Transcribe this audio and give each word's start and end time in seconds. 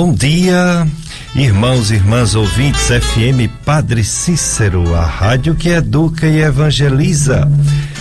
Bom 0.00 0.14
dia, 0.14 0.86
irmãos 1.34 1.90
e 1.90 1.94
irmãs 1.94 2.36
ouvintes 2.36 2.86
FM 2.86 3.50
Padre 3.64 4.04
Cícero, 4.04 4.94
a 4.94 5.04
rádio 5.04 5.56
que 5.56 5.70
educa 5.70 6.24
e 6.24 6.40
evangeliza. 6.40 7.50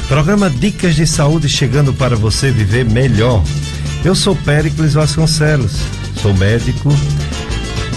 Programa 0.08 0.48
Dicas 0.48 0.94
de 0.94 1.08
Saúde 1.08 1.50
chegando 1.50 1.92
para 1.92 2.16
você 2.16 2.52
viver 2.52 2.86
melhor. 2.86 3.44
Eu 4.06 4.14
sou 4.14 4.36
Péricles 4.36 4.94
Vasconcelos, 4.94 5.72
sou 6.22 6.36
médico 6.36 6.88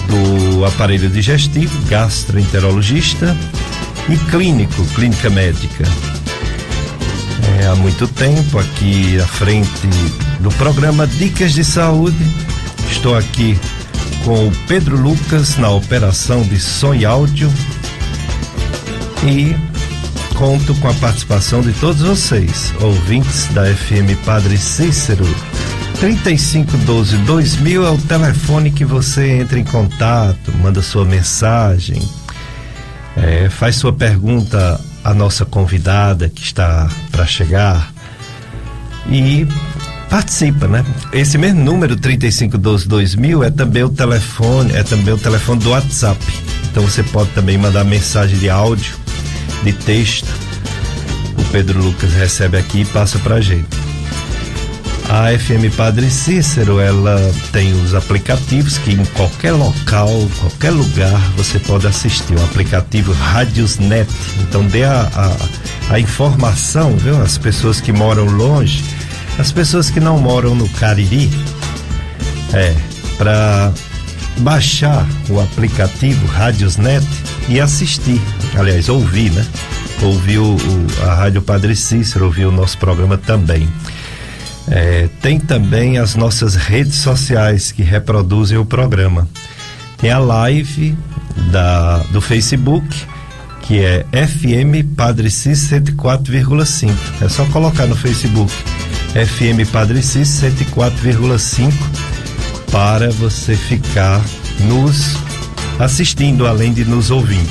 do 0.08 0.64
aparelho 0.64 1.10
digestivo, 1.10 1.78
gastroenterologista 1.86 3.36
e 4.08 4.16
clínico, 4.30 4.82
clínica 4.94 5.28
médica. 5.28 5.84
É, 7.60 7.66
há 7.66 7.74
muito 7.74 8.08
tempo 8.08 8.58
aqui 8.58 9.20
à 9.20 9.26
frente 9.26 9.86
do 10.40 10.50
programa 10.52 11.06
Dicas 11.06 11.52
de 11.52 11.62
Saúde. 11.62 12.16
Estou 12.90 13.14
aqui 13.14 13.58
com 14.24 14.48
o 14.48 14.52
Pedro 14.66 14.96
Lucas 14.96 15.56
na 15.56 15.70
operação 15.70 16.42
de 16.42 16.58
som 16.58 16.94
e 16.94 17.04
áudio 17.04 17.52
e 19.24 19.54
conto 20.36 20.74
com 20.76 20.88
a 20.88 20.94
participação 20.94 21.60
de 21.60 21.72
todos 21.74 22.00
vocês, 22.00 22.72
ouvintes 22.80 23.46
da 23.48 23.64
FM 23.66 24.24
Padre 24.24 24.56
Cícero. 24.56 25.26
3512 25.98 27.18
2000 27.18 27.86
é 27.86 27.90
o 27.90 27.98
telefone 27.98 28.70
que 28.70 28.84
você 28.84 29.40
entra 29.40 29.58
em 29.58 29.64
contato, 29.64 30.50
manda 30.62 30.80
sua 30.80 31.04
mensagem, 31.04 32.00
é, 33.16 33.50
faz 33.50 33.76
sua 33.76 33.92
pergunta 33.92 34.80
à 35.04 35.12
nossa 35.12 35.44
convidada 35.44 36.28
que 36.28 36.42
está 36.42 36.88
para 37.10 37.26
chegar 37.26 37.92
e 39.08 39.46
participa, 40.10 40.66
né? 40.66 40.84
Esse 41.12 41.38
mesmo 41.38 41.62
número 41.62 41.96
3512 41.96 42.86
2000 42.88 43.44
é 43.44 43.50
também 43.50 43.84
o 43.84 43.88
telefone, 43.88 44.72
é 44.74 44.82
também 44.82 45.14
o 45.14 45.18
telefone 45.18 45.60
do 45.60 45.70
WhatsApp. 45.70 46.20
Então 46.70 46.82
você 46.82 47.02
pode 47.04 47.30
também 47.30 47.56
mandar 47.56 47.84
mensagem 47.84 48.36
de 48.36 48.50
áudio, 48.50 48.94
de 49.62 49.72
texto. 49.72 50.28
O 51.38 51.44
Pedro 51.52 51.82
Lucas 51.82 52.12
recebe 52.12 52.58
aqui 52.58 52.80
e 52.80 52.84
passa 52.84 53.18
pra 53.20 53.40
gente. 53.40 53.68
A 55.08 55.36
FM 55.36 55.74
Padre 55.76 56.08
Cícero, 56.08 56.78
ela 56.78 57.18
tem 57.50 57.72
os 57.82 57.96
aplicativos 57.96 58.78
que 58.78 58.92
em 58.92 59.04
qualquer 59.06 59.52
local, 59.52 60.08
qualquer 60.38 60.70
lugar, 60.70 61.20
você 61.36 61.58
pode 61.58 61.86
assistir. 61.88 62.34
O 62.36 62.44
aplicativo 62.44 63.12
Radiosnet. 63.12 64.08
Então 64.42 64.64
dê 64.66 64.84
a, 64.84 65.10
a, 65.12 65.94
a 65.94 65.98
informação, 65.98 66.96
viu? 66.96 67.20
As 67.20 67.36
pessoas 67.36 67.80
que 67.80 67.92
moram 67.92 68.24
longe, 68.26 68.84
as 69.40 69.50
pessoas 69.50 69.88
que 69.88 70.00
não 70.00 70.18
moram 70.18 70.54
no 70.54 70.68
Cariri, 70.68 71.30
é, 72.52 72.76
para 73.16 73.72
baixar 74.40 75.06
o 75.30 75.40
aplicativo 75.40 76.26
Radiosnet 76.26 77.06
e 77.48 77.58
assistir. 77.58 78.20
Aliás, 78.54 78.90
ouvir, 78.90 79.30
né? 79.32 79.46
Ouvir 80.02 80.38
o, 80.38 80.56
o, 80.56 81.08
a 81.08 81.14
Rádio 81.14 81.40
Padre 81.40 81.74
Cícero, 81.74 82.26
ouvir 82.26 82.44
o 82.44 82.52
nosso 82.52 82.76
programa 82.76 83.16
também. 83.16 83.66
É, 84.68 85.08
tem 85.22 85.40
também 85.40 85.96
as 85.96 86.14
nossas 86.14 86.54
redes 86.54 86.96
sociais 86.96 87.72
que 87.72 87.82
reproduzem 87.82 88.58
o 88.58 88.66
programa. 88.66 89.26
Tem 89.96 90.10
a 90.10 90.18
live 90.18 90.94
da, 91.50 91.96
do 92.10 92.20
Facebook, 92.20 92.86
que 93.70 93.78
é 93.78 94.04
FM 94.12 94.96
Padre 94.96 95.30
Cis 95.30 95.70
104,5. 95.70 96.90
É 97.20 97.28
só 97.28 97.44
colocar 97.46 97.86
no 97.86 97.94
Facebook 97.94 98.52
FM 99.12 99.70
Padre 99.70 100.02
Cis 100.02 100.26
104,5 100.42 101.72
para 102.72 103.12
você 103.12 103.54
ficar 103.54 104.20
nos 104.62 105.16
assistindo, 105.78 106.48
além 106.48 106.72
de 106.72 106.84
nos 106.84 107.12
ouvindo. 107.12 107.48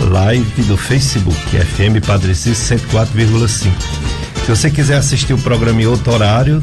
Live 0.00 0.62
do 0.62 0.76
Facebook, 0.76 1.38
FM 1.38 2.04
Padre 2.04 2.34
Cis 2.34 2.58
104,5. 2.58 3.70
Se 4.44 4.50
você 4.50 4.68
quiser 4.68 4.96
assistir 4.96 5.32
o 5.32 5.38
programa 5.38 5.80
em 5.80 5.86
outro 5.86 6.12
horário, 6.12 6.60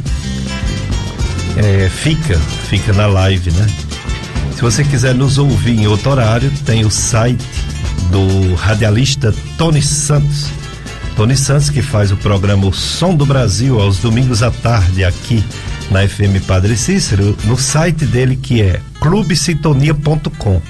é, 1.56 1.88
fica, 1.88 2.38
fica 2.68 2.92
na 2.92 3.08
live, 3.08 3.50
né? 3.52 3.66
Se 4.54 4.62
você 4.62 4.84
quiser 4.84 5.16
nos 5.16 5.38
ouvir 5.38 5.80
em 5.80 5.88
outro 5.88 6.12
horário, 6.12 6.52
tem 6.66 6.84
o 6.84 6.92
site 6.92 7.66
do 8.12 8.56
radialista 8.56 9.34
Tony 9.58 9.82
Santos. 9.82 10.50
Tony 11.16 11.38
Santos 11.38 11.70
que 11.70 11.82
faz 11.82 12.12
o 12.12 12.18
programa 12.18 12.68
O 12.68 12.74
Som 12.74 13.16
do 13.16 13.26
Brasil 13.26 13.80
aos 13.80 14.00
domingos 14.00 14.44
à 14.44 14.52
tarde 14.52 15.02
aqui 15.04 15.44
na 15.90 16.08
FM 16.08 16.46
Padre 16.46 16.76
Cícero, 16.76 17.36
no 17.46 17.58
site 17.58 18.06
dele 18.06 18.36
que 18.36 18.62
é 18.62 18.80
clubesintonia.com. 19.00 20.62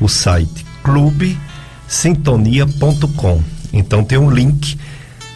O 0.00 0.08
site 0.08 0.64
clubesintonia.com. 0.82 3.42
Então 3.72 4.04
tem 4.04 4.18
um 4.18 4.30
link 4.30 4.78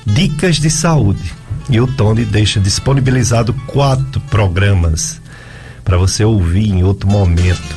Dicas 0.06 0.56
de 0.56 0.71
Saúde. 0.71 1.32
E 1.69 1.81
o 1.81 1.87
Tony 1.87 2.25
deixa 2.25 2.61
disponibilizado 2.61 3.55
quatro 3.66 4.21
programas 4.22 5.21
para 5.82 5.97
você 5.97 6.25
ouvir 6.25 6.69
em 6.69 6.84
outro 6.84 7.09
momento. 7.09 7.75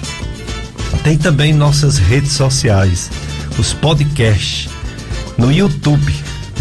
Tem 1.03 1.17
também 1.17 1.53
nossas 1.53 1.97
redes 1.97 2.34
sociais, 2.34 3.09
os 3.57 3.73
podcasts. 3.73 4.69
No 5.38 5.51
YouTube. 5.51 6.13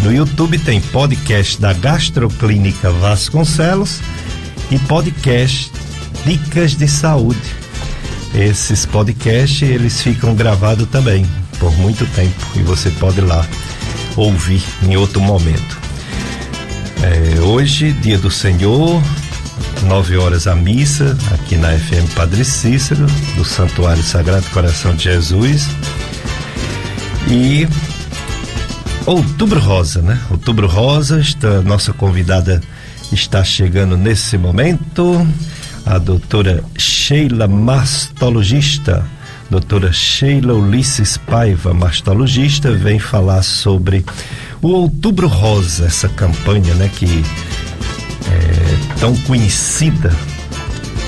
No 0.03 0.13
YouTube 0.13 0.57
tem 0.59 0.79
podcast 0.79 1.59
da 1.59 1.73
Gastroclínica 1.73 2.91
Vasconcelos 2.91 3.99
e 4.69 4.77
podcast 4.79 5.71
Dicas 6.25 6.75
de 6.75 6.87
Saúde. 6.87 7.41
Esses 8.35 8.85
podcasts 8.85 9.67
eles 9.67 10.01
ficam 10.01 10.35
gravados 10.35 10.87
também 10.89 11.25
por 11.59 11.75
muito 11.77 12.05
tempo 12.13 12.35
e 12.55 12.59
você 12.59 12.89
pode 12.91 13.21
lá 13.21 13.45
ouvir 14.15 14.63
em 14.83 14.95
outro 14.95 15.19
momento. 15.19 15.77
É, 17.01 17.39
hoje, 17.41 17.91
dia 17.93 18.17
do 18.17 18.29
Senhor, 18.29 19.01
nove 19.83 20.17
horas 20.17 20.47
a 20.47 20.55
missa, 20.55 21.17
aqui 21.31 21.55
na 21.55 21.69
FM 21.77 22.13
Padre 22.15 22.43
Cícero, 22.43 23.05
do 23.35 23.45
Santuário 23.45 24.03
Sagrado 24.03 24.47
Coração 24.49 24.95
de 24.95 25.05
Jesus. 25.05 25.67
E 27.29 27.67
Outubro 29.05 29.59
Rosa, 29.59 30.01
né? 30.01 30.19
Outubro 30.29 30.67
Rosa, 30.67 31.19
está, 31.19 31.61
nossa 31.61 31.93
convidada 31.93 32.61
está 33.11 33.43
chegando 33.43 33.95
nesse 33.95 34.37
momento, 34.37 35.25
a 35.85 35.97
doutora 35.97 36.63
Sheila 36.77 37.47
Mastologista 37.47 39.05
doutora 39.49 39.91
Sheila 39.93 40.53
Ulisses 40.53 41.17
Paiva, 41.17 41.73
mastologista, 41.73 42.71
vem 42.71 42.99
falar 42.99 43.41
sobre 43.43 44.05
o 44.61 44.69
Outubro 44.69 45.27
Rosa, 45.27 45.85
essa 45.85 46.09
campanha, 46.09 46.73
né, 46.75 46.89
que 46.93 47.23
é 48.29 48.99
tão 48.99 49.15
conhecida 49.21 50.13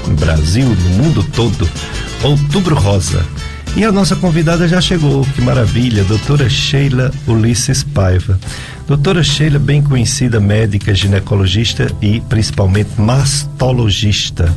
no 0.08 0.16
Brasil, 0.16 0.68
no 0.68 0.90
mundo 1.04 1.24
todo, 1.36 1.70
Outubro 2.24 2.76
Rosa. 2.76 3.26
E 3.80 3.86
a 3.86 3.94
nossa 3.94 4.14
convidada 4.14 4.68
já 4.68 4.82
chegou, 4.82 5.24
que 5.24 5.40
maravilha, 5.42 6.04
doutora 6.04 6.50
Sheila 6.50 7.14
Ulisses 7.26 7.82
Paiva. 7.82 8.38
Doutora 8.86 9.24
Sheila, 9.24 9.58
bem 9.58 9.82
conhecida 9.82 10.38
médica, 10.38 10.94
ginecologista 10.94 11.90
e 12.02 12.20
principalmente 12.20 12.90
mastologista. 13.00 14.54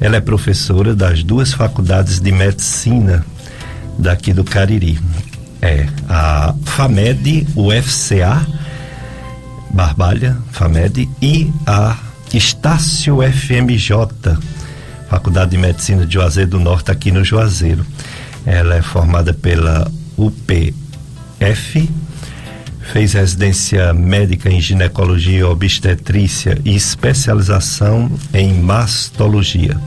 Ela 0.00 0.16
é 0.16 0.20
professora 0.20 0.92
das 0.92 1.22
duas 1.22 1.52
faculdades 1.52 2.18
de 2.18 2.32
medicina 2.32 3.24
daqui 3.96 4.32
do 4.32 4.42
Cariri. 4.42 4.98
É 5.62 5.86
a 6.08 6.52
FAMED, 6.64 7.46
UFCA, 7.54 8.44
Barbalha, 9.70 10.36
FAMED, 10.50 11.08
e 11.22 11.52
a 11.64 11.96
Estácio 12.34 13.18
FMJ, 13.22 14.36
Faculdade 15.08 15.52
de 15.52 15.58
Medicina 15.58 16.04
de 16.04 16.14
Juazeiro 16.14 16.50
do 16.50 16.58
Norte, 16.58 16.90
aqui 16.90 17.12
no 17.12 17.22
Juazeiro. 17.24 17.86
Ela 18.50 18.76
é 18.76 18.82
formada 18.82 19.34
pela 19.34 19.92
UPF, 20.16 21.90
fez 22.90 23.12
residência 23.12 23.92
médica 23.92 24.48
em 24.48 24.58
ginecologia 24.58 25.46
obstetrícia 25.46 26.58
e 26.64 26.74
especialização 26.74 28.10
em 28.32 28.54
mastologia. 28.54 29.78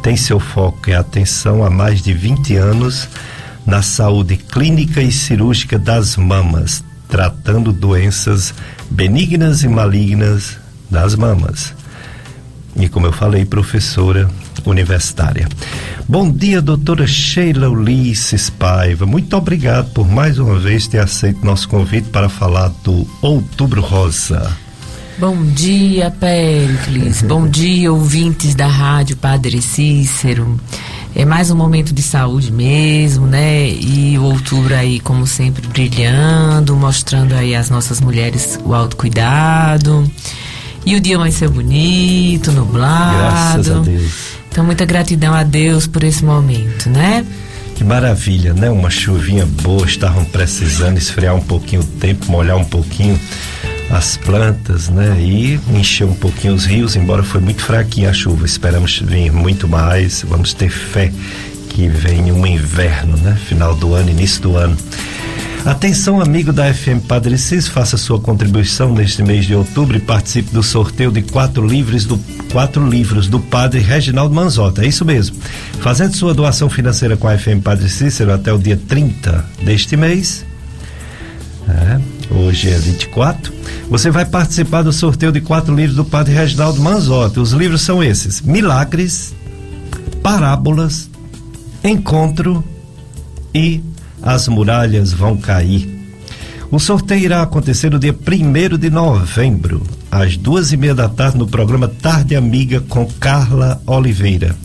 Tem 0.00 0.16
seu 0.16 0.38
foco 0.38 0.90
e 0.90 0.94
atenção 0.94 1.64
há 1.64 1.68
mais 1.68 2.02
de 2.02 2.14
20 2.14 2.54
anos 2.54 3.08
na 3.66 3.82
saúde 3.82 4.36
clínica 4.36 5.02
e 5.02 5.10
cirúrgica 5.10 5.76
das 5.76 6.16
mamas, 6.16 6.84
tratando 7.08 7.72
doenças 7.72 8.54
benignas 8.88 9.64
e 9.64 9.68
malignas 9.68 10.56
das 10.88 11.16
mamas. 11.16 11.74
E 12.76 12.88
como 12.88 13.06
eu 13.06 13.12
falei, 13.12 13.44
professora 13.44 14.30
universitária. 14.70 15.48
Bom 16.08 16.30
dia, 16.30 16.60
doutora 16.60 17.06
Sheila 17.06 17.68
Ulisses 17.68 18.50
Paiva. 18.50 19.06
Muito 19.06 19.36
obrigado 19.36 19.90
por 19.92 20.08
mais 20.08 20.38
uma 20.38 20.58
vez 20.58 20.86
ter 20.86 20.98
aceito 20.98 21.44
nosso 21.44 21.68
convite 21.68 22.08
para 22.08 22.28
falar 22.28 22.68
do 22.82 23.06
Outubro 23.22 23.80
Rosa. 23.80 24.54
Bom 25.16 25.44
dia, 25.44 26.10
Péricles. 26.10 27.22
Bom 27.26 27.46
dia, 27.48 27.92
ouvintes 27.92 28.54
da 28.54 28.66
Rádio 28.66 29.16
Padre 29.16 29.62
Cícero. 29.62 30.58
É 31.14 31.24
mais 31.24 31.48
um 31.50 31.54
momento 31.54 31.94
de 31.94 32.02
saúde 32.02 32.50
mesmo, 32.50 33.24
né? 33.24 33.70
E 33.70 34.18
o 34.18 34.24
outubro 34.24 34.74
aí, 34.74 34.98
como 34.98 35.26
sempre, 35.26 35.66
brilhando, 35.68 36.74
mostrando 36.74 37.34
aí 37.34 37.54
as 37.54 37.70
nossas 37.70 38.00
mulheres 38.00 38.58
o 38.64 38.74
autocuidado. 38.74 40.10
E 40.84 40.96
o 40.96 41.00
dia 41.00 41.16
vai 41.16 41.30
ser 41.30 41.48
bonito, 41.48 42.50
nublado. 42.50 43.16
Graças 43.16 43.70
a 43.70 43.78
Deus. 43.78 44.33
Então, 44.54 44.64
muita 44.64 44.84
gratidão 44.84 45.34
a 45.34 45.42
Deus 45.42 45.84
por 45.84 46.04
esse 46.04 46.24
momento, 46.24 46.88
né? 46.88 47.26
Que 47.74 47.82
maravilha, 47.82 48.54
né? 48.54 48.70
Uma 48.70 48.88
chuvinha 48.88 49.44
boa, 49.44 49.84
estavam 49.84 50.24
precisando 50.24 50.96
esfriar 50.96 51.34
um 51.34 51.40
pouquinho 51.40 51.82
o 51.82 51.84
tempo, 51.84 52.30
molhar 52.30 52.56
um 52.56 52.64
pouquinho 52.64 53.18
as 53.90 54.16
plantas, 54.16 54.88
né? 54.88 55.16
E 55.18 55.58
encher 55.76 56.06
um 56.06 56.14
pouquinho 56.14 56.54
os 56.54 56.66
rios, 56.66 56.94
embora 56.94 57.24
foi 57.24 57.40
muito 57.40 57.62
fraquinha 57.62 58.10
a 58.10 58.12
chuva. 58.12 58.46
Esperamos 58.46 59.00
vir 59.00 59.32
muito 59.32 59.66
mais. 59.66 60.22
Vamos 60.22 60.54
ter 60.54 60.70
fé 60.70 61.10
que 61.70 61.88
venha 61.88 62.32
um 62.32 62.46
inverno, 62.46 63.16
né? 63.16 63.36
Final 63.48 63.74
do 63.74 63.92
ano, 63.92 64.08
início 64.08 64.40
do 64.40 64.56
ano. 64.56 64.76
Atenção, 65.64 66.20
amigo 66.20 66.52
da 66.52 66.74
FM 66.74 67.06
Padre 67.08 67.38
Cis, 67.38 67.66
faça 67.66 67.96
sua 67.96 68.20
contribuição 68.20 68.92
neste 68.92 69.22
mês 69.22 69.46
de 69.46 69.54
outubro 69.54 69.96
e 69.96 70.00
participe 70.00 70.52
do 70.52 70.62
sorteio 70.62 71.10
de 71.10 71.22
quatro 71.22 71.66
livros 71.66 72.04
do 72.04 72.18
quatro 72.52 72.86
livros 72.86 73.28
do 73.28 73.40
Padre 73.40 73.80
Reginaldo 73.80 74.34
Manzota. 74.34 74.84
É 74.84 74.86
isso 74.86 75.06
mesmo. 75.06 75.36
Fazendo 75.80 76.14
sua 76.14 76.34
doação 76.34 76.68
financeira 76.68 77.16
com 77.16 77.26
a 77.26 77.38
FM 77.38 77.62
Padre 77.64 77.88
Cícero 77.88 78.34
até 78.34 78.52
o 78.52 78.58
dia 78.58 78.76
30 78.76 79.42
deste 79.62 79.96
mês. 79.96 80.44
É, 81.66 81.98
hoje 82.30 82.68
é 82.68 82.78
24. 82.78 83.50
Você 83.88 84.10
vai 84.10 84.26
participar 84.26 84.82
do 84.82 84.92
sorteio 84.92 85.32
de 85.32 85.40
quatro 85.40 85.74
livros 85.74 85.96
do 85.96 86.04
Padre 86.04 86.34
Reginaldo 86.34 86.82
Manzotti. 86.82 87.40
Os 87.40 87.52
livros 87.52 87.80
são 87.80 88.04
esses: 88.04 88.42
Milagres, 88.42 89.34
Parábolas, 90.22 91.08
Encontro 91.82 92.62
e 93.54 93.82
As 94.24 94.48
Muralhas 94.48 95.12
Vão 95.12 95.36
Cair. 95.36 95.86
O 96.70 96.80
sorteio 96.80 97.24
irá 97.24 97.42
acontecer 97.42 97.90
no 97.90 97.98
dia 97.98 98.12
1 98.14 98.78
de 98.78 98.88
novembro, 98.88 99.82
às 100.10 100.34
duas 100.34 100.72
e 100.72 100.78
meia 100.78 100.94
da 100.94 101.10
tarde, 101.10 101.36
no 101.36 101.46
programa 101.46 101.86
Tarde 101.86 102.34
Amiga 102.34 102.80
com 102.80 103.06
Carla 103.20 103.80
Oliveira. 103.86 104.56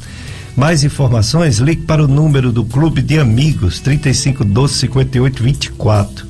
Mais 0.55 0.85
informações, 0.85 1.59
ligue 1.59 1.83
para 1.83 2.03
o 2.03 2.07
número 2.07 2.53
do 2.53 2.63
Clube 2.63 3.01
de 3.01 3.19
Amigos, 3.19 3.81
3512 3.81 4.73
5824. 4.75 6.27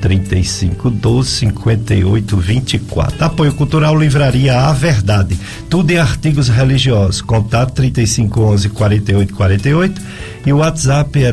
3512 0.00 1.28
5824. 1.28 3.24
Apoio 3.24 3.54
Cultural 3.54 3.98
Livraria 3.98 4.60
A 4.60 4.72
Verdade. 4.74 5.38
Tudo 5.70 5.90
em 5.90 5.98
artigos 5.98 6.48
religiosos. 6.48 7.22
Contato 7.22 7.72
3511 7.72 8.68
4848 8.68 10.02
e 10.46 10.52
o 10.52 10.58
WhatsApp 10.58 11.24
é 11.24 11.32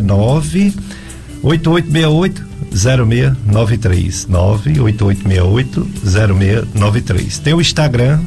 98868 1.46 2.44
0693 2.74 4.28
98868 4.28 5.88
0693. 6.04 7.38
Tem 7.38 7.54
o 7.54 7.62
Instagram 7.62 8.20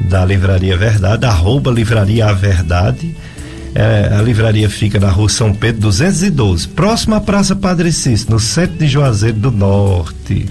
da 0.00 0.24
Livraria 0.24 0.76
Verdade, 0.76 1.26
arroba 1.26 1.70
Livraria 1.70 2.26
A 2.26 2.32
Verdade 2.32 3.14
é, 3.74 4.12
a 4.12 4.22
livraria 4.22 4.68
fica 4.68 4.98
na 4.98 5.10
rua 5.10 5.28
São 5.28 5.52
Pedro 5.52 5.82
212, 5.82 6.68
próximo 6.68 7.14
à 7.14 7.20
Praça 7.20 7.54
Padre 7.54 7.92
Cícero, 7.92 8.32
no 8.32 8.40
centro 8.40 8.78
de 8.78 8.88
Juazeiro 8.88 9.38
do 9.38 9.50
Norte. 9.50 10.46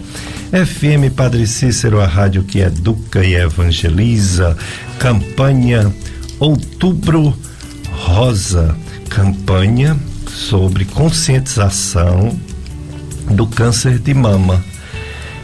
FM 0.52 1.14
Padre 1.14 1.46
Cícero, 1.46 2.00
a 2.00 2.06
rádio 2.06 2.44
que 2.44 2.60
educa 2.60 3.26
e 3.26 3.36
evangeliza. 3.36 4.56
Campanha 4.98 5.92
Outubro 6.40 7.38
Rosa. 7.92 8.78
Campanha 9.10 9.98
sobre 10.30 10.86
conscientização 10.86 12.38
do 13.32 13.48
câncer 13.48 14.00
de 14.00 14.14
mama. 14.14 14.64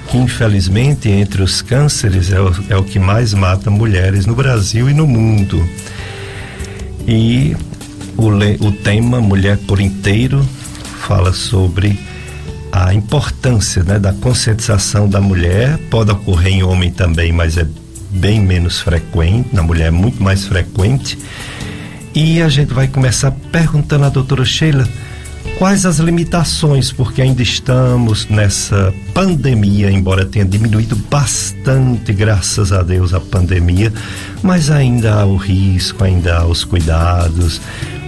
Que 0.09 0.18
infelizmente 0.18 1.09
entre 1.09 1.41
os 1.41 1.62
cânceres 1.62 2.31
é 2.31 2.39
o, 2.39 2.53
é 2.69 2.77
o 2.77 2.83
que 2.83 3.00
mais 3.00 3.33
mata 3.33 3.69
mulheres 3.69 4.25
no 4.25 4.35
Brasil 4.35 4.89
e 4.89 4.94
no 4.94 5.07
mundo. 5.07 5.68
E 7.07 7.56
o, 8.18 8.27
o 8.65 8.71
tema 8.71 9.19
Mulher 9.19 9.57
por 9.57 9.80
Inteiro 9.80 10.47
fala 11.07 11.33
sobre 11.33 12.00
a 12.71 12.94
importância 12.94 13.83
né, 13.83 14.00
da 14.00 14.13
conscientização 14.13 15.07
da 15.07 15.21
mulher. 15.21 15.77
Pode 15.89 16.12
ocorrer 16.12 16.53
em 16.53 16.63
homem 16.63 16.91
também, 16.91 17.31
mas 17.31 17.57
é 17.57 17.68
bem 18.09 18.39
menos 18.39 18.80
frequente, 18.80 19.50
na 19.53 19.63
mulher 19.63 19.88
é 19.88 19.91
muito 19.91 20.21
mais 20.21 20.45
frequente. 20.45 21.18
E 22.15 22.42
a 22.42 22.50
gente 22.50 22.74
vai 22.74 22.88
começar 22.88 23.31
perguntando 23.51 24.06
à 24.06 24.10
doutora 24.10 24.45
Sheila 24.45 24.88
quais 25.57 25.86
as 25.86 25.98
limitações, 25.98 26.92
porque 26.92 27.21
ainda 27.21 27.42
estamos 27.42 28.27
nessa 28.27 28.94
pandemia, 29.13 29.89
embora 29.89 30.24
tenha 30.24 30.45
diminuído 30.45 30.95
bastante, 30.95 32.13
graças 32.13 32.71
a 32.71 32.83
Deus, 32.83 33.13
a 33.13 33.19
pandemia, 33.19 33.92
mas 34.44 34.69
ainda 34.69 35.15
há 35.15 35.25
o 35.25 35.38
risco, 35.38 36.04
ainda 36.04 36.38
há 36.38 36.45
os 36.45 36.63
cuidados. 36.63 37.60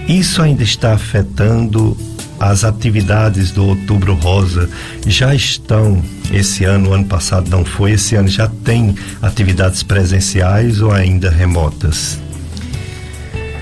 Isso 0.06 0.40
ainda 0.40 0.62
está 0.62 0.92
afetando 0.92 1.96
as 2.38 2.62
atividades 2.62 3.50
do 3.50 3.64
Outubro 3.64 4.14
Rosa. 4.14 4.68
Já 5.06 5.34
estão 5.34 6.00
esse 6.32 6.64
ano, 6.64 6.92
ano 6.92 7.06
passado 7.06 7.50
não 7.50 7.64
foi, 7.64 7.92
esse 7.92 8.14
ano 8.14 8.28
já 8.28 8.46
tem 8.46 8.94
atividades 9.20 9.82
presenciais 9.82 10.80
ou 10.80 10.92
ainda 10.92 11.28
remotas? 11.28 12.20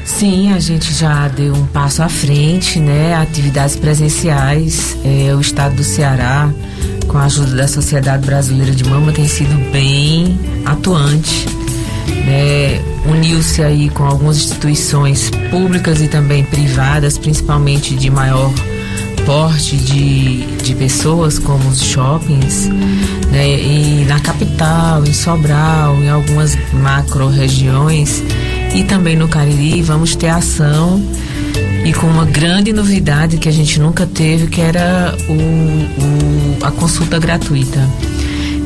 Sim, 0.05 0.53
a 0.53 0.61
gente 0.61 0.93
já 0.93 1.29
deu 1.29 1.55
um 1.55 1.67
passo 1.67 2.03
à 2.03 2.09
frente, 2.11 2.79
né? 2.79 3.15
Atividades 3.15 3.75
presenciais. 3.75 4.97
É, 5.03 5.35
o 5.35 5.41
estado 5.41 5.77
do 5.77 5.83
Ceará, 5.83 6.51
com 7.09 7.17
a 7.17 7.25
ajuda 7.25 7.57
da 7.57 7.67
Sociedade 7.67 8.27
Brasileira 8.27 8.73
de 8.73 8.85
Mama, 8.85 9.13
tem 9.13 9.27
sido 9.27 9.55
bem 9.73 10.39
atuante. 10.67 11.47
Né? 12.27 12.83
Uniu-se 13.07 13.63
aí 13.63 13.89
com 13.89 14.05
algumas 14.05 14.37
instituições 14.37 15.31
públicas 15.51 16.03
e 16.03 16.09
também 16.09 16.45
privadas, 16.45 17.17
principalmente 17.17 17.95
de 17.95 18.11
maior 18.11 18.53
porte 19.25 19.77
de, 19.77 20.45
de 20.57 20.75
pessoas, 20.75 21.39
como 21.39 21.67
os 21.69 21.83
shoppings, 21.83 22.69
né? 23.31 23.49
E 23.49 24.05
na 24.07 24.21
capital, 24.21 25.03
em 25.03 25.15
Sobral, 25.15 25.97
em 25.97 26.11
algumas 26.11 26.57
macro 26.75 27.29
regiões 27.29 28.23
e 28.75 28.83
também 28.85 29.17
no 29.17 29.29
Cariri 29.29 29.81
vamos 29.83 30.17
ter 30.17 30.29
ação 30.29 31.01
e 31.85 31.93
com 31.93 32.07
uma 32.07 32.25
grande 32.25 32.73
novidade 32.73 33.37
que 33.37 33.49
a 33.49 33.53
gente 33.53 33.79
nunca 33.79 34.07
teve, 34.07 34.47
que 34.49 34.61
era 34.61 35.15
o, 35.29 35.33
o, 35.33 36.65
a 36.65 36.71
consulta 36.71 37.19
gratuita. 37.19 37.79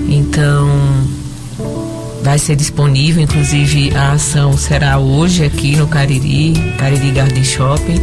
Então, 0.08 0.68
vai 2.22 2.38
ser 2.38 2.56
disponível, 2.56 3.22
inclusive 3.22 3.92
a 3.94 4.12
ação 4.12 4.56
será 4.56 4.98
hoje 4.98 5.44
aqui 5.44 5.76
no 5.76 5.88
Cariri, 5.88 6.54
Cariri 6.78 7.10
Garden 7.10 7.44
Shopping. 7.44 8.00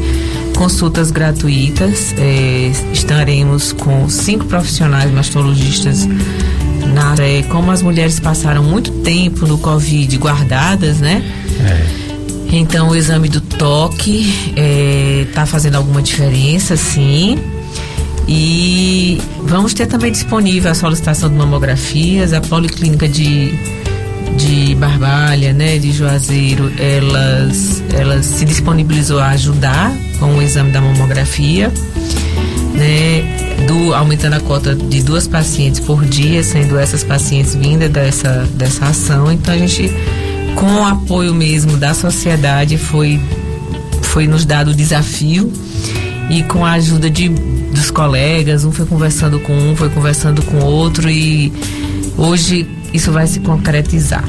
Consultas 0.56 1.12
gratuitas, 1.12 2.14
é, 2.18 2.72
estaremos 2.94 3.74
com 3.74 4.08
cinco 4.10 4.46
profissionais 4.46 5.12
mastologistas 5.12 6.08
na 6.94 7.12
área. 7.12 7.44
Como 7.44 7.72
as 7.72 7.82
mulheres 7.82 8.20
passaram 8.20 8.64
muito 8.64 8.92
tempo 8.92 9.46
no 9.46 9.58
Covid 9.58 10.18
guardadas, 10.18 11.00
né? 11.00 11.24
É. 11.66 12.06
Então 12.52 12.90
o 12.90 12.96
exame 12.96 13.28
do 13.28 13.42
toque 13.42 14.34
está 15.28 15.42
é, 15.42 15.46
fazendo 15.46 15.76
alguma 15.76 16.02
diferença, 16.02 16.78
sim. 16.78 17.40
E 18.28 19.22
vamos 19.44 19.74
ter 19.74 19.86
também 19.86 20.12
disponível 20.12 20.72
a 20.72 20.74
solicitação 20.74 21.30
de 21.30 21.36
mamografias, 21.36 22.34
a 22.34 22.42
policlínica 22.42 23.08
de, 23.08 23.54
de 24.36 24.76
Barbalha, 24.76 25.54
né, 25.54 25.78
de 25.78 25.92
Juazeiro, 25.92 26.72
elas, 26.80 27.84
elas 27.94 28.26
se 28.26 28.46
disponibilizou 28.46 29.20
a 29.20 29.30
ajudar 29.30 29.94
com 30.20 30.38
o 30.38 30.42
exame 30.42 30.72
da 30.72 30.82
mamografia, 30.82 31.72
né, 32.74 33.22
do, 33.68 33.94
aumentando 33.94 34.38
a 34.38 34.40
cota 34.40 34.74
de 34.74 35.04
duas 35.04 35.28
pacientes 35.28 35.80
por 35.80 36.04
dia, 36.04 36.42
sendo 36.42 36.80
essas 36.80 37.04
pacientes 37.04 37.54
vindas 37.54 37.92
dessa, 37.92 38.48
dessa 38.54 38.86
ação. 38.86 39.32
Então 39.32 39.54
a 39.54 39.58
gente 39.58 39.94
com 40.56 40.66
o 40.66 40.86
apoio 40.86 41.34
mesmo 41.34 41.78
da 41.78 41.94
sociedade, 41.94 42.78
foi, 42.78 43.20
foi 44.02 44.28
nos 44.28 44.46
dado 44.46 44.72
o 44.72 44.74
desafio 44.74 45.52
e 46.30 46.42
com 46.44 46.66
a 46.66 46.74
ajuda 46.74 47.10
de, 47.10 47.30
dos 47.30 47.92
colegas, 47.92 48.64
um 48.64 48.72
foi 48.72 48.86
conversando 48.86 49.40
com 49.40 49.54
um, 49.54 49.76
foi 49.76 49.90
conversando 49.90 50.42
com 50.44 50.60
outro 50.60 51.10
e 51.10 51.54
hoje 52.18 52.68
isso 52.94 53.12
vai 53.12 53.28
se 53.28 53.40
concretizar. 53.40 54.24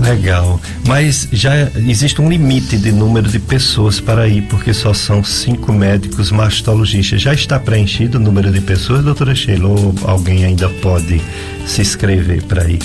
Legal, 0.00 0.60
mas 0.86 1.28
já 1.30 1.54
existe 1.76 2.20
um 2.20 2.28
limite 2.28 2.76
de 2.76 2.90
número 2.90 3.28
de 3.28 3.38
pessoas 3.38 4.00
para 4.00 4.26
ir, 4.26 4.42
porque 4.42 4.74
só 4.74 4.92
são 4.92 5.22
cinco 5.22 5.72
médicos 5.72 6.32
mastologistas. 6.32 7.22
Já 7.22 7.32
está 7.32 7.58
preenchido 7.58 8.18
o 8.18 8.20
número 8.20 8.50
de 8.50 8.60
pessoas, 8.60 9.04
doutora 9.04 9.34
Sheila, 9.34 9.68
ou 9.68 9.94
alguém 10.02 10.44
ainda 10.44 10.68
pode 10.68 11.20
se 11.66 11.82
inscrever 11.82 12.42
para 12.42 12.68
ir? 12.68 12.80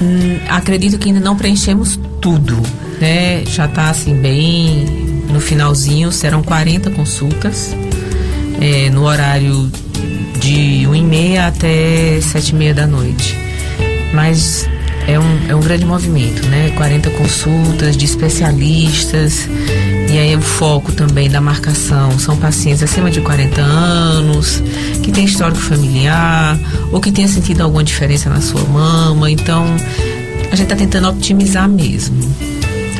Hum, 0.00 0.38
acredito 0.48 0.98
que 0.98 1.08
ainda 1.08 1.20
não 1.20 1.36
preenchemos 1.36 1.98
tudo, 2.20 2.60
né? 3.00 3.44
Já 3.44 3.66
está 3.66 3.90
assim 3.90 4.14
bem 4.14 4.84
no 5.30 5.40
finalzinho, 5.40 6.10
serão 6.10 6.42
40 6.42 6.90
consultas 6.90 7.74
é, 8.60 8.90
no 8.90 9.04
horário 9.04 9.70
de 10.40 10.86
1 10.86 10.94
e 10.94 11.02
meia 11.02 11.46
até 11.48 12.20
7 12.20 12.48
e 12.48 12.54
meia 12.54 12.74
da 12.74 12.86
noite. 12.86 13.36
Mas 14.14 14.68
é 15.06 15.18
um, 15.18 15.50
é 15.50 15.54
um 15.54 15.60
grande 15.60 15.84
movimento, 15.84 16.46
né? 16.48 16.72
40 16.76 17.10
consultas 17.10 17.96
de 17.96 18.04
especialistas 18.04 19.48
e 20.12 20.18
aí 20.18 20.34
o 20.34 20.40
foco 20.40 20.90
também 20.90 21.30
da 21.30 21.40
marcação 21.40 22.18
são 22.18 22.36
pacientes 22.36 22.82
acima 22.82 23.10
de 23.10 23.20
40 23.20 23.60
anos, 23.60 24.60
que 25.04 25.12
tem 25.12 25.24
histórico 25.24 25.60
familiar, 25.60 26.58
ou 26.90 27.00
que 27.00 27.12
tenha 27.12 27.28
sentido 27.28 27.60
alguma 27.60 27.84
diferença 27.84 28.28
na 28.28 28.40
sua 28.40 28.62
mama. 28.64 29.30
Então, 29.30 29.64
a 30.50 30.56
gente 30.56 30.64
está 30.64 30.74
tentando 30.74 31.08
otimizar 31.08 31.68
mesmo. 31.68 32.18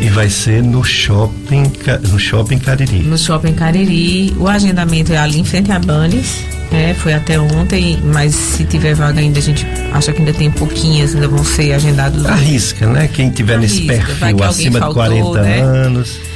E 0.00 0.09
vai 0.09 0.31
ser 0.31 0.62
no 0.62 0.85
shopping, 0.85 1.64
no 2.09 2.19
shopping 2.19 2.59
Cariri. 2.59 3.02
No 3.02 3.19
shopping 3.19 3.55
Cariri. 3.55 4.33
O 4.38 4.47
agendamento 4.47 5.12
é 5.12 5.19
ali 5.19 5.40
em 5.40 5.45
frente 5.45 5.73
a 5.73 5.81
Bannes. 5.81 6.45
É, 6.73 6.95
foi 6.95 7.12
até 7.12 7.40
ontem, 7.40 7.99
mas 8.05 8.33
se 8.33 8.64
tiver 8.64 8.95
vaga 8.95 9.21
ainda, 9.21 9.40
a 9.40 9.43
gente 9.43 9.67
acha 9.93 10.12
que 10.12 10.21
ainda 10.21 10.33
tem 10.33 10.49
pouquinhas, 10.49 11.12
ainda 11.14 11.26
vão 11.26 11.43
ser 11.43 11.73
agendados. 11.73 12.25
Arrisca, 12.25 12.87
né? 12.87 13.11
Quem 13.12 13.31
tiver 13.31 13.57
Arrisca. 13.57 13.81
nesse 13.81 13.87
perfil 13.88 14.45
acima 14.45 14.79
faltou, 14.79 15.02
de 15.02 15.21
40 15.21 15.43
né? 15.43 15.61
anos. 15.61 16.31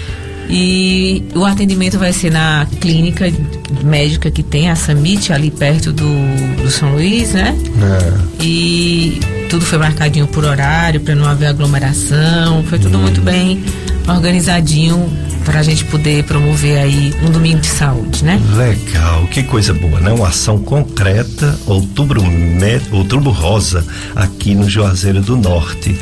E 0.48 1.24
o 1.34 1.44
atendimento 1.44 1.98
vai 1.98 2.12
ser 2.12 2.30
na 2.30 2.66
clínica 2.80 3.32
médica 3.82 4.30
que 4.30 4.42
tem 4.42 4.70
a 4.70 4.76
Samit, 4.76 5.32
ali 5.32 5.50
perto 5.50 5.92
do, 5.92 6.62
do 6.62 6.70
São 6.70 6.92
Luís, 6.92 7.32
né? 7.32 7.56
É. 7.82 8.44
E 8.44 9.20
tudo 9.48 9.64
foi 9.64 9.78
marcadinho 9.78 10.26
por 10.26 10.44
horário, 10.44 11.00
para 11.00 11.14
não 11.14 11.26
haver 11.26 11.46
aglomeração. 11.46 12.62
Foi 12.64 12.78
tudo 12.78 12.98
hum. 12.98 13.02
muito 13.02 13.20
bem 13.20 13.62
organizadinho 14.08 15.10
para 15.44 15.60
a 15.60 15.62
gente 15.62 15.84
poder 15.84 16.24
promover 16.24 16.78
aí 16.78 17.14
um 17.22 17.30
domingo 17.30 17.60
de 17.60 17.66
saúde, 17.66 18.24
né? 18.24 18.40
Legal, 18.56 19.26
que 19.26 19.42
coisa 19.42 19.74
boa, 19.74 20.00
né? 20.00 20.10
Uma 20.12 20.28
ação 20.28 20.58
concreta, 20.58 21.58
outubro, 21.66 22.22
outubro 22.90 23.30
rosa, 23.30 23.84
aqui 24.16 24.54
no 24.54 24.68
Juazeiro 24.68 25.20
do 25.20 25.36
Norte. 25.36 25.98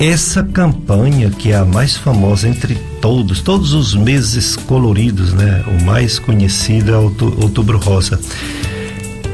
Essa 0.00 0.42
campanha, 0.42 1.28
que 1.28 1.52
é 1.52 1.56
a 1.56 1.64
mais 1.66 1.94
famosa 1.94 2.48
entre 2.48 2.74
todos, 3.02 3.42
todos 3.42 3.74
os 3.74 3.94
meses 3.94 4.56
coloridos, 4.56 5.34
né? 5.34 5.62
O 5.66 5.84
mais 5.84 6.18
conhecido 6.18 6.94
é 6.94 6.96
Outubro 6.96 7.76
Rosa. 7.76 8.18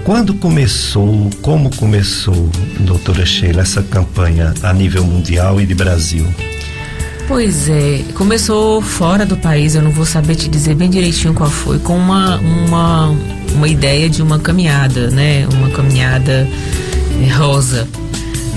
Quando 0.03 0.35
começou, 0.35 1.31
como 1.41 1.71
começou, 1.77 2.51
doutora 2.81 3.25
Sheila, 3.25 3.63
essa 3.63 3.81
campanha 3.81 4.53
a 4.61 4.73
nível 4.73 5.05
mundial 5.05 5.61
e 5.61 5.67
de 5.67 5.75
Brasil? 5.75 6.27
Pois 7.29 7.69
é, 7.69 8.03
começou 8.15 8.83
fora 8.83 9.25
do 9.25 9.37
país, 9.37 9.77
eu 9.77 9.83
não 9.83 9.93
vou 9.93 10.05
saber 10.05 10.35
te 10.35 10.49
dizer 10.49 10.75
bem 10.75 10.91
direitinho 10.91 11.33
qual 11.33 11.49
foi, 11.49 11.79
com 11.79 11.97
uma, 11.97 12.39
uma, 12.39 13.17
uma 13.55 13.69
ideia 13.69 14.11
de 14.11 14.21
uma 14.21 14.41
caminhada, 14.41 15.11
né? 15.11 15.47
Uma 15.53 15.71
caminhada 15.71 16.49
rosa 17.37 17.87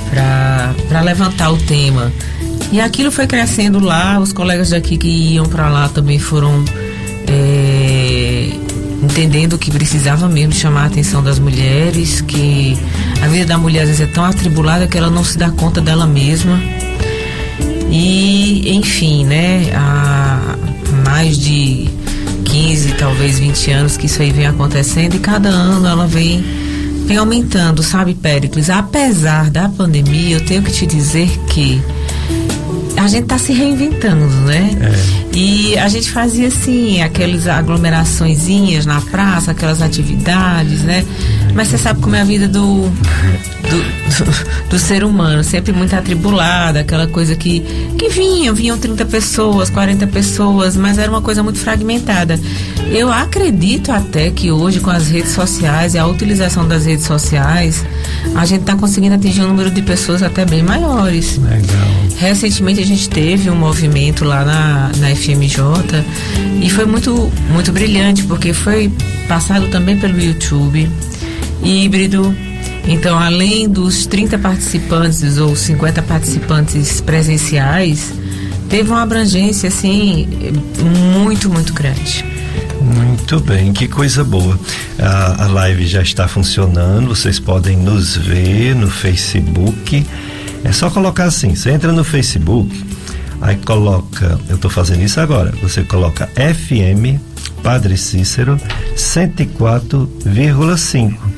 para 0.09 0.48
levantar 1.01 1.51
o 1.51 1.57
tema. 1.57 2.11
E 2.71 2.79
aquilo 2.79 3.11
foi 3.11 3.25
crescendo 3.25 3.79
lá, 3.79 4.19
os 4.19 4.31
colegas 4.31 4.69
daqui 4.69 4.97
que 4.97 5.07
iam 5.07 5.45
para 5.45 5.69
lá 5.69 5.89
também 5.89 6.19
foram 6.19 6.63
é, 7.27 8.49
entendendo 9.01 9.57
que 9.57 9.71
precisava 9.71 10.27
mesmo 10.27 10.53
chamar 10.53 10.83
a 10.83 10.85
atenção 10.85 11.23
das 11.23 11.39
mulheres, 11.39 12.21
que 12.21 12.77
a 13.21 13.27
vida 13.27 13.45
da 13.45 13.57
mulher 13.57 13.81
às 13.81 13.87
vezes 13.87 14.01
é 14.01 14.05
tão 14.07 14.23
atribulada 14.23 14.87
que 14.87 14.97
ela 14.97 15.09
não 15.09 15.23
se 15.23 15.37
dá 15.37 15.49
conta 15.49 15.81
dela 15.81 16.05
mesma. 16.05 16.59
E, 17.91 18.75
enfim, 18.75 19.25
né, 19.25 19.71
há 19.73 20.55
mais 21.05 21.39
de 21.39 21.89
15, 22.45 22.93
talvez 22.93 23.39
20 23.39 23.71
anos 23.71 23.97
que 23.97 24.05
isso 24.05 24.21
aí 24.21 24.31
vem 24.31 24.45
acontecendo 24.45 25.15
e 25.15 25.19
cada 25.19 25.49
ano 25.49 25.87
ela 25.87 26.05
vem 26.05 26.43
vem 27.09 27.17
aumentando, 27.17 27.81
sabe, 27.81 28.13
Péricles? 28.13 28.69
Apesar 28.69 29.49
da 29.49 29.67
pandemia, 29.67 30.35
eu 30.35 30.45
tenho 30.45 30.61
que 30.61 30.71
te 30.71 30.85
dizer 30.85 31.27
que 31.49 31.81
a 32.95 33.07
gente 33.07 33.23
está 33.23 33.39
se 33.39 33.51
reinventando, 33.51 34.27
né? 34.45 34.69
É. 34.79 35.35
E 35.35 35.75
a 35.79 35.87
gente 35.87 36.11
fazia 36.11 36.49
assim, 36.49 37.01
aquelas 37.01 37.47
aglomeraçõezinhas 37.47 38.85
na 38.85 39.01
praça, 39.01 39.51
aquelas 39.51 39.81
atividades, 39.81 40.83
né? 40.83 41.03
Mas 41.59 41.67
você 41.67 41.77
sabe 41.77 41.99
como 41.99 42.15
é 42.15 42.21
a 42.21 42.23
vida 42.23 42.47
do, 42.47 42.83
do, 42.83 42.89
do, 42.89 44.69
do, 44.69 44.79
ser 44.79 45.03
humano, 45.03 45.43
sempre 45.43 45.73
muito 45.73 45.93
atribulada, 45.93 46.79
aquela 46.79 47.05
coisa 47.05 47.35
que, 47.35 47.59
que 47.97 48.07
vinham, 48.07 48.55
vinham 48.55 48.77
30 48.77 49.05
pessoas, 49.07 49.69
40 49.69 50.07
pessoas, 50.07 50.77
mas 50.77 50.97
era 50.97 51.11
uma 51.11 51.21
coisa 51.21 51.43
muito 51.43 51.59
fragmentada. 51.59 52.39
Eu 52.89 53.11
acredito 53.11 53.91
até 53.91 54.31
que 54.31 54.49
hoje, 54.49 54.79
com 54.79 54.89
as 54.89 55.09
redes 55.09 55.33
sociais 55.33 55.95
e 55.95 55.97
a 55.97 56.07
utilização 56.07 56.65
das 56.65 56.85
redes 56.85 57.05
sociais, 57.05 57.83
a 58.35 58.45
gente 58.45 58.61
está 58.61 58.77
conseguindo 58.77 59.15
atingir 59.15 59.41
um 59.41 59.49
número 59.49 59.69
de 59.69 59.81
pessoas 59.81 60.23
até 60.23 60.45
bem 60.45 60.63
maiores. 60.63 61.37
Legal. 61.39 61.87
Recentemente 62.15 62.79
a 62.79 62.85
gente 62.85 63.09
teve 63.09 63.49
um 63.49 63.55
movimento 63.55 64.23
lá 64.23 64.45
na, 64.45 64.91
na 64.95 65.13
FMJ 65.13 66.05
e 66.61 66.69
foi 66.69 66.85
muito, 66.85 67.29
muito 67.51 67.73
brilhante, 67.73 68.23
porque 68.23 68.53
foi 68.53 68.89
passado 69.27 69.67
também 69.67 69.97
pelo 69.97 70.17
YouTube 70.17 70.89
híbrido. 71.63 72.35
Então, 72.87 73.17
além 73.17 73.69
dos 73.69 74.05
30 74.05 74.37
participantes 74.39 75.37
ou 75.37 75.55
50 75.55 76.01
participantes 76.01 77.01
presenciais, 77.01 78.13
teve 78.69 78.89
uma 78.89 79.01
abrangência 79.01 79.67
assim 79.67 80.27
muito, 81.13 81.49
muito 81.49 81.73
grande. 81.73 82.25
Muito 82.81 83.39
bem, 83.39 83.73
que 83.73 83.87
coisa 83.87 84.23
boa. 84.23 84.59
A, 84.97 85.43
a 85.43 85.47
live 85.47 85.85
já 85.85 86.01
está 86.01 86.27
funcionando, 86.27 87.09
vocês 87.09 87.39
podem 87.39 87.77
nos 87.77 88.15
ver 88.15 88.75
no 88.75 88.89
Facebook. 88.89 90.05
É 90.63 90.71
só 90.71 90.89
colocar 90.89 91.25
assim, 91.25 91.55
você 91.55 91.71
entra 91.71 91.91
no 91.91 92.03
Facebook, 92.03 92.83
aí 93.41 93.57
coloca, 93.57 94.39
eu 94.49 94.55
estou 94.55 94.71
fazendo 94.71 95.03
isso 95.03 95.19
agora, 95.19 95.53
você 95.61 95.83
coloca 95.83 96.27
FM 96.35 97.19
Padre 97.61 97.97
Cícero 97.97 98.57
104,5 98.95 101.28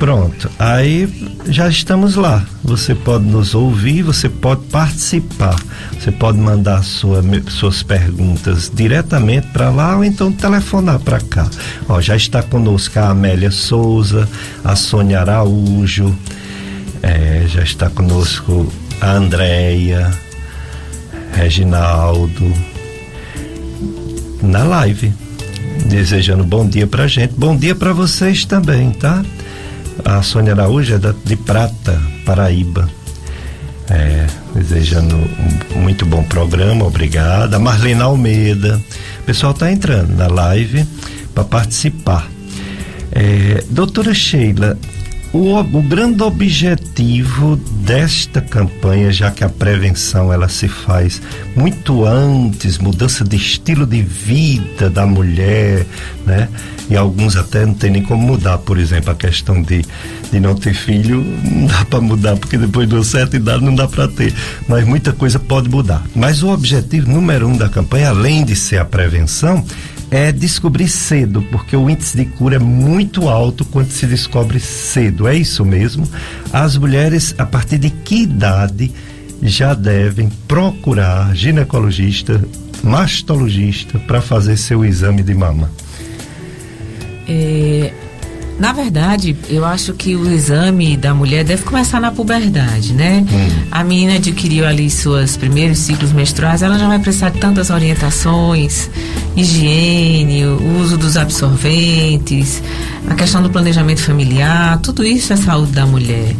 Pronto, 0.00 0.50
aí 0.58 1.06
já 1.44 1.68
estamos 1.68 2.16
lá. 2.16 2.42
Você 2.64 2.94
pode 2.94 3.26
nos 3.26 3.54
ouvir, 3.54 4.00
você 4.00 4.30
pode 4.30 4.62
participar. 4.68 5.54
Você 5.92 6.10
pode 6.10 6.38
mandar 6.38 6.82
sua, 6.82 7.22
suas 7.50 7.82
perguntas 7.82 8.72
diretamente 8.74 9.48
para 9.48 9.68
lá 9.68 9.98
ou 9.98 10.02
então 10.02 10.32
telefonar 10.32 11.00
para 11.00 11.20
cá. 11.20 11.46
Ó, 11.86 12.00
já 12.00 12.16
está 12.16 12.42
conosco 12.42 12.98
a 12.98 13.10
Amélia 13.10 13.50
Souza, 13.50 14.26
a 14.64 14.74
Sônia 14.74 15.20
Araújo, 15.20 16.16
é, 17.02 17.44
já 17.46 17.62
está 17.62 17.90
conosco 17.90 18.72
a 19.02 19.10
Andréia, 19.12 20.10
Reginaldo, 21.34 22.50
na 24.42 24.64
live. 24.64 25.12
Desejando 25.84 26.42
bom 26.42 26.66
dia 26.66 26.86
pra 26.86 27.06
gente. 27.06 27.34
Bom 27.34 27.54
dia 27.54 27.74
para 27.74 27.92
vocês 27.92 28.46
também, 28.46 28.92
tá? 28.92 29.22
A 30.04 30.22
Sônia 30.22 30.52
Araújo 30.52 30.94
é 30.94 30.98
da, 30.98 31.14
de 31.24 31.36
Prata, 31.36 32.00
Paraíba. 32.24 32.88
É, 33.88 34.26
desejando 34.54 35.16
um 35.74 35.80
muito 35.80 36.06
bom 36.06 36.22
programa, 36.22 36.86
obrigada. 36.86 37.58
Marlene 37.58 38.02
Almeida. 38.02 38.80
O 39.20 39.24
pessoal 39.24 39.52
está 39.52 39.70
entrando 39.70 40.16
na 40.16 40.28
live 40.28 40.86
para 41.34 41.44
participar. 41.44 42.28
É, 43.12 43.64
doutora 43.68 44.14
Sheila, 44.14 44.78
o, 45.32 45.58
o 45.58 45.82
grande 45.82 46.22
objetivo 46.22 47.56
desta 47.56 48.40
campanha, 48.40 49.12
já 49.12 49.30
que 49.30 49.44
a 49.44 49.48
prevenção 49.48 50.32
ela 50.32 50.48
se 50.48 50.68
faz 50.68 51.20
muito 51.56 52.04
antes, 52.04 52.78
mudança 52.78 53.24
de 53.24 53.36
estilo 53.36 53.86
de 53.86 54.02
vida 54.02 54.90
da 54.90 55.06
mulher, 55.06 55.86
né? 56.26 56.48
E 56.90 56.96
alguns 56.96 57.36
até 57.36 57.64
não 57.64 57.72
tem 57.72 57.88
nem 57.88 58.02
como 58.02 58.20
mudar, 58.26 58.58
por 58.58 58.76
exemplo, 58.76 59.12
a 59.12 59.14
questão 59.14 59.62
de, 59.62 59.84
de 60.32 60.40
não 60.40 60.56
ter 60.56 60.74
filho, 60.74 61.24
não 61.44 61.66
dá 61.66 61.84
para 61.84 62.00
mudar, 62.00 62.36
porque 62.36 62.58
depois 62.58 62.88
de 62.88 62.96
uma 62.96 63.04
certa 63.04 63.36
idade 63.36 63.64
não 63.64 63.74
dá 63.74 63.86
para 63.86 64.08
ter. 64.08 64.34
Mas 64.68 64.84
muita 64.84 65.12
coisa 65.12 65.38
pode 65.38 65.68
mudar. 65.68 66.02
Mas 66.16 66.42
o 66.42 66.48
objetivo 66.48 67.08
número 67.08 67.46
um 67.46 67.56
da 67.56 67.68
campanha, 67.68 68.08
além 68.08 68.44
de 68.44 68.56
ser 68.56 68.78
a 68.78 68.84
prevenção, 68.84 69.64
é 70.10 70.32
descobrir 70.32 70.88
cedo, 70.88 71.40
porque 71.52 71.76
o 71.76 71.88
índice 71.88 72.16
de 72.16 72.24
cura 72.24 72.56
é 72.56 72.58
muito 72.58 73.28
alto 73.28 73.64
quando 73.64 73.90
se 73.90 74.06
descobre 74.06 74.58
cedo. 74.58 75.28
É 75.28 75.36
isso 75.36 75.64
mesmo? 75.64 76.08
As 76.52 76.76
mulheres, 76.76 77.34
a 77.38 77.46
partir 77.46 77.78
de 77.78 77.90
que 77.90 78.22
idade 78.22 78.92
já 79.40 79.74
devem 79.74 80.28
procurar 80.48 81.34
ginecologista, 81.36 82.42
mastologista 82.82 83.98
para 84.00 84.20
fazer 84.20 84.56
seu 84.56 84.84
exame 84.84 85.22
de 85.22 85.34
mama? 85.34 85.70
É, 87.30 87.92
Na 88.58 88.72
verdade, 88.74 89.34
eu 89.48 89.64
acho 89.64 89.94
que 89.94 90.14
o 90.14 90.30
exame 90.30 90.94
da 90.94 91.14
mulher 91.14 91.42
deve 91.44 91.62
começar 91.62 91.98
na 91.98 92.10
puberdade, 92.10 92.92
né? 92.92 93.24
Hum. 93.32 93.48
A 93.70 93.82
menina 93.82 94.16
adquiriu 94.16 94.66
ali 94.66 94.90
seus 94.90 95.34
primeiros 95.34 95.78
ciclos 95.78 96.12
menstruais, 96.12 96.60
ela 96.60 96.78
já 96.78 96.86
vai 96.86 96.98
precisar 96.98 97.30
de 97.30 97.38
tantas 97.38 97.70
orientações, 97.70 98.90
higiene, 99.34 100.44
o 100.44 100.78
uso 100.82 100.98
dos 100.98 101.16
absorventes, 101.16 102.62
a 103.08 103.14
questão 103.14 103.42
do 103.42 103.48
planejamento 103.48 104.02
familiar, 104.02 104.78
tudo 104.82 105.06
isso 105.06 105.32
é 105.32 105.36
saúde 105.36 105.72
da 105.72 105.86
mulher. 105.86 106.34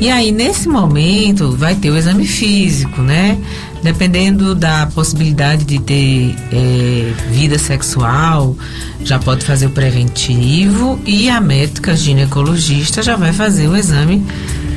E 0.00 0.10
aí, 0.10 0.32
nesse 0.32 0.68
momento, 0.68 1.56
vai 1.56 1.74
ter 1.74 1.90
o 1.90 1.96
exame 1.96 2.26
físico, 2.26 3.00
né? 3.00 3.38
Dependendo 3.82 4.54
da 4.54 4.86
possibilidade 4.86 5.64
de 5.64 5.78
ter 5.80 6.34
é, 6.52 7.12
vida 7.30 7.58
sexual, 7.58 8.56
já 9.04 9.18
pode 9.18 9.44
fazer 9.44 9.66
o 9.66 9.70
preventivo 9.70 11.00
e 11.06 11.28
a 11.28 11.40
médica 11.40 11.96
ginecologista 11.96 13.02
já 13.02 13.16
vai 13.16 13.32
fazer 13.32 13.68
o 13.68 13.76
exame 13.76 14.24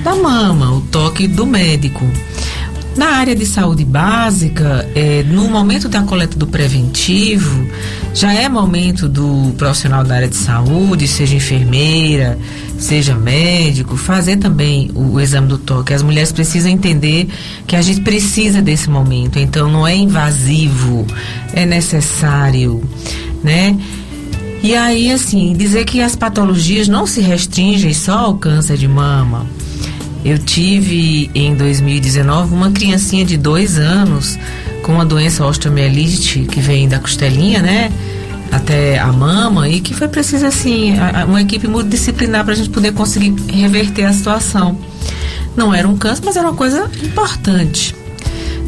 da 0.04 0.16
mama, 0.16 0.72
o 0.72 0.82
toque 0.82 1.28
do 1.28 1.46
médico. 1.46 2.06
Na 2.96 3.18
área 3.18 3.36
de 3.36 3.46
saúde 3.46 3.84
básica, 3.84 4.90
é, 4.96 5.22
no 5.24 5.50
momento 5.50 5.90
da 5.90 6.04
coleta 6.04 6.40
do 6.40 6.48
preventivo, 6.48 7.68
já 8.14 8.34
é 8.34 8.48
momento 8.48 9.10
do 9.10 9.54
profissional 9.58 10.02
da 10.02 10.16
área 10.16 10.28
de 10.30 10.38
saúde, 10.38 11.06
seja 11.06 11.36
enfermeira, 11.36 12.40
seja 12.80 13.14
médico, 13.14 13.98
fazer 13.98 14.38
também 14.38 14.92
o, 14.96 15.16
o 15.16 15.20
exame 15.20 15.48
do 15.48 15.58
toque. 15.58 15.94
As 15.94 16.02
mulheres 16.02 16.32
precisam 16.32 16.72
entender 16.72 17.28
que 17.68 17.75
a 17.75 17.82
gente 17.82 18.00
precisa 18.00 18.62
desse 18.62 18.90
momento, 18.90 19.40
então 19.40 19.70
não 19.70 19.86
é 19.86 19.94
invasivo, 19.94 21.06
é 21.52 21.66
necessário, 21.66 22.82
né? 23.44 23.78
E 24.64 24.74
aí, 24.74 25.12
assim, 25.12 25.54
dizer 25.54 25.84
que 25.84 26.02
as 26.02 26.16
patologias 26.16 26.88
não 26.88 27.06
se 27.06 27.20
restringem 27.20 27.94
só 27.94 28.20
ao 28.20 28.36
câncer 28.36 28.78
de 28.78 28.88
mama 28.88 29.46
eu 30.25 30.39
tive 30.39 31.29
em 31.36 31.53
2019 31.53 32.51
uma 32.51 32.72
criancinha 32.72 33.24
de 33.24 33.38
dois 33.38 33.77
anos 33.77 34.39
com 34.82 34.94
uma 34.94 35.05
doença 35.05 35.46
osteomielite 35.46 36.48
que 36.51 36.60
vem 36.60 36.89
da 36.89 36.98
costelinha, 36.98 37.62
né? 37.62 37.91
Até 38.51 38.98
a 38.98 39.12
mama 39.12 39.70
e 39.70 39.79
que 39.79 39.94
foi 39.94 40.08
preciso, 40.08 40.48
assim, 40.48 40.96
uma 41.27 41.44
equipe 41.44 41.67
multidisciplinar 41.67 42.44
para 42.44 42.53
a 42.53 42.55
gente 42.55 42.72
poder 42.72 42.91
conseguir 42.94 43.36
reverter 43.51 44.05
a 44.05 44.13
situação. 44.13 44.75
Não 45.55 45.72
era 45.72 45.88
um 45.88 45.96
câncer, 45.96 46.24
mas 46.25 46.36
era 46.36 46.48
uma 46.48 46.55
coisa 46.55 46.89
importante, 47.03 47.96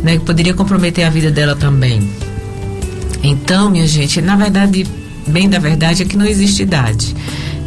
né? 0.03 0.17
Que 0.17 0.25
poderia 0.25 0.53
comprometer 0.53 1.05
a 1.05 1.09
vida 1.09 1.31
dela 1.31 1.55
também. 1.55 2.07
Então, 3.23 3.71
minha 3.71 3.87
gente, 3.87 4.21
na 4.21 4.35
verdade, 4.35 4.85
bem 5.25 5.49
da 5.49 5.57
verdade 5.57 6.03
é 6.03 6.05
que 6.05 6.17
não 6.17 6.25
existe 6.25 6.61
idade 6.61 7.15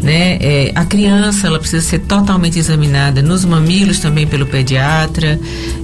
né? 0.02 0.38
É, 0.40 0.73
a 0.75 0.85
criança 0.85 1.47
ela 1.47 1.59
precisa 1.59 1.85
ser 1.85 2.00
totalmente 2.00 2.59
examinada 2.59 3.23
nos 3.23 3.45
mamilos 3.45 3.99
também 4.00 4.26
pelo 4.26 4.47
pediatra, 4.47 5.38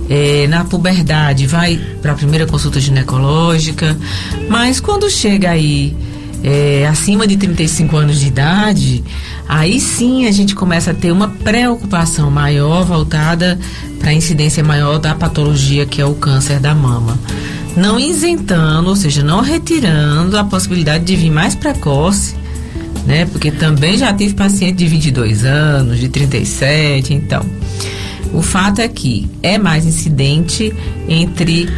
é, 0.08 0.46
na 0.48 0.64
puberdade 0.64 1.46
vai 1.46 1.78
para 2.00 2.12
a 2.12 2.14
primeira 2.14 2.46
consulta 2.46 2.80
ginecológica, 2.80 3.96
mas 4.48 4.80
quando 4.80 5.10
chega 5.10 5.50
aí 5.50 5.94
é, 6.42 6.86
acima 6.86 7.26
de 7.26 7.36
35 7.36 7.96
anos 7.96 8.20
de 8.20 8.28
idade, 8.28 9.04
aí 9.48 9.80
sim 9.80 10.26
a 10.26 10.32
gente 10.32 10.54
começa 10.54 10.92
a 10.92 10.94
ter 10.94 11.10
uma 11.10 11.28
preocupação 11.28 12.30
maior 12.30 12.84
voltada 12.84 13.58
para 13.98 14.10
a 14.10 14.14
incidência 14.14 14.62
maior 14.62 14.98
da 14.98 15.14
patologia 15.14 15.86
que 15.86 16.00
é 16.00 16.06
o 16.06 16.14
câncer 16.14 16.60
da 16.60 16.74
mama. 16.74 17.18
Não 17.76 18.00
isentando, 18.00 18.88
ou 18.88 18.96
seja, 18.96 19.22
não 19.22 19.42
retirando 19.42 20.38
a 20.38 20.44
possibilidade 20.44 21.04
de 21.04 21.14
vir 21.14 21.30
mais 21.30 21.54
precoce 21.54 22.34
né? 23.06 23.26
Porque 23.26 23.50
também 23.50 23.96
já 23.96 24.12
tive 24.12 24.34
paciente 24.34 24.76
de 24.76 24.86
22 24.86 25.44
anos, 25.44 25.98
de 25.98 26.08
37, 26.08 27.14
então. 27.14 27.44
O 28.32 28.42
fato 28.42 28.80
é 28.80 28.88
que 28.88 29.30
é 29.42 29.56
mais 29.56 29.86
incidente 29.86 30.74
entre 31.08 31.68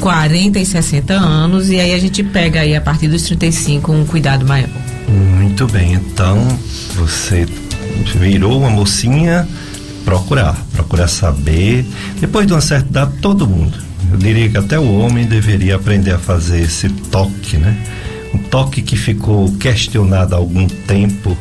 40 0.00 0.58
e 0.58 0.64
60 0.64 1.12
anos 1.12 1.70
e 1.70 1.80
aí 1.80 1.92
a 1.92 1.98
gente 1.98 2.22
pega 2.22 2.60
aí 2.60 2.74
a 2.74 2.80
partir 2.80 3.08
dos 3.08 3.22
35 3.22 3.92
um 3.92 4.06
cuidado 4.06 4.46
maior. 4.46 4.68
Muito 5.08 5.66
bem, 5.66 5.94
então 5.94 6.38
você 6.94 7.46
virou 8.18 8.60
uma 8.60 8.70
mocinha 8.70 9.46
procurar, 10.04 10.56
procurar 10.72 11.08
saber. 11.08 11.84
Depois 12.20 12.46
de 12.46 12.52
uma 12.52 12.60
certa 12.60 12.88
idade, 12.88 13.12
todo 13.20 13.46
mundo, 13.46 13.76
eu 14.10 14.16
diria 14.16 14.48
que 14.48 14.56
até 14.56 14.78
o 14.78 14.98
homem 14.98 15.26
deveria 15.26 15.76
aprender 15.76 16.12
a 16.12 16.18
fazer 16.18 16.62
esse 16.62 16.88
toque, 16.88 17.56
né? 17.56 17.76
Toque 18.50 18.82
que 18.82 18.96
ficou 18.96 19.50
questionado 19.52 20.34
há 20.34 20.38
algum 20.38 20.66
tempo 20.66 21.36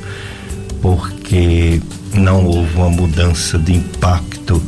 porque 0.82 1.82
não 2.14 2.46
houve 2.46 2.76
uma 2.76 2.90
mudança 2.90 3.58
de 3.58 3.74
impacto 3.74 4.62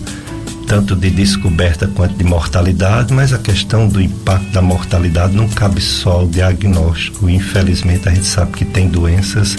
tanto 0.70 0.96
de 0.96 1.10
descoberta 1.10 1.88
quanto 1.88 2.14
de 2.14 2.24
mortalidade, 2.24 3.12
mas 3.12 3.34
a 3.34 3.40
questão 3.40 3.88
do 3.88 4.00
impacto 4.00 4.52
da 4.52 4.62
mortalidade 4.62 5.36
não 5.36 5.50
cabe 5.50 5.82
só 5.82 6.12
ao 6.12 6.28
diagnóstico. 6.28 7.28
Infelizmente 7.28 8.08
a 8.08 8.14
gente 8.14 8.28
sabe 8.28 8.52
que 8.52 8.66
tem 8.66 8.88
doenças 8.88 9.58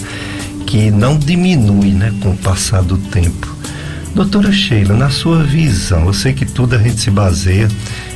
que 0.65 0.89
não 0.89 1.17
diminuem, 1.17 1.91
né, 1.91 2.13
com 2.21 2.29
o 2.29 2.37
passar 2.37 2.81
do 2.81 2.97
tempo. 2.97 3.53
Doutora 4.15 4.53
Sheila, 4.53 4.95
na 4.95 5.09
sua 5.09 5.43
visão, 5.43 6.05
eu 6.05 6.13
sei 6.13 6.31
que 6.31 6.45
tudo 6.45 6.75
a 6.75 6.77
gente 6.77 7.01
se 7.01 7.11
baseia 7.11 7.67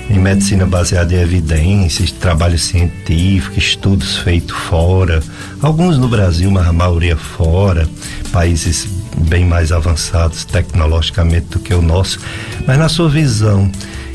em 0.09 0.19
medicina 0.19 0.65
baseada 0.65 1.13
em 1.13 1.19
evidências, 1.19 2.11
trabalho 2.11 2.59
científico, 2.59 3.57
estudos 3.57 4.17
feitos 4.17 4.55
fora, 4.55 5.21
alguns 5.61 5.97
no 5.97 6.07
Brasil, 6.07 6.51
mas 6.51 6.67
a 6.67 6.73
maioria 6.73 7.17
fora, 7.17 7.87
países 8.31 8.87
bem 9.17 9.45
mais 9.45 9.71
avançados 9.71 10.45
tecnologicamente 10.45 11.47
do 11.47 11.59
que 11.59 11.73
o 11.73 11.81
nosso. 11.81 12.19
Mas 12.67 12.77
na 12.77 12.89
sua 12.89 13.09
visão, 13.09 13.71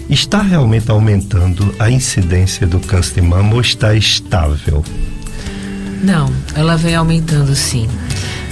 está 0.09 0.43
realmente 0.43 0.91
aumentando 0.91 1.75
a 1.79 1.91
incidência 1.91 2.67
do 2.67 2.81
câncer 2.81 3.21
de 3.21 3.23
mama 3.23 3.55
ou 3.55 3.61
está 3.61 3.95
estável? 3.95 4.85
Não, 6.03 6.31
ela 6.55 6.77
vem 6.77 6.95
aumentando 6.95 7.55
sim. 7.55 7.89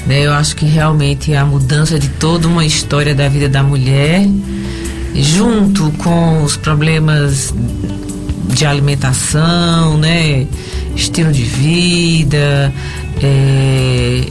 Né? 0.07 0.21
Eu 0.21 0.33
acho 0.33 0.55
que 0.55 0.65
realmente 0.65 1.35
a 1.35 1.45
mudança 1.45 1.99
de 1.99 2.09
toda 2.09 2.47
uma 2.47 2.65
história 2.65 3.15
da 3.15 3.29
vida 3.29 3.49
da 3.49 3.63
mulher 3.63 4.27
junto 5.15 5.91
com 5.93 6.43
os 6.43 6.57
problemas 6.57 7.53
de 8.55 8.67
alimentação, 8.67 9.99
né? 9.99 10.47
Estilo 10.97 11.33
de 11.33 11.45
vida, 11.45 12.73
é, 13.23 14.27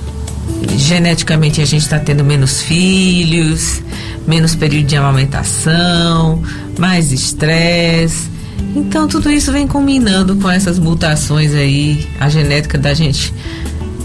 geneticamente 0.75 1.61
a 1.61 1.65
gente 1.65 1.83
está 1.83 1.99
tendo 1.99 2.23
menos 2.23 2.61
filhos, 2.61 3.81
menos 4.27 4.55
período 4.55 4.87
de 4.87 4.95
amamentação, 4.97 6.41
mais 6.77 7.11
estresse. 7.11 8.29
Então 8.75 9.07
tudo 9.07 9.31
isso 9.31 9.51
vem 9.51 9.67
combinando 9.67 10.35
com 10.35 10.49
essas 10.49 10.77
mutações 10.77 11.53
aí. 11.53 12.07
A 12.19 12.27
genética 12.27 12.77
da 12.77 12.93
gente 12.93 13.33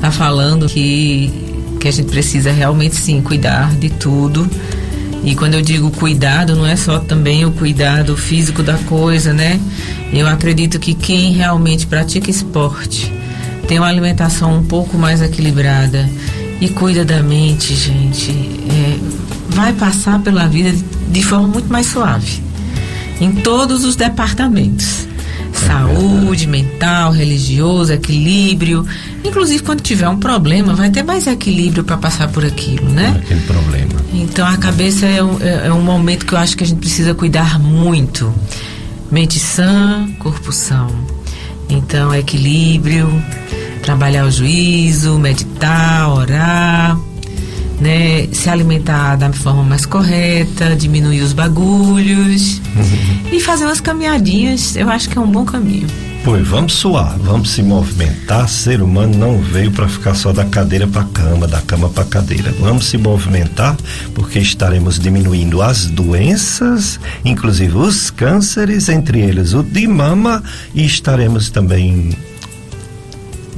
tá 0.00 0.11
falando 0.11 0.68
que, 0.68 1.32
que 1.80 1.88
a 1.88 1.90
gente 1.90 2.11
precisa 2.11 2.52
realmente 2.52 2.96
sim 2.96 3.20
cuidar 3.20 3.74
de 3.74 3.90
tudo 3.90 4.48
e 5.24 5.35
quando 5.35 5.54
eu 5.54 5.62
digo 5.62 5.90
cuidado, 5.90 6.56
não 6.56 6.66
é 6.66 6.74
só 6.74 6.98
também 6.98 7.44
o 7.44 7.52
cuidado 7.52 8.16
físico 8.16 8.62
da 8.62 8.76
coisa, 8.78 9.32
né? 9.32 9.61
Eu 10.12 10.26
acredito 10.26 10.78
que 10.80 10.94
quem 10.94 11.32
realmente 11.32 11.87
pratica 11.87 12.30
esporte, 12.30 13.12
tem 13.68 13.78
uma 13.78 13.88
alimentação 13.88 14.56
um 14.56 14.64
pouco 14.64 14.98
mais 14.98 15.22
equilibrada 15.22 16.08
e 16.61 16.68
cuida 16.68 17.04
da 17.04 17.22
mente, 17.22 17.74
gente, 17.74 18.30
é, 18.30 18.98
vai 19.50 19.72
passar 19.72 20.20
pela 20.20 20.46
vida 20.46 20.72
de, 20.72 20.82
de 20.82 21.22
forma 21.22 21.48
muito 21.48 21.72
mais 21.72 21.87
suave. 21.87 22.42
Em 23.20 23.30
todos 23.32 23.85
os 23.85 23.94
departamentos 23.94 25.06
saúde 25.53 26.47
mental, 26.47 27.12
religioso, 27.12 27.93
equilíbrio. 27.93 28.87
Inclusive, 29.25 29.62
quando 29.62 29.81
tiver 29.81 30.09
um 30.09 30.19
problema, 30.19 30.75
vai 30.75 30.91
ter 30.91 31.03
mais 31.03 31.27
equilíbrio 31.27 31.85
para 31.85 31.97
passar 31.97 32.29
por 32.29 32.45
aquilo, 32.45 32.88
né? 32.88 33.21
Aquele 33.23 33.41
problema. 33.41 33.93
Então, 34.12 34.47
a 34.47 34.57
cabeça 34.57 35.07
é 35.07 35.23
um, 35.23 35.41
é, 35.41 35.67
é 35.69 35.73
um 35.73 35.83
momento 35.83 36.27
que 36.27 36.35
eu 36.35 36.38
acho 36.38 36.57
que 36.57 36.65
a 36.65 36.67
gente 36.67 36.79
precisa 36.79 37.15
cuidar 37.15 37.59
muito. 37.59 38.33
Mente 39.11 39.38
sã, 39.38 40.09
corpo 40.19 40.53
são. 40.53 40.88
Então, 41.69 42.15
equilíbrio, 42.15 43.11
trabalhar 43.83 44.27
o 44.27 44.31
juízo, 44.31 45.19
meditar, 45.19 46.09
orar 46.09 46.99
né, 47.83 48.29
se 48.33 48.49
alimentar 48.49 49.16
da 49.16 49.33
forma 49.33 49.64
mais 49.64 49.85
correta, 49.85 50.77
diminuir 50.77 51.21
os 51.21 51.33
bagulhos 51.33 52.59
uhum. 52.77 53.33
e 53.33 53.40
fazer 53.40 53.64
umas 53.64 53.81
caminhadinhas, 53.81 54.77
eu 54.77 54.88
acho 54.88 55.11
que 55.11 55.18
é 55.18 55.21
um 55.21 55.27
bom 55.27 55.45
caminho. 55.45 55.88
Pois 56.25 56.47
vamos 56.47 56.75
suar, 56.75 57.18
vamos 57.18 57.51
se 57.51 57.64
movimentar. 57.64 58.49
Ser 58.49 58.81
humano 58.81 59.18
não 59.18 59.38
veio 59.38 59.73
para 59.73 59.88
ficar 59.88 60.14
só 60.14 60.33
da 60.33 60.45
cadeira 60.45 60.87
para 60.87 61.03
cama, 61.03 61.49
da 61.49 61.61
cama 61.61 61.88
para 61.88 62.05
cadeira. 62.05 62.55
Vamos 62.61 62.85
se 62.85 62.97
movimentar 62.97 63.77
porque 64.14 64.38
estaremos 64.38 65.01
diminuindo 65.01 65.61
as 65.61 65.87
doenças, 65.87 67.01
inclusive 67.25 67.77
os 67.77 68.09
cânceres, 68.11 68.88
entre 68.88 69.18
eles 69.18 69.53
o 69.53 69.64
de 69.64 69.88
mama, 69.88 70.40
e 70.73 70.87
estaremos 70.87 71.51
também 71.51 72.16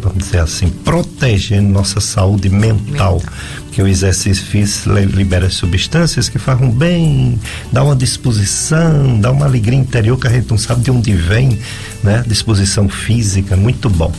vamos 0.05 0.25
dizer 0.25 0.41
assim, 0.41 0.69
protegendo 0.69 1.69
nossa 1.69 2.01
saúde 2.01 2.49
mental. 2.49 3.21
Porque 3.65 3.83
o 3.83 3.89
exercício 3.89 4.45
físico 4.45 4.91
libera 4.93 5.51
substâncias 5.51 6.29
que 6.29 6.39
fazem 6.39 6.71
bem, 6.71 7.39
dá 7.73 7.83
uma 7.83 7.97
disposição, 7.97 9.19
dá 9.19 9.33
uma 9.33 9.47
alegria 9.47 9.79
interior 9.79 10.19
que 10.19 10.27
a 10.27 10.31
gente 10.31 10.49
não 10.49 10.59
sabe 10.59 10.83
de 10.83 10.91
onde 10.91 11.13
vem, 11.13 11.59
né? 12.03 12.23
Disposição 12.27 12.89
física, 12.89 13.57
muito 13.57 13.91
bom. 13.91 14.13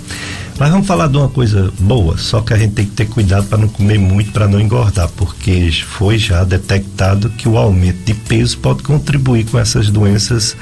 Mas 0.58 0.72
vamos 0.72 0.88
falar 0.88 1.08
de 1.08 1.18
uma 1.18 1.28
coisa 1.28 1.72
boa, 1.80 2.18
só 2.18 2.40
que 2.42 2.54
a 2.54 2.58
gente 2.58 2.74
tem 2.74 2.86
que 2.86 2.92
ter 2.92 3.08
cuidado 3.08 3.46
para 3.48 3.58
não 3.58 3.68
comer 3.68 4.00
muito, 4.00 4.32
para 4.32 4.48
não 4.48 4.60
engordar, 4.60 5.10
porque 5.16 5.70
foi 5.86 6.18
já 6.18 6.46
detectado 6.46 7.30
que 7.30 7.48
o 7.48 7.58
aumento 7.58 8.06
de 8.06 8.14
peso 8.14 8.58
pode 8.60 8.82
contribuir 8.82 9.46
com 9.46 9.60
essas 9.60 9.90
doenças 9.90 10.56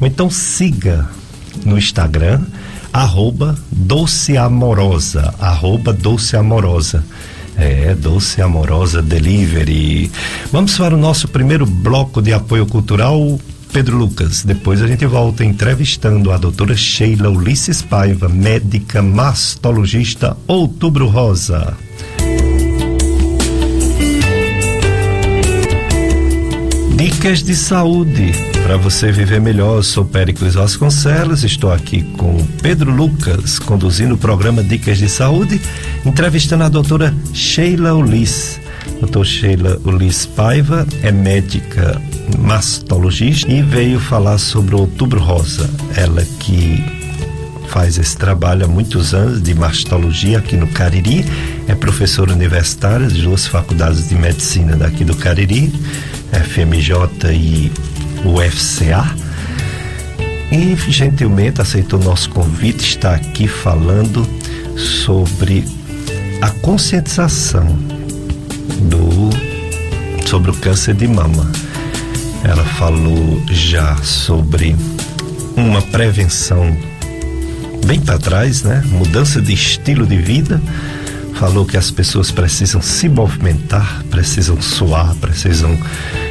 Ou 0.00 0.08
então 0.08 0.28
siga 0.28 1.08
no 1.64 1.78
Instagram 1.78 2.40
arroba 2.92 3.56
Doce 3.70 4.36
Amorosa, 4.36 5.34
arroba 5.38 5.92
Doce 5.92 6.36
Amorosa. 6.36 7.04
É, 7.56 7.94
Doce 7.94 8.40
Amorosa 8.40 9.02
Delivery. 9.02 10.10
Vamos 10.50 10.78
para 10.78 10.94
o 10.94 10.98
nosso 10.98 11.28
primeiro 11.28 11.66
bloco 11.66 12.22
de 12.22 12.32
apoio 12.32 12.64
cultural, 12.64 13.38
Pedro 13.72 13.98
Lucas. 13.98 14.44
Depois 14.44 14.80
a 14.80 14.86
gente 14.86 15.04
volta 15.04 15.44
entrevistando 15.44 16.32
a 16.32 16.38
doutora 16.38 16.74
Sheila 16.74 17.28
Ulisses 17.28 17.82
Paiva, 17.82 18.28
médica 18.28 19.02
mastologista 19.02 20.36
Outubro 20.46 21.06
Rosa. 21.06 21.76
Dicas 27.00 27.42
de 27.42 27.56
saúde 27.56 28.30
para 28.62 28.76
você 28.76 29.10
viver 29.10 29.40
melhor. 29.40 29.76
Eu 29.76 29.82
sou 29.82 30.04
Péricles 30.04 30.52
Vasconcelos, 30.52 31.44
estou 31.44 31.72
aqui 31.72 32.02
com 32.02 32.44
Pedro 32.60 32.94
Lucas, 32.94 33.58
conduzindo 33.58 34.16
o 34.16 34.18
programa 34.18 34.62
Dicas 34.62 34.98
de 34.98 35.08
Saúde, 35.08 35.58
entrevistando 36.04 36.64
a 36.64 36.68
doutora 36.68 37.14
Sheila 37.32 37.94
Ulis. 37.94 38.60
Doutora 39.00 39.24
Sheila 39.24 39.80
Ulis 39.82 40.26
Paiva 40.26 40.86
é 41.02 41.10
médica 41.10 41.98
mastologista 42.38 43.50
e 43.50 43.62
veio 43.62 43.98
falar 43.98 44.36
sobre 44.36 44.74
o 44.74 44.80
Outubro 44.80 45.20
Rosa. 45.20 45.70
Ela 45.96 46.22
que 46.38 46.84
faz 47.68 47.96
esse 47.96 48.18
trabalho 48.18 48.66
há 48.66 48.68
muitos 48.68 49.14
anos 49.14 49.42
de 49.42 49.54
mastologia 49.54 50.36
aqui 50.36 50.54
no 50.54 50.66
Cariri, 50.66 51.24
é 51.66 51.74
professora 51.74 52.30
universitária 52.34 53.06
de 53.06 53.22
duas 53.22 53.46
faculdades 53.46 54.06
de 54.06 54.16
medicina 54.16 54.76
daqui 54.76 55.02
do 55.02 55.16
Cariri 55.16 55.72
FMJ 56.32 57.32
e 57.32 57.72
UFCA. 58.24 59.14
E 60.52 60.76
gentilmente 60.90 61.60
aceitou 61.60 61.98
nosso 61.98 62.30
convite, 62.30 62.80
está 62.80 63.14
aqui 63.14 63.46
falando 63.46 64.26
sobre 64.76 65.64
a 66.40 66.50
conscientização 66.50 67.66
do 68.88 69.30
sobre 70.26 70.50
o 70.50 70.54
câncer 70.54 70.94
de 70.94 71.06
mama. 71.06 71.50
Ela 72.44 72.64
falou 72.64 73.42
já 73.50 73.96
sobre 73.96 74.74
uma 75.56 75.82
prevenção 75.82 76.76
bem 77.84 78.00
para 78.00 78.18
trás, 78.18 78.62
né? 78.62 78.82
Mudança 78.86 79.40
de 79.40 79.52
estilo 79.52 80.06
de 80.06 80.16
vida. 80.16 80.60
Falou 81.40 81.64
que 81.64 81.78
as 81.78 81.90
pessoas 81.90 82.30
precisam 82.30 82.82
se 82.82 83.08
movimentar, 83.08 84.04
precisam 84.10 84.60
suar, 84.60 85.14
precisam 85.14 85.74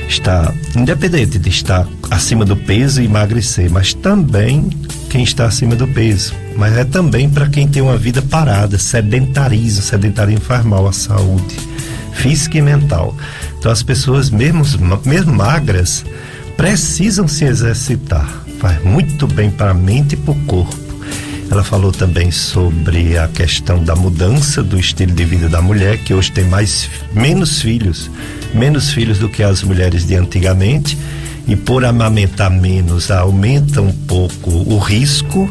está 0.07 0.53
independente 0.75 1.39
de 1.39 1.49
estar 1.49 1.87
acima 2.11 2.45
do 2.45 2.55
peso 2.55 3.01
e 3.01 3.05
emagrecer, 3.05 3.71
mas 3.71 3.91
também 3.91 4.69
quem 5.09 5.23
está 5.23 5.47
acima 5.47 5.75
do 5.75 5.87
peso. 5.87 6.35
Mas 6.55 6.77
é 6.77 6.83
também 6.85 7.27
para 7.27 7.49
quem 7.49 7.67
tem 7.67 7.81
uma 7.81 7.97
vida 7.97 8.21
parada, 8.21 8.77
sedentarismo, 8.77 9.81
sedentarismo 9.81 10.45
faz 10.45 10.63
mal 10.63 10.87
à 10.87 10.93
saúde 10.93 11.57
física 12.13 12.59
e 12.59 12.61
mental. 12.61 13.17
Então 13.57 13.71
as 13.71 13.81
pessoas 13.81 14.29
mesmo, 14.29 14.63
mesmo 15.03 15.33
magras 15.33 16.05
precisam 16.55 17.27
se 17.27 17.45
exercitar. 17.45 18.29
Faz 18.59 18.79
muito 18.83 19.25
bem 19.25 19.49
para 19.49 19.71
a 19.71 19.73
mente 19.73 20.13
e 20.13 20.17
para 20.17 20.33
o 20.33 20.45
corpo. 20.45 20.88
Ela 21.51 21.63
falou 21.63 21.91
também 21.91 22.29
sobre 22.29 23.17
a 23.17 23.27
questão 23.27 23.83
da 23.83 23.95
mudança 23.95 24.61
do 24.61 24.79
estilo 24.79 25.11
de 25.13 25.25
vida 25.25 25.49
da 25.49 25.61
mulher, 25.61 25.97
que 25.97 26.13
hoje 26.13 26.31
tem 26.31 26.45
mais 26.45 26.89
menos 27.11 27.61
filhos, 27.61 28.09
menos 28.53 28.91
filhos 28.91 29.17
do 29.17 29.27
que 29.27 29.41
as 29.41 29.63
mulheres 29.63 30.05
de 30.05 30.15
antigamente, 30.15 30.97
e 31.47 31.55
por 31.55 31.83
amamentar 31.83 32.51
menos 32.51 33.09
aumenta 33.09 33.81
um 33.81 33.91
pouco 33.91 34.51
o 34.51 34.77
risco 34.77 35.49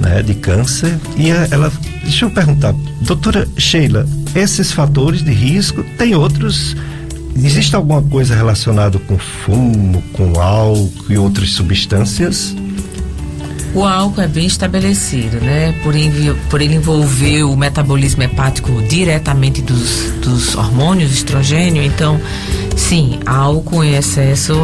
né, 0.00 0.22
de 0.22 0.34
câncer. 0.34 0.98
E 1.18 1.30
ela, 1.30 1.70
deixa 2.02 2.24
eu 2.24 2.30
perguntar, 2.30 2.74
doutora 3.02 3.46
Sheila, 3.58 4.08
esses 4.34 4.72
fatores 4.72 5.22
de 5.22 5.32
risco 5.32 5.84
tem 5.98 6.14
outros 6.14 6.74
Existe 7.36 7.76
alguma 7.76 8.02
coisa 8.02 8.34
relacionada 8.34 8.98
com 8.98 9.16
fumo, 9.16 10.02
com 10.12 10.38
álcool 10.38 10.90
e 11.08 11.16
outras 11.16 11.50
substâncias? 11.50 12.54
O 13.72 13.84
álcool 13.84 14.22
é 14.22 14.26
bem 14.26 14.46
estabelecido, 14.46 15.40
né? 15.40 15.72
Por, 15.82 15.94
por 16.48 16.60
ele 16.60 16.74
envolver 16.74 17.44
o 17.44 17.56
metabolismo 17.56 18.22
hepático 18.22 18.82
diretamente 18.82 19.62
dos, 19.62 20.10
dos 20.20 20.56
hormônios, 20.56 21.12
estrogênio, 21.12 21.82
então, 21.82 22.20
sim, 22.76 23.20
álcool 23.24 23.84
em 23.84 23.94
excesso 23.94 24.54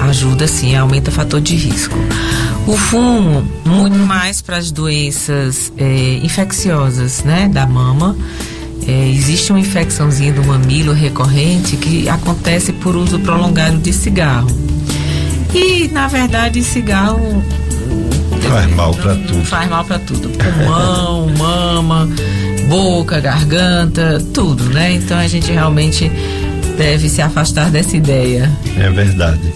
ajuda 0.00 0.46
sim, 0.46 0.74
aumenta 0.74 1.10
o 1.10 1.12
fator 1.12 1.40
de 1.40 1.54
risco. 1.56 1.96
O 2.66 2.76
fumo, 2.76 3.46
muito 3.66 3.98
mais 3.98 4.40
para 4.40 4.56
as 4.56 4.70
doenças 4.70 5.70
é, 5.76 6.20
infecciosas, 6.22 7.22
né? 7.22 7.48
Da 7.52 7.66
mama. 7.66 8.16
É, 8.86 9.08
existe 9.08 9.50
uma 9.50 9.60
infecçãozinha 9.60 10.32
do 10.32 10.44
mamilo 10.44 10.92
recorrente 10.92 11.76
que 11.76 12.06
acontece 12.08 12.72
por 12.72 12.96
uso 12.96 13.18
prolongado 13.18 13.78
de 13.78 13.92
cigarro. 13.92 14.48
E, 15.54 15.88
na 15.88 16.08
verdade, 16.08 16.62
cigarro 16.62 17.42
Faz 18.48 18.74
mal 18.74 18.94
para 18.94 19.14
tudo. 19.14 19.44
Faz 19.44 19.70
mal 19.70 19.84
para 19.84 19.98
tudo. 19.98 20.30
Pulmão, 20.30 21.28
mama, 21.38 22.08
boca, 22.68 23.20
garganta, 23.20 24.22
tudo, 24.32 24.64
né? 24.70 24.92
Então 24.92 25.18
a 25.18 25.26
gente 25.26 25.50
realmente 25.50 26.10
deve 26.76 27.08
se 27.08 27.22
afastar 27.22 27.70
dessa 27.70 27.96
ideia. 27.96 28.50
É 28.76 28.90
verdade. 28.90 29.52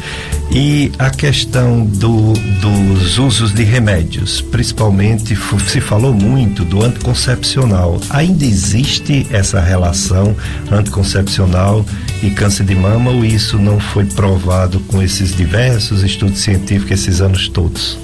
E 0.51 0.91
a 0.99 1.11
questão 1.11 1.85
do, 1.85 2.33
dos 2.33 3.19
usos 3.19 3.53
de 3.53 3.65
remédios, 3.65 4.41
principalmente 4.41 5.37
se 5.67 5.81
falou 5.81 6.15
muito 6.15 6.65
do 6.65 6.83
anticoncepcional. 6.83 8.01
Ainda 8.09 8.47
existe 8.47 9.27
essa 9.31 9.61
relação 9.61 10.35
anticoncepcional 10.71 11.85
e 12.23 12.31
câncer 12.31 12.65
de 12.65 12.75
mama 12.75 13.11
ou 13.11 13.25
isso 13.25 13.59
não 13.59 13.79
foi 13.79 14.07
provado 14.07 14.81
com 14.81 15.03
esses 15.03 15.37
diversos 15.37 16.03
estudos 16.03 16.39
científicos 16.39 16.93
esses 16.93 17.21
anos 17.21 17.49
todos? 17.49 17.99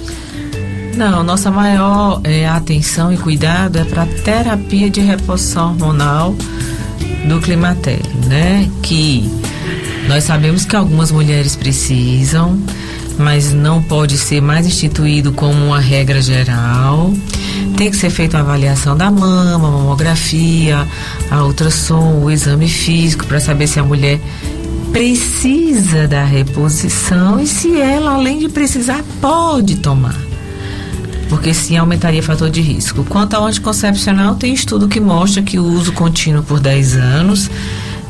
Não, 0.96 1.24
nossa 1.24 1.50
maior 1.50 2.20
é, 2.22 2.46
atenção 2.46 3.12
e 3.12 3.16
cuidado 3.16 3.78
é 3.78 3.84
para 3.84 4.06
terapia 4.06 4.88
de 4.88 5.00
reposição 5.00 5.70
hormonal 5.70 6.36
do 7.26 7.40
climatério, 7.40 8.12
né? 8.26 8.70
Que 8.80 9.28
nós 10.06 10.22
sabemos 10.22 10.64
que 10.64 10.76
algumas 10.76 11.10
mulheres 11.10 11.56
precisam, 11.56 12.56
mas 13.18 13.52
não 13.52 13.82
pode 13.82 14.16
ser 14.16 14.40
mais 14.40 14.66
instituído 14.66 15.32
como 15.32 15.66
uma 15.66 15.80
regra 15.80 16.22
geral. 16.22 17.12
Tem 17.76 17.90
que 17.90 17.96
ser 17.96 18.10
feita 18.10 18.36
uma 18.36 18.44
avaliação 18.44 18.96
da 18.96 19.10
mama, 19.10 19.70
mamografia, 19.70 20.86
a 21.28 21.44
ultrassom, 21.44 22.20
o 22.22 22.30
exame 22.30 22.68
físico 22.68 23.26
para 23.26 23.40
saber 23.40 23.66
se 23.66 23.80
a 23.80 23.82
mulher 23.82 24.20
precisa 24.92 26.06
da 26.06 26.24
reposição 26.24 27.40
e 27.40 27.48
se 27.48 27.80
ela, 27.80 28.12
além 28.12 28.38
de 28.38 28.48
precisar, 28.48 29.02
pode 29.20 29.76
tomar 29.78 30.23
porque 31.28 31.52
sim 31.54 31.76
aumentaria 31.76 32.20
o 32.20 32.22
fator 32.22 32.50
de 32.50 32.60
risco. 32.60 33.04
Quanto 33.04 33.34
ao 33.34 33.46
anticoncepcional, 33.46 34.34
tem 34.34 34.52
estudo 34.52 34.88
que 34.88 35.00
mostra 35.00 35.42
que 35.42 35.58
o 35.58 35.64
uso 35.64 35.92
contínuo 35.92 36.42
por 36.42 36.60
10 36.60 36.96
anos, 36.96 37.50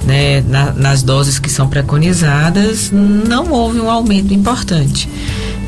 né, 0.05 0.40
na, 0.42 0.72
nas 0.72 1.03
doses 1.03 1.38
que 1.38 1.50
são 1.50 1.68
preconizadas, 1.68 2.90
não 2.92 3.50
houve 3.50 3.81
um 3.81 3.90
aumento 3.90 4.33
importante. 4.35 5.09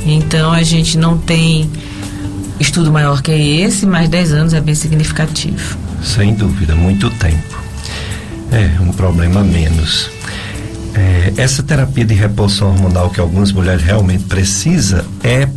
Então 0.04 0.52
a 0.52 0.62
gente 0.62 0.96
não 0.96 1.18
tem 1.18 1.70
estudo 2.60 2.92
maior 2.92 3.22
que 3.22 3.32
esse, 3.32 3.86
mas 3.86 4.08
10 4.08 4.32
anos 4.32 4.54
é 4.54 4.60
bem 4.60 4.74
significativo. 4.74 5.76
Sem 6.02 6.34
dúvida, 6.34 6.74
muito 6.74 7.10
tempo. 7.10 7.56
É, 8.52 8.80
um 8.80 8.92
problema 8.92 9.42
menos. 9.42 10.10
É, 10.94 11.34
essa 11.36 11.62
terapia 11.62 12.04
de 12.04 12.14
reposição 12.14 12.68
hormonal 12.68 13.10
que 13.10 13.20
algumas 13.20 13.52
mulheres 13.52 13.82
realmente 13.82 14.24
precisam 14.24 15.04
é 15.22 15.48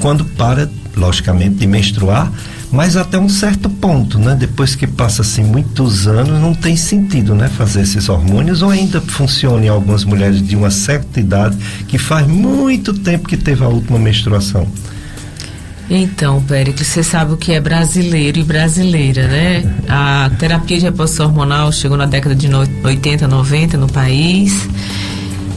quando 0.00 0.24
para, 0.24 0.68
logicamente, 0.96 1.56
de 1.56 1.66
menstruar, 1.66 2.32
mas 2.70 2.96
até 2.96 3.18
um 3.18 3.28
certo 3.28 3.68
ponto, 3.68 4.18
né? 4.18 4.36
Depois 4.38 4.74
que 4.74 4.86
passa 4.86 5.22
assim 5.22 5.42
muitos 5.42 6.06
anos, 6.06 6.40
não 6.40 6.54
tem 6.54 6.76
sentido, 6.76 7.34
né? 7.34 7.48
Fazer 7.48 7.82
esses 7.82 8.08
hormônios 8.08 8.62
ou 8.62 8.70
ainda 8.70 9.00
funciona 9.00 9.66
em 9.66 9.68
algumas 9.68 10.04
mulheres 10.04 10.46
de 10.46 10.54
uma 10.54 10.70
certa 10.70 11.18
idade 11.18 11.56
que 11.88 11.98
faz 11.98 12.26
muito 12.26 12.94
tempo 12.94 13.28
que 13.28 13.36
teve 13.36 13.64
a 13.64 13.68
última 13.68 13.98
menstruação. 13.98 14.66
Então, 15.92 16.40
Péricles, 16.44 16.86
você 16.86 17.02
sabe 17.02 17.32
o 17.32 17.36
que 17.36 17.52
é 17.52 17.60
brasileiro 17.60 18.38
e 18.38 18.44
brasileira, 18.44 19.26
né? 19.26 19.64
A 19.90 20.30
terapia 20.38 20.78
de 20.78 20.84
reposição 20.84 21.26
hormonal 21.26 21.72
chegou 21.72 21.96
na 21.96 22.06
década 22.06 22.32
de 22.32 22.48
80, 22.84 23.26
90 23.26 23.76
no 23.76 23.88
país. 23.88 24.68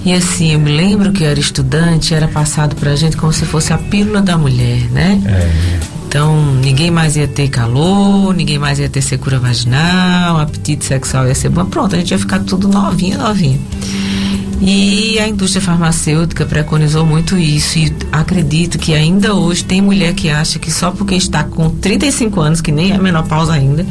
E 0.06 0.12
assim, 0.12 0.54
eu 0.54 0.60
me 0.60 0.72
lembro 0.72 1.12
que 1.12 1.24
eu 1.24 1.30
era 1.30 1.40
estudante, 1.40 2.14
era 2.14 2.28
passado 2.28 2.76
pra 2.76 2.96
gente 2.96 3.16
como 3.16 3.32
se 3.32 3.46
fosse 3.46 3.72
a 3.72 3.78
pílula 3.78 4.22
da 4.22 4.38
mulher, 4.38 4.90
né? 4.92 5.22
É. 5.26 5.94
Então, 6.08 6.56
ninguém 6.56 6.92
mais 6.92 7.16
ia 7.16 7.28
ter 7.28 7.48
calor, 7.48 8.36
ninguém 8.36 8.60
mais 8.60 8.78
ia 8.78 8.88
ter 8.88 9.02
secura 9.02 9.40
vaginal, 9.40 10.40
apetite 10.40 10.86
sexual 10.86 11.26
ia 11.26 11.34
ser 11.34 11.50
bom. 11.50 11.66
Pronto, 11.66 11.96
a 11.96 12.00
gente 12.00 12.12
ia 12.12 12.20
ficar 12.20 12.40
tudo 12.40 12.68
novinho, 12.68 13.18
novinho. 13.18 13.60
E 14.62 15.20
a 15.20 15.28
indústria 15.28 15.62
farmacêutica 15.62 16.46
preconizou 16.46 17.06
muito 17.06 17.38
isso 17.38 17.80
e 17.80 17.94
acredito 18.12 18.78
que 18.78 18.94
ainda 18.94 19.34
hoje 19.34 19.64
tem 19.64 19.82
mulher 19.82 20.14
que 20.14 20.30
acha 20.30 20.60
que 20.60 20.72
só 20.72 20.92
porque 20.92 21.16
está 21.16 21.44
com 21.44 21.70
35 21.70 22.40
anos, 22.40 22.62
que 22.62 22.72
nem 22.72 22.92
é 22.92 22.98
menopausa 22.98 23.54
ainda, 23.54 23.86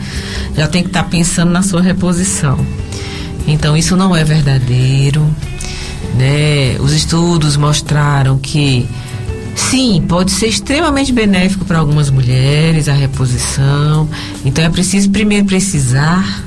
já 0.56 0.66
tem 0.66 0.82
que 0.82 0.88
estar 0.88 1.02
tá 1.02 1.08
pensando 1.08 1.50
na 1.50 1.62
sua 1.62 1.82
reposição. 1.82 2.58
Então 3.46 3.76
isso 3.76 3.96
não 3.96 4.16
é 4.16 4.24
verdadeiro, 4.24 5.28
né? 6.16 6.76
Os 6.80 6.92
estudos 6.92 7.56
mostraram 7.56 8.38
que 8.38 8.88
Sim, 9.54 10.02
pode 10.08 10.30
ser 10.30 10.46
extremamente 10.46 11.12
benéfico 11.12 11.64
para 11.64 11.78
algumas 11.78 12.10
mulheres 12.10 12.88
a 12.88 12.94
reposição. 12.94 14.08
Então 14.44 14.64
é 14.64 14.68
preciso 14.68 15.10
primeiro 15.10 15.44
precisar 15.44 16.42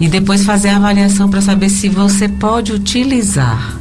e 0.00 0.08
depois 0.08 0.44
fazer 0.44 0.68
a 0.68 0.76
avaliação 0.76 1.28
para 1.28 1.40
saber 1.40 1.68
se 1.68 1.88
você 1.88 2.28
pode 2.28 2.72
utilizar. 2.72 3.76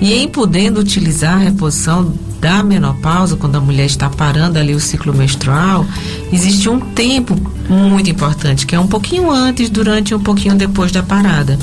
E 0.00 0.12
em 0.14 0.28
podendo 0.28 0.80
utilizar 0.80 1.34
a 1.34 1.38
reposição 1.38 2.12
da 2.40 2.62
menopausa, 2.62 3.36
quando 3.36 3.56
a 3.56 3.60
mulher 3.60 3.86
está 3.86 4.10
parando 4.10 4.58
ali 4.58 4.74
o 4.74 4.80
ciclo 4.80 5.14
menstrual, 5.14 5.86
existe 6.32 6.68
um 6.68 6.78
tempo 6.78 7.34
muito 7.68 8.10
importante, 8.10 8.66
que 8.66 8.74
é 8.74 8.80
um 8.80 8.86
pouquinho 8.86 9.30
antes, 9.30 9.70
durante 9.70 10.10
e 10.10 10.14
um 10.14 10.20
pouquinho 10.20 10.54
depois 10.54 10.92
da 10.92 11.02
parada. 11.02 11.58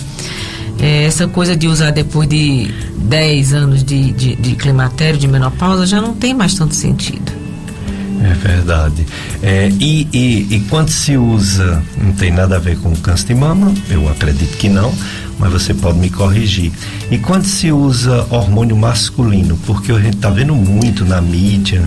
É, 0.81 1.03
essa 1.03 1.27
coisa 1.27 1.55
de 1.55 1.67
usar 1.67 1.91
depois 1.91 2.27
de 2.27 2.73
10 3.03 3.53
anos 3.53 3.83
de, 3.83 4.11
de, 4.11 4.35
de 4.35 4.55
climatério, 4.55 5.19
de 5.19 5.27
menopausa, 5.27 5.85
já 5.85 6.01
não 6.01 6.13
tem 6.13 6.33
mais 6.33 6.55
tanto 6.55 6.73
sentido. 6.73 7.31
É 8.23 8.33
verdade. 8.33 9.05
É, 9.41 9.69
e, 9.79 10.07
e, 10.13 10.55
e, 10.55 10.59
quando 10.69 10.89
se 10.89 11.17
usa, 11.17 11.83
não 11.97 12.11
tem 12.13 12.31
nada 12.31 12.55
a 12.55 12.59
ver 12.59 12.77
com 12.77 12.95
câncer 12.95 13.27
de 13.27 13.35
mama, 13.35 13.73
eu 13.89 14.07
acredito 14.09 14.57
que 14.57 14.69
não, 14.69 14.93
mas 15.39 15.51
você 15.51 15.73
pode 15.73 15.97
me 15.97 16.09
corrigir. 16.09 16.71
E 17.09 17.17
quando 17.17 17.45
se 17.45 17.71
usa 17.71 18.25
hormônio 18.29 18.77
masculino, 18.77 19.57
porque 19.65 19.91
a 19.91 19.99
gente 19.99 20.17
está 20.17 20.29
vendo 20.29 20.55
muito 20.55 21.03
na 21.03 21.19
mídia 21.19 21.83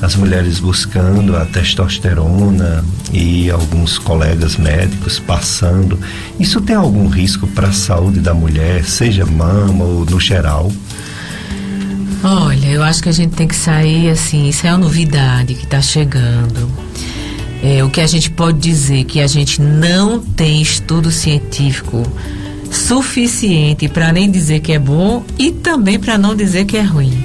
as 0.00 0.14
mulheres 0.14 0.60
buscando 0.60 1.36
a 1.36 1.44
testosterona 1.44 2.84
e 3.12 3.50
alguns 3.50 3.98
colegas 3.98 4.56
médicos 4.56 5.18
passando, 5.18 5.98
isso 6.38 6.60
tem 6.60 6.76
algum 6.76 7.08
risco 7.08 7.46
para 7.48 7.68
a 7.68 7.72
saúde 7.72 8.20
da 8.20 8.32
mulher, 8.32 8.84
seja 8.84 9.26
mama 9.26 9.84
ou 9.84 10.04
no 10.04 10.20
geral? 10.20 10.70
Olha, 12.22 12.66
eu 12.66 12.82
acho 12.82 13.02
que 13.02 13.08
a 13.08 13.12
gente 13.12 13.34
tem 13.34 13.46
que 13.46 13.56
sair 13.56 14.10
assim, 14.10 14.48
isso 14.48 14.66
é 14.66 14.70
uma 14.70 14.78
novidade 14.78 15.54
que 15.54 15.64
está 15.64 15.80
chegando. 15.80 16.70
É, 17.62 17.82
o 17.82 17.90
que 17.90 18.00
a 18.00 18.06
gente 18.06 18.30
pode 18.30 18.58
dizer 18.58 19.04
que 19.04 19.20
a 19.20 19.26
gente 19.26 19.60
não 19.60 20.20
tem 20.20 20.62
estudo 20.62 21.10
científico 21.10 22.04
suficiente 22.70 23.88
para 23.88 24.12
nem 24.12 24.30
dizer 24.30 24.60
que 24.60 24.72
é 24.72 24.78
bom 24.78 25.24
e 25.38 25.50
também 25.50 25.98
para 25.98 26.18
não 26.18 26.36
dizer 26.36 26.64
que 26.66 26.76
é 26.76 26.82
ruim. 26.82 27.24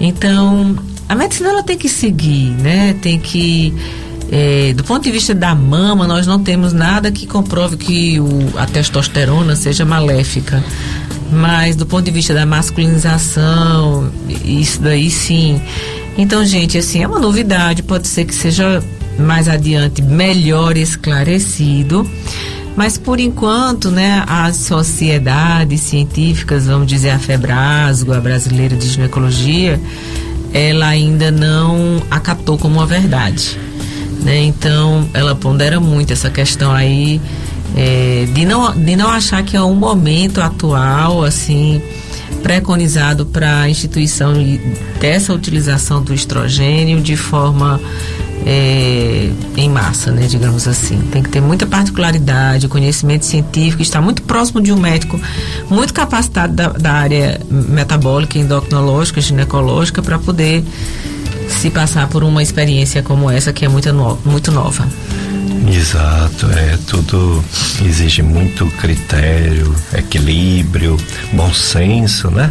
Então, 0.00 0.76
a 1.10 1.14
medicina 1.16 1.48
ela 1.48 1.62
tem 1.64 1.76
que 1.76 1.88
seguir, 1.88 2.52
né? 2.52 2.94
Tem 3.02 3.18
que 3.18 3.74
é, 4.30 4.72
do 4.74 4.84
ponto 4.84 5.02
de 5.02 5.10
vista 5.10 5.34
da 5.34 5.56
mama, 5.56 6.06
nós 6.06 6.24
não 6.24 6.38
temos 6.38 6.72
nada 6.72 7.10
que 7.10 7.26
comprove 7.26 7.76
que 7.76 8.20
o, 8.20 8.56
a 8.56 8.64
testosterona 8.64 9.56
seja 9.56 9.84
maléfica. 9.84 10.62
Mas 11.32 11.74
do 11.74 11.84
ponto 11.84 12.04
de 12.04 12.12
vista 12.12 12.32
da 12.32 12.46
masculinização, 12.46 14.08
isso 14.44 14.80
daí 14.80 15.10
sim. 15.10 15.60
Então, 16.16 16.44
gente, 16.44 16.78
assim, 16.78 17.02
é 17.02 17.08
uma 17.08 17.18
novidade, 17.18 17.82
pode 17.82 18.06
ser 18.06 18.24
que 18.24 18.34
seja 18.34 18.80
mais 19.18 19.48
adiante 19.48 20.00
melhor 20.02 20.76
esclarecido. 20.76 22.08
Mas 22.76 22.96
por 22.96 23.18
enquanto, 23.18 23.90
né, 23.90 24.24
as 24.28 24.58
sociedades 24.58 25.80
científicas, 25.80 26.66
vamos 26.66 26.86
dizer 26.86 27.10
a 27.10 27.18
Febrasgo, 27.18 28.12
a 28.12 28.20
brasileira 28.20 28.76
de 28.76 28.88
ginecologia, 28.88 29.80
ela 30.52 30.86
ainda 30.86 31.30
não 31.30 32.02
acatou 32.10 32.58
como 32.58 32.76
uma 32.76 32.86
verdade. 32.86 33.58
Né? 34.22 34.44
Então, 34.44 35.08
ela 35.14 35.34
pondera 35.34 35.80
muito 35.80 36.12
essa 36.12 36.30
questão 36.30 36.72
aí 36.72 37.20
é, 37.76 38.26
de, 38.34 38.44
não, 38.44 38.72
de 38.72 38.96
não 38.96 39.08
achar 39.08 39.42
que 39.42 39.56
é 39.56 39.62
um 39.62 39.74
momento 39.74 40.40
atual, 40.40 41.24
assim, 41.24 41.80
preconizado 42.42 43.26
para 43.26 43.60
a 43.60 43.70
instituição 43.70 44.32
dessa 45.00 45.32
utilização 45.32 46.02
do 46.02 46.12
estrogênio 46.12 47.00
de 47.00 47.16
forma 47.16 47.80
é, 48.46 49.30
em 49.56 49.68
massa, 49.68 50.10
né, 50.10 50.26
digamos 50.26 50.66
assim. 50.66 51.00
Tem 51.12 51.22
que 51.22 51.28
ter 51.28 51.40
muita 51.40 51.66
particularidade, 51.66 52.68
conhecimento 52.68 53.24
científico, 53.24 53.82
estar 53.82 54.00
muito 54.00 54.22
próximo 54.22 54.60
de 54.60 54.72
um 54.72 54.76
médico 54.76 55.20
muito 55.68 55.92
capacitado 55.92 56.52
da, 56.54 56.68
da 56.68 56.92
área 56.92 57.40
metabólica, 57.50 58.38
endocrinológica, 58.38 59.20
ginecológica, 59.20 60.02
para 60.02 60.18
poder 60.18 60.64
se 61.48 61.70
passar 61.70 62.08
por 62.08 62.22
uma 62.22 62.42
experiência 62.42 63.02
como 63.02 63.30
essa 63.30 63.52
que 63.52 63.64
é 63.64 63.68
muito, 63.68 63.92
no, 63.92 64.18
muito 64.24 64.50
nova. 64.50 64.86
Exato, 65.68 66.46
é 66.50 66.78
tudo 66.86 67.44
exige 67.84 68.22
muito 68.22 68.66
critério, 68.78 69.74
equilíbrio, 69.92 70.96
bom 71.32 71.52
senso, 71.52 72.30
né? 72.30 72.50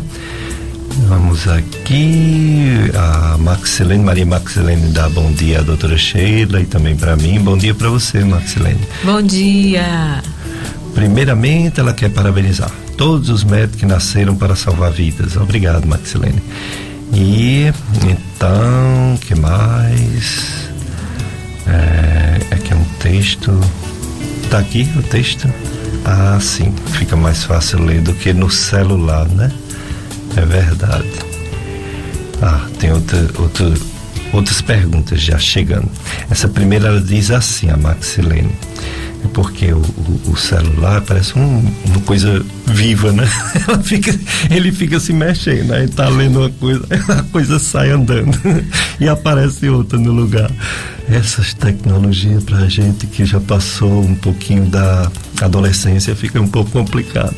Vamos 1.08 1.48
aqui, 1.48 2.92
a 2.96 3.38
Maxilene, 3.38 4.04
Maria 4.04 4.26
Maxilene 4.26 4.92
dá 4.92 5.10
bom 5.10 5.32
dia 5.32 5.60
à 5.60 5.62
doutora 5.62 5.98
Sheila 5.98 6.62
e 6.62 6.66
também 6.66 6.96
para 6.96 7.16
mim. 7.16 7.40
Bom 7.40 7.58
dia 7.58 7.74
para 7.74 7.90
você, 7.90 8.24
Maxilene. 8.24 8.82
Bom 9.04 9.22
dia. 9.22 10.22
Primeiramente, 10.94 11.80
ela 11.80 11.94
quer 11.94 12.10
parabenizar 12.10 12.72
todos 12.98 13.30
os 13.30 13.44
médicos 13.44 13.80
que 13.80 13.86
nasceram 13.86 14.36
para 14.36 14.56
salvar 14.56 14.92
vidas. 14.92 15.38
Obrigado, 15.38 15.88
Maxilene. 15.88 16.42
E 17.14 17.72
então, 18.04 19.18
que 19.22 19.34
mais? 19.36 20.70
É, 21.66 22.40
é 22.52 22.56
que 22.58 22.74
é 22.74 22.76
um 22.76 22.84
texto. 23.00 23.58
Tá 24.50 24.60
aqui 24.60 24.88
o 24.96 25.04
texto? 25.04 25.48
Ah, 26.06 26.38
sim. 26.42 26.74
Fica 26.94 27.16
mais 27.16 27.44
fácil 27.44 27.84
ler 27.84 28.02
do 28.02 28.14
que 28.14 28.34
no 28.34 28.50
celular, 28.50 29.28
né? 29.30 29.52
É 30.36 30.46
verdade. 30.46 31.10
Ah, 32.42 32.66
tem 32.80 32.92
outra, 32.92 33.20
outra, 33.38 33.74
outras 34.32 34.62
perguntas 34.62 35.22
já 35.22 35.38
chegando. 35.38 35.90
Essa 36.30 36.48
primeira 36.48 36.88
ela 36.88 37.02
diz 37.02 37.32
assim, 37.32 37.70
a 37.70 37.78
Maxilene. 37.78 38.52
É 39.24 39.28
porque 39.34 39.74
o, 39.74 39.80
o, 39.80 40.32
o 40.32 40.38
celular 40.38 41.02
parece 41.02 41.38
um, 41.38 41.74
uma 41.86 42.00
coisa 42.06 42.42
viva, 42.66 43.12
né? 43.12 43.30
Ela 43.68 43.84
fica, 43.84 44.18
ele 44.50 44.72
fica 44.72 44.98
se 44.98 45.12
mexendo, 45.12 45.74
aí 45.74 45.90
tá 45.90 46.08
lendo 46.08 46.40
uma 46.40 46.50
coisa, 46.50 46.86
a 47.10 47.24
coisa 47.24 47.60
sai 47.60 47.90
andando 47.92 48.38
e 48.98 49.10
aparece 49.10 49.68
outra 49.68 50.00
no 50.00 50.14
lugar. 50.14 50.50
Essas 51.10 51.54
tecnologias 51.54 52.44
pra 52.44 52.70
gente 52.70 53.08
que 53.08 53.26
já 53.26 53.42
passou 53.42 54.04
um 54.04 54.16
pouquinho 54.16 54.66
da 54.68 55.12
adolescência 55.42 56.16
fica 56.16 56.40
um 56.40 56.48
pouco 56.48 56.72
complicado. 56.72 57.36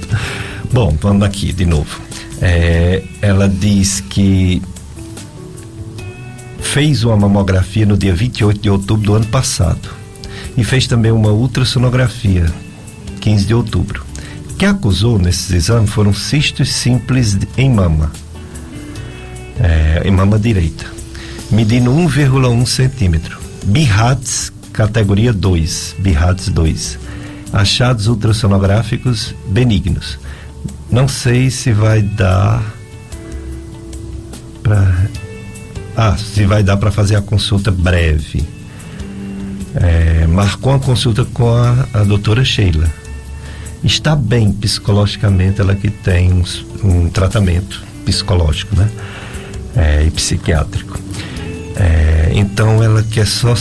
Bom, 0.72 0.96
vamos 1.00 1.24
aqui 1.24 1.54
de 1.54 1.66
novo. 1.66 2.02
É, 2.42 3.04
ela 3.22 3.48
diz 3.48 4.02
que 4.02 4.62
fez 6.60 7.04
uma 7.04 7.18
mamografia 7.18 7.86
no 7.86 7.98
dia 7.98 8.14
28 8.14 8.62
de 8.62 8.70
outubro 8.70 9.06
do 9.06 9.14
ano 9.16 9.26
passado 9.26 9.90
e 10.58 10.64
fez 10.64 10.88
também 10.88 11.12
uma 11.12 11.32
ultrassonografia 11.32 12.46
15 13.20 13.46
de 13.46 13.54
outubro. 13.54 14.06
O 14.50 14.54
que 14.56 14.66
acusou 14.66 15.18
nesses 15.20 15.52
exames 15.52 15.90
foram 15.90 16.14
cistos 16.14 16.70
simples 16.70 17.38
em 17.58 17.70
mama, 17.70 18.12
é, 19.60 20.02
em 20.06 20.12
mama 20.12 20.40
direita, 20.40 20.86
medindo 21.50 21.92
1,1 21.92 22.66
centímetro. 22.66 23.40
BIRATS 23.64 24.52
categoria 24.72 25.34
2, 25.34 25.96
BIRATS 26.00 26.50
2 26.50 27.00
achados 27.54 28.08
ultrassonográficos 28.08 29.36
benignos. 29.48 30.18
Não 30.92 31.08
sei 31.08 31.50
se 31.50 31.72
vai 31.72 32.02
dar 32.02 32.62
para 34.62 35.08
ah, 35.96 36.18
se 36.18 36.46
vai 36.46 36.64
dar 36.64 36.78
para 36.78 36.92
fazer 36.92 37.16
a 37.16 37.22
consulta 37.22 37.72
breve. 37.72 38.46
É, 39.76 40.28
marcou 40.28 40.74
uma 40.74 40.80
consulta 40.80 41.26
com 41.26 41.50
a, 41.50 41.88
a 41.94 42.04
doutora 42.04 42.44
Sheila. 42.44 42.90
Está 43.84 44.16
bem 44.16 44.52
psicologicamente, 44.52 45.62
ela 45.62 45.76
que 45.76 45.90
tem 45.90 46.32
um, 46.34 46.44
um 46.84 47.10
tratamento 47.10 47.82
psicológico, 48.06 48.76
né? 48.76 48.90
É, 49.76 50.04
e 50.04 50.12
psiquiátrico. 50.12 51.00
É, 51.76 52.32
então 52.34 52.84
ela 52.84 53.02
quer 53.04 53.26
só 53.26 53.56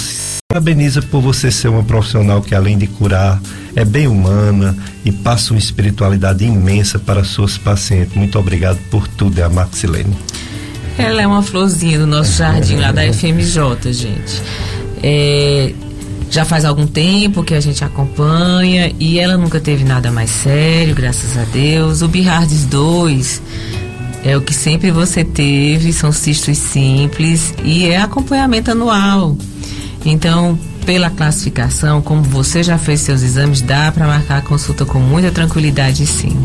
parabeniza 0.51 1.01
por 1.01 1.21
você 1.21 1.49
ser 1.49 1.69
uma 1.69 1.85
profissional 1.85 2.43
que 2.43 2.57
além 2.57 2.77
de 2.77 2.89
curar 2.89 3.41
é 3.77 3.85
bem 3.85 4.09
humana 4.09 4.77
e 5.05 5.13
passa 5.13 5.55
uma 5.55 5.61
espiritualidade 5.61 6.45
imensa 6.45 6.99
para 6.99 7.23
suas 7.23 7.57
pacientes. 7.57 8.17
Muito 8.17 8.37
obrigado 8.37 8.77
por 8.91 9.07
tudo, 9.07 9.39
é 9.39 9.45
a 9.45 9.49
Maxilene. 9.49 10.13
Ela 10.99 11.23
é 11.23 11.27
uma 11.27 11.41
florzinha 11.41 12.01
do 12.01 12.07
nosso 12.07 12.39
jardim 12.39 12.75
lá 12.75 12.91
da 12.91 13.03
FMJ, 13.15 13.93
gente. 13.93 14.43
É, 15.01 15.73
já 16.29 16.45
faz 16.45 16.65
algum 16.65 16.85
tempo 16.85 17.45
que 17.45 17.55
a 17.55 17.61
gente 17.61 17.85
acompanha 17.85 18.93
e 18.99 19.21
ela 19.21 19.37
nunca 19.37 19.61
teve 19.61 19.85
nada 19.85 20.11
mais 20.11 20.31
sério, 20.31 20.97
graças 20.97 21.39
a 21.39 21.45
Deus. 21.45 22.03
O 22.03 22.09
Bihardes 22.09 22.67
2 22.67 23.41
é 24.25 24.37
o 24.37 24.41
que 24.41 24.53
sempre 24.53 24.91
você 24.91 25.23
teve, 25.23 25.93
são 25.93 26.11
cistos 26.11 26.59
simples 26.59 27.55
e 27.63 27.87
é 27.87 27.99
acompanhamento 27.99 28.73
anual. 28.73 29.37
Então, 30.05 30.59
pela 30.87 31.11
classificação, 31.11 32.01
como 32.01 32.23
você 32.23 32.63
já 32.63 32.79
fez 32.79 33.01
seus 33.01 33.23
exames, 33.23 33.61
dá 33.61 33.93
para 33.93 34.07
marcar 34.07 34.39
a 34.39 34.43
consulta 34.43 34.85
com 34.85 34.99
muita 34.99 35.31
tranquilidade, 35.31 36.07
sim. 36.07 36.37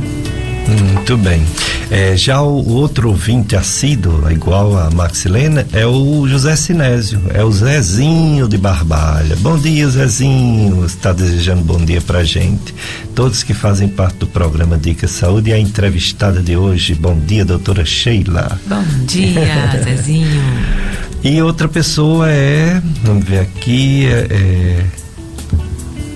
Muito 0.68 1.16
bem. 1.18 1.46
É, 1.92 2.18
já 2.18 2.42
o 2.42 2.68
outro 2.74 3.10
ouvinte 3.10 3.56
assíduo, 3.56 4.30
igual 4.32 4.76
a 4.78 4.90
Maxilena, 4.90 5.66
é 5.72 5.86
o 5.86 6.28
José 6.28 6.56
Sinésio, 6.56 7.22
é 7.32 7.44
o 7.44 7.52
Zezinho 7.52 8.48
de 8.48 8.58
Barbalha. 8.58 9.36
Bom 9.38 9.58
dia, 9.58 9.88
Zezinho. 9.88 10.84
Está 10.84 11.14
desejando 11.14 11.62
bom 11.62 11.78
dia 11.78 12.02
pra 12.02 12.24
gente. 12.24 12.74
Todos 13.14 13.44
que 13.44 13.54
fazem 13.54 13.88
parte 13.88 14.18
do 14.18 14.28
programa 14.28 14.78
Dica 14.78 15.08
Saúde 15.08 15.52
e 15.52 15.54
a 15.54 15.60
entrevistada 15.60 16.42
de 16.42 16.58
hoje. 16.58 16.96
Bom 16.96 17.18
dia, 17.20 17.46
doutora 17.46 17.86
Sheila. 17.86 18.60
Bom 18.66 18.84
dia, 19.06 19.70
Zezinho. 19.84 20.85
E 21.26 21.42
outra 21.42 21.68
pessoa 21.68 22.30
é, 22.30 22.80
vamos 23.02 23.26
ver 23.26 23.40
aqui, 23.40 24.06
é, 24.06 24.28
é 24.30 24.86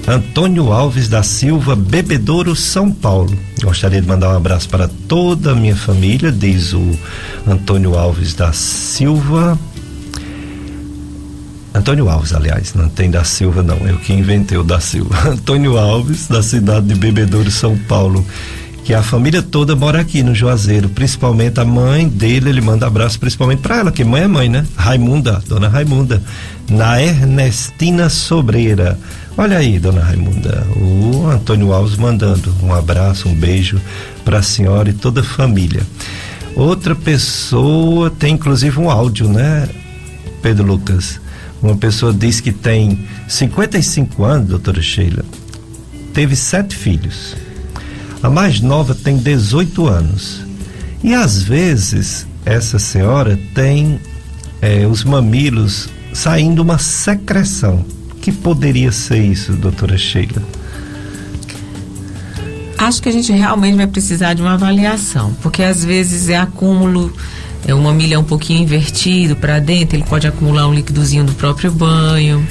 Antônio 0.08 0.72
Alves 0.72 1.10
da 1.10 1.24
Silva, 1.24 1.76
Bebedouro, 1.76 2.56
São 2.56 2.92
Paulo. 2.92 3.36
Gostaria 3.60 4.00
de 4.00 4.08
mandar 4.08 4.30
um 4.30 4.38
abraço 4.38 4.70
para 4.70 4.88
toda 5.08 5.54
a 5.54 5.56
minha 5.56 5.76
família, 5.76 6.32
diz 6.32 6.74
o 6.74 6.96
Antônio 7.48 7.98
Alves 7.98 8.36
da 8.36 8.54
Silva. 8.54 9.58
Antônio 11.74 12.08
Alves, 12.08 12.32
aliás, 12.32 12.76
não 12.76 12.88
tem 12.88 13.10
da 13.10 13.24
Silva 13.24 13.64
não, 13.64 13.78
eu 13.88 13.98
que 13.98 14.14
inventei 14.14 14.60
o 14.60 14.64
da 14.64 14.80
Silva. 14.80 15.16
Antônio 15.28 15.76
Alves, 15.76 16.28
da 16.28 16.44
cidade 16.44 16.86
de 16.86 16.94
Bebedouro, 16.94 17.50
São 17.50 17.76
Paulo 17.76 18.24
que 18.90 18.94
a 18.96 19.04
família 19.04 19.44
toda 19.44 19.76
mora 19.76 20.02
aqui 20.02 20.24
no 20.24 20.34
Juazeiro, 20.34 20.90
principalmente 20.90 21.60
a 21.60 21.64
mãe 21.64 22.10
dele, 22.10 22.50
ele 22.50 22.60
manda 22.60 22.88
abraço 22.88 23.20
principalmente 23.20 23.60
para 23.60 23.78
ela, 23.78 23.92
que 23.92 24.04
mãe 24.04 24.24
é 24.24 24.28
mãe, 24.28 24.50
né? 24.50 24.66
Raimunda, 24.76 25.44
dona 25.48 25.68
Raimunda, 25.68 26.20
na 26.68 27.00
Ernestina 27.00 28.10
Sobreira. 28.10 28.98
Olha 29.38 29.60
aí, 29.60 29.78
dona 29.78 30.02
Raimunda, 30.02 30.66
o 30.76 31.28
Antônio 31.28 31.72
Alves 31.72 31.98
mandando 31.98 32.52
um 32.64 32.74
abraço, 32.74 33.30
um 33.30 33.36
beijo 33.36 33.80
para 34.26 34.40
a 34.40 34.42
senhora 34.42 34.90
e 34.90 34.94
toda 34.94 35.22
a 35.22 35.24
família. 35.24 35.84
Outra 36.56 36.96
pessoa 36.96 38.10
tem 38.10 38.34
inclusive 38.34 38.80
um 38.80 38.90
áudio, 38.90 39.30
né, 39.30 39.70
Pedro 40.42 40.66
Lucas? 40.66 41.22
Uma 41.62 41.78
pessoa 41.78 42.12
diz 42.12 42.42
que 42.42 42.52
tem 42.52 43.08
55 43.28 44.24
anos, 44.24 44.50
doutora 44.50 44.82
Sheila, 44.82 45.24
teve 46.12 46.36
sete 46.36 46.76
filhos 46.76 47.36
a 48.22 48.30
mais 48.30 48.60
nova 48.60 48.94
tem 48.94 49.18
18 49.18 49.88
anos. 49.88 50.42
E 51.04 51.14
às 51.14 51.42
vezes 51.42 52.28
essa 52.46 52.80
senhora 52.80 53.40
tem 53.54 54.00
é, 54.62 54.86
os 54.86 55.04
mamilos 55.04 55.90
saindo 56.14 56.62
uma 56.62 56.78
secreção. 56.78 57.86
Que 58.22 58.32
poderia 58.32 58.92
ser 58.92 59.24
isso, 59.24 59.54
doutora 59.54 59.98
Sheila? 59.98 60.44
Acho 62.78 63.02
que 63.02 63.10
a 63.10 63.12
gente 63.12 63.32
realmente 63.32 63.76
vai 63.76 63.88
precisar 63.88 64.34
de 64.34 64.42
uma 64.42 64.54
avaliação, 64.54 65.34
porque 65.42 65.64
às 65.64 65.84
vezes 65.84 66.30
é 66.30 66.38
acúmulo, 66.38 67.12
é 67.68 67.74
uma 67.74 67.94
milha 67.94 68.20
um 68.20 68.24
pouquinho 68.24 68.64
invertido 68.64 69.36
para 69.36 69.60
dentro, 69.60 69.98
ele 69.98 70.06
pode 70.06 70.26
acumular 70.26 70.68
um 70.68 70.74
líquidozinho 70.74 71.26
do 71.26 71.34
próprio 71.34 71.72
banho. 71.72 72.46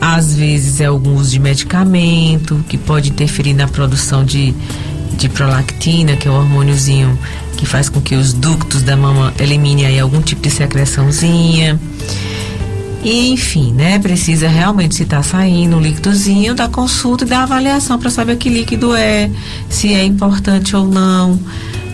Às 0.00 0.34
vezes 0.34 0.80
é 0.80 0.86
algum 0.86 1.14
uso 1.14 1.30
de 1.30 1.38
medicamento 1.38 2.62
que 2.68 2.76
pode 2.76 3.10
interferir 3.10 3.54
na 3.54 3.66
produção 3.66 4.24
de 4.24 4.54
de 5.22 5.28
prolactina, 5.28 6.16
que 6.16 6.26
é 6.26 6.30
o 6.30 6.34
hormôniozinho 6.34 7.16
que 7.56 7.64
faz 7.64 7.88
com 7.88 8.00
que 8.00 8.16
os 8.16 8.32
ductos 8.32 8.82
da 8.82 8.96
mama 8.96 9.32
eliminem 9.38 9.86
aí 9.86 10.00
algum 10.00 10.20
tipo 10.20 10.42
de 10.42 10.50
secreçãozinha. 10.50 11.78
E 13.04 13.30
enfim, 13.30 13.72
né? 13.72 14.00
Precisa 14.00 14.48
realmente 14.48 14.96
se 14.96 15.04
está 15.04 15.22
saindo 15.22 15.76
o 15.76 15.80
líquidozinho 15.80 16.54
da 16.54 16.68
consulta 16.68 17.24
e 17.24 17.28
da 17.28 17.44
avaliação 17.44 18.00
para 18.00 18.10
saber 18.10 18.34
que 18.36 18.48
líquido 18.48 18.96
é, 18.96 19.30
se 19.68 19.94
é 19.94 20.04
importante 20.04 20.74
ou 20.74 20.88
não. 20.88 21.38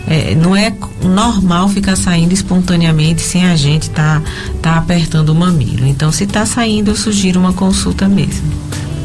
É, 0.07 0.33
não 0.33 0.55
é 0.55 0.73
normal 1.03 1.69
ficar 1.69 1.95
saindo 1.95 2.33
espontaneamente 2.33 3.21
sem 3.21 3.45
a 3.45 3.55
gente 3.55 3.91
tá, 3.91 4.23
tá 4.59 4.75
apertando 4.75 5.29
o 5.29 5.35
mamilo. 5.35 5.85
Então, 5.85 6.11
se 6.11 6.23
está 6.23 6.47
saindo, 6.47 6.89
eu 6.89 6.95
sugiro 6.95 7.39
uma 7.39 7.53
consulta 7.53 8.07
mesmo. 8.07 8.51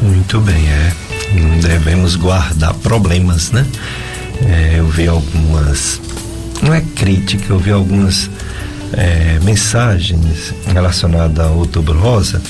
Muito 0.01 0.39
bem, 0.41 0.67
é. 0.67 0.93
Devemos 1.61 2.15
guardar 2.15 2.73
problemas, 2.75 3.51
né? 3.51 3.67
É, 4.43 4.79
eu 4.79 4.87
vi 4.87 5.07
algumas, 5.07 6.01
não 6.61 6.73
é 6.73 6.81
crítica, 6.81 7.53
eu 7.53 7.59
vi 7.59 7.71
algumas 7.71 8.29
é, 8.93 9.39
mensagens 9.43 10.53
relacionadas 10.71 11.45
ao 11.45 11.57
outubro 11.57 11.97
rosa, 11.99 12.41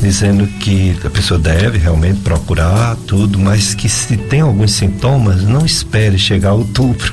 dizendo 0.00 0.46
que 0.46 0.96
a 1.04 1.08
pessoa 1.10 1.38
deve 1.38 1.78
realmente 1.78 2.20
procurar 2.20 2.96
tudo, 3.06 3.38
mas 3.38 3.74
que 3.74 3.88
se 3.88 4.16
tem 4.16 4.40
alguns 4.40 4.72
sintomas, 4.72 5.42
não 5.42 5.64
espere 5.64 6.18
chegar 6.18 6.52
outubro. 6.52 7.12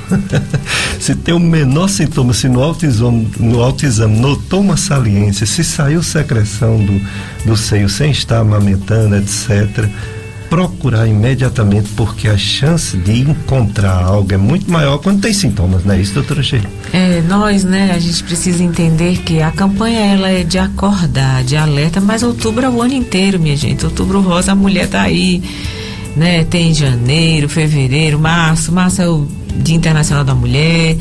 se 0.99 1.15
tem 1.15 1.33
o 1.33 1.39
menor 1.39 1.87
sintoma, 1.87 2.33
se 2.33 2.49
no 2.49 2.61
autoexame, 2.61 3.31
no 3.39 3.61
autoexame 3.61 4.19
notou 4.19 4.61
uma 4.61 4.77
saliência, 4.77 5.45
se 5.45 5.63
saiu 5.63 6.03
secreção 6.03 6.83
do, 6.83 7.01
do 7.45 7.55
seio 7.55 7.87
sem 7.87 8.11
estar 8.11 8.39
amamentando, 8.39 9.15
etc., 9.15 9.87
procurar 10.51 11.07
imediatamente, 11.07 11.91
porque 11.95 12.27
a 12.27 12.37
chance 12.37 12.97
de 12.97 13.21
encontrar 13.21 14.03
algo 14.03 14.33
é 14.33 14.37
muito 14.37 14.69
maior 14.69 14.97
quando 14.97 15.21
tem 15.21 15.33
sintomas, 15.33 15.85
não 15.85 15.95
é 15.95 16.01
isso, 16.01 16.13
doutora 16.13 16.43
Sheila? 16.43 16.69
É, 16.91 17.21
nós, 17.21 17.63
né, 17.63 17.93
a 17.95 17.97
gente 17.97 18.21
precisa 18.25 18.61
entender 18.61 19.19
que 19.19 19.41
a 19.41 19.49
campanha 19.49 20.01
ela 20.01 20.29
é 20.29 20.43
de 20.43 20.59
acordar, 20.59 21.41
de 21.45 21.55
alerta, 21.55 22.01
mas 22.01 22.21
outubro 22.21 22.65
é 22.65 22.69
o 22.69 22.81
ano 22.81 22.93
inteiro, 22.93 23.39
minha 23.39 23.55
gente. 23.55 23.85
Outubro 23.85 24.19
rosa, 24.19 24.51
a 24.51 24.55
mulher 24.55 24.89
tá 24.89 25.03
aí, 25.03 25.41
né? 26.17 26.43
Tem 26.43 26.73
janeiro, 26.73 27.47
fevereiro, 27.47 28.19
março, 28.19 28.73
março 28.73 29.01
é 29.01 29.07
o 29.07 29.25
Dia 29.55 29.75
Internacional 29.77 30.25
da 30.25 30.35
Mulher 30.35 30.97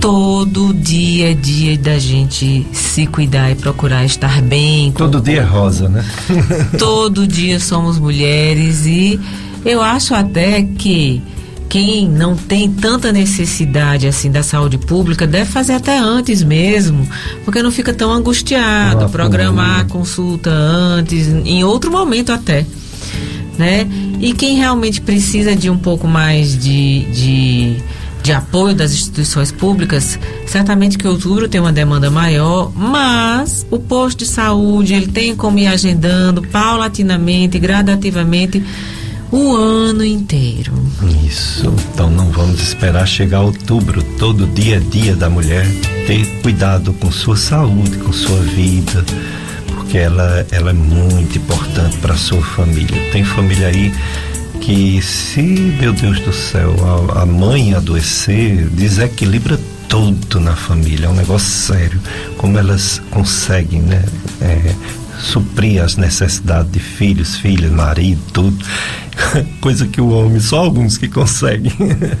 todo 0.00 0.72
dia 0.72 1.32
é 1.32 1.34
dia 1.34 1.76
da 1.76 1.98
gente 1.98 2.66
se 2.72 3.06
cuidar 3.06 3.50
e 3.50 3.54
procurar 3.54 4.04
estar 4.04 4.40
bem. 4.40 4.90
Todo 4.92 5.20
dia 5.20 5.40
é 5.40 5.44
rosa, 5.44 5.88
né? 5.88 6.04
todo 6.78 7.26
dia 7.26 7.60
somos 7.60 7.98
mulheres 7.98 8.86
e 8.86 9.20
eu 9.64 9.82
acho 9.82 10.14
até 10.14 10.62
que 10.62 11.22
quem 11.68 12.08
não 12.08 12.34
tem 12.34 12.68
tanta 12.68 13.12
necessidade 13.12 14.08
assim 14.08 14.30
da 14.30 14.42
saúde 14.42 14.76
pública 14.76 15.26
deve 15.26 15.48
fazer 15.48 15.74
até 15.74 15.96
antes 15.98 16.42
mesmo, 16.42 17.06
porque 17.44 17.62
não 17.62 17.70
fica 17.70 17.94
tão 17.94 18.10
angustiado, 18.10 19.04
ah, 19.04 19.08
programar 19.08 19.80
a 19.80 19.84
consulta 19.84 20.50
antes, 20.50 21.28
em 21.28 21.62
outro 21.62 21.92
momento 21.92 22.32
até, 22.32 22.66
né? 23.56 23.86
E 24.18 24.32
quem 24.32 24.56
realmente 24.56 25.00
precisa 25.00 25.54
de 25.54 25.70
um 25.70 25.78
pouco 25.78 26.08
mais 26.08 26.58
de, 26.58 27.04
de 27.12 27.76
de 28.22 28.32
apoio 28.32 28.74
das 28.74 28.92
instituições 28.92 29.50
públicas, 29.50 30.18
certamente 30.46 30.98
que 30.98 31.08
outubro 31.08 31.48
tem 31.48 31.60
uma 31.60 31.72
demanda 31.72 32.10
maior, 32.10 32.70
mas 32.74 33.66
o 33.70 33.78
posto 33.78 34.18
de 34.18 34.26
saúde 34.26 34.94
ele 34.94 35.08
tem 35.08 35.34
como 35.34 35.58
ir 35.58 35.66
agendando 35.66 36.42
paulatinamente, 36.42 37.58
gradativamente 37.58 38.62
o 39.30 39.54
ano 39.54 40.04
inteiro. 40.04 40.72
Isso. 41.26 41.72
Então 41.92 42.10
não 42.10 42.30
vamos 42.30 42.60
esperar 42.60 43.06
chegar 43.06 43.42
outubro, 43.42 44.02
todo 44.18 44.46
dia 44.46 44.76
a 44.76 44.80
dia 44.80 45.14
da 45.14 45.30
mulher 45.30 45.66
ter 46.06 46.26
cuidado 46.42 46.92
com 46.94 47.10
sua 47.10 47.36
saúde, 47.36 47.96
com 47.98 48.12
sua 48.12 48.38
vida, 48.40 49.04
porque 49.68 49.98
ela 49.98 50.46
ela 50.50 50.70
é 50.70 50.74
muito 50.74 51.38
importante 51.38 51.96
para 51.98 52.16
sua 52.16 52.42
família. 52.42 53.00
Tem 53.12 53.24
família 53.24 53.68
aí 53.68 53.92
que 54.60 55.00
se, 55.02 55.42
meu 55.42 55.92
Deus 55.92 56.20
do 56.20 56.32
céu, 56.32 56.74
a, 57.14 57.22
a 57.22 57.26
mãe 57.26 57.74
adoecer, 57.74 58.68
desequilibra 58.68 59.58
tudo 59.88 60.38
na 60.38 60.54
família, 60.54 61.06
é 61.06 61.08
um 61.08 61.14
negócio 61.14 61.48
sério. 61.48 62.00
Como 62.36 62.58
elas 62.58 63.00
conseguem, 63.10 63.80
né? 63.82 64.04
É, 64.40 64.74
suprir 65.18 65.82
as 65.82 65.96
necessidades 65.96 66.70
de 66.72 66.80
filhos, 66.80 67.36
filhas, 67.36 67.70
marido, 67.70 68.20
tudo. 68.32 68.64
Coisa 69.60 69.86
que 69.86 70.00
o 70.00 70.10
homem, 70.10 70.40
só 70.40 70.60
alguns 70.60 70.96
que 70.96 71.08
conseguem. 71.08 71.72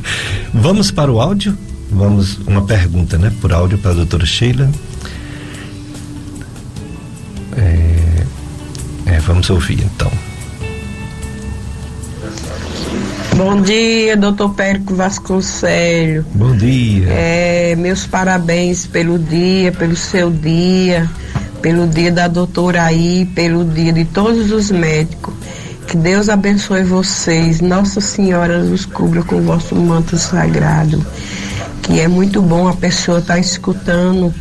Vamos 0.52 0.90
para 0.90 1.10
o 1.10 1.20
áudio? 1.20 1.56
Vamos, 1.90 2.38
uma 2.46 2.62
pergunta, 2.62 3.18
né? 3.18 3.32
Por 3.40 3.52
áudio 3.52 3.78
para 3.78 3.92
a 3.92 3.94
doutora 3.94 4.26
Sheila. 4.26 4.70
É, 7.56 8.26
é, 9.06 9.18
vamos 9.18 9.50
ouvir 9.50 9.82
então. 9.82 10.29
Bom 13.42 13.62
dia, 13.62 14.18
doutor 14.18 14.50
Périco 14.50 14.94
Vasconcelho. 14.94 16.26
Bom 16.34 16.54
dia. 16.54 17.06
É, 17.08 17.74
meus 17.74 18.06
parabéns 18.06 18.86
pelo 18.86 19.18
dia, 19.18 19.72
pelo 19.72 19.96
seu 19.96 20.30
dia, 20.30 21.08
pelo 21.62 21.86
dia 21.86 22.12
da 22.12 22.28
doutora 22.28 22.82
aí, 22.82 23.24
pelo 23.34 23.64
dia 23.64 23.94
de 23.94 24.04
todos 24.04 24.52
os 24.52 24.70
médicos. 24.70 25.32
Que 25.86 25.96
Deus 25.96 26.28
abençoe 26.28 26.82
vocês. 26.82 27.62
Nossa 27.62 27.98
Senhora 27.98 28.62
nos 28.62 28.84
cubra 28.84 29.22
com 29.22 29.36
o 29.36 29.42
vosso 29.42 29.74
manto 29.74 30.18
sagrado. 30.18 31.02
Que 31.80 31.98
é 31.98 32.08
muito 32.08 32.42
bom 32.42 32.68
a 32.68 32.76
pessoa 32.76 33.20
estar 33.20 33.34
tá 33.34 33.40
escutando 33.40 34.34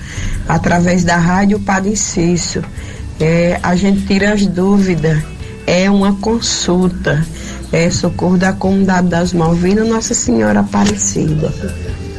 através 0.45 1.05
da 1.05 1.15
rádio 1.15 1.57
Padre 1.61 1.95
Cício. 1.95 2.65
É, 3.17 3.61
a 3.63 3.77
gente 3.77 4.05
tira 4.07 4.33
as 4.33 4.45
dúvidas. 4.45 5.23
É 5.65 5.89
uma 5.89 6.15
consulta 6.15 7.25
é, 7.72 7.89
Socorro 7.89 8.38
da 8.38 8.53
Comunidade 8.53 9.07
das 9.07 9.34
Malvinas, 9.34 9.88
Nossa 9.88 10.13
Senhora 10.13 10.61
Aparecida. 10.61 11.53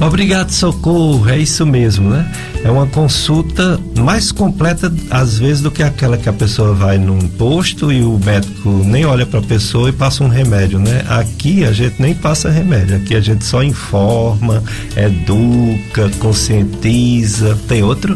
Obrigado, 0.00 0.50
Socorro. 0.50 1.28
É 1.28 1.38
isso 1.38 1.64
mesmo, 1.64 2.10
né? 2.10 2.30
É 2.62 2.70
uma 2.70 2.86
consulta 2.86 3.80
mais 3.98 4.32
completa, 4.32 4.92
às 5.10 5.38
vezes, 5.38 5.60
do 5.60 5.70
que 5.70 5.82
aquela 5.82 6.16
que 6.16 6.28
a 6.28 6.32
pessoa 6.32 6.74
vai 6.74 6.98
num 6.98 7.28
posto 7.28 7.92
e 7.92 8.02
o 8.02 8.18
médico 8.18 8.68
nem 8.84 9.04
olha 9.04 9.24
para 9.24 9.38
a 9.38 9.42
pessoa 9.42 9.88
e 9.88 9.92
passa 9.92 10.24
um 10.24 10.28
remédio, 10.28 10.78
né? 10.78 11.04
Aqui 11.08 11.64
a 11.64 11.72
gente 11.72 12.02
nem 12.02 12.14
passa 12.14 12.50
remédio, 12.50 12.96
aqui 12.96 13.14
a 13.14 13.20
gente 13.20 13.44
só 13.44 13.62
informa, 13.62 14.62
educa, 14.96 16.10
conscientiza. 16.18 17.56
Tem 17.68 17.82
outro? 17.82 18.14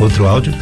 Outro 0.00 0.26
áudio? 0.26 0.54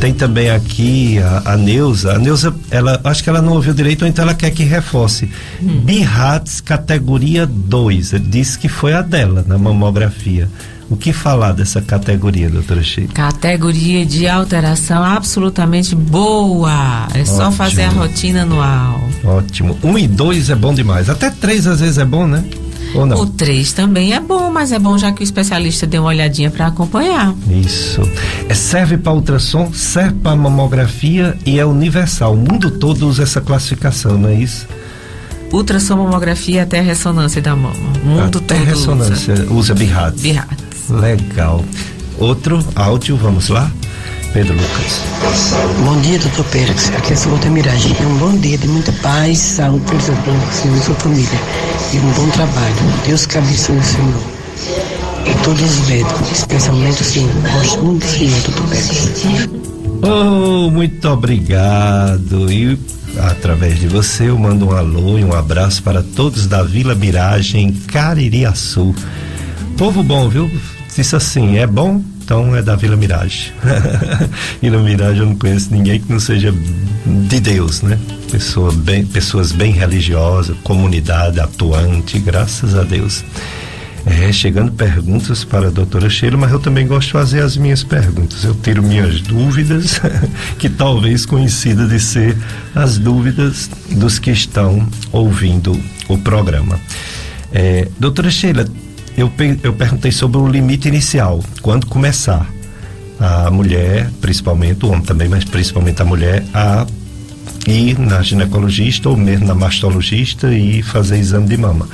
Tem 0.00 0.14
também 0.14 0.50
aqui 0.50 1.18
a, 1.18 1.52
a 1.52 1.56
Neuza. 1.56 2.14
A 2.14 2.18
Neuza, 2.18 2.54
ela, 2.70 3.00
acho 3.04 3.22
que 3.22 3.28
ela 3.28 3.42
não 3.42 3.54
ouviu 3.54 3.74
direito, 3.74 4.02
ou 4.02 4.08
então 4.08 4.22
ela 4.24 4.34
quer 4.34 4.50
que 4.50 4.62
reforce. 4.62 5.28
Hum. 5.62 5.80
Birrats 5.80 6.60
categoria 6.60 7.46
2. 7.46 8.14
Disse 8.22 8.58
que 8.58 8.68
foi 8.68 8.92
a 8.92 9.02
dela 9.02 9.44
na 9.46 9.58
mamografia. 9.58 10.48
O 10.90 10.96
que 10.96 11.12
falar 11.12 11.52
dessa 11.52 11.80
categoria, 11.80 12.50
doutora 12.50 12.82
Sheila? 12.82 13.10
Categoria 13.12 14.04
de 14.04 14.28
alteração 14.28 15.02
absolutamente 15.02 15.94
boa. 15.94 17.08
É 17.14 17.20
Ótimo. 17.20 17.36
só 17.36 17.50
fazer 17.50 17.84
a 17.84 17.88
rotina 17.88 18.42
anual. 18.42 19.00
Ótimo. 19.24 19.78
Um 19.82 19.98
e 19.98 20.06
dois 20.06 20.50
é 20.50 20.54
bom 20.54 20.74
demais. 20.74 21.08
Até 21.08 21.30
três 21.30 21.66
às 21.66 21.80
vezes 21.80 21.98
é 21.98 22.04
bom, 22.04 22.26
né? 22.26 22.44
Ou 22.94 23.06
não? 23.06 23.20
O 23.20 23.26
3 23.26 23.72
também 23.72 24.14
é 24.14 24.20
bom, 24.20 24.50
mas 24.50 24.72
é 24.72 24.78
bom 24.78 24.96
já 24.96 25.12
que 25.12 25.22
o 25.22 25.24
especialista 25.24 25.86
dê 25.86 25.98
uma 25.98 26.08
olhadinha 26.08 26.50
para 26.50 26.66
acompanhar. 26.66 27.34
Isso. 27.50 28.00
É, 28.48 28.54
serve 28.54 28.96
para 28.96 29.12
ultrassom, 29.12 29.72
serve 29.72 30.14
para 30.22 30.36
mamografia 30.36 31.36
e 31.44 31.58
é 31.58 31.66
universal. 31.66 32.34
O 32.34 32.36
mundo 32.36 32.70
todo 32.70 33.08
usa 33.08 33.22
essa 33.24 33.40
classificação, 33.40 34.16
não 34.16 34.28
é 34.28 34.34
isso? 34.34 34.66
Ultrassom, 35.52 35.96
mamografia 35.96 36.62
até 36.62 36.80
ressonância 36.80 37.40
da 37.42 37.54
mama. 37.54 37.74
O 38.02 38.06
mundo 38.06 38.38
até 38.38 38.56
todo 38.56 38.66
ressonância. 38.66 39.34
Usa, 39.34 39.52
usa. 39.52 39.74
BIRADS. 39.74 40.22
Legal. 40.90 41.64
Outro 42.18 42.64
áudio, 42.76 43.16
vamos 43.16 43.48
lá? 43.48 43.70
Pedro 44.34 44.52
Lucas. 44.52 45.00
Bom 45.84 46.00
dia, 46.00 46.18
doutor 46.18 46.44
Pérez. 46.46 46.90
Aqui 46.96 47.12
é 47.12 47.14
a 47.14 47.16
Silvia 47.16 47.50
Miragem. 47.52 47.96
É 48.00 48.04
um 48.04 48.16
bom 48.16 48.36
dia 48.36 48.58
de 48.58 48.66
muita 48.66 48.90
paz, 48.94 49.38
saúde 49.38 49.84
para 49.86 49.94
o 49.94 50.00
senhor 50.00 50.76
e 50.76 50.80
sua 50.80 50.94
família. 50.96 51.38
E 51.92 51.98
um 51.98 52.10
bom 52.14 52.28
trabalho. 52.30 52.74
Deus 53.06 53.26
que 53.26 53.38
abençoe 53.38 53.76
o 53.76 53.82
senhor. 53.84 54.22
E 55.24 55.44
todos 55.44 55.62
os 55.62 55.88
médicos, 55.88 56.32
especialmente 56.32 57.00
o 57.00 57.04
senhor. 57.04 57.30
Gosto 57.52 57.82
muito 57.84 58.04
do 58.04 58.10
senhor, 58.10 58.40
doutor 58.40 58.68
Pérez. 58.70 59.48
Oh, 60.02 60.68
muito 60.68 61.08
obrigado. 61.08 62.50
E 62.50 62.76
através 63.20 63.78
de 63.78 63.86
você 63.86 64.30
eu 64.30 64.36
mando 64.36 64.66
um 64.66 64.72
alô 64.72 65.16
e 65.16 65.24
um 65.24 65.32
abraço 65.32 65.80
para 65.80 66.02
todos 66.02 66.48
da 66.48 66.64
Vila 66.64 66.96
Miragem, 66.96 67.70
Caririaçu. 67.86 68.92
Povo 69.78 70.02
bom, 70.02 70.28
viu? 70.28 70.50
Disse 70.92 71.14
assim, 71.14 71.56
é 71.56 71.68
bom? 71.68 72.02
Então 72.24 72.56
é 72.56 72.62
da 72.62 72.74
Vila 72.74 72.96
Mirage. 72.96 73.52
Vila 74.62 74.78
Mirage 74.78 75.20
eu 75.20 75.26
não 75.26 75.36
conheço 75.36 75.70
ninguém 75.70 76.00
que 76.00 76.10
não 76.10 76.18
seja 76.18 76.52
de 77.06 77.38
Deus, 77.38 77.82
né? 77.82 77.98
Pessoa 78.32 78.72
bem, 78.72 79.04
pessoas 79.04 79.52
bem 79.52 79.72
religiosas, 79.72 80.56
comunidade 80.64 81.38
atuante, 81.38 82.18
graças 82.18 82.74
a 82.74 82.82
Deus. 82.82 83.22
É, 84.06 84.32
chegando 84.32 84.72
perguntas 84.72 85.44
para 85.44 85.68
a 85.68 85.70
doutora 85.70 86.08
Sheila, 86.08 86.38
mas 86.38 86.50
eu 86.50 86.58
também 86.58 86.86
gosto 86.86 87.08
de 87.08 87.12
fazer 87.12 87.42
as 87.42 87.58
minhas 87.58 87.82
perguntas. 87.84 88.42
Eu 88.42 88.54
tiro 88.54 88.82
minhas 88.82 89.20
dúvidas, 89.20 90.00
que 90.58 90.70
talvez 90.70 91.26
coincida 91.26 91.86
de 91.86 92.00
ser 92.00 92.36
as 92.74 92.96
dúvidas 92.96 93.68
dos 93.90 94.18
que 94.18 94.30
estão 94.30 94.86
ouvindo 95.12 95.78
o 96.08 96.16
programa. 96.16 96.80
É, 97.52 97.88
doutora 97.98 98.30
Sheila, 98.30 98.66
eu, 99.16 99.30
eu 99.62 99.72
perguntei 99.72 100.10
sobre 100.10 100.38
o 100.38 100.46
limite 100.46 100.88
inicial, 100.88 101.40
quando 101.62 101.86
começar 101.86 102.48
a 103.18 103.50
mulher, 103.50 104.10
principalmente, 104.20 104.84
o 104.84 104.88
homem 104.88 105.02
também, 105.02 105.28
mas 105.28 105.44
principalmente 105.44 106.02
a 106.02 106.04
mulher, 106.04 106.44
a 106.52 106.86
ir 107.66 107.98
na 107.98 108.20
ginecologista 108.22 109.08
ou 109.08 109.16
mesmo 109.16 109.46
na 109.46 109.54
mastologista 109.54 110.52
e 110.52 110.82
fazer 110.82 111.18
exame 111.18 111.48
de 111.48 111.56
mama. 111.56 111.88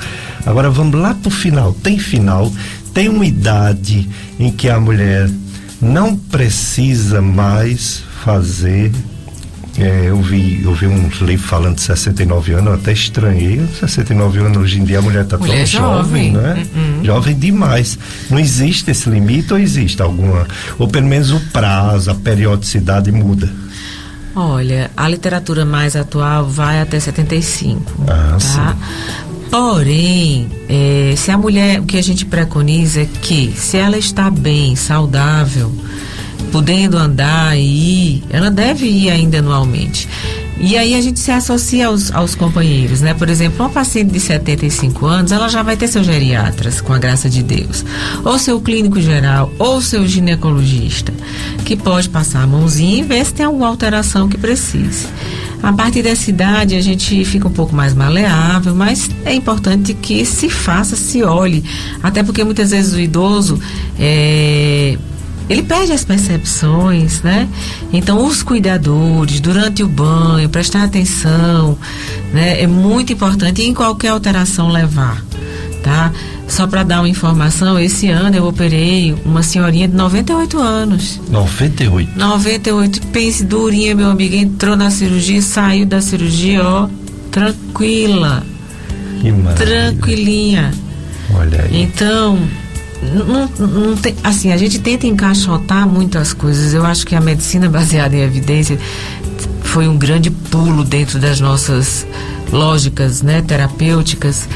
Agora 0.45 0.69
vamos 0.69 0.99
lá 0.99 1.13
para 1.13 1.29
o 1.29 1.31
final. 1.31 1.73
Tem 1.73 1.97
final, 1.97 2.51
tem 2.93 3.07
uma 3.07 3.25
idade 3.25 4.07
em 4.39 4.51
que 4.51 4.69
a 4.69 4.79
mulher 4.79 5.29
não 5.81 6.15
precisa 6.15 7.21
mais 7.21 8.03
fazer 8.23 8.91
é, 9.77 10.09
eu, 10.09 10.21
vi, 10.21 10.61
eu 10.63 10.73
vi 10.73 10.87
uns 10.87 11.19
livros 11.19 11.49
falando 11.49 11.75
de 11.75 11.81
69 11.81 12.53
anos, 12.53 12.67
eu 12.67 12.73
até 12.73 12.91
estranhei. 12.91 13.65
69 13.79 14.39
anos 14.39 14.57
hoje 14.57 14.79
em 14.79 14.83
dia 14.83 14.99
a 14.99 15.01
mulher 15.01 15.23
está 15.23 15.37
tão 15.37 15.47
jovem, 15.47 15.65
jovem, 15.65 16.31
né? 16.33 16.67
Uhum. 16.75 17.05
Jovem 17.05 17.35
demais. 17.35 17.97
Não 18.29 18.37
existe 18.37 18.91
esse 18.91 19.09
limite 19.09 19.53
ou 19.53 19.59
existe 19.59 20.01
alguma? 20.01 20.45
Ou 20.77 20.87
pelo 20.87 21.07
menos 21.07 21.31
o 21.31 21.39
prazo, 21.51 22.11
a 22.11 22.15
periodicidade 22.15 23.11
muda? 23.11 23.49
Olha, 24.35 24.91
a 24.95 25.07
literatura 25.07 25.65
mais 25.65 25.95
atual 25.95 26.47
vai 26.47 26.81
até 26.81 26.99
75. 26.99 28.05
Ah, 28.07 28.37
tá? 28.37 28.39
Sim. 28.39 29.31
Porém, 29.49 30.49
é, 30.69 31.13
se 31.17 31.29
a 31.29 31.37
mulher, 31.37 31.81
o 31.81 31.85
que 31.85 31.97
a 31.97 32.01
gente 32.01 32.25
preconiza 32.25 33.01
é 33.01 33.07
que 33.21 33.53
se 33.55 33.75
ela 33.75 33.97
está 33.97 34.29
bem, 34.29 34.77
saudável, 34.77 35.73
podendo 36.51 36.97
andar 36.97 37.57
e 37.57 38.15
ir, 38.15 38.23
ela 38.29 38.51
deve 38.51 38.85
ir 38.85 39.09
ainda 39.09 39.39
anualmente. 39.39 40.07
E 40.63 40.77
aí 40.77 40.93
a 40.93 41.01
gente 41.01 41.19
se 41.19 41.31
associa 41.31 41.87
aos, 41.87 42.13
aos 42.13 42.35
companheiros, 42.35 43.01
né? 43.01 43.15
Por 43.15 43.27
exemplo, 43.29 43.65
uma 43.65 43.69
paciente 43.69 44.11
de 44.11 44.19
75 44.19 45.07
anos, 45.07 45.31
ela 45.31 45.49
já 45.49 45.63
vai 45.63 45.75
ter 45.75 45.87
seus 45.87 46.05
geriatras, 46.05 46.79
com 46.79 46.93
a 46.93 46.99
graça 46.99 47.27
de 47.27 47.41
Deus. 47.41 47.83
Ou 48.23 48.37
seu 48.37 48.61
clínico 48.61 49.01
geral, 49.01 49.51
ou 49.57 49.81
seu 49.81 50.05
ginecologista, 50.05 51.11
que 51.65 51.75
pode 51.75 52.09
passar 52.09 52.43
a 52.43 52.47
mãozinha 52.47 52.99
e 52.99 53.03
ver 53.03 53.25
se 53.25 53.33
tem 53.33 53.45
alguma 53.47 53.67
alteração 53.67 54.29
que 54.29 54.37
precise. 54.37 55.07
A 55.63 55.73
partir 55.73 56.03
dessa 56.03 56.29
idade 56.29 56.75
a 56.75 56.81
gente 56.81 57.25
fica 57.25 57.47
um 57.47 57.51
pouco 57.51 57.75
mais 57.75 57.95
maleável, 57.95 58.75
mas 58.75 59.09
é 59.25 59.33
importante 59.33 59.95
que 59.95 60.23
se 60.25 60.47
faça, 60.47 60.95
se 60.95 61.23
olhe. 61.23 61.63
Até 62.03 62.21
porque 62.21 62.43
muitas 62.43 62.69
vezes 62.69 62.93
o 62.93 62.99
idoso 62.99 63.59
é, 63.99 64.95
ele 65.51 65.63
perde 65.63 65.91
as 65.91 66.05
percepções, 66.05 67.21
né? 67.21 67.47
Então, 67.91 68.25
os 68.25 68.41
cuidadores, 68.41 69.41
durante 69.41 69.83
o 69.83 69.87
banho, 69.87 70.47
prestar 70.47 70.83
atenção, 70.83 71.77
né? 72.33 72.61
É 72.61 72.67
muito 72.67 73.11
importante 73.11 73.61
em 73.61 73.73
qualquer 73.73 74.09
alteração 74.09 74.69
levar, 74.69 75.21
tá? 75.83 76.11
Só 76.47 76.67
para 76.67 76.83
dar 76.83 77.01
uma 77.01 77.09
informação, 77.09 77.77
esse 77.77 78.09
ano 78.09 78.35
eu 78.35 78.45
operei 78.45 79.13
uma 79.25 79.43
senhorinha 79.43 79.89
de 79.89 79.95
98 79.95 80.57
anos. 80.57 81.19
98? 81.29 82.17
98. 82.17 83.01
Pense 83.07 83.43
durinha, 83.43 83.93
meu 83.93 84.09
amigo. 84.09 84.35
Entrou 84.35 84.77
na 84.77 84.89
cirurgia, 84.89 85.41
saiu 85.41 85.85
da 85.85 86.01
cirurgia, 86.01 86.63
ó, 86.63 86.87
tranquila. 87.29 88.43
Que 89.21 89.31
maravilha. 89.33 89.65
Tranquilinha. 89.65 90.71
Olha 91.33 91.61
aí. 91.61 91.83
Então, 91.83 92.39
não, 93.01 93.67
não 93.67 93.97
tem, 93.97 94.15
assim, 94.23 94.51
a 94.51 94.57
gente 94.57 94.79
tenta 94.79 95.07
encaixotar 95.07 95.87
muitas 95.87 96.33
coisas. 96.33 96.73
Eu 96.73 96.85
acho 96.85 97.05
que 97.05 97.15
a 97.15 97.21
medicina 97.21 97.67
baseada 97.69 98.15
em 98.15 98.21
evidência 98.21 98.77
foi 99.63 99.87
um 99.87 99.97
grande 99.97 100.29
pulo 100.29 100.83
dentro 100.83 101.19
das 101.19 101.39
nossas 101.39 102.05
lógicas, 102.51 103.21
né, 103.21 103.41
terapêuticas. 103.41 104.47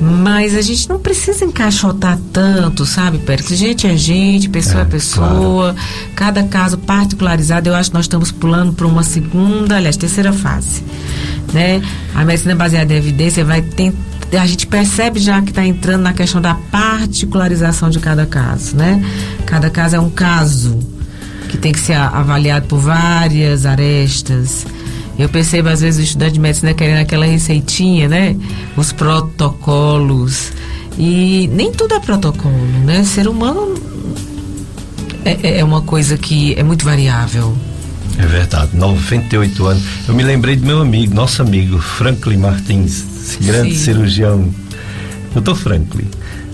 Mas 0.00 0.54
a 0.54 0.60
gente 0.60 0.88
não 0.88 0.98
precisa 0.98 1.44
encaixotar 1.44 2.18
tanto, 2.32 2.84
sabe, 2.84 3.18
Pérez? 3.18 3.46
Gente 3.48 3.86
é 3.86 3.96
gente, 3.96 4.48
pessoa 4.48 4.80
é, 4.80 4.82
é 4.82 4.84
pessoa, 4.84 5.74
claro. 5.74 5.76
cada 6.16 6.42
caso 6.44 6.78
particularizado. 6.78 7.68
Eu 7.68 7.74
acho 7.74 7.90
que 7.90 7.96
nós 7.96 8.04
estamos 8.04 8.32
pulando 8.32 8.72
para 8.72 8.86
uma 8.86 9.02
segunda, 9.02 9.76
aliás, 9.76 9.96
terceira 9.96 10.32
fase. 10.32 10.82
Né? 11.52 11.82
A 12.14 12.24
medicina 12.24 12.54
baseada 12.56 12.92
em 12.92 12.96
evidência 12.96 13.44
vai 13.44 13.62
tentar 13.62 14.12
a 14.38 14.46
gente 14.46 14.66
percebe 14.66 15.20
já 15.20 15.42
que 15.42 15.50
está 15.50 15.62
entrando 15.62 16.02
na 16.02 16.14
questão 16.14 16.40
da 16.40 16.54
particularização 16.54 17.90
de 17.90 18.00
cada 18.00 18.24
caso, 18.24 18.74
né? 18.74 19.04
Cada 19.44 19.68
caso 19.68 19.96
é 19.96 20.00
um 20.00 20.08
caso 20.08 20.78
que 21.50 21.58
tem 21.58 21.70
que 21.70 21.80
ser 21.80 21.94
avaliado 21.94 22.66
por 22.66 22.78
várias 22.78 23.66
arestas. 23.66 24.64
Eu 25.18 25.28
percebo 25.28 25.68
às 25.68 25.80
vezes 25.80 26.00
o 26.00 26.02
estudante 26.04 26.34
de 26.34 26.40
medicina 26.40 26.74
querendo 26.74 27.00
aquela 27.00 27.26
receitinha, 27.26 28.08
né? 28.08 28.36
Os 28.76 28.92
protocolos. 28.92 30.52
E 30.98 31.48
nem 31.52 31.72
tudo 31.72 31.94
é 31.94 32.00
protocolo, 32.00 32.54
né? 32.84 33.04
Ser 33.04 33.28
humano 33.28 33.74
é, 35.24 35.38
é, 35.42 35.58
é 35.60 35.64
uma 35.64 35.82
coisa 35.82 36.16
que 36.16 36.54
é 36.54 36.62
muito 36.62 36.84
variável. 36.84 37.56
É 38.18 38.26
verdade, 38.26 38.76
98 38.76 39.66
anos. 39.66 39.82
Eu 40.06 40.14
me 40.14 40.22
lembrei 40.22 40.56
do 40.56 40.66
meu 40.66 40.80
amigo, 40.80 41.14
nosso 41.14 41.42
amigo 41.42 41.78
Franklin 41.78 42.36
Martins, 42.36 43.04
esse 43.22 43.38
grande 43.38 43.74
Sim. 43.74 43.84
cirurgião. 43.84 44.54
Doutor 45.32 45.56
Franklin. 45.56 46.06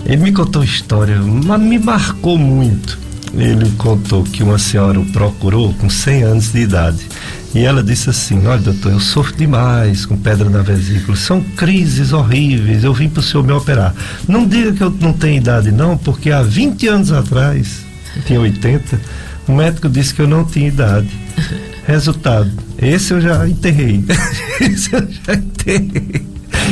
Ele 0.05 0.23
me 0.23 0.31
contou 0.31 0.63
história, 0.63 1.19
mas 1.19 1.59
me 1.59 1.77
marcou 1.77 2.37
muito. 2.37 2.97
Ele 3.33 3.69
contou 3.71 4.23
que 4.23 4.41
uma 4.41 4.57
senhora 4.57 4.99
o 4.99 5.05
procurou 5.05 5.73
com 5.73 5.89
100 5.89 6.23
anos 6.23 6.51
de 6.51 6.59
idade. 6.59 7.07
E 7.53 7.63
ela 7.63 7.81
disse 7.83 8.09
assim: 8.09 8.45
Olha, 8.45 8.61
doutor, 8.61 8.91
eu 8.91 8.99
sofro 8.99 9.35
demais 9.35 10.05
com 10.05 10.15
pedra 10.17 10.49
na 10.49 10.61
vesícula. 10.61 11.17
São 11.17 11.41
crises 11.41 12.13
horríveis. 12.13 12.83
Eu 12.83 12.93
vim 12.93 13.09
para 13.09 13.21
o 13.21 13.23
senhor 13.23 13.43
me 13.43 13.51
operar. 13.51 13.93
Não 14.27 14.47
diga 14.47 14.71
que 14.71 14.83
eu 14.83 14.89
não 14.91 15.13
tenho 15.13 15.37
idade, 15.37 15.71
não, 15.71 15.97
porque 15.97 16.31
há 16.31 16.43
20 16.43 16.87
anos 16.87 17.11
atrás, 17.11 17.85
tinha 18.25 18.39
80, 18.39 18.99
o 19.47 19.53
médico 19.53 19.89
disse 19.89 20.13
que 20.13 20.21
eu 20.21 20.27
não 20.27 20.45
tinha 20.45 20.67
idade. 20.67 21.09
Resultado: 21.87 22.51
esse 22.77 23.13
eu 23.13 23.21
já 23.21 23.47
enterrei. 23.47 24.03
esse 24.61 24.93
eu 24.93 25.07
já 25.25 25.33
enterrei. 25.33 26.28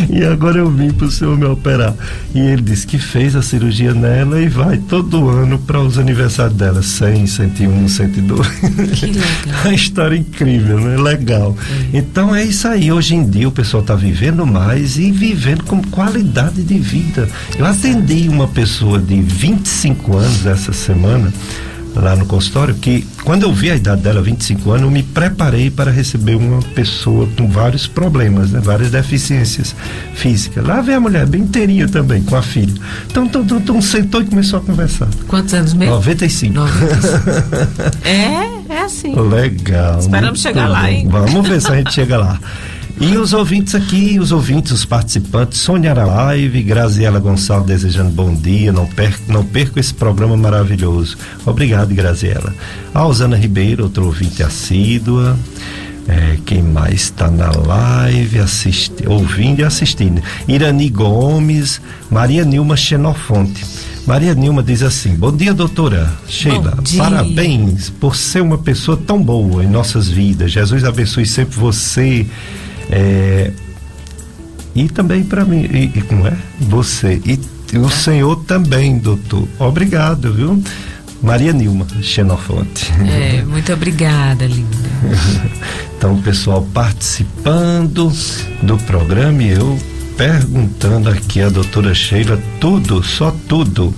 E 0.10 0.24
agora 0.24 0.60
eu 0.60 0.70
vim 0.70 0.92
para 0.92 1.08
o 1.08 1.12
senhor 1.12 1.38
me 1.38 1.46
operar. 1.46 1.96
E 2.34 2.40
ele 2.40 2.62
disse 2.62 2.86
que 2.86 2.98
fez 2.98 3.36
a 3.36 3.42
cirurgia 3.42 3.94
nela 3.94 4.42
e 4.42 4.48
vai 4.48 4.78
todo 4.78 5.30
ano 5.30 5.58
para 5.60 5.80
os 5.80 5.98
aniversários 5.98 6.58
dela, 6.58 6.82
100, 6.82 7.28
101, 7.28 7.88
102. 7.88 8.48
Que 9.00 9.06
legal. 9.08 9.22
a 9.66 9.74
história 9.74 10.16
incrível, 10.16 10.80
né? 10.80 10.98
Legal. 10.98 11.56
É. 11.94 11.98
Então 11.98 12.36
é 12.36 12.44
isso 12.44 12.68
aí. 12.68 12.92
Hoje 12.92 13.16
em 13.16 13.28
dia 13.28 13.48
o 13.48 13.52
pessoal 13.52 13.82
está 13.82 13.96
vivendo 13.96 14.46
mais 14.46 14.98
e 14.98 15.12
vivendo 15.12 15.64
com 15.64 15.82
qualidade 15.82 16.62
de 16.64 16.78
vida. 16.78 17.28
Eu 17.58 17.66
atendi 17.66 18.28
uma 18.30 18.48
pessoa 18.48 19.00
de 19.00 19.22
25 19.22 20.18
anos 20.18 20.46
essa 20.46 20.74
semana 20.74 21.32
lá 21.96 22.16
no 22.16 22.26
consultório 22.26 22.76
que 22.76 23.06
quando 23.24 23.44
eu 23.44 23.54
vi 23.54 23.72
a 23.72 23.76
idade 23.76 24.02
dela, 24.02 24.22
25 24.22 24.72
anos, 24.72 24.84
eu 24.84 24.92
me 24.92 25.04
preparei 25.04 25.70
para 25.70 25.92
receber 25.92 26.36
uma 26.36 26.62
pessoa 26.62 27.28
com 27.38 27.48
vários 27.48 27.88
problemas, 27.88 28.52
né? 28.52 28.60
várias 28.64 28.92
deficiências 28.92 29.76
físicas. 30.14 30.66
Lá 30.66 30.82
vem 30.82 30.96
a 30.96 31.00
mulher 31.00 31.26
bem 31.26 31.42
inteirinha 31.42 31.88
também, 31.88 32.22
com 32.24 32.36
a 32.36 32.42
filha. 32.42 32.74
Então, 33.10 33.26
então, 33.26 33.42
então, 33.42 33.58
então 33.58 33.82
sentou 33.82 34.22
e 34.22 34.26
começou 34.26 34.60
a 34.60 34.62
conversar. 34.62 35.08
Quantos 35.28 35.54
anos 35.54 35.74
mesmo? 35.74 35.96
95. 35.96 36.54
95. 36.54 38.08
é, 38.08 38.74
é 38.74 38.80
assim. 38.80 39.14
Legal. 39.16 40.00
Esperamos 40.00 40.40
chegar 40.40 40.68
lá, 40.68 40.90
hein? 40.92 41.08
Vamos 41.10 41.48
ver 41.48 41.62
se 41.62 41.72
a 41.72 41.76
gente 41.76 41.94
chega 41.94 42.18
lá. 42.18 42.40
E 43.00 43.16
os 43.16 43.32
ouvintes 43.32 43.76
aqui, 43.76 44.18
os 44.20 44.32
ouvintes, 44.32 44.72
os 44.72 44.84
participantes, 44.84 45.60
Sônia 45.60 45.94
Live, 45.94 46.64
Graziela 46.64 47.20
Gonçalves 47.20 47.68
desejando 47.68 48.10
bom 48.10 48.34
dia, 48.34 48.72
não 48.72 48.88
perca, 48.88 49.20
não 49.28 49.46
perca 49.46 49.80
esse 49.80 49.94
programa 49.94 50.36
maravilhoso. 50.36 51.16
Obrigado, 51.46 51.94
Graziela. 51.94 52.56
A 52.96 53.06
Osana 53.06 53.38
Ribeiro, 53.38 53.84
outro 53.84 54.06
ouvinte 54.06 54.42
assídua. 54.42 55.38
É, 56.08 56.38
quem 56.44 56.64
mais 56.64 57.02
está 57.02 57.30
na 57.30 57.52
live, 57.52 58.40
assisti, 58.40 59.08
ouvindo 59.08 59.60
e 59.60 59.64
assistindo? 59.64 60.22
Irani 60.48 60.90
Gomes, 60.90 61.80
Maria 62.10 62.44
Nilma 62.44 62.76
Xenofonte. 62.76 63.64
Maria 64.08 64.34
Nilma 64.34 64.64
diz 64.64 64.82
assim: 64.82 65.14
Bom 65.14 65.36
dia, 65.36 65.54
doutora 65.54 66.12
Sheila. 66.28 66.80
Parabéns 66.98 67.90
por 67.90 68.16
ser 68.16 68.42
uma 68.42 68.58
pessoa 68.58 68.98
tão 68.98 69.22
boa 69.22 69.64
em 69.64 69.68
nossas 69.68 70.08
vidas. 70.08 70.52
Jesus 70.52 70.84
abençoe 70.84 71.26
sempre 71.26 71.60
você 71.60 72.26
é, 72.90 73.52
e 74.76 74.88
também 74.88 75.24
para 75.24 75.44
mim, 75.44 75.68
e, 75.72 75.92
e, 75.98 76.02
como 76.04 76.28
é? 76.28 76.34
Você. 76.60 77.22
E, 77.26 77.40
e 77.74 77.78
o 77.78 77.90
senhor 77.90 78.44
também, 78.46 78.98
doutor. 78.98 79.48
Obrigado, 79.60 80.34
viu? 80.34 80.62
Maria 81.22 81.52
Nilma, 81.52 81.88
Xenofonte. 82.02 82.92
É, 83.10 83.44
muito 83.44 83.74
obrigada, 83.74 84.46
linda. 84.46 84.78
então, 85.98 86.14
o 86.14 86.22
pessoal 86.22 86.62
participando 86.74 88.12
do 88.62 88.78
programa 88.86 89.42
e 89.42 89.50
eu 89.50 89.80
perguntando 90.16 91.10
aqui 91.10 91.42
a 91.42 91.50
doutora 91.50 91.94
Sheila 91.94 92.40
tudo, 92.60 93.04
só 93.04 93.36
tudo. 93.48 93.94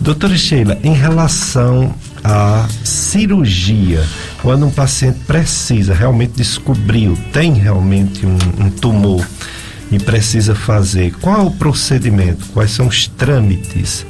Doutora 0.00 0.36
Sheila, 0.36 0.78
em 0.82 0.92
relação 0.92 1.94
à 2.26 2.68
cirurgia, 2.84 4.04
quando 4.42 4.66
um 4.66 4.70
paciente 4.70 5.20
precisa 5.26 5.94
realmente 5.94 6.32
descobriu, 6.32 7.16
tem 7.32 7.52
realmente 7.52 8.26
um, 8.26 8.36
um 8.64 8.70
tumor 8.70 9.24
e 9.92 9.98
precisa 9.98 10.54
fazer, 10.54 11.12
qual 11.20 11.40
é 11.40 11.44
o 11.44 11.50
procedimento, 11.52 12.44
quais 12.52 12.72
são 12.72 12.88
os 12.88 13.06
trâmites, 13.06 14.04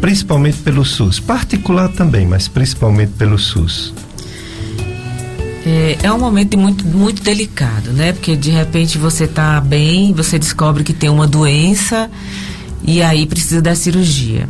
principalmente 0.00 0.58
pelo 0.58 0.84
SUS, 0.84 1.18
particular 1.18 1.88
também, 1.88 2.26
mas 2.26 2.48
principalmente 2.48 3.12
pelo 3.12 3.38
SUS. 3.38 3.94
É, 5.64 5.96
é, 6.02 6.12
um 6.12 6.18
momento 6.18 6.58
muito, 6.58 6.84
muito 6.84 7.22
delicado, 7.22 7.92
né? 7.92 8.12
Porque 8.12 8.36
de 8.36 8.50
repente 8.50 8.98
você 8.98 9.24
está 9.24 9.60
bem, 9.60 10.12
você 10.12 10.38
descobre 10.38 10.84
que 10.84 10.92
tem 10.92 11.08
uma 11.08 11.26
doença 11.26 12.10
e 12.82 13.00
aí 13.00 13.26
precisa 13.26 13.62
da 13.62 13.74
cirurgia. 13.74 14.46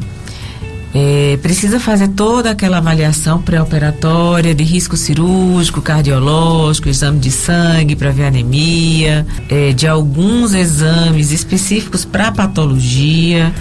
É, 0.94 1.38
precisa 1.40 1.80
fazer 1.80 2.08
toda 2.08 2.50
aquela 2.50 2.76
avaliação 2.76 3.40
pré-operatória 3.40 4.54
de 4.54 4.62
risco 4.62 4.94
cirúrgico, 4.94 5.80
cardiológico, 5.80 6.88
exame 6.88 7.18
de 7.18 7.30
sangue 7.30 7.96
para 7.96 8.10
ver 8.10 8.24
anemia, 8.24 9.26
é, 9.48 9.72
de 9.72 9.86
alguns 9.86 10.52
exames 10.52 11.32
específicos 11.32 12.04
para 12.04 12.30
patologia, 12.30 13.54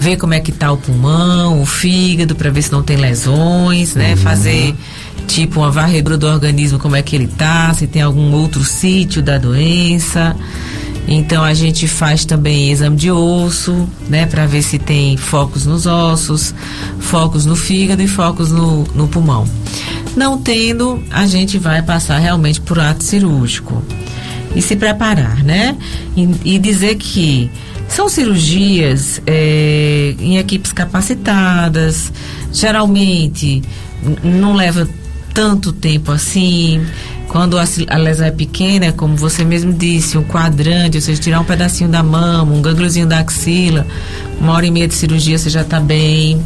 ver 0.00 0.16
como 0.16 0.34
é 0.34 0.40
que 0.40 0.50
está 0.50 0.72
o 0.72 0.76
pulmão, 0.76 1.62
o 1.62 1.66
fígado 1.66 2.34
para 2.34 2.50
ver 2.50 2.62
se 2.62 2.72
não 2.72 2.82
tem 2.82 2.96
lesões, 2.96 3.94
né? 3.94 4.10
Uhum. 4.10 4.16
Fazer 4.16 4.74
tipo 5.28 5.60
uma 5.60 5.70
varredura 5.70 6.18
do 6.18 6.26
organismo, 6.26 6.78
como 6.78 6.96
é 6.96 7.02
que 7.02 7.14
ele 7.14 7.28
tá, 7.28 7.72
se 7.74 7.86
tem 7.86 8.02
algum 8.02 8.32
outro 8.32 8.64
sítio 8.64 9.22
da 9.22 9.38
doença. 9.38 10.34
Então 11.08 11.44
a 11.44 11.54
gente 11.54 11.86
faz 11.86 12.24
também 12.24 12.70
exame 12.70 12.96
de 12.96 13.10
osso, 13.10 13.88
né, 14.08 14.26
para 14.26 14.46
ver 14.46 14.62
se 14.62 14.78
tem 14.78 15.16
focos 15.16 15.64
nos 15.64 15.86
ossos, 15.86 16.54
focos 16.98 17.46
no 17.46 17.54
fígado 17.54 18.02
e 18.02 18.08
focos 18.08 18.50
no, 18.50 18.82
no 18.94 19.06
pulmão. 19.06 19.46
Não 20.16 20.38
tendo, 20.38 21.02
a 21.10 21.26
gente 21.26 21.58
vai 21.58 21.82
passar 21.82 22.18
realmente 22.18 22.60
por 22.60 22.78
ato 22.78 23.04
cirúrgico 23.04 23.82
e 24.54 24.62
se 24.62 24.74
preparar, 24.74 25.44
né? 25.44 25.76
E, 26.16 26.54
e 26.54 26.58
dizer 26.58 26.96
que 26.96 27.50
são 27.88 28.08
cirurgias 28.08 29.20
é, 29.26 30.14
em 30.18 30.38
equipes 30.38 30.72
capacitadas, 30.72 32.12
geralmente 32.52 33.62
não 34.24 34.54
leva 34.54 34.88
tanto 35.36 35.70
tempo 35.70 36.10
assim. 36.10 36.82
Quando 37.28 37.58
a, 37.58 37.96
lesão 37.98 38.26
é 38.26 38.30
pequena, 38.30 38.90
como 38.92 39.14
você 39.14 39.44
mesmo 39.44 39.70
disse, 39.70 40.16
um 40.16 40.24
quadrante, 40.24 40.96
ou 40.96 41.02
seja, 41.02 41.20
tirar 41.20 41.40
um 41.40 41.44
pedacinho 41.44 41.90
da 41.90 42.02
mama, 42.02 42.54
um 42.54 42.62
gângliozinho 42.62 43.06
da 43.06 43.18
axila, 43.18 43.86
uma 44.40 44.54
hora 44.54 44.64
e 44.64 44.70
meia 44.70 44.88
de 44.88 44.94
cirurgia 44.94 45.36
você 45.36 45.50
já 45.50 45.60
está 45.60 45.78
bem. 45.78 46.40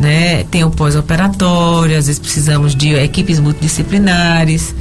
Né? 0.00 0.44
Tem 0.44 0.62
o 0.62 0.70
pós-operatório, 0.70 1.98
às 1.98 2.06
vezes 2.06 2.20
precisamos 2.20 2.76
de 2.76 2.94
equipes 2.94 3.40
multidisciplinares, 3.40 4.72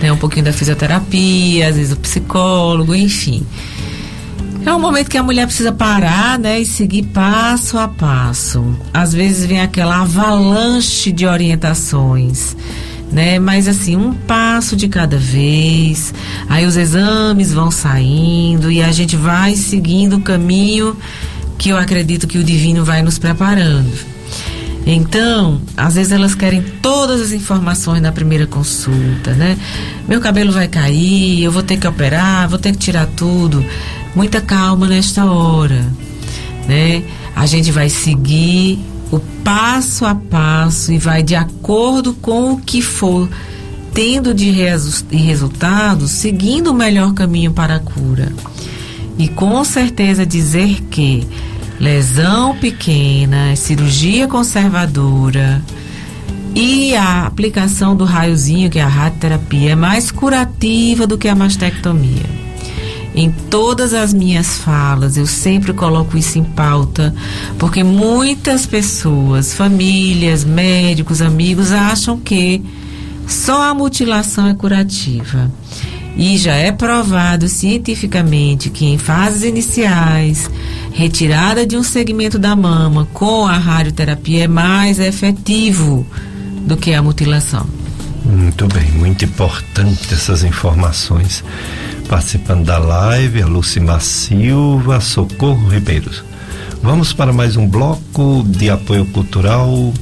né? 0.00 0.10
um 0.10 0.16
pouquinho 0.16 0.46
da 0.46 0.52
fisioterapia, 0.52 1.68
às 1.68 1.76
vezes 1.76 1.92
o 1.92 1.96
psicólogo, 1.96 2.94
enfim. 2.94 3.44
É 4.64 4.72
um 4.72 4.78
momento 4.78 5.08
que 5.08 5.18
a 5.18 5.22
mulher 5.22 5.46
precisa 5.46 5.72
parar, 5.72 6.38
né, 6.38 6.60
e 6.60 6.66
seguir 6.66 7.04
passo 7.04 7.78
a 7.78 7.88
passo. 7.88 8.76
Às 8.92 9.12
vezes 9.12 9.46
vem 9.46 9.60
aquela 9.60 10.02
avalanche 10.02 11.10
de 11.10 11.26
orientações 11.26 12.56
né? 13.10 13.38
Mas 13.38 13.66
assim, 13.66 13.96
um 13.96 14.12
passo 14.12 14.76
de 14.76 14.88
cada 14.88 15.16
vez. 15.16 16.14
Aí 16.48 16.64
os 16.64 16.76
exames 16.76 17.52
vão 17.52 17.70
saindo 17.70 18.70
e 18.70 18.82
a 18.82 18.92
gente 18.92 19.16
vai 19.16 19.56
seguindo 19.56 20.16
o 20.16 20.20
caminho 20.20 20.96
que 21.58 21.70
eu 21.70 21.76
acredito 21.76 22.26
que 22.26 22.38
o 22.38 22.44
divino 22.44 22.84
vai 22.84 23.02
nos 23.02 23.18
preparando. 23.18 23.90
Então, 24.86 25.60
às 25.76 25.94
vezes 25.94 26.10
elas 26.10 26.34
querem 26.34 26.62
todas 26.80 27.20
as 27.20 27.32
informações 27.32 28.00
na 28.00 28.10
primeira 28.10 28.46
consulta, 28.46 29.32
né? 29.34 29.58
Meu 30.08 30.20
cabelo 30.20 30.50
vai 30.52 30.68
cair, 30.68 31.42
eu 31.42 31.52
vou 31.52 31.62
ter 31.62 31.76
que 31.76 31.86
operar, 31.86 32.48
vou 32.48 32.58
ter 32.58 32.72
que 32.72 32.78
tirar 32.78 33.06
tudo. 33.14 33.64
Muita 34.14 34.40
calma 34.40 34.86
nesta 34.88 35.24
hora, 35.24 35.86
né? 36.66 37.02
A 37.34 37.46
gente 37.46 37.70
vai 37.70 37.88
seguir 37.88 38.78
o 39.10 39.18
passo 39.44 40.04
a 40.04 40.14
passo 40.14 40.92
e 40.92 40.98
vai 40.98 41.22
de 41.22 41.34
acordo 41.34 42.12
com 42.14 42.52
o 42.52 42.60
que 42.60 42.82
for 42.82 43.28
tendo 43.92 44.32
de 44.32 44.50
resultados, 45.10 46.10
seguindo 46.10 46.70
o 46.70 46.74
melhor 46.74 47.12
caminho 47.12 47.52
para 47.52 47.76
a 47.76 47.80
cura. 47.80 48.32
E 49.18 49.28
com 49.28 49.62
certeza 49.64 50.24
dizer 50.24 50.80
que 50.90 51.26
lesão 51.78 52.56
pequena, 52.56 53.54
cirurgia 53.56 54.28
conservadora 54.28 55.62
e 56.54 56.94
a 56.94 57.26
aplicação 57.26 57.96
do 57.96 58.04
raiozinho, 58.04 58.70
que 58.70 58.78
é 58.78 58.82
a 58.82 58.88
radioterapia, 58.88 59.72
é 59.72 59.76
mais 59.76 60.10
curativa 60.10 61.06
do 61.06 61.18
que 61.18 61.28
a 61.28 61.34
mastectomia. 61.34 62.49
Em 63.14 63.30
todas 63.30 63.92
as 63.92 64.14
minhas 64.14 64.58
falas, 64.58 65.16
eu 65.16 65.26
sempre 65.26 65.72
coloco 65.72 66.16
isso 66.16 66.38
em 66.38 66.44
pauta, 66.44 67.14
porque 67.58 67.82
muitas 67.82 68.66
pessoas, 68.66 69.52
famílias, 69.52 70.44
médicos, 70.44 71.20
amigos, 71.20 71.72
acham 71.72 72.18
que 72.18 72.62
só 73.26 73.62
a 73.62 73.74
mutilação 73.74 74.46
é 74.46 74.54
curativa. 74.54 75.50
E 76.16 76.36
já 76.36 76.54
é 76.54 76.72
provado 76.72 77.48
cientificamente 77.48 78.68
que 78.68 78.84
em 78.84 78.98
fases 78.98 79.42
iniciais, 79.42 80.50
retirada 80.92 81.64
de 81.64 81.76
um 81.76 81.82
segmento 81.82 82.38
da 82.38 82.54
mama 82.54 83.08
com 83.12 83.46
a 83.46 83.56
radioterapia 83.56 84.44
é 84.44 84.48
mais 84.48 84.98
efetivo 84.98 86.06
do 86.66 86.76
que 86.76 86.92
a 86.92 87.02
mutilação. 87.02 87.66
Muito 88.24 88.66
bem, 88.68 88.90
muito 88.92 89.24
importante 89.24 90.12
essas 90.12 90.44
informações. 90.44 91.42
Participando 92.10 92.64
da 92.64 92.76
live, 92.76 93.40
a 93.40 93.46
Lucimar 93.46 94.00
Silva, 94.00 95.00
Socorro 95.00 95.68
Ribeiros. 95.68 96.24
Vamos 96.82 97.12
para 97.12 97.32
mais 97.32 97.56
um 97.56 97.68
bloco 97.68 98.42
de 98.48 98.68
apoio 98.68 99.06
cultural. 99.06 99.94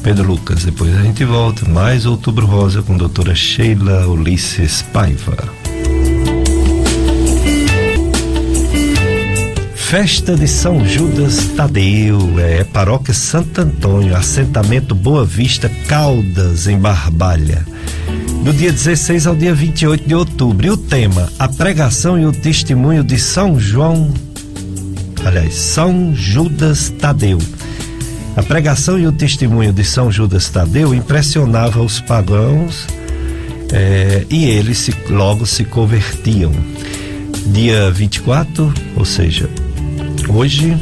Pedro 0.00 0.28
Lucas, 0.28 0.62
depois 0.62 0.96
a 0.96 1.02
gente 1.02 1.24
volta. 1.24 1.68
Mais 1.68 2.06
Outubro 2.06 2.46
Rosa 2.46 2.82
com 2.82 2.96
doutora 2.96 3.34
Sheila 3.34 4.06
Ulisses 4.06 4.82
Paiva. 4.92 5.36
Festa 9.74 10.36
de 10.36 10.46
São 10.46 10.86
Judas 10.86 11.46
Tadeu, 11.56 12.38
é 12.38 12.62
Paróquia 12.62 13.12
Santo 13.12 13.62
Antônio, 13.62 14.16
assentamento 14.16 14.94
Boa 14.94 15.24
Vista, 15.24 15.68
Caldas, 15.88 16.68
em 16.68 16.78
Barbalha 16.78 17.66
do 18.42 18.52
dia 18.52 18.72
16 18.72 19.26
ao 19.26 19.34
dia 19.34 19.54
28 19.54 20.06
de 20.06 20.14
outubro. 20.14 20.66
E 20.66 20.70
o 20.70 20.76
tema: 20.76 21.30
a 21.38 21.48
pregação 21.48 22.18
e 22.18 22.26
o 22.26 22.32
testemunho 22.32 23.04
de 23.04 23.18
São 23.18 23.58
João, 23.58 24.12
aliás, 25.24 25.54
São 25.54 26.14
Judas 26.14 26.90
Tadeu. 26.98 27.38
A 28.36 28.42
pregação 28.42 28.98
e 28.98 29.06
o 29.06 29.12
testemunho 29.12 29.72
de 29.72 29.84
São 29.84 30.10
Judas 30.10 30.48
Tadeu 30.48 30.94
impressionava 30.94 31.82
os 31.82 32.00
pagãos 32.00 32.86
é, 33.72 34.24
e 34.30 34.44
eles 34.44 34.78
se, 34.78 34.94
logo 35.08 35.44
se 35.44 35.64
convertiam. 35.64 36.52
Dia 37.46 37.90
24, 37.90 38.72
ou 38.96 39.04
seja, 39.04 39.48
hoje, 40.28 40.76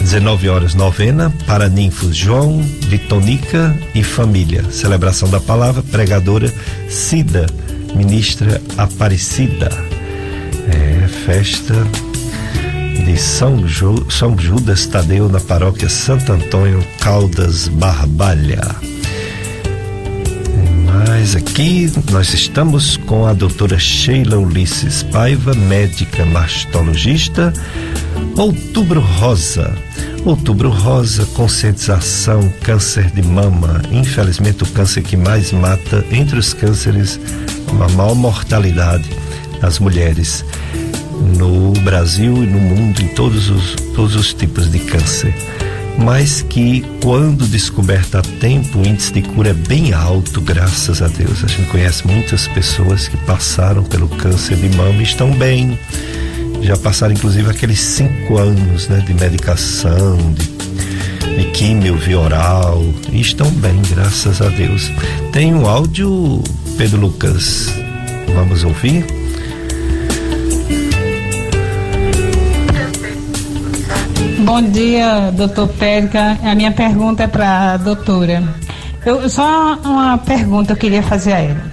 19 0.00 0.48
horas 0.48 0.74
novena 0.74 1.32
para 1.46 1.68
ninfos 1.68 2.16
João, 2.16 2.60
Litonica 2.88 3.76
e 3.94 4.02
família. 4.02 4.64
Celebração 4.70 5.28
da 5.28 5.40
palavra, 5.40 5.82
pregadora 5.82 6.52
Cida, 6.88 7.46
ministra 7.94 8.60
Aparecida. 8.76 9.68
É, 10.68 11.08
festa 11.08 11.74
de 13.04 13.16
São, 13.16 13.66
Ju, 13.66 14.06
São 14.10 14.38
Judas 14.38 14.86
Tadeu 14.86 15.28
na 15.28 15.40
paróquia 15.40 15.88
Santo 15.88 16.32
Antônio 16.32 16.84
Caldas 17.00 17.68
Barbalha. 17.68 18.60
Mas 20.84 21.36
aqui 21.36 21.92
nós 22.10 22.32
estamos 22.32 22.96
com 22.96 23.26
a 23.26 23.32
doutora 23.32 23.78
Sheila 23.78 24.38
Ulisses 24.38 25.02
Paiva, 25.02 25.54
médica 25.54 26.24
mastologista. 26.24 27.52
Outubro 28.36 29.00
Rosa. 29.00 29.76
Outubro 30.24 30.70
Rosa, 30.70 31.26
conscientização, 31.34 32.48
câncer 32.62 33.10
de 33.10 33.22
mama. 33.22 33.82
Infelizmente, 33.90 34.62
o 34.62 34.66
câncer 34.66 35.02
que 35.02 35.16
mais 35.16 35.52
mata 35.52 36.04
entre 36.10 36.38
os 36.38 36.52
cânceres, 36.52 37.18
uma 37.72 37.88
maior 37.88 38.14
mortalidade 38.14 39.08
das 39.60 39.78
mulheres 39.78 40.44
no 41.36 41.72
Brasil 41.82 42.44
e 42.44 42.46
no 42.46 42.58
mundo, 42.58 43.00
em 43.02 43.08
todos 43.08 43.50
os, 43.50 43.74
todos 43.94 44.14
os 44.14 44.32
tipos 44.32 44.70
de 44.70 44.78
câncer. 44.78 45.34
Mas 45.98 46.42
que, 46.42 46.84
quando 47.02 47.44
descoberta 47.46 48.20
a 48.20 48.22
tempo, 48.22 48.78
o 48.78 48.86
índice 48.86 49.12
de 49.12 49.22
cura 49.22 49.50
é 49.50 49.54
bem 49.54 49.92
alto, 49.92 50.40
graças 50.40 51.02
a 51.02 51.08
Deus. 51.08 51.42
A 51.42 51.48
gente 51.48 51.68
conhece 51.70 52.06
muitas 52.06 52.46
pessoas 52.46 53.08
que 53.08 53.16
passaram 53.18 53.82
pelo 53.82 54.08
câncer 54.08 54.56
de 54.56 54.76
mama 54.76 55.00
e 55.00 55.02
estão 55.02 55.32
bem 55.32 55.76
já 56.62 56.76
passaram 56.76 57.14
inclusive 57.14 57.50
aqueles 57.50 57.78
cinco 57.78 58.38
anos 58.38 58.88
né, 58.88 58.98
de 58.98 59.14
medicação, 59.14 60.16
de, 60.34 61.36
de 61.36 61.50
químio 61.52 61.96
via 61.96 62.18
oral, 62.18 62.82
e 63.10 63.20
estão 63.20 63.50
bem, 63.50 63.80
graças 63.90 64.40
a 64.42 64.48
Deus. 64.48 64.90
Tem 65.32 65.54
um 65.54 65.66
áudio, 65.66 66.42
Pedro 66.76 67.00
Lucas, 67.00 67.72
vamos 68.34 68.64
ouvir? 68.64 69.04
Bom 74.40 74.62
dia, 74.62 75.30
doutor 75.32 75.68
Périca. 75.68 76.38
A 76.42 76.54
minha 76.54 76.72
pergunta 76.72 77.24
é 77.24 77.26
para 77.26 77.74
a 77.74 77.76
doutora. 77.76 78.42
Eu, 79.04 79.28
só 79.28 79.78
uma 79.84 80.16
pergunta 80.16 80.72
eu 80.72 80.76
queria 80.76 81.02
fazer 81.02 81.32
a 81.32 81.38
ela 81.38 81.67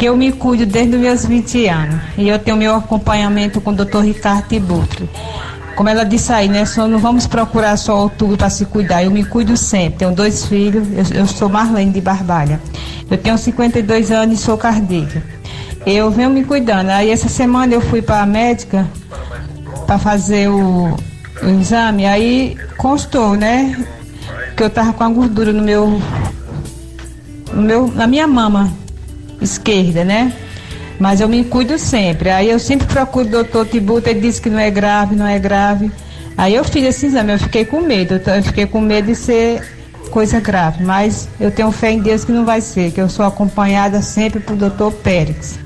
que 0.00 0.06
eu 0.06 0.16
me 0.16 0.32
cuido 0.32 0.64
desde 0.64 0.96
os 0.96 1.02
meus 1.02 1.26
20 1.26 1.68
anos. 1.68 2.00
E 2.16 2.26
eu 2.26 2.38
tenho 2.38 2.56
meu 2.56 2.74
acompanhamento 2.74 3.60
com 3.60 3.70
o 3.70 3.74
Dr. 3.74 3.98
Ricardo 3.98 4.48
Tiburto. 4.48 5.06
Como 5.76 5.90
ela 5.90 6.04
disse 6.04 6.32
aí, 6.32 6.48
né? 6.48 6.64
Só 6.64 6.88
não 6.88 6.98
vamos 6.98 7.26
procurar 7.26 7.76
só 7.76 8.04
outubro 8.04 8.34
para 8.34 8.48
se 8.48 8.64
cuidar. 8.64 9.04
Eu 9.04 9.10
me 9.10 9.22
cuido 9.22 9.58
sempre. 9.58 9.98
Tenho 9.98 10.12
dois 10.12 10.46
filhos. 10.46 10.88
Eu, 10.90 11.18
eu 11.18 11.26
sou 11.26 11.50
Marlene 11.50 11.92
de 11.92 12.00
Barbalha. 12.00 12.58
Eu 13.10 13.18
tenho 13.18 13.36
52 13.36 14.10
anos 14.10 14.40
e 14.40 14.42
sou 14.42 14.56
cardíaca. 14.56 15.22
Eu 15.84 16.10
venho 16.10 16.30
me 16.30 16.44
cuidando. 16.44 16.88
Aí 16.88 17.10
essa 17.10 17.28
semana 17.28 17.74
eu 17.74 17.82
fui 17.82 18.00
para 18.00 18.22
a 18.22 18.26
médica 18.26 18.88
para 19.86 19.98
fazer 19.98 20.48
o, 20.48 20.96
o 21.42 21.60
exame. 21.60 22.06
Aí 22.06 22.56
constou, 22.78 23.36
né? 23.36 23.76
Que 24.56 24.62
eu 24.62 24.70
tava 24.70 24.94
com 24.94 25.04
a 25.04 25.10
gordura 25.10 25.52
no 25.52 25.62
meu, 25.62 26.00
no 27.52 27.60
meu 27.60 27.86
na 27.88 28.06
minha 28.06 28.26
mama 28.26 28.79
esquerda, 29.40 30.04
né? 30.04 30.32
Mas 30.98 31.20
eu 31.20 31.28
me 31.28 31.44
cuido 31.44 31.78
sempre. 31.78 32.30
Aí 32.30 32.50
eu 32.50 32.58
sempre 32.58 32.86
procuro 32.86 33.26
o 33.26 33.30
doutor 33.30 33.66
Tibuta, 33.66 34.10
ele 34.10 34.20
disse 34.20 34.40
que 34.40 34.50
não 34.50 34.58
é 34.58 34.70
grave, 34.70 35.16
não 35.16 35.26
é 35.26 35.38
grave. 35.38 35.90
Aí 36.36 36.54
eu 36.54 36.64
fiz 36.64 36.84
esse 36.84 37.06
exame, 37.06 37.32
eu 37.32 37.38
fiquei 37.38 37.64
com 37.64 37.80
medo, 37.80 38.14
eu 38.14 38.42
fiquei 38.42 38.66
com 38.66 38.80
medo 38.80 39.06
de 39.06 39.14
ser 39.14 39.62
coisa 40.10 40.40
grave, 40.40 40.82
mas 40.84 41.28
eu 41.38 41.50
tenho 41.50 41.70
fé 41.70 41.92
em 41.92 42.00
Deus 42.00 42.24
que 42.24 42.32
não 42.32 42.44
vai 42.44 42.60
ser, 42.60 42.90
que 42.90 43.00
eu 43.00 43.08
sou 43.08 43.24
acompanhada 43.24 44.02
sempre 44.02 44.40
por 44.40 44.56
doutor 44.56 44.92
Pérez. 44.92 45.58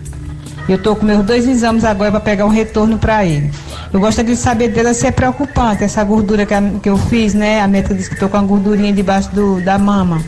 Eu 0.69 0.77
estou 0.77 0.97
com 0.97 1.05
meus 1.05 1.25
dois 1.25 1.47
exames 1.47 1.85
agora 1.85 2.11
para 2.11 2.21
pegar 2.21 2.47
um 2.47 2.51
retorno 2.51 2.99
para 2.99 3.25
ele. 3.25 3.51
Eu 3.93 4.01
gostaria 4.01 4.35
de 4.35 4.41
saber 4.41 4.69
dela 4.69 4.95
se 4.95 5.07
é 5.07 5.11
preocupante 5.11 5.85
essa 5.85 6.03
gordura 6.03 6.47
que, 6.47 6.55
a, 6.55 6.63
que 6.83 6.89
eu 6.89 6.97
fiz, 6.97 7.35
né? 7.35 7.61
A 7.61 7.69
meta 7.69 7.95
diz 7.95 8.09
que 8.09 8.15
estou 8.15 8.31
com 8.31 8.39
a 8.39 8.43
gordurinha 8.43 8.93
debaixo 8.93 9.31
do, 9.31 9.61
da 9.61 9.79
mama. 9.79 10.23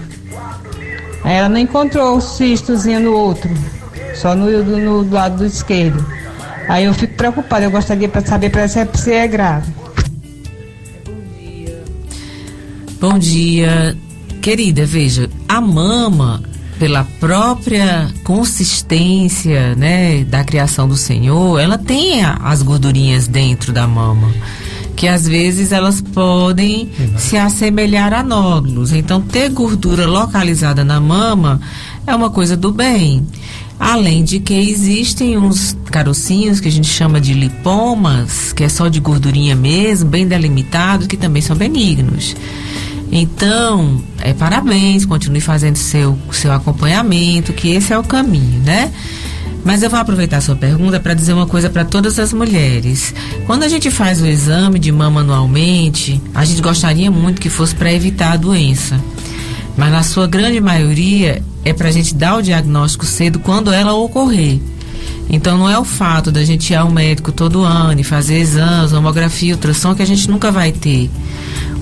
Ela 1.26 1.48
não 1.48 1.58
encontrou 1.58 2.16
o 2.16 2.20
cistozinho 2.20 3.00
no 3.00 3.12
outro, 3.12 3.50
só 4.14 4.36
no, 4.36 4.48
no, 4.62 5.02
no 5.02 5.10
lado 5.10 5.38
do 5.38 5.44
esquerdo. 5.44 6.06
Aí 6.68 6.84
eu 6.84 6.94
fico 6.94 7.14
preocupada, 7.14 7.64
eu 7.64 7.70
gostaria 7.70 8.08
para 8.08 8.24
saber 8.24 8.52
se, 8.68 8.88
se 8.94 9.12
é 9.12 9.26
grave. 9.26 9.72
Bom 13.00 13.18
dia, 13.18 13.96
querida. 14.40 14.86
Veja, 14.86 15.28
a 15.48 15.60
mama, 15.60 16.42
pela 16.78 17.04
própria 17.18 18.08
consistência, 18.22 19.74
né, 19.74 20.22
da 20.22 20.44
criação 20.44 20.86
do 20.86 20.96
Senhor, 20.96 21.58
ela 21.58 21.76
tem 21.76 22.24
as 22.24 22.62
gordurinhas 22.62 23.26
dentro 23.26 23.72
da 23.72 23.86
mama 23.86 24.32
que 24.96 25.06
às 25.06 25.28
vezes 25.28 25.72
elas 25.72 26.00
podem 26.00 26.90
uhum. 26.98 27.18
se 27.18 27.36
assemelhar 27.36 28.14
a 28.14 28.22
nódulos. 28.22 28.92
Então, 28.92 29.20
ter 29.20 29.50
gordura 29.50 30.06
localizada 30.06 30.82
na 30.82 30.98
mama 30.98 31.60
é 32.06 32.14
uma 32.14 32.30
coisa 32.30 32.56
do 32.56 32.72
bem. 32.72 33.24
Além 33.78 34.24
de 34.24 34.40
que 34.40 34.54
existem 34.54 35.36
uns 35.36 35.76
carocinhos 35.90 36.60
que 36.60 36.68
a 36.68 36.72
gente 36.72 36.88
chama 36.88 37.20
de 37.20 37.34
lipomas, 37.34 38.54
que 38.54 38.64
é 38.64 38.68
só 38.70 38.88
de 38.88 38.98
gordurinha 39.00 39.54
mesmo, 39.54 40.08
bem 40.08 40.26
delimitados, 40.26 41.06
que 41.06 41.16
também 41.16 41.42
são 41.42 41.54
benignos. 41.54 42.34
Então, 43.12 44.02
é, 44.20 44.32
parabéns, 44.32 45.04
continue 45.04 45.42
fazendo 45.42 45.76
seu, 45.76 46.18
seu 46.32 46.52
acompanhamento, 46.52 47.52
que 47.52 47.68
esse 47.68 47.92
é 47.92 47.98
o 47.98 48.02
caminho, 48.02 48.62
né? 48.62 48.90
Mas 49.66 49.82
eu 49.82 49.90
vou 49.90 49.98
aproveitar 49.98 50.40
sua 50.40 50.54
pergunta 50.54 51.00
para 51.00 51.12
dizer 51.12 51.32
uma 51.32 51.44
coisa 51.44 51.68
para 51.68 51.84
todas 51.84 52.20
as 52.20 52.32
mulheres. 52.32 53.12
Quando 53.46 53.64
a 53.64 53.68
gente 53.68 53.90
faz 53.90 54.22
o 54.22 54.26
exame 54.26 54.78
de 54.78 54.92
mama 54.92 55.22
anualmente, 55.22 56.20
a 56.32 56.44
gente 56.44 56.62
gostaria 56.62 57.10
muito 57.10 57.40
que 57.40 57.50
fosse 57.50 57.74
para 57.74 57.92
evitar 57.92 58.34
a 58.34 58.36
doença. 58.36 58.96
Mas 59.76 59.90
na 59.90 60.04
sua 60.04 60.28
grande 60.28 60.60
maioria 60.60 61.42
é 61.64 61.72
para 61.72 61.88
a 61.88 61.90
gente 61.90 62.14
dar 62.14 62.36
o 62.36 62.42
diagnóstico 62.42 63.04
cedo 63.04 63.40
quando 63.40 63.72
ela 63.72 63.92
ocorrer. 63.92 64.60
Então 65.28 65.58
não 65.58 65.68
é 65.68 65.76
o 65.76 65.84
fato 65.84 66.30
da 66.30 66.44
gente 66.44 66.70
ir 66.70 66.76
ao 66.76 66.88
médico 66.88 67.32
todo 67.32 67.64
ano 67.64 68.00
e 68.00 68.04
fazer 68.04 68.38
exames, 68.38 68.92
mamografia, 68.92 69.54
ultrassom 69.54 69.96
que 69.96 70.02
a 70.02 70.06
gente 70.06 70.30
nunca 70.30 70.52
vai 70.52 70.70
ter. 70.70 71.10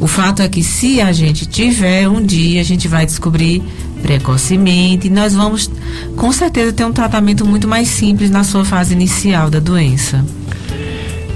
O 0.01 0.07
fato 0.07 0.41
é 0.41 0.49
que 0.49 0.63
se 0.63 1.03
a 1.03 1.13
gente 1.13 1.45
tiver 1.45 2.09
um 2.09 2.25
dia, 2.25 2.63
a 2.63 2.65
gente 2.65 2.89
vai 2.89 3.05
descobrir 3.05 3.63
precocemente 4.05 5.09
nós 5.09 5.33
vamos 5.33 5.71
com 6.15 6.31
certeza 6.31 6.75
ter 6.75 6.85
um 6.85 6.93
tratamento 6.93 7.47
muito 7.47 7.67
mais 7.67 7.89
simples 7.89 8.31
na 8.31 8.45
sua 8.45 8.63
fase 8.63 8.93
inicial 8.93 9.49
da 9.49 9.59
doença. 9.59 10.23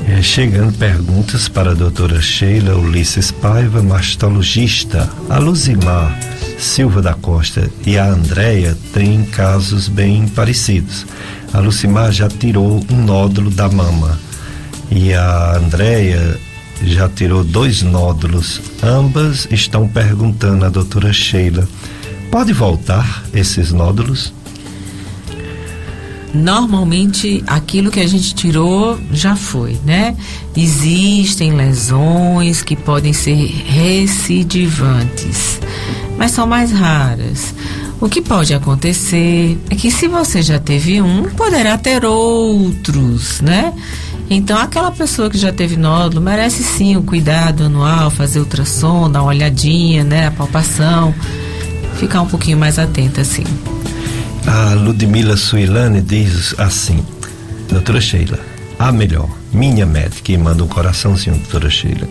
É, 0.06 0.20
chegando 0.20 0.76
perguntas 0.76 1.48
para 1.48 1.70
a 1.70 1.74
doutora 1.74 2.20
Sheila 2.20 2.76
Ulisses 2.76 3.30
Paiva, 3.30 3.82
mastologista. 3.82 5.08
A 5.30 5.38
Luzimar 5.38 6.14
Silva 6.58 7.00
da 7.00 7.14
Costa 7.14 7.70
e 7.86 7.96
a 7.96 8.04
Andréia 8.04 8.76
têm 8.92 9.24
casos 9.24 9.88
bem 9.88 10.28
parecidos. 10.28 11.06
A 11.54 11.60
Lucimar 11.60 12.12
já 12.12 12.28
tirou 12.28 12.84
um 12.92 13.02
nódulo 13.02 13.48
da 13.50 13.70
mama 13.70 14.20
e 14.90 15.14
a 15.14 15.56
Andréia 15.56 16.38
já 16.82 17.08
tirou 17.08 17.42
dois 17.42 17.82
nódulos. 17.82 18.60
Ambas 18.82 19.48
estão 19.50 19.88
perguntando 19.88 20.66
à 20.66 20.68
doutora 20.68 21.12
Sheila: 21.14 21.66
pode 22.30 22.52
voltar 22.52 23.24
esses 23.32 23.72
nódulos? 23.72 24.32
normalmente 26.34 27.42
aquilo 27.46 27.90
que 27.90 28.00
a 28.00 28.06
gente 28.06 28.34
tirou 28.34 28.98
já 29.10 29.36
foi, 29.36 29.78
né? 29.84 30.16
Existem 30.56 31.52
lesões 31.52 32.62
que 32.62 32.76
podem 32.76 33.12
ser 33.12 33.34
recidivantes, 33.66 35.60
mas 36.16 36.32
são 36.32 36.46
mais 36.46 36.72
raras. 36.72 37.54
O 38.00 38.08
que 38.08 38.22
pode 38.22 38.54
acontecer 38.54 39.58
é 39.70 39.74
que 39.74 39.90
se 39.90 40.06
você 40.06 40.40
já 40.40 40.58
teve 40.58 41.02
um, 41.02 41.24
poderá 41.30 41.76
ter 41.76 42.04
outros, 42.04 43.40
né? 43.40 43.72
Então, 44.30 44.58
aquela 44.58 44.92
pessoa 44.92 45.30
que 45.30 45.38
já 45.38 45.50
teve 45.50 45.76
nódulo 45.76 46.20
merece 46.20 46.62
sim 46.62 46.96
o 46.96 47.02
cuidado 47.02 47.64
anual, 47.64 48.10
fazer 48.10 48.40
ultrassom, 48.40 49.10
dar 49.10 49.22
uma 49.22 49.30
olhadinha, 49.30 50.04
né? 50.04 50.26
A 50.26 50.30
palpação, 50.30 51.14
ficar 51.98 52.22
um 52.22 52.26
pouquinho 52.26 52.56
mais 52.56 52.78
atenta, 52.78 53.20
assim. 53.20 53.44
A 54.46 54.74
Ludmila 54.74 55.36
Suilane 55.36 56.00
diz 56.00 56.54
assim: 56.56 57.04
Doutora 57.70 58.00
Sheila, 58.00 58.38
a 58.78 58.90
melhor, 58.90 59.28
minha 59.52 59.84
médica, 59.84 60.32
e 60.32 60.38
manda 60.38 60.64
um 60.64 60.68
coraçãozinho, 60.68 61.36
doutora 61.36 61.68
Sheila. 61.68 62.08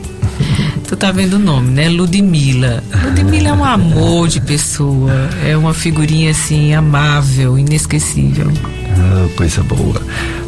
Tu 0.88 0.96
tá 0.96 1.12
vendo 1.12 1.34
o 1.34 1.40
nome, 1.40 1.72
né? 1.72 1.90
Ludmila. 1.90 2.84
Ludmila 3.04 3.50
é 3.50 3.54
um 3.54 3.66
amor 3.66 4.28
de 4.28 4.40
pessoa, 4.40 5.12
é 5.44 5.58
uma 5.58 5.74
figurinha 5.74 6.32
assim, 6.32 6.74
amável, 6.74 7.58
inesquecível. 7.58 8.52
Ah, 8.92 9.28
coisa 9.36 9.64
boa. 9.64 10.02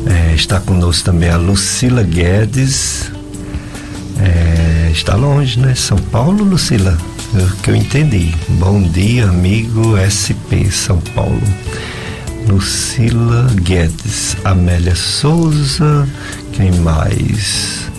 É, 0.05 0.35
está 0.35 0.59
conosco 0.59 1.05
também 1.05 1.29
a 1.29 1.37
Lucila 1.37 2.03
Guedes. 2.03 3.11
É, 4.19 4.91
está 4.91 5.15
longe, 5.15 5.59
né? 5.59 5.73
São 5.75 5.97
Paulo, 5.97 6.43
Lucila? 6.43 6.97
Que 7.63 7.69
eu 7.69 7.75
entendi. 7.75 8.33
Bom 8.49 8.81
dia, 8.81 9.25
amigo 9.25 9.95
SP 10.01 10.65
São 10.71 10.99
Paulo. 11.13 11.41
Lucila 12.47 13.47
Guedes, 13.61 14.35
Amélia 14.43 14.95
Souza, 14.95 16.07
quem 16.53 16.71
mais? 16.79 17.91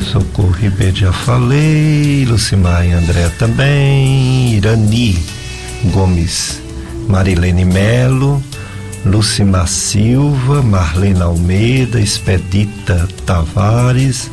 Socorro 0.00 0.50
Ribeiro 0.50 0.94
já 0.94 1.12
falei, 1.12 2.24
Lucimar 2.26 2.86
e 2.86 2.92
André 2.92 3.28
também, 3.38 4.54
Irani 4.54 5.18
Gomes, 5.92 6.60
Marilene 7.08 7.64
Melo, 7.64 8.40
Lucimar 9.04 9.66
Silva, 9.66 10.62
Marlene 10.62 11.22
Almeida, 11.22 12.00
Expedita 12.00 13.08
Tavares, 13.26 14.30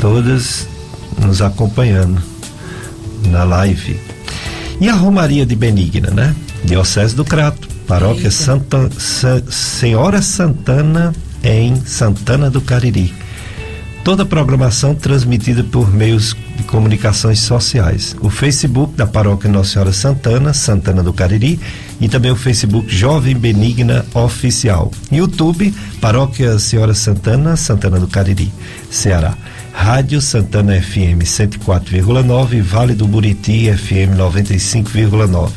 todas 0.00 0.66
nos 1.20 1.42
acompanhando 1.42 2.31
na 3.28 3.44
live. 3.44 3.98
E 4.80 4.88
a 4.88 4.94
Romaria 4.94 5.46
de 5.46 5.54
Benigna, 5.54 6.10
né? 6.10 6.34
Diocese 6.64 7.14
do 7.14 7.24
Crato, 7.24 7.68
Paróquia 7.86 8.30
Santa, 8.30 8.90
Sa, 8.98 9.42
Senhora 9.48 10.22
Santana 10.22 11.12
em 11.42 11.76
Santana 11.84 12.50
do 12.50 12.60
Cariri. 12.60 13.14
Toda 14.04 14.24
a 14.24 14.26
programação 14.26 14.94
transmitida 14.94 15.62
por 15.62 15.92
meios 15.92 16.36
de 16.56 16.64
comunicações 16.64 17.38
sociais. 17.38 18.16
O 18.20 18.28
Facebook 18.28 18.96
da 18.96 19.06
Paróquia 19.06 19.48
Nossa 19.48 19.74
Senhora 19.74 19.92
Santana, 19.92 20.52
Santana 20.52 21.02
do 21.02 21.12
Cariri, 21.12 21.60
e 22.00 22.08
também 22.08 22.32
o 22.32 22.36
Facebook 22.36 22.92
Jovem 22.92 23.36
Benigna 23.36 24.04
Oficial. 24.12 24.90
YouTube, 25.10 25.72
Paróquia 26.00 26.58
Senhora 26.58 26.94
Santana, 26.94 27.56
Santana 27.56 28.00
do 28.00 28.08
Cariri, 28.08 28.52
Ceará. 28.90 29.36
Rádio 29.72 30.20
Santana 30.20 30.80
FM 30.80 31.22
104,9 31.24 32.60
Vale 32.60 32.94
do 32.94 33.06
Buriti 33.06 33.72
FM 33.72 34.16
95,9. 34.16 35.50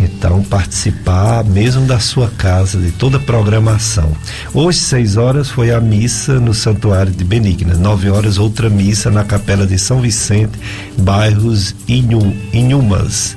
Então, 0.00 0.42
participar 0.44 1.44
mesmo 1.44 1.84
da 1.86 1.98
sua 1.98 2.28
casa, 2.28 2.78
de 2.78 2.92
toda 2.92 3.16
a 3.16 3.20
programação. 3.20 4.16
Hoje, 4.54 4.78
seis 4.78 5.16
horas, 5.16 5.50
foi 5.50 5.72
a 5.72 5.80
missa 5.80 6.38
no 6.38 6.54
Santuário 6.54 7.12
de 7.12 7.24
Benigna. 7.24 7.74
Nove 7.74 8.08
horas, 8.08 8.38
outra 8.38 8.70
missa 8.70 9.10
na 9.10 9.24
Capela 9.24 9.66
de 9.66 9.78
São 9.78 10.00
Vicente, 10.00 10.58
bairros 10.96 11.74
Inhu, 11.88 12.32
Inhumas. 12.52 13.36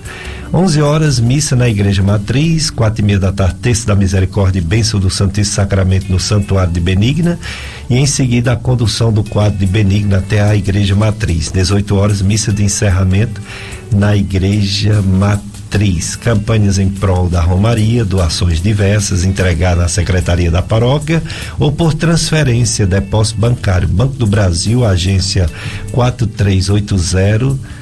11 0.53 0.81
horas, 0.81 1.17
missa 1.17 1.55
na 1.55 1.69
Igreja 1.69 2.03
Matriz, 2.03 2.69
quatro 2.69 3.01
e 3.01 3.05
meia 3.05 3.17
da 3.17 3.31
tarde, 3.31 3.55
terça 3.61 3.87
da 3.87 3.95
Misericórdia 3.95 4.59
e 4.59 4.61
bênção 4.61 4.99
do 4.99 5.09
Santíssimo 5.09 5.55
Sacramento 5.55 6.11
no 6.11 6.19
Santuário 6.19 6.73
de 6.73 6.79
Benigna 6.81 7.39
e 7.89 7.95
em 7.95 8.05
seguida 8.05 8.51
a 8.51 8.57
condução 8.57 9.13
do 9.13 9.23
quadro 9.23 9.57
de 9.57 9.65
Benigna 9.65 10.17
até 10.17 10.41
a 10.41 10.53
Igreja 10.53 10.93
Matriz. 10.93 11.51
18 11.51 11.95
horas, 11.95 12.21
missa 12.21 12.51
de 12.51 12.65
encerramento 12.65 13.41
na 13.93 14.13
Igreja 14.13 15.01
Matriz. 15.01 16.17
Campanhas 16.17 16.77
em 16.77 16.89
prol 16.89 17.29
da 17.29 17.39
Romaria, 17.39 18.03
doações 18.03 18.61
diversas 18.61 19.23
entregadas 19.23 19.85
à 19.85 19.87
Secretaria 19.87 20.51
da 20.51 20.61
Paróquia 20.61 21.23
ou 21.57 21.71
por 21.71 21.93
transferência, 21.93 22.85
depósito 22.85 23.39
bancário. 23.39 23.87
Banco 23.87 24.15
do 24.15 24.27
Brasil, 24.27 24.83
agência 24.83 25.49
4380 25.93 27.79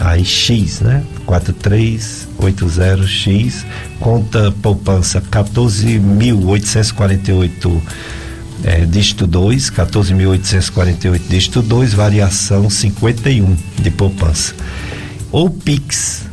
aí 0.00 0.24
X, 0.24 0.80
né? 0.80 1.04
4380X, 1.26 3.66
conta 4.00 4.50
poupança 4.62 5.20
14.848 5.20 7.82
é, 8.64 8.84
dígito 8.84 9.24
2, 9.26 9.70
14.848 9.70 11.20
dígito 11.28 11.62
2, 11.62 11.94
variação 11.94 12.68
51 12.68 13.56
de 13.80 13.90
poupança. 13.90 14.54
Ou 15.30 15.48
Pix 15.50 16.24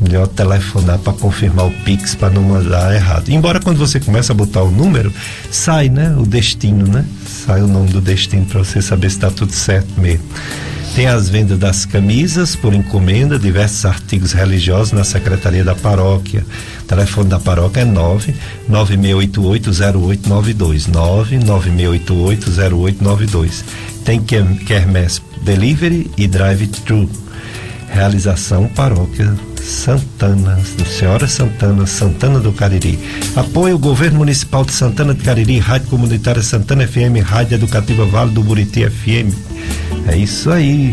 Melhor 0.00 0.26
telefonar 0.26 0.98
para 0.98 1.12
confirmar 1.14 1.66
o 1.66 1.70
Pix 1.70 2.16
para 2.16 2.30
não 2.30 2.42
mandar 2.42 2.92
errado. 2.94 3.30
Embora 3.30 3.60
quando 3.60 3.78
você 3.78 4.00
começa 4.00 4.32
a 4.32 4.36
botar 4.36 4.62
o 4.62 4.70
número, 4.70 5.12
sai, 5.50 5.88
né? 5.88 6.14
O 6.18 6.26
destino, 6.26 6.86
né? 6.86 7.06
Sai 7.26 7.62
o 7.62 7.68
nome 7.68 7.88
do 7.90 8.00
destino 8.00 8.44
para 8.44 8.58
você 8.58 8.82
saber 8.82 9.08
se 9.08 9.16
está 9.16 9.30
tudo 9.30 9.52
certo 9.52 10.00
mesmo. 10.00 10.24
Tem 10.94 11.08
as 11.08 11.28
vendas 11.28 11.58
das 11.58 11.84
camisas 11.84 12.54
por 12.54 12.72
encomenda, 12.72 13.36
diversos 13.36 13.84
artigos 13.84 14.32
religiosos 14.32 14.92
na 14.92 15.02
Secretaria 15.02 15.64
da 15.64 15.74
Paróquia. 15.74 16.46
O 16.82 16.84
telefone 16.84 17.28
da 17.28 17.40
paróquia 17.40 17.80
é 17.80 17.84
996880892. 18.70 20.88
996880892. 20.92 23.64
Tem 24.04 24.22
Kermesse 24.22 25.20
Delivery 25.42 26.08
e 26.16 26.28
Drive-Thru. 26.28 27.10
Realização 27.94 28.66
Paróquia 28.66 29.32
Santana, 29.62 30.58
Senhora 30.84 31.28
Santana, 31.28 31.86
Santana 31.86 32.40
do 32.40 32.52
Cariri. 32.52 32.98
Apoio 33.36 33.76
o 33.76 33.78
Governo 33.78 34.18
Municipal 34.18 34.64
de 34.64 34.72
Santana 34.72 35.14
do 35.14 35.22
Cariri, 35.22 35.60
Rádio 35.60 35.86
Comunitária 35.86 36.42
Santana 36.42 36.88
FM, 36.88 37.22
Rádio 37.24 37.54
Educativa 37.54 38.04
Vale 38.04 38.32
do 38.32 38.42
Buriti 38.42 38.84
FM. 38.84 39.32
É 40.08 40.16
isso 40.16 40.50
aí. 40.50 40.92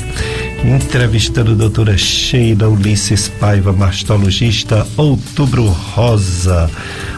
entrevistando 0.63 1.53
a 1.53 1.55
doutora 1.55 1.97
Sheila 1.97 2.69
Ulisses 2.69 3.27
Paiva, 3.27 3.73
mastologista, 3.73 4.85
Outubro 4.95 5.65
Rosa. 5.65 6.69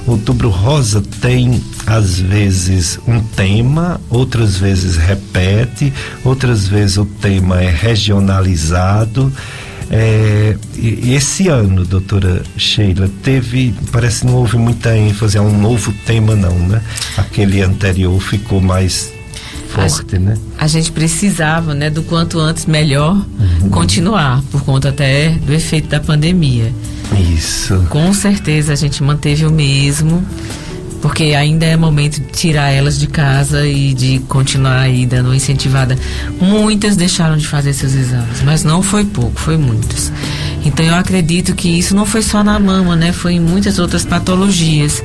Outubro 0.07 0.49
Rosa 0.49 1.03
tem, 1.19 1.61
às 1.85 2.19
vezes, 2.19 2.97
um 3.05 3.19
tema, 3.19 3.99
outras 4.09 4.57
vezes 4.57 4.95
repete, 4.95 5.91
outras 6.23 6.67
vezes 6.67 6.97
o 6.97 7.05
tema 7.05 7.61
é 7.61 7.69
regionalizado. 7.69 9.31
É, 9.91 10.55
esse 10.77 11.47
ano, 11.47 11.85
doutora 11.85 12.43
Sheila, 12.57 13.09
teve, 13.21 13.73
parece 13.91 14.21
que 14.21 14.27
não 14.27 14.35
houve 14.35 14.57
muita 14.57 14.97
ênfase 14.97 15.37
a 15.37 15.41
um 15.41 15.57
novo 15.57 15.93
tema, 16.05 16.35
não, 16.35 16.57
né? 16.57 16.81
Aquele 17.17 17.61
anterior 17.61 18.19
ficou 18.19 18.59
mais 18.61 19.13
forte, 19.69 20.15
a, 20.15 20.19
né? 20.19 20.37
A 20.57 20.67
gente 20.67 20.91
precisava, 20.91 21.73
né, 21.73 21.89
do 21.89 22.03
quanto 22.03 22.39
antes 22.39 22.65
melhor 22.65 23.13
uhum. 23.15 23.69
continuar, 23.69 24.41
por 24.51 24.63
conta 24.63 24.89
até 24.89 25.29
do 25.29 25.53
efeito 25.53 25.89
da 25.89 25.99
pandemia. 25.99 26.73
Isso. 27.33 27.85
Com 27.89 28.13
certeza 28.13 28.73
a 28.73 28.75
gente 28.75 29.03
manteve 29.03 29.45
o 29.45 29.51
mesmo, 29.51 30.23
porque 31.03 31.35
ainda 31.35 31.65
é 31.65 31.75
momento 31.75 32.21
de 32.21 32.27
tirar 32.27 32.71
elas 32.71 32.97
de 32.97 33.07
casa 33.07 33.67
e 33.67 33.93
de 33.93 34.19
continuar 34.19 34.79
aí 34.79 35.05
dando 35.05 35.35
incentivada. 35.35 35.99
Muitas 36.39 36.95
deixaram 36.95 37.35
de 37.35 37.45
fazer 37.45 37.73
seus 37.73 37.93
exames, 37.93 38.41
mas 38.45 38.63
não 38.63 38.81
foi 38.81 39.03
pouco, 39.03 39.37
foi 39.37 39.57
muitas. 39.57 40.13
Então 40.65 40.85
eu 40.85 40.95
acredito 40.95 41.53
que 41.55 41.67
isso 41.67 41.93
não 41.93 42.05
foi 42.05 42.21
só 42.21 42.41
na 42.41 42.57
mama, 42.57 42.95
né? 42.95 43.11
Foi 43.11 43.33
em 43.33 43.39
muitas 43.39 43.79
outras 43.79 44.05
patologias. 44.05 45.03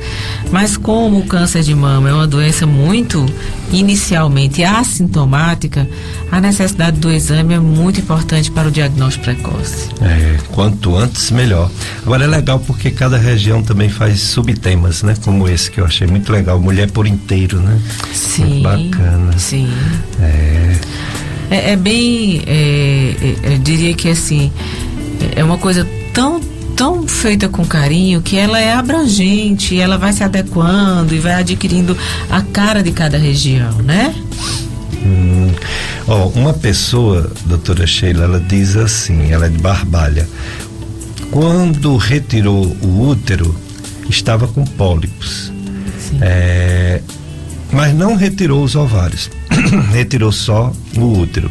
Mas 0.51 0.77
como 0.77 1.19
o 1.19 1.25
câncer 1.25 1.63
de 1.63 1.75
mama 1.75 2.09
é 2.09 2.13
uma 2.13 2.27
doença 2.27 2.65
muito 2.65 3.25
inicialmente 3.71 4.63
assintomática, 4.63 5.87
a 6.31 6.39
necessidade 6.39 6.97
do 6.97 7.11
exame 7.11 7.55
é 7.55 7.59
muito 7.59 7.99
importante 7.99 8.49
para 8.49 8.69
o 8.69 8.71
diagnóstico 8.71 9.25
precoce. 9.25 9.89
É, 10.01 10.37
quanto 10.51 10.95
antes 10.95 11.29
melhor. 11.29 11.69
Agora 12.03 12.23
é 12.23 12.27
legal 12.27 12.59
porque 12.59 12.89
cada 12.89 13.17
região 13.17 13.61
também 13.61 13.89
faz 13.89 14.21
subtemas, 14.21 15.03
né? 15.03 15.15
Como 15.23 15.47
esse 15.47 15.69
que 15.69 15.81
eu 15.81 15.85
achei 15.89 16.07
muito 16.07 16.31
legal, 16.31 16.59
mulher 16.59 16.89
por 16.89 17.05
inteiro, 17.05 17.59
né? 17.59 17.79
Sim. 18.13 18.45
Muito 18.45 18.63
bacana. 18.63 19.37
Sim. 19.37 19.69
É. 20.21 20.75
É, 21.51 21.71
é 21.71 21.75
bem, 21.75 22.41
é, 22.45 23.15
é, 23.21 23.53
eu 23.53 23.57
diria 23.57 23.93
que 23.93 24.09
assim, 24.09 24.51
é 25.35 25.43
uma 25.43 25.57
coisa 25.57 25.85
tão 26.13 26.39
tão 26.75 27.05
feita 27.05 27.49
com 27.49 27.65
carinho 27.65 28.21
que 28.21 28.37
ela 28.37 28.57
é 28.57 28.71
abrangente, 28.71 29.77
ela 29.77 29.97
vai 29.97 30.13
se 30.13 30.23
adequando 30.23 31.13
e 31.13 31.19
vai 31.19 31.33
adquirindo 31.33 31.97
a 32.29 32.41
cara 32.41 32.81
de 32.81 32.91
cada 32.91 33.17
região, 33.17 33.73
né? 33.79 34.15
Hum. 35.03 35.51
Oh, 36.07 36.27
uma 36.39 36.53
pessoa, 36.53 37.29
doutora 37.45 37.85
Sheila, 37.85 38.23
ela 38.23 38.39
diz 38.39 38.77
assim, 38.77 39.29
ela 39.29 39.47
é 39.47 39.49
de 39.49 39.57
Barbalha. 39.57 40.25
Quando 41.31 41.97
retirou 41.97 42.65
o 42.81 43.09
útero, 43.09 43.53
estava 44.09 44.47
com 44.47 44.63
pólipos. 44.63 45.51
É, 46.21 47.01
mas 47.71 47.93
não 47.93 48.15
retirou 48.15 48.63
os 48.63 48.75
ovários, 48.75 49.29
retirou 49.91 50.31
só 50.31 50.71
o 50.97 51.19
útero. 51.19 51.49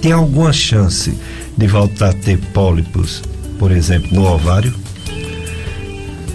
Tem 0.00 0.12
alguma 0.12 0.52
chance 0.52 1.16
de 1.56 1.66
voltar 1.66 2.10
a 2.10 2.12
ter 2.12 2.38
pólipos, 2.38 3.22
por 3.58 3.70
exemplo, 3.70 4.08
no 4.12 4.26
ovário? 4.26 4.74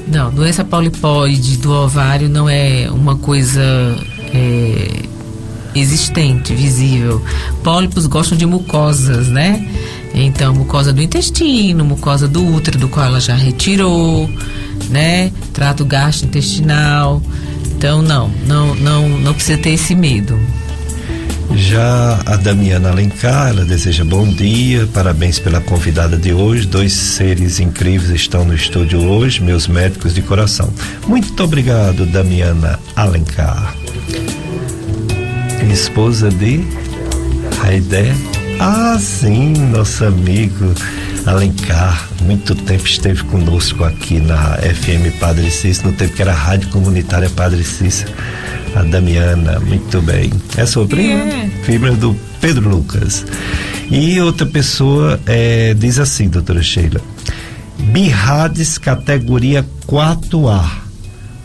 Não, 0.08 0.32
doença 0.32 0.64
polipóide 0.64 1.58
do 1.58 1.72
ovário 1.74 2.30
não 2.30 2.48
é 2.48 2.90
uma 2.90 3.18
coisa 3.18 3.62
é, 4.34 5.02
existente, 5.76 6.54
visível. 6.54 7.22
Pólipos 7.64 8.06
gostam 8.06 8.38
de 8.38 8.46
mucosas, 8.46 9.28
né? 9.28 9.68
Então, 10.14 10.54
mucosa 10.54 10.94
do 10.94 11.02
intestino, 11.02 11.84
mucosa 11.84 12.28
do 12.28 12.46
útero, 12.46 12.80
do 12.80 12.88
qual 12.88 13.06
ela 13.06 13.20
já 13.20 13.36
retirou, 13.36 14.30
né? 14.90 15.32
Trato 15.54 15.86
gastrointestinal. 15.86 17.22
Então, 17.76 18.02
não, 18.02 18.30
não, 18.48 18.76
não, 18.76 19.10
não 19.10 19.34
precisa 19.34 19.58
ter 19.58 19.72
esse 19.72 19.96
medo. 19.96 20.40
Já 21.56 22.20
a 22.26 22.36
Damiana 22.36 22.90
Alencar, 22.90 23.50
ela 23.50 23.64
deseja 23.64 24.04
bom 24.04 24.28
dia, 24.28 24.88
parabéns 24.94 25.40
pela 25.40 25.62
convidada 25.62 26.18
de 26.18 26.34
hoje. 26.34 26.68
Dois 26.68 26.94
seres 26.94 27.60
incríveis 27.60 28.10
estão 28.10 28.44
no 28.44 28.54
estúdio 28.54 29.00
hoje, 29.00 29.42
meus 29.42 29.68
médicos 29.68 30.14
de 30.14 30.22
coração. 30.22 30.72
Muito 31.08 31.42
obrigado, 31.44 32.06
Damiana 32.06 32.80
Alencar. 32.96 33.76
Esposa 35.72 36.30
de 36.30 36.64
Raidé. 37.60 38.14
Ah, 38.60 38.98
sim, 39.00 39.54
nosso 39.72 40.04
amigo 40.06 40.74
Alencar. 41.28 42.08
Muito 42.24 42.56
tempo 42.56 42.86
esteve 42.86 43.24
conosco 43.26 43.84
aqui 43.84 44.20
na 44.20 44.58
FM 44.58 45.20
Padre 45.20 45.52
Cícero, 45.52 45.92
no 45.92 45.94
tempo 45.96 46.16
que 46.16 46.22
era 46.22 46.34
Rádio 46.34 46.70
Comunitária 46.70 47.30
Padre 47.30 47.64
Cícero 47.64 48.12
a 48.76 48.84
Damiana, 48.84 49.60
muito 49.60 50.02
bem. 50.02 50.32
É 50.56 50.66
sua 50.66 50.86
prima? 50.86 51.20
É. 51.20 51.50
Fibra 51.64 51.94
do 51.94 52.16
Pedro 52.40 52.70
Lucas. 52.70 53.26
E 53.90 54.20
outra 54.20 54.46
pessoa 54.46 55.20
é, 55.26 55.74
diz 55.74 55.98
assim, 55.98 56.28
doutora 56.28 56.62
Sheila. 56.62 57.02
Birrades 57.78 58.78
categoria 58.78 59.66
4A, 59.88 60.70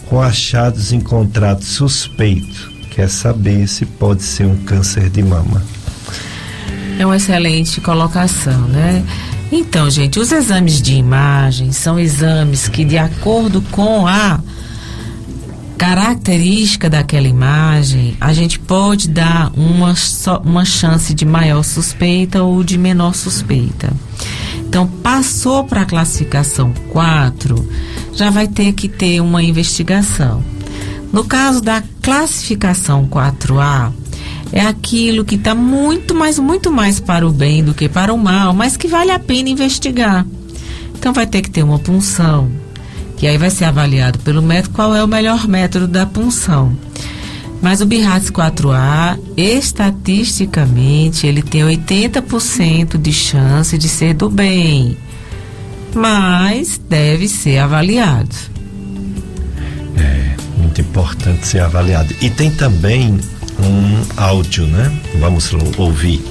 com 0.06 0.20
achados 0.20 0.92
encontrados 0.92 1.66
suspeito. 1.68 2.70
Quer 2.90 3.08
saber 3.08 3.66
se 3.66 3.86
pode 3.86 4.22
ser 4.22 4.44
um 4.44 4.56
câncer 4.64 5.08
de 5.08 5.22
mama. 5.22 5.62
É 6.98 7.06
uma 7.06 7.16
excelente 7.16 7.80
colocação, 7.80 8.68
né? 8.68 9.02
Então, 9.54 9.90
gente, 9.90 10.18
os 10.18 10.32
exames 10.32 10.80
de 10.80 10.94
imagem 10.94 11.72
são 11.72 12.00
exames 12.00 12.68
que, 12.68 12.86
de 12.86 12.96
acordo 12.96 13.60
com 13.70 14.06
a 14.06 14.40
característica 15.76 16.88
daquela 16.88 17.28
imagem, 17.28 18.16
a 18.18 18.32
gente 18.32 18.58
pode 18.58 19.08
dar 19.08 19.52
uma, 19.54 19.94
uma 20.42 20.64
chance 20.64 21.12
de 21.12 21.26
maior 21.26 21.62
suspeita 21.62 22.42
ou 22.42 22.64
de 22.64 22.78
menor 22.78 23.14
suspeita. 23.14 23.92
Então, 24.56 24.86
passou 24.86 25.64
para 25.64 25.82
a 25.82 25.86
classificação 25.86 26.72
4, 26.88 27.68
já 28.14 28.30
vai 28.30 28.48
ter 28.48 28.72
que 28.72 28.88
ter 28.88 29.20
uma 29.20 29.42
investigação. 29.42 30.42
No 31.12 31.24
caso 31.24 31.60
da 31.60 31.82
classificação 32.00 33.06
4A, 33.06 33.92
é 34.52 34.60
aquilo 34.60 35.24
que 35.24 35.36
está 35.36 35.54
muito 35.54 36.14
mais, 36.14 36.38
muito 36.38 36.70
mais 36.70 37.00
para 37.00 37.26
o 37.26 37.32
bem 37.32 37.64
do 37.64 37.72
que 37.72 37.88
para 37.88 38.12
o 38.12 38.18
mal, 38.18 38.52
mas 38.52 38.76
que 38.76 38.86
vale 38.86 39.10
a 39.10 39.18
pena 39.18 39.48
investigar. 39.48 40.26
Então, 40.94 41.12
vai 41.12 41.26
ter 41.26 41.40
que 41.40 41.50
ter 41.50 41.62
uma 41.62 41.78
punção, 41.78 42.50
que 43.16 43.26
aí 43.26 43.38
vai 43.38 43.50
ser 43.50 43.64
avaliado 43.64 44.18
pelo 44.18 44.42
médico 44.42 44.74
qual 44.74 44.94
é 44.94 45.02
o 45.02 45.08
melhor 45.08 45.48
método 45.48 45.88
da 45.88 46.04
punção. 46.04 46.76
Mas 47.62 47.80
o 47.80 47.86
BIRATS 47.86 48.30
4A, 48.30 49.18
estatisticamente, 49.36 51.26
ele 51.26 51.42
tem 51.42 51.62
80% 51.62 52.98
de 52.98 53.12
chance 53.12 53.78
de 53.78 53.88
ser 53.88 54.14
do 54.14 54.28
bem, 54.28 54.96
mas 55.94 56.78
deve 56.88 57.26
ser 57.26 57.58
avaliado. 57.58 58.34
É, 59.96 60.34
muito 60.58 60.80
importante 60.80 61.46
ser 61.46 61.60
avaliado. 61.60 62.14
E 62.20 62.28
tem 62.28 62.50
também 62.50 63.18
um 63.64 64.02
áudio, 64.16 64.66
né? 64.66 64.92
Vamos 65.18 65.52
ouvir. 65.78 66.22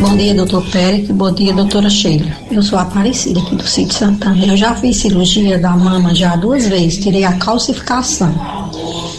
Bom 0.00 0.16
dia, 0.16 0.34
doutor 0.34 0.64
Pérez. 0.70 1.10
Bom 1.10 1.30
dia, 1.32 1.52
doutora 1.52 1.90
Sheila. 1.90 2.30
Eu 2.50 2.62
sou 2.62 2.78
Aparecida 2.78 3.38
aqui 3.40 3.54
do 3.54 3.66
Sítio 3.66 3.98
Santana. 3.98 4.46
Eu 4.46 4.56
já 4.56 4.74
fiz 4.74 4.96
cirurgia 4.96 5.58
da 5.58 5.70
mama 5.70 6.14
já 6.14 6.36
duas 6.36 6.66
vezes. 6.66 6.98
Tirei 6.98 7.24
a 7.24 7.34
calcificação. 7.34 8.32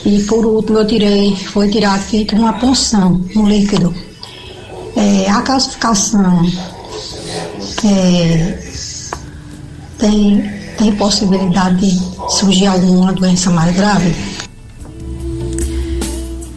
E 0.05 0.23
por 0.23 0.45
último 0.45 0.79
eu 0.79 0.87
tirei, 0.87 1.35
foi 1.35 1.69
tirado 1.69 2.01
feito 2.01 2.35
uma 2.35 2.53
punção 2.53 3.21
no 3.35 3.47
líquido. 3.47 3.93
É, 4.95 5.29
a 5.29 5.41
calcificação 5.41 6.43
é, 7.85 8.59
tem, 9.99 10.51
tem 10.77 10.91
possibilidade 10.93 11.79
de 11.79 12.31
surgir 12.31 12.65
alguma 12.65 13.13
doença 13.13 13.51
mais 13.51 13.75
grave? 13.75 14.15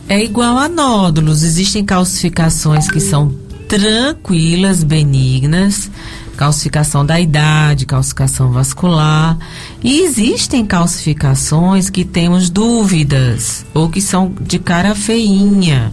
É 0.09 0.23
igual 0.23 0.59
a 0.59 0.69
nódulos. 0.69 1.43
Existem 1.43 1.85
calcificações 1.85 2.91
que 2.91 3.01
são 3.01 3.35
tranquilas, 3.69 4.85
benignas, 4.85 5.91
calcificação 6.37 7.05
da 7.05 7.19
idade, 7.19 7.87
calcificação 7.87 8.53
vascular. 8.53 9.39
E 9.83 10.01
existem 10.01 10.65
calcificações 10.67 11.89
que 11.89 12.05
temos 12.05 12.51
dúvidas 12.51 13.65
ou 13.73 13.89
que 13.89 14.01
são 14.01 14.33
de 14.41 14.59
cara 14.59 14.95
feinha, 14.95 15.93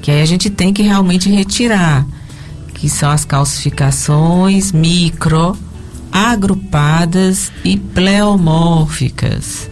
que 0.00 0.10
aí 0.10 0.22
a 0.22 0.26
gente 0.26 0.48
tem 0.48 0.72
que 0.72 0.82
realmente 0.82 1.28
retirar, 1.28 2.06
que 2.74 2.88
são 2.88 3.10
as 3.10 3.24
calcificações 3.24 4.72
micro, 4.72 5.56
agrupadas 6.12 7.50
e 7.64 7.76
pleomórficas. 7.76 9.71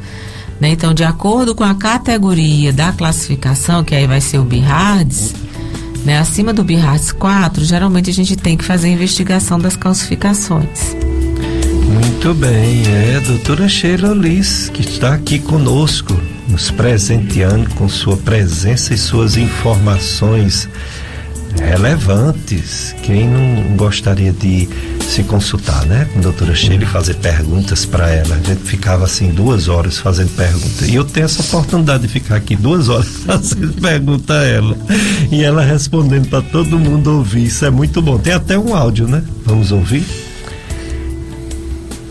Né? 0.60 0.70
Então, 0.70 0.92
de 0.92 1.02
acordo 1.02 1.54
com 1.54 1.64
a 1.64 1.74
categoria 1.74 2.72
da 2.72 2.92
classificação, 2.92 3.82
que 3.82 3.94
aí 3.94 4.06
vai 4.06 4.20
ser 4.20 4.38
o 4.38 4.44
BIRADS, 4.44 5.34
né, 6.04 6.18
acima 6.18 6.52
do 6.52 6.62
BIRATS 6.62 7.12
4, 7.12 7.64
geralmente 7.64 8.10
a 8.10 8.12
gente 8.12 8.36
tem 8.36 8.56
que 8.56 8.64
fazer 8.64 8.88
a 8.88 8.92
investigação 8.92 9.58
das 9.58 9.76
calcificações. 9.76 10.96
Muito 11.86 12.34
bem, 12.34 12.82
é 12.86 13.16
a 13.16 13.20
doutora 13.20 13.68
Sheila 13.68 14.14
Liz, 14.14 14.70
que 14.72 14.82
está 14.82 15.14
aqui 15.14 15.38
conosco, 15.38 16.18
nos 16.48 16.70
presenteando 16.70 17.70
com 17.70 17.88
sua 17.88 18.16
presença 18.16 18.92
e 18.92 18.98
suas 18.98 19.36
informações 19.36 20.68
relevantes. 21.58 22.94
Quem 23.02 23.28
não 23.28 23.76
gostaria 23.76 24.32
de 24.32 24.68
se 25.08 25.22
consultar, 25.24 25.84
né, 25.86 26.08
com 26.12 26.18
a 26.20 26.22
doutora 26.22 26.54
Sheila 26.54 26.84
e 26.84 26.86
fazer 26.86 27.14
perguntas 27.14 27.84
para 27.84 28.10
ela? 28.10 28.34
A 28.34 28.48
gente 28.48 28.62
ficava 28.62 29.04
assim 29.04 29.30
duas 29.30 29.68
horas 29.68 29.98
fazendo 29.98 30.30
perguntas. 30.36 30.88
E 30.88 30.94
eu 30.94 31.04
tenho 31.04 31.24
essa 31.24 31.42
oportunidade 31.42 32.06
de 32.06 32.08
ficar 32.08 32.36
aqui 32.36 32.56
duas 32.56 32.88
horas 32.88 33.08
fazendo 33.26 33.72
pergunta 33.80 34.34
a 34.34 34.44
ela. 34.44 34.76
E 35.30 35.42
ela 35.42 35.62
respondendo 35.62 36.28
para 36.28 36.42
todo 36.42 36.78
mundo 36.78 37.18
ouvir. 37.18 37.46
Isso 37.46 37.64
é 37.64 37.70
muito 37.70 38.00
bom. 38.00 38.18
Tem 38.18 38.32
até 38.32 38.58
um 38.58 38.74
áudio, 38.74 39.08
né? 39.08 39.22
Vamos 39.44 39.72
ouvir? 39.72 40.29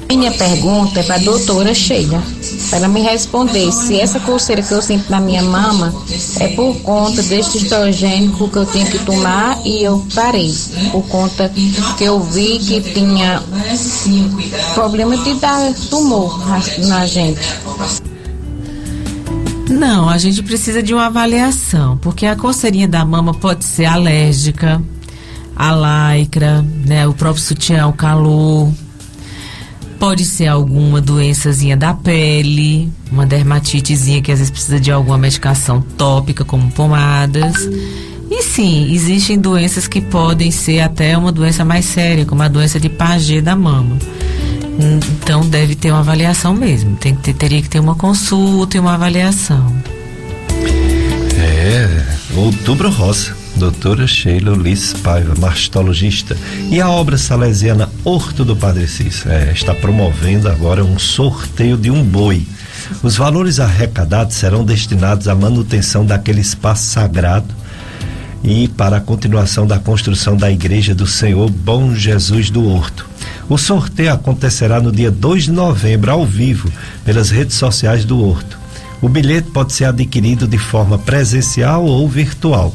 Minha 0.09 0.31
pergunta 0.31 1.01
é 1.01 1.03
para 1.03 1.15
a 1.15 1.19
doutora 1.19 1.71
Sheila, 1.71 2.23
para 2.71 2.87
me 2.87 2.99
responder 3.01 3.71
se 3.71 3.99
essa 3.99 4.19
coceira 4.19 4.59
que 4.59 4.71
eu 4.71 4.81
sinto 4.81 5.07
na 5.09 5.19
minha 5.19 5.43
mama 5.43 5.93
é 6.39 6.47
por 6.47 6.75
conta 6.81 7.21
deste 7.21 7.59
estrogênico 7.59 8.49
que 8.49 8.57
eu 8.57 8.65
tenho 8.65 8.87
que 8.87 8.97
tomar 9.05 9.59
e 9.63 9.83
eu 9.83 10.03
parei, 10.15 10.51
por 10.91 11.03
conta 11.03 11.51
que 11.95 12.03
eu 12.03 12.19
vi 12.21 12.57
que 12.57 12.81
tinha 12.81 13.43
problema 14.73 15.15
de 15.15 15.35
dar 15.35 15.73
tumor 15.91 16.43
na 16.79 17.05
gente. 17.05 17.39
Não, 19.69 20.09
a 20.09 20.17
gente 20.17 20.41
precisa 20.41 20.81
de 20.81 20.91
uma 20.91 21.05
avaliação, 21.05 21.97
porque 21.97 22.25
a 22.25 22.35
coceirinha 22.35 22.87
da 22.87 23.05
mama 23.05 23.35
pode 23.35 23.63
ser 23.63 23.85
alérgica, 23.85 24.81
a 25.55 26.15
lycra, 26.15 26.65
né, 26.83 27.07
o 27.07 27.13
próprio 27.13 27.43
sutiã, 27.43 27.85
o 27.85 27.93
calor, 27.93 28.73
Pode 29.99 30.23
ser 30.23 30.47
alguma 30.47 31.01
doençazinha 31.01 31.75
da 31.75 31.93
pele, 31.93 32.89
uma 33.11 33.25
dermatitezinha 33.25 34.21
que 34.21 34.31
às 34.31 34.39
vezes 34.39 34.49
precisa 34.49 34.79
de 34.79 34.89
alguma 34.89 35.17
medicação 35.17 35.81
tópica, 35.81 36.45
como 36.45 36.71
pomadas. 36.71 37.67
E 38.31 38.41
sim, 38.41 38.93
existem 38.93 39.37
doenças 39.37 39.87
que 39.87 39.99
podem 39.99 40.51
ser 40.51 40.79
até 40.79 41.17
uma 41.17 41.33
doença 41.33 41.65
mais 41.65 41.83
séria, 41.83 42.25
como 42.25 42.41
a 42.41 42.47
doença 42.47 42.79
de 42.79 42.87
Paget 42.87 43.41
da 43.41 43.57
mama. 43.57 43.97
Então 44.79 45.41
deve 45.41 45.75
ter 45.75 45.91
uma 45.91 45.99
avaliação 45.99 46.53
mesmo. 46.53 46.95
Tem 46.95 47.13
que 47.13 47.21
ter, 47.21 47.33
teria 47.33 47.61
que 47.61 47.69
ter 47.69 47.79
uma 47.79 47.95
consulta 47.95 48.77
e 48.77 48.79
uma 48.79 48.93
avaliação. 48.93 49.75
É, 51.37 52.05
outubro 52.37 52.89
rosa 52.89 53.38
doutora 53.59 54.07
Sheila 54.07 54.53
Ulisses 54.53 54.93
Paiva, 54.93 55.35
mastologista. 55.37 56.35
E 56.71 56.79
a 56.79 56.89
obra 56.89 57.17
salesiana 57.17 57.89
Horto 58.05 58.45
do 58.45 58.55
Padre 58.55 58.87
Cícero 58.87 59.31
é, 59.31 59.51
está 59.51 59.75
promovendo 59.75 60.47
agora 60.47 60.83
um 60.83 60.97
sorteio 60.97 61.75
de 61.75 61.91
um 61.91 62.01
boi. 62.01 62.47
Os 63.03 63.17
valores 63.17 63.59
arrecadados 63.59 64.37
serão 64.37 64.63
destinados 64.63 65.27
à 65.27 65.35
manutenção 65.35 66.05
daquele 66.05 66.39
espaço 66.39 66.85
sagrado 66.85 67.53
e 68.41 68.69
para 68.69 68.97
a 68.97 69.01
continuação 69.01 69.67
da 69.67 69.77
construção 69.77 70.37
da 70.37 70.49
Igreja 70.49 70.95
do 70.95 71.05
Senhor 71.05 71.49
Bom 71.49 71.93
Jesus 71.93 72.49
do 72.49 72.65
Horto. 72.65 73.05
O 73.49 73.57
sorteio 73.57 74.13
acontecerá 74.13 74.79
no 74.79 74.91
dia 74.91 75.11
2 75.11 75.43
de 75.43 75.51
novembro, 75.51 76.11
ao 76.11 76.25
vivo, 76.25 76.71
pelas 77.03 77.29
redes 77.29 77.57
sociais 77.57 78.05
do 78.05 78.23
Horto. 78.23 78.57
O 79.01 79.09
bilhete 79.09 79.51
pode 79.51 79.73
ser 79.73 79.85
adquirido 79.85 80.47
de 80.47 80.57
forma 80.57 80.97
presencial 80.97 81.85
ou 81.85 82.07
virtual. 82.07 82.73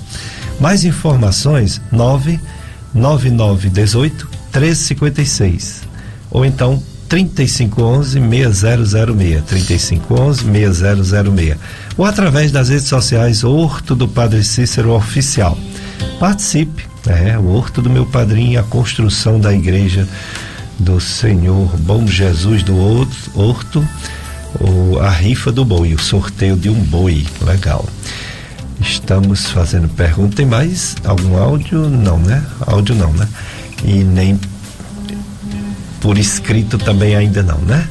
Mais 0.61 0.85
informações 0.85 1.81
99918 1.93 4.29
1356 4.53 5.83
ou 6.31 6.45
então 6.45 6.83
3511 7.09 8.21
6006 8.21 9.45
3511 9.45 10.45
6006 10.45 11.57
ou 11.97 12.05
através 12.05 12.51
das 12.51 12.69
redes 12.69 12.87
sociais 12.87 13.45
Horto 13.45 13.95
do 13.95 14.09
Padre 14.09 14.43
Cícero 14.43 14.93
Oficial. 14.93 15.57
Participe, 16.19 16.87
é 17.07 17.39
o 17.39 17.49
Horto 17.49 17.83
do 17.83 17.91
meu 17.91 18.07
padrinho, 18.07 18.59
a 18.59 18.63
construção 18.63 19.39
da 19.39 19.53
igreja 19.53 20.09
do 20.79 21.01
Senhor. 21.01 21.69
Bom 21.79 22.07
Jesus 22.07 22.63
do 22.63 22.77
Horto, 22.77 23.87
ou 24.61 25.01
a 25.01 25.11
rifa 25.11 25.53
do 25.53 25.65
boi, 25.65 25.95
o 25.95 25.99
sorteio 25.99 26.57
de 26.57 26.69
um 26.69 26.81
boi, 26.81 27.27
legal. 27.43 27.87
Estamos 28.81 29.47
fazendo 29.51 29.89
pergunta. 29.89 30.37
Tem 30.37 30.47
mais 30.47 30.97
algum 31.05 31.37
áudio? 31.37 31.89
Não, 31.89 32.19
né? 32.19 32.45
Áudio 32.67 32.95
não, 32.95 33.13
né? 33.13 33.29
E 33.85 34.05
nem 34.05 34.39
por 36.01 36.19
escrito 36.19 36.77
também 36.77 37.17
ainda 37.17 37.43
não, 37.43 37.59
né? 37.59 37.89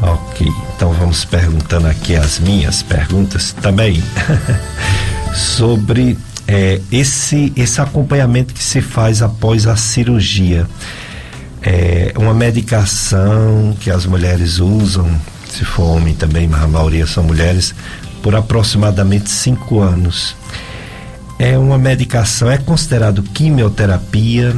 Ok, 0.00 0.48
então 0.74 0.92
vamos 0.94 1.24
perguntando 1.24 1.86
aqui 1.86 2.16
as 2.16 2.40
minhas 2.40 2.82
perguntas 2.82 3.54
também 3.60 4.02
sobre 5.32 6.18
é, 6.48 6.80
esse 6.90 7.52
esse 7.54 7.80
acompanhamento 7.80 8.52
que 8.52 8.62
se 8.62 8.80
faz 8.80 9.22
após 9.22 9.66
a 9.66 9.76
cirurgia. 9.76 10.66
É 11.62 12.12
uma 12.16 12.34
medicação 12.34 13.76
que 13.78 13.90
as 13.90 14.04
mulheres 14.04 14.58
usam, 14.58 15.08
se 15.48 15.64
for 15.64 15.84
homem 15.84 16.14
também, 16.14 16.48
mas 16.48 16.62
a 16.62 16.66
maioria 16.66 17.06
são 17.06 17.22
mulheres, 17.22 17.72
por 18.22 18.34
aproximadamente 18.34 19.30
cinco 19.30 19.80
anos. 19.80 20.36
É 21.38 21.58
uma 21.58 21.76
medicação, 21.76 22.50
é 22.50 22.56
considerado 22.56 23.22
quimioterapia, 23.22 24.54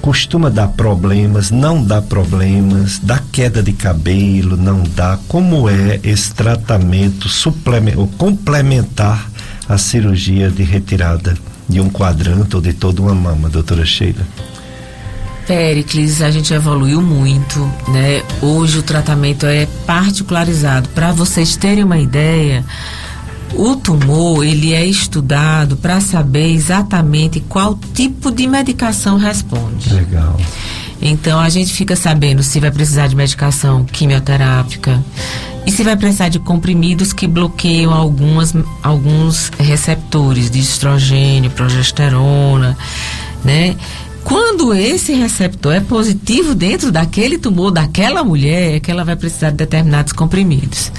costuma 0.00 0.48
dar 0.48 0.68
problemas, 0.68 1.50
não 1.50 1.84
dá 1.84 2.00
problemas, 2.00 2.98
dá 2.98 3.20
queda 3.30 3.62
de 3.62 3.72
cabelo, 3.72 4.56
não 4.56 4.82
dá. 4.82 5.18
Como 5.28 5.68
é 5.68 6.00
esse 6.02 6.34
tratamento 6.34 7.28
suplementar, 7.28 8.06
complementar 8.16 9.30
a 9.68 9.76
cirurgia 9.76 10.50
de 10.50 10.62
retirada 10.62 11.36
de 11.68 11.80
um 11.80 11.88
quadrante 11.88 12.56
ou 12.56 12.62
de 12.62 12.72
toda 12.72 13.02
uma 13.02 13.14
mama, 13.14 13.48
doutora 13.48 13.84
Sheila? 13.84 14.26
Pericles, 15.46 16.22
a 16.22 16.30
gente 16.30 16.54
evoluiu 16.54 17.02
muito, 17.02 17.58
né? 17.88 18.22
Hoje 18.40 18.78
o 18.78 18.82
tratamento 18.82 19.44
é 19.44 19.66
particularizado. 19.86 20.88
Para 20.90 21.12
vocês 21.12 21.56
terem 21.56 21.84
uma 21.84 21.98
ideia, 21.98 22.64
o 23.54 23.76
tumor 23.76 24.44
ele 24.44 24.72
é 24.72 24.84
estudado 24.84 25.76
para 25.76 26.00
saber 26.00 26.52
exatamente 26.52 27.40
qual 27.40 27.78
tipo 27.94 28.30
de 28.30 28.46
medicação 28.46 29.16
responde. 29.16 29.92
Legal. 29.92 30.38
Então 31.00 31.40
a 31.40 31.48
gente 31.48 31.72
fica 31.72 31.96
sabendo 31.96 32.42
se 32.42 32.60
vai 32.60 32.70
precisar 32.70 33.08
de 33.08 33.16
medicação 33.16 33.84
quimioterápica 33.84 35.02
e 35.66 35.70
se 35.70 35.82
vai 35.82 35.96
precisar 35.96 36.28
de 36.28 36.38
comprimidos 36.38 37.12
que 37.12 37.26
bloqueiam 37.26 37.92
algumas, 37.92 38.54
alguns 38.82 39.50
receptores 39.58 40.50
de 40.50 40.60
estrogênio, 40.60 41.50
progesterona, 41.50 42.76
né? 43.44 43.76
Quando 44.24 44.72
esse 44.72 45.12
receptor 45.12 45.74
é 45.74 45.80
positivo 45.80 46.54
dentro 46.54 46.92
daquele 46.92 47.38
tumor 47.38 47.70
daquela 47.70 48.22
mulher, 48.22 48.76
é 48.76 48.80
que 48.80 48.90
ela 48.90 49.04
vai 49.04 49.16
precisar 49.16 49.50
de 49.50 49.56
determinados 49.56 50.12
comprimidos. 50.12 50.92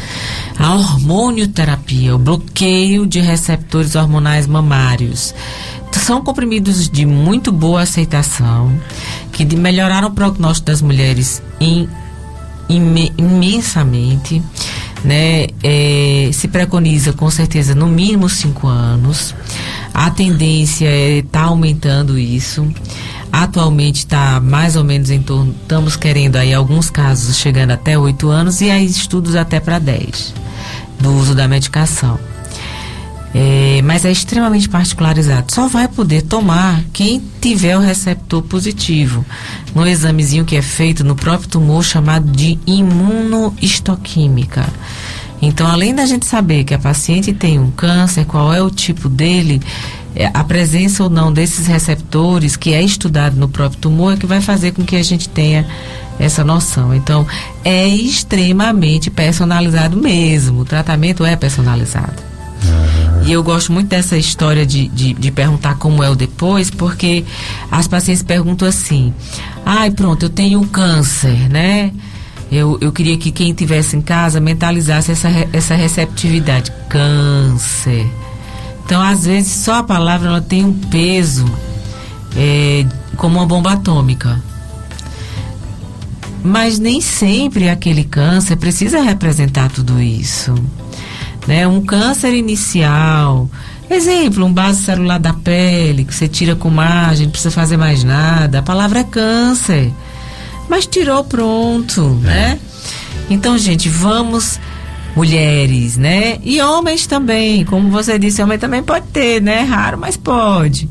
A 0.57 0.73
hormonioterapia, 0.75 2.15
o 2.15 2.19
bloqueio 2.19 3.05
de 3.05 3.19
receptores 3.19 3.95
hormonais 3.95 4.45
mamários. 4.45 5.33
São 5.91 6.21
comprimidos 6.21 6.89
de 6.89 7.05
muito 7.05 7.51
boa 7.51 7.83
aceitação, 7.83 8.77
que 9.31 9.45
melhoraram 9.55 10.09
o 10.09 10.11
prognóstico 10.11 10.67
das 10.67 10.81
mulheres 10.81 11.41
in, 11.61 11.87
imensamente. 12.69 14.41
Né? 15.03 15.47
É, 15.61 16.29
se 16.31 16.47
preconiza 16.47 17.11
com 17.11 17.29
certeza 17.29 17.75
no 17.75 17.87
mínimo 17.87 18.29
cinco 18.29 18.67
anos. 18.67 19.35
A 19.93 20.09
tendência 20.09 20.87
é 20.87 21.17
estar 21.17 21.41
tá 21.41 21.45
aumentando 21.45 22.17
isso. 22.17 22.65
Atualmente 23.31 23.97
está 23.97 24.39
mais 24.39 24.75
ou 24.75 24.83
menos 24.83 25.09
em 25.09 25.21
torno, 25.21 25.55
estamos 25.61 25.95
querendo 25.95 26.35
aí 26.35 26.53
alguns 26.53 26.89
casos 26.89 27.35
chegando 27.37 27.71
até 27.71 27.97
oito 27.97 28.29
anos 28.29 28.61
e 28.61 28.69
aí 28.69 28.85
estudos 28.85 29.35
até 29.35 29.59
para 29.59 29.79
10 29.79 30.35
do 30.99 31.11
uso 31.13 31.33
da 31.33 31.47
medicação. 31.47 32.19
É, 33.35 33.81
mas 33.83 34.05
é 34.05 34.11
extremamente 34.11 34.69
particularizado. 34.69 35.51
Só 35.51 35.67
vai 35.67 35.87
poder 35.87 36.21
tomar 36.21 36.83
quem 36.93 37.19
tiver 37.41 37.75
o 37.75 37.81
receptor 37.81 38.43
positivo. 38.43 39.25
No 39.73 39.87
examezinho 39.87 40.45
que 40.45 40.55
é 40.55 40.61
feito 40.61 41.03
no 41.03 41.15
próprio 41.15 41.49
tumor 41.49 41.83
chamado 41.83 42.31
de 42.31 42.59
imunohistoquímica. 42.67 44.67
Então, 45.41 45.67
além 45.67 45.93
da 45.93 46.05
gente 46.05 46.25
saber 46.25 46.63
que 46.63 46.73
a 46.73 46.79
paciente 46.79 47.33
tem 47.33 47.59
um 47.59 47.71
câncer, 47.71 48.25
qual 48.25 48.53
é 48.53 48.61
o 48.61 48.69
tipo 48.69 49.09
dele, 49.09 49.61
é, 50.15 50.29
a 50.33 50.43
presença 50.43 51.03
ou 51.03 51.09
não 51.09 51.33
desses 51.33 51.67
receptores, 51.67 52.55
que 52.55 52.73
é 52.73 52.81
estudado 52.81 53.35
no 53.35 53.49
próprio 53.49 53.81
tumor, 53.81 54.13
é 54.13 54.17
que 54.17 54.25
vai 54.25 54.39
fazer 54.39 54.71
com 54.71 54.83
que 54.83 54.95
a 54.95 55.03
gente 55.03 55.27
tenha 55.27 55.67
essa 56.19 56.43
noção. 56.43 56.93
Então, 56.93 57.25
é 57.65 57.87
extremamente 57.87 59.09
personalizado 59.09 59.97
mesmo. 59.97 60.61
O 60.61 60.65
tratamento 60.65 61.25
é 61.25 61.35
personalizado. 61.35 62.21
E 63.25 63.31
eu 63.31 63.41
gosto 63.41 63.71
muito 63.71 63.87
dessa 63.87 64.17
história 64.17 64.65
de, 64.65 64.87
de, 64.89 65.13
de, 65.13 65.31
perguntar 65.31 65.75
como 65.75 66.03
é 66.03 66.09
o 66.09 66.15
depois, 66.15 66.69
porque 66.69 67.23
as 67.71 67.87
pacientes 67.87 68.21
perguntam 68.21 68.67
assim: 68.67 69.13
ai, 69.65 69.91
pronto, 69.91 70.25
eu 70.25 70.29
tenho 70.29 70.65
câncer, 70.67 71.49
né? 71.49 71.91
Eu, 72.51 72.77
eu 72.81 72.91
queria 72.91 73.17
que 73.17 73.31
quem 73.31 73.51
estivesse 73.51 73.95
em 73.95 74.01
casa 74.01 74.39
mentalizasse 74.39 75.11
essa, 75.11 75.29
essa 75.53 75.73
receptividade. 75.73 76.71
Câncer. 76.89 78.05
Então, 78.85 79.01
às 79.01 79.25
vezes, 79.25 79.51
só 79.51 79.75
a 79.75 79.83
palavra 79.83 80.27
ela 80.27 80.41
tem 80.41 80.63
um 80.63 80.73
peso 80.73 81.45
é, 82.35 82.85
como 83.15 83.39
uma 83.39 83.45
bomba 83.45 83.71
atômica. 83.71 84.39
Mas 86.43 86.77
nem 86.77 86.99
sempre 86.99 87.69
aquele 87.69 88.03
câncer 88.03 88.57
precisa 88.57 89.01
representar 89.01 89.71
tudo 89.71 90.01
isso. 90.01 90.53
Né? 91.47 91.67
Um 91.67 91.81
câncer 91.81 92.33
inicial, 92.33 93.49
exemplo, 93.93 94.45
um 94.45 94.53
base 94.53 94.83
celular 94.83 95.19
da 95.19 95.33
pele, 95.33 96.05
que 96.05 96.13
você 96.13 96.27
tira 96.27 96.55
com 96.55 96.69
margem, 96.69 97.25
não 97.25 97.31
precisa 97.31 97.51
fazer 97.51 97.77
mais 97.77 98.03
nada. 98.03 98.59
A 98.59 98.63
palavra 98.63 98.99
é 98.99 99.03
câncer. 99.03 99.91
Mas 100.69 100.85
tirou 100.85 101.23
pronto, 101.23 102.19
é. 102.23 102.27
né? 102.27 102.59
Então, 103.29 103.57
gente, 103.57 103.89
vamos 103.89 104.59
mulheres, 105.15 105.97
né? 105.97 106.39
E 106.43 106.61
homens 106.61 107.05
também, 107.05 107.63
como 107.65 107.89
você 107.89 108.17
disse, 108.17 108.41
homem 108.41 108.57
também 108.57 108.81
pode 108.81 109.05
ter, 109.07 109.41
né? 109.41 109.61
Raro, 109.61 109.97
mas 109.97 110.17
pode. 110.17 110.89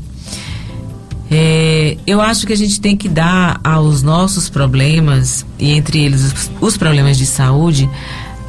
É, 1.29 1.97
eu 2.05 2.21
acho 2.21 2.45
que 2.45 2.53
a 2.53 2.57
gente 2.57 2.79
tem 2.79 2.95
que 2.95 3.09
dar 3.09 3.59
aos 3.63 4.03
nossos 4.03 4.49
problemas, 4.49 5.45
e 5.57 5.71
entre 5.71 5.99
eles 5.99 6.23
os, 6.23 6.51
os 6.61 6.77
problemas 6.77 7.17
de 7.17 7.25
saúde, 7.25 7.89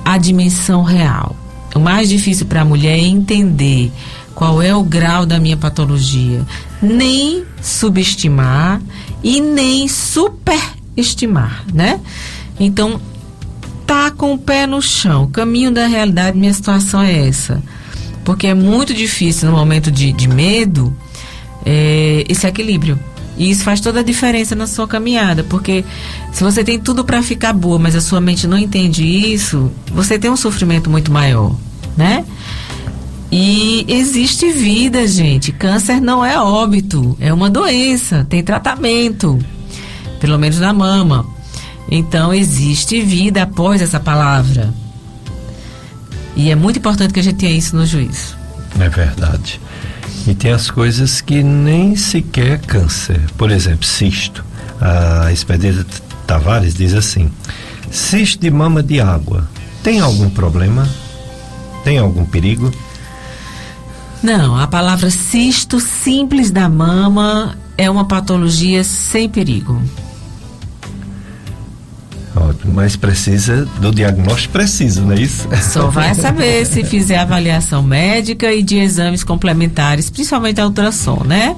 a 0.04 0.18
dimensão 0.18 0.82
real. 0.82 1.34
O 1.74 1.80
mais 1.80 2.08
difícil 2.08 2.46
para 2.46 2.60
a 2.60 2.64
mulher 2.64 2.98
é 2.98 3.02
entender 3.02 3.90
qual 4.34 4.62
é 4.62 4.74
o 4.74 4.82
grau 4.82 5.26
da 5.26 5.38
minha 5.38 5.56
patologia. 5.56 6.42
Nem 6.80 7.44
subestimar 7.60 8.80
e 9.22 9.40
nem 9.40 9.88
superestimar, 9.88 11.64
né? 11.72 12.00
Então, 12.58 13.00
tá 13.86 14.10
com 14.10 14.34
o 14.34 14.38
pé 14.38 14.66
no 14.66 14.80
chão. 14.80 15.24
O 15.24 15.28
caminho 15.28 15.70
da 15.70 15.86
realidade, 15.86 16.38
minha 16.38 16.52
situação 16.52 17.02
é 17.02 17.28
essa. 17.28 17.62
Porque 18.24 18.46
é 18.46 18.54
muito 18.54 18.94
difícil 18.94 19.50
no 19.50 19.56
momento 19.56 19.90
de, 19.90 20.12
de 20.12 20.28
medo 20.28 20.94
é, 21.64 22.24
esse 22.28 22.46
equilíbrio. 22.46 22.98
E 23.36 23.50
isso 23.50 23.64
faz 23.64 23.80
toda 23.80 24.00
a 24.00 24.02
diferença 24.02 24.54
na 24.54 24.66
sua 24.66 24.86
caminhada, 24.86 25.42
porque 25.44 25.84
se 26.32 26.42
você 26.44 26.62
tem 26.62 26.78
tudo 26.78 27.04
para 27.04 27.22
ficar 27.22 27.52
boa, 27.52 27.78
mas 27.78 27.96
a 27.96 28.00
sua 28.00 28.20
mente 28.20 28.46
não 28.46 28.56
entende 28.56 29.04
isso, 29.04 29.72
você 29.92 30.18
tem 30.18 30.30
um 30.30 30.36
sofrimento 30.36 30.88
muito 30.88 31.10
maior, 31.10 31.54
né? 31.96 32.24
E 33.32 33.84
existe 33.88 34.52
vida, 34.52 35.06
gente. 35.08 35.50
Câncer 35.50 36.00
não 36.00 36.24
é 36.24 36.38
óbito, 36.38 37.16
é 37.18 37.32
uma 37.32 37.50
doença, 37.50 38.24
tem 38.28 38.42
tratamento, 38.44 39.38
pelo 40.20 40.38
menos 40.38 40.60
na 40.60 40.72
mama. 40.72 41.26
Então 41.90 42.32
existe 42.32 43.00
vida 43.02 43.42
após 43.42 43.82
essa 43.82 43.98
palavra. 43.98 44.72
E 46.36 46.50
é 46.50 46.54
muito 46.54 46.78
importante 46.78 47.12
que 47.12 47.20
a 47.20 47.22
gente 47.22 47.36
tenha 47.36 47.52
isso 47.52 47.76
no 47.76 47.84
juízo. 47.84 48.36
É 48.78 48.88
verdade. 48.88 49.60
E 50.26 50.34
tem 50.34 50.52
as 50.52 50.70
coisas 50.70 51.20
que 51.20 51.42
nem 51.42 51.96
sequer 51.96 52.58
câncer. 52.60 53.20
Por 53.36 53.50
exemplo, 53.50 53.84
cisto. 53.84 54.44
A 54.80 55.30
Expedida 55.32 55.84
Tavares 56.26 56.74
diz 56.74 56.94
assim: 56.94 57.30
cisto 57.90 58.40
de 58.40 58.50
mama 58.50 58.82
de 58.82 59.00
água. 59.00 59.48
Tem 59.82 60.00
algum 60.00 60.30
problema? 60.30 60.88
Tem 61.84 61.98
algum 61.98 62.24
perigo? 62.24 62.72
Não, 64.22 64.58
a 64.58 64.66
palavra 64.66 65.10
cisto 65.10 65.78
simples 65.78 66.50
da 66.50 66.66
mama 66.66 67.58
é 67.76 67.90
uma 67.90 68.06
patologia 68.06 68.82
sem 68.82 69.28
perigo. 69.28 69.82
Ótimo, 72.36 72.72
mas 72.74 72.96
precisa 72.96 73.64
do 73.80 73.92
diagnóstico 73.92 74.54
preciso, 74.54 75.02
não 75.02 75.12
é 75.12 75.20
isso? 75.20 75.48
Só 75.62 75.86
vai 75.88 76.14
saber 76.14 76.66
se 76.66 76.82
fizer 76.82 77.18
avaliação 77.18 77.82
médica 77.82 78.52
e 78.52 78.62
de 78.62 78.76
exames 78.76 79.22
complementares, 79.22 80.10
principalmente 80.10 80.60
a 80.60 80.66
ultrassom, 80.66 81.22
né? 81.24 81.54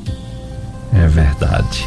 É 0.93 1.07
verdade. 1.09 1.87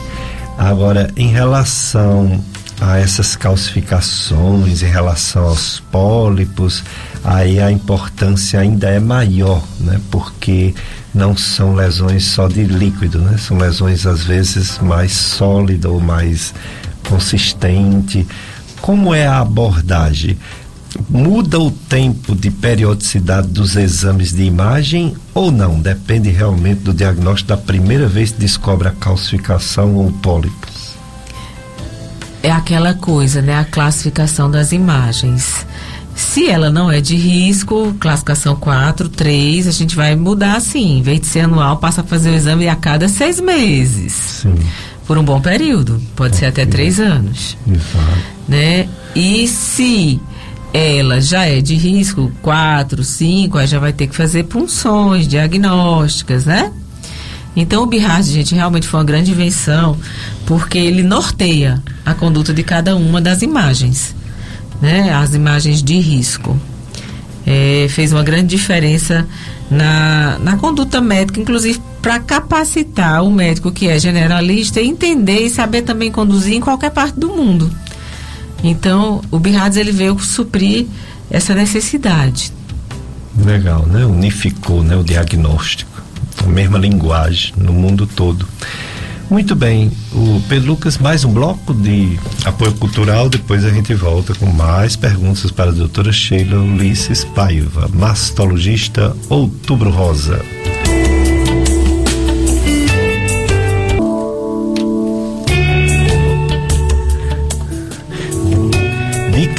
Agora, 0.58 1.10
em 1.16 1.30
relação 1.30 2.44
a 2.82 2.98
essas 2.98 3.36
calcificações, 3.36 4.82
em 4.82 4.88
relação 4.90 5.44
aos 5.44 5.80
pólipos, 5.92 6.84
aí 7.24 7.60
a 7.60 7.72
importância 7.72 8.60
ainda 8.60 8.90
é 8.90 9.00
maior, 9.00 9.64
né? 9.80 10.00
Porque 10.10 10.74
não 11.14 11.38
são 11.38 11.76
lesões 11.76 12.26
só 12.26 12.48
de 12.48 12.64
líquido, 12.64 13.20
né? 13.20 13.38
São 13.38 13.58
lesões 13.58 14.08
às 14.08 14.24
vezes 14.24 14.80
mais 14.80 15.12
sólidas 15.12 15.92
ou 15.92 16.00
mais 16.00 16.54
consistente 17.08 18.28
como 18.82 19.14
é 19.14 19.28
a 19.28 19.40
abordagem? 19.40 20.38
Muda 21.08 21.60
o 21.60 21.70
tempo 21.70 22.36
de 22.36 22.50
periodicidade 22.50 23.48
dos 23.48 23.76
exames 23.76 24.34
de 24.34 24.44
imagem 24.44 25.16
ou 25.34 25.52
não? 25.52 25.80
Depende 25.80 26.30
realmente 26.30 26.82
do 26.82 26.94
diagnóstico 26.94 27.50
da 27.50 27.58
primeira 27.58 28.08
vez 28.08 28.32
que 28.32 28.40
descobre 28.40 28.88
a 28.88 28.92
calcificação 28.92 29.96
ou 29.96 30.12
pólipo. 30.12 30.68
É 32.42 32.52
aquela 32.52 32.94
coisa, 32.94 33.42
né? 33.42 33.60
A 33.60 33.66
classificação 33.66 34.50
das 34.50 34.72
imagens. 34.72 35.66
Se 36.16 36.50
ela 36.50 36.70
não 36.70 36.92
é 36.92 37.00
de 37.00 37.16
risco, 37.16 37.94
classificação 38.00 38.56
4, 38.56 39.10
3, 39.10 39.68
a 39.68 39.72
gente 39.72 39.96
vai 39.96 40.16
mudar 40.16 40.56
assim. 40.56 40.98
Em 40.98 41.02
vez 41.02 41.22
de 41.22 41.28
ser 41.28 41.42
anual, 41.42 41.78
passa 41.78 42.02
a 42.02 42.04
fazer 42.04 42.32
o 42.32 42.36
exame 42.36 42.68
a 42.68 42.76
cada 42.76 43.08
seis 43.08 43.40
meses. 43.40 44.14
Sim. 44.14 44.56
Por 45.06 45.18
um 45.18 45.24
bom 45.24 45.40
período. 45.40 46.02
Pode 46.16 46.36
okay. 46.36 46.40
ser 46.40 46.46
até 46.48 46.66
três 46.66 47.00
anos. 47.00 47.58
Exato 47.68 48.39
né? 48.50 48.90
E 49.16 49.48
se 49.48 50.20
ela 50.74 51.22
já 51.22 51.46
é 51.46 51.62
de 51.62 51.76
risco 51.76 52.32
4, 52.42 53.04
5, 53.04 53.58
aí 53.58 53.68
já 53.68 53.80
vai 53.80 53.94
ter 53.94 54.08
que 54.08 54.16
fazer 54.16 54.44
punções 54.44 55.28
diagnósticas, 55.28 56.46
né? 56.46 56.72
Então 57.56 57.84
o 57.84 57.86
BIRAD, 57.86 58.24
gente, 58.24 58.56
realmente 58.56 58.88
foi 58.88 59.00
uma 59.00 59.06
grande 59.06 59.32
invenção, 59.32 59.98
porque 60.46 60.78
ele 60.78 61.04
norteia 61.04 61.82
a 62.06 62.14
conduta 62.14 62.54
de 62.54 62.64
cada 62.64 62.96
uma 62.96 63.22
das 63.22 63.42
imagens, 63.42 64.16
né? 64.82 65.14
As 65.14 65.34
imagens 65.34 65.84
de 65.84 66.00
risco. 66.00 66.60
É, 67.46 67.88
fez 67.90 68.12
uma 68.12 68.22
grande 68.22 68.48
diferença 68.48 69.28
na, 69.72 70.38
na 70.40 70.58
conduta 70.58 71.02
médica, 71.02 71.40
inclusive 71.40 71.82
para 72.02 72.20
capacitar 72.20 73.24
o 73.24 73.32
médico 73.32 73.72
que 73.72 73.88
é 73.88 73.98
generalista 73.98 74.80
entender 74.80 75.46
e 75.46 75.50
saber 75.50 75.82
também 75.82 76.12
conduzir 76.12 76.54
em 76.54 76.60
qualquer 76.60 76.92
parte 76.92 77.20
do 77.20 77.30
mundo. 77.30 77.72
Então, 78.64 79.22
o 79.32 79.40
BIRADS 79.40 79.78
ele 79.78 79.92
veio 79.92 80.20
suprir 80.20 80.86
essa 81.30 81.54
necessidade. 81.54 82.52
Legal, 83.38 83.86
né? 83.86 84.06
Unificou, 84.06 84.84
né, 84.84 84.96
o 84.96 85.04
diagnóstico. 85.04 86.02
A 86.44 86.48
mesma 86.48 86.78
linguagem 86.78 87.54
no 87.58 87.74
mundo 87.74 88.08
todo. 88.08 88.46
Muito 89.30 89.56
bem, 89.56 89.92
o 90.12 90.42
Pedro 90.50 90.70
Lucas, 90.70 90.98
mais 90.98 91.24
um 91.24 91.32
bloco 91.32 91.72
de 91.72 92.20
apoio 92.46 92.74
cultural, 92.74 93.30
depois 93.30 93.64
a 93.64 93.70
gente 93.70 93.94
volta 93.94 94.34
com 94.34 94.48
mais 94.48 94.96
perguntas 94.96 95.52
para 95.52 95.70
a 95.70 95.74
doutora 95.74 96.12
Sheila 96.12 96.58
Ulisses 96.60 97.24
Paiva, 97.24 97.88
mastologista 97.94 99.16
Outubro 99.30 99.92
Rosa. 99.92 100.44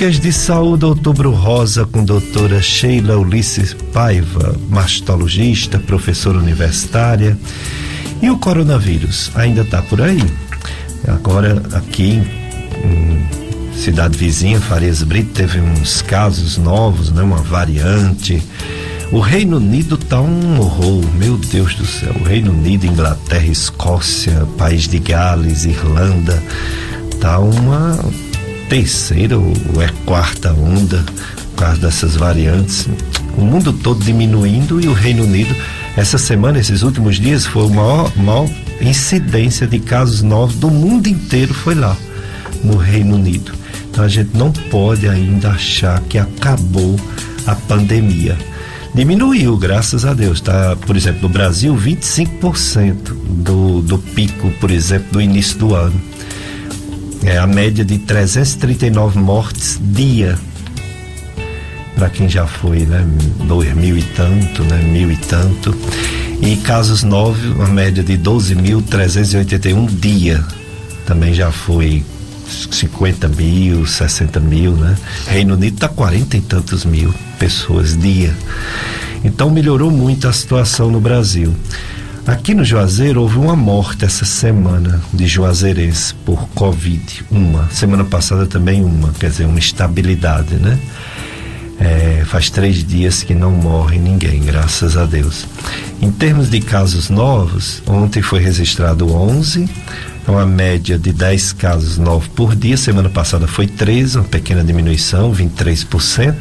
Dicas 0.00 0.18
de 0.18 0.32
Saúde 0.32 0.86
Outubro 0.86 1.30
Rosa 1.30 1.84
com 1.84 2.02
doutora 2.02 2.62
Sheila 2.62 3.18
Ulisses 3.18 3.74
Paiva, 3.92 4.56
mastologista, 4.70 5.78
professora 5.78 6.38
universitária. 6.38 7.36
E 8.22 8.30
o 8.30 8.38
coronavírus 8.38 9.30
ainda 9.34 9.60
está 9.60 9.82
por 9.82 10.00
aí. 10.00 10.24
Agora 11.06 11.62
aqui 11.74 12.22
em 12.82 13.76
cidade 13.76 14.16
vizinha, 14.16 14.58
Farias 14.58 15.02
Brito, 15.02 15.32
teve 15.34 15.60
uns 15.60 16.00
casos 16.00 16.56
novos, 16.56 17.12
né? 17.12 17.22
Uma 17.22 17.42
variante. 17.42 18.42
O 19.12 19.20
Reino 19.20 19.58
Unido 19.58 19.98
tá 19.98 20.18
um 20.18 20.60
horror, 20.60 21.04
meu 21.18 21.36
Deus 21.36 21.74
do 21.74 21.84
céu. 21.84 22.14
O 22.18 22.24
Reino 22.24 22.52
Unido, 22.52 22.86
Inglaterra, 22.86 23.44
Escócia, 23.44 24.48
País 24.56 24.88
de 24.88 24.98
Gales, 24.98 25.66
Irlanda, 25.66 26.42
tá 27.20 27.38
uma 27.38 27.98
terceira 28.70 29.36
ou 29.36 29.52
é 29.82 29.88
quarta 30.06 30.52
onda 30.52 31.04
por 31.50 31.64
causa 31.64 31.80
dessas 31.80 32.14
variantes. 32.14 32.88
O 33.36 33.42
mundo 33.42 33.72
todo 33.72 34.02
diminuindo 34.04 34.80
e 34.80 34.86
o 34.86 34.92
Reino 34.92 35.24
Unido, 35.24 35.54
essa 35.96 36.16
semana, 36.16 36.60
esses 36.60 36.82
últimos 36.82 37.16
dias, 37.16 37.44
foi 37.44 37.66
a 37.66 37.68
maior, 37.68 38.16
maior 38.16 38.48
incidência 38.80 39.66
de 39.66 39.80
casos 39.80 40.22
novos 40.22 40.54
do 40.54 40.70
mundo 40.70 41.08
inteiro 41.08 41.52
foi 41.52 41.74
lá, 41.74 41.96
no 42.62 42.76
Reino 42.76 43.16
Unido. 43.16 43.52
Então 43.90 44.04
a 44.04 44.08
gente 44.08 44.36
não 44.36 44.52
pode 44.52 45.08
ainda 45.08 45.50
achar 45.50 46.00
que 46.02 46.16
acabou 46.16 46.98
a 47.46 47.56
pandemia. 47.56 48.38
Diminuiu, 48.94 49.56
graças 49.56 50.04
a 50.04 50.14
Deus. 50.14 50.40
Tá, 50.40 50.76
por 50.86 50.96
exemplo, 50.96 51.22
no 51.22 51.28
Brasil, 51.28 51.74
25% 51.74 52.94
do, 53.28 53.82
do 53.82 53.98
pico, 53.98 54.48
por 54.60 54.70
exemplo, 54.70 55.08
do 55.12 55.20
início 55.20 55.58
do 55.58 55.74
ano. 55.74 56.00
É 57.22 57.36
a 57.36 57.46
média 57.46 57.84
de 57.84 57.98
339 57.98 59.18
mortes 59.18 59.78
dia. 59.80 60.38
Para 61.94 62.08
quem 62.08 62.28
já 62.28 62.46
foi, 62.46 62.80
né? 62.80 63.06
Dois 63.46 63.74
mil 63.74 63.96
e 63.98 64.02
tanto, 64.02 64.62
né? 64.64 64.78
Mil 64.82 65.12
e 65.12 65.16
tanto. 65.16 65.76
E 66.40 66.56
casos 66.56 67.02
novos, 67.02 67.44
uma 67.44 67.68
média 67.68 68.02
de 68.02 68.16
12.381 68.16 69.86
dia. 70.00 70.42
Também 71.04 71.34
já 71.34 71.52
foi 71.52 72.02
50 72.70 73.28
mil, 73.28 73.86
60 73.86 74.40
mil, 74.40 74.72
né? 74.72 74.96
Reino 75.26 75.54
Unido 75.54 75.74
está 75.74 75.88
40 75.88 76.36
e 76.38 76.40
tantos 76.40 76.86
mil 76.86 77.14
pessoas 77.38 77.96
dia. 77.96 78.34
Então 79.22 79.50
melhorou 79.50 79.90
muito 79.90 80.26
a 80.26 80.32
situação 80.32 80.90
no 80.90 81.00
Brasil. 81.00 81.54
Aqui 82.26 82.54
no 82.54 82.64
Juazeiro 82.64 83.22
houve 83.22 83.38
uma 83.38 83.56
morte 83.56 84.04
essa 84.04 84.24
semana 84.24 85.00
de 85.12 85.26
juazeirense 85.26 86.14
por 86.14 86.48
Covid, 86.50 87.24
uma. 87.30 87.68
Semana 87.70 88.04
passada 88.04 88.46
também 88.46 88.84
uma, 88.84 89.10
quer 89.12 89.30
dizer, 89.30 89.46
uma 89.46 89.58
estabilidade, 89.58 90.54
né? 90.56 90.78
É, 91.80 92.22
faz 92.26 92.50
três 92.50 92.84
dias 92.84 93.22
que 93.22 93.34
não 93.34 93.50
morre 93.50 93.98
ninguém, 93.98 94.40
graças 94.42 94.98
a 94.98 95.06
Deus. 95.06 95.46
Em 96.00 96.10
termos 96.10 96.50
de 96.50 96.60
casos 96.60 97.08
novos, 97.08 97.82
ontem 97.86 98.20
foi 98.20 98.40
registrado 98.40 99.10
11, 99.10 99.66
uma 100.28 100.44
média 100.44 100.98
de 100.98 101.12
10 101.12 101.54
casos 101.54 101.96
novos 101.96 102.28
por 102.28 102.54
dia. 102.54 102.76
Semana 102.76 103.08
passada 103.08 103.46
foi 103.46 103.66
13, 103.66 104.18
uma 104.18 104.24
pequena 104.24 104.62
diminuição, 104.62 105.32
23%. 105.32 106.34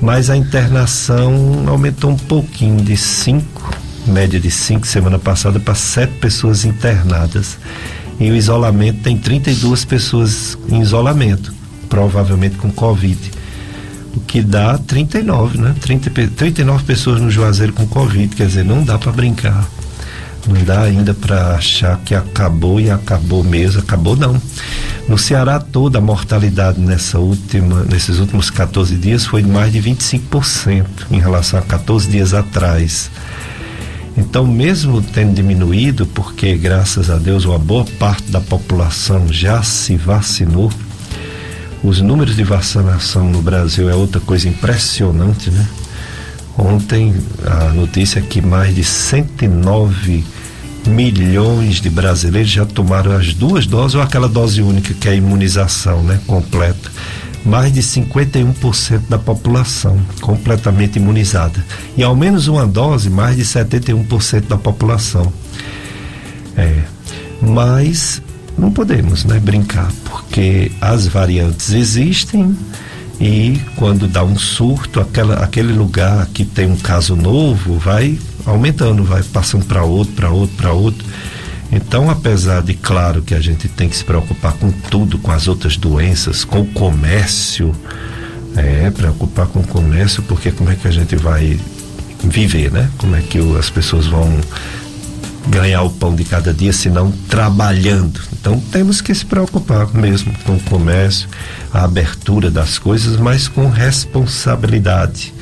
Mas 0.00 0.28
a 0.28 0.36
internação 0.36 1.64
aumentou 1.68 2.10
um 2.10 2.16
pouquinho, 2.16 2.82
de 2.82 2.96
5, 2.96 3.87
média 4.08 4.40
de 4.40 4.50
5 4.50 4.86
semana 4.86 5.18
passada, 5.18 5.60
para 5.60 5.74
7 5.74 6.14
pessoas 6.14 6.64
internadas. 6.64 7.58
E 8.18 8.30
o 8.30 8.34
isolamento 8.34 9.02
tem 9.02 9.16
32 9.16 9.84
pessoas 9.84 10.58
em 10.68 10.80
isolamento, 10.80 11.52
provavelmente 11.88 12.56
com 12.56 12.70
Covid. 12.70 13.30
O 14.16 14.20
que 14.20 14.42
dá 14.42 14.76
39, 14.78 15.58
né? 15.58 15.74
30, 15.80 16.10
39 16.30 16.84
pessoas 16.84 17.20
no 17.20 17.30
Juazeiro 17.30 17.72
com 17.72 17.86
Covid, 17.86 18.34
quer 18.34 18.46
dizer, 18.46 18.64
não 18.64 18.82
dá 18.82 18.98
para 18.98 19.12
brincar. 19.12 19.68
Não 20.48 20.64
dá 20.64 20.82
ainda 20.82 21.12
para 21.12 21.56
achar 21.56 21.98
que 22.04 22.14
acabou 22.14 22.80
e 22.80 22.90
acabou 22.90 23.44
mesmo. 23.44 23.80
Acabou 23.80 24.16
não. 24.16 24.40
No 25.06 25.18
Ceará 25.18 25.58
toda 25.60 25.98
a 25.98 26.00
mortalidade 26.00 26.80
nessa 26.80 27.18
última, 27.18 27.82
nesses 27.84 28.18
últimos 28.18 28.50
14 28.50 28.94
dias 28.96 29.24
foi 29.24 29.42
de 29.42 29.48
mais 29.48 29.72
de 29.72 29.80
25% 29.80 30.84
em 31.10 31.20
relação 31.20 31.58
a 31.58 31.62
14 31.62 32.08
dias 32.08 32.34
atrás. 32.34 33.10
Então, 34.18 34.44
mesmo 34.44 35.00
tendo 35.00 35.32
diminuído, 35.32 36.04
porque 36.04 36.56
graças 36.56 37.08
a 37.08 37.16
Deus 37.16 37.44
uma 37.44 37.58
boa 37.58 37.84
parte 38.00 38.32
da 38.32 38.40
população 38.40 39.32
já 39.32 39.62
se 39.62 39.96
vacinou, 39.96 40.72
os 41.84 42.00
números 42.00 42.34
de 42.34 42.42
vacinação 42.42 43.30
no 43.30 43.40
Brasil 43.40 43.88
é 43.88 43.94
outra 43.94 44.20
coisa 44.20 44.48
impressionante, 44.48 45.50
né? 45.50 45.64
Ontem 46.58 47.14
a 47.46 47.72
notícia 47.72 48.18
é 48.18 48.22
que 48.22 48.42
mais 48.42 48.74
de 48.74 48.82
109 48.82 50.24
milhões 50.84 51.80
de 51.80 51.88
brasileiros 51.88 52.50
já 52.50 52.66
tomaram 52.66 53.12
as 53.12 53.32
duas 53.32 53.68
doses 53.68 53.94
ou 53.94 54.02
aquela 54.02 54.28
dose 54.28 54.60
única 54.60 54.92
que 54.94 55.08
é 55.08 55.12
a 55.12 55.14
imunização, 55.14 56.02
né, 56.02 56.18
completa. 56.26 56.90
Mais 57.48 57.72
de 57.72 57.80
51% 57.80 59.08
da 59.08 59.18
população 59.18 59.98
completamente 60.20 60.96
imunizada. 60.96 61.64
E 61.96 62.02
ao 62.02 62.14
menos 62.14 62.46
uma 62.46 62.66
dose, 62.66 63.08
mais 63.08 63.36
de 63.36 63.44
71% 63.44 64.46
da 64.46 64.58
população. 64.58 65.32
É. 66.56 66.82
Mas 67.40 68.20
não 68.58 68.70
podemos, 68.70 69.24
né, 69.24 69.38
brincar, 69.38 69.90
porque 70.04 70.72
as 70.80 71.06
variantes 71.06 71.72
existem 71.72 72.56
e 73.20 73.60
quando 73.76 74.06
dá 74.06 74.22
um 74.22 74.38
surto, 74.38 75.00
aquela, 75.00 75.36
aquele 75.36 75.72
lugar 75.72 76.26
que 76.26 76.44
tem 76.44 76.66
um 76.66 76.76
caso 76.76 77.16
novo 77.16 77.78
vai 77.78 78.18
aumentando, 78.44 79.02
vai 79.04 79.22
passando 79.22 79.64
para 79.64 79.82
outro, 79.84 80.14
para 80.14 80.30
outro, 80.30 80.56
para 80.56 80.72
outro. 80.72 81.06
Então, 81.70 82.08
apesar 82.08 82.62
de 82.62 82.74
claro 82.74 83.22
que 83.22 83.34
a 83.34 83.40
gente 83.40 83.68
tem 83.68 83.88
que 83.88 83.96
se 83.96 84.04
preocupar 84.04 84.54
com 84.54 84.70
tudo, 84.70 85.18
com 85.18 85.30
as 85.30 85.48
outras 85.48 85.76
doenças, 85.76 86.44
com 86.44 86.60
o 86.60 86.66
comércio, 86.66 87.74
é, 88.56 88.90
preocupar 88.90 89.46
com 89.46 89.60
o 89.60 89.66
comércio, 89.66 90.22
porque 90.22 90.50
como 90.50 90.70
é 90.70 90.74
que 90.74 90.88
a 90.88 90.90
gente 90.90 91.14
vai 91.16 91.58
viver, 92.24 92.72
né? 92.72 92.90
Como 92.98 93.14
é 93.14 93.20
que 93.20 93.38
as 93.56 93.68
pessoas 93.70 94.06
vão 94.06 94.40
ganhar 95.48 95.82
o 95.82 95.90
pão 95.90 96.14
de 96.14 96.24
cada 96.24 96.52
dia 96.52 96.72
se 96.72 96.90
não 96.90 97.10
trabalhando. 97.10 98.20
Então 98.32 98.60
temos 98.72 99.00
que 99.00 99.14
se 99.14 99.24
preocupar 99.24 99.92
mesmo 99.94 100.32
com 100.44 100.56
o 100.56 100.60
comércio, 100.60 101.28
a 101.72 101.84
abertura 101.84 102.50
das 102.50 102.78
coisas, 102.78 103.16
mas 103.16 103.48
com 103.48 103.68
responsabilidade. 103.68 105.34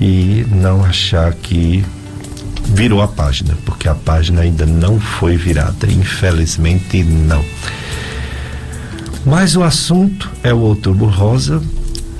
E 0.00 0.44
não 0.50 0.84
achar 0.84 1.32
que 1.34 1.84
virou 2.66 3.02
a 3.02 3.08
página, 3.08 3.56
porque 3.64 3.88
a 3.88 3.94
página 3.94 4.42
ainda 4.42 4.66
não 4.66 4.98
foi 5.00 5.36
virada, 5.36 5.86
infelizmente 5.90 7.02
não. 7.02 7.44
Mas 9.24 9.56
o 9.56 9.62
assunto 9.62 10.30
é 10.42 10.52
o 10.52 10.58
outubro 10.58 11.06
rosa, 11.06 11.62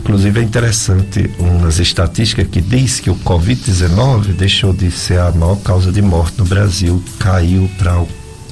Inclusive 0.02 0.40
é 0.40 0.42
interessante 0.42 1.30
umas 1.38 1.78
estatísticas 1.78 2.48
que 2.48 2.60
diz 2.60 2.98
que 2.98 3.08
o 3.08 3.14
Covid-19 3.14 4.34
deixou 4.34 4.72
de 4.72 4.90
ser 4.90 5.20
a 5.20 5.30
maior 5.30 5.54
causa 5.60 5.92
de 5.92 6.02
morte 6.02 6.38
no 6.38 6.44
Brasil, 6.44 7.00
caiu 7.20 7.70
para 7.78 8.00
o 8.00 8.08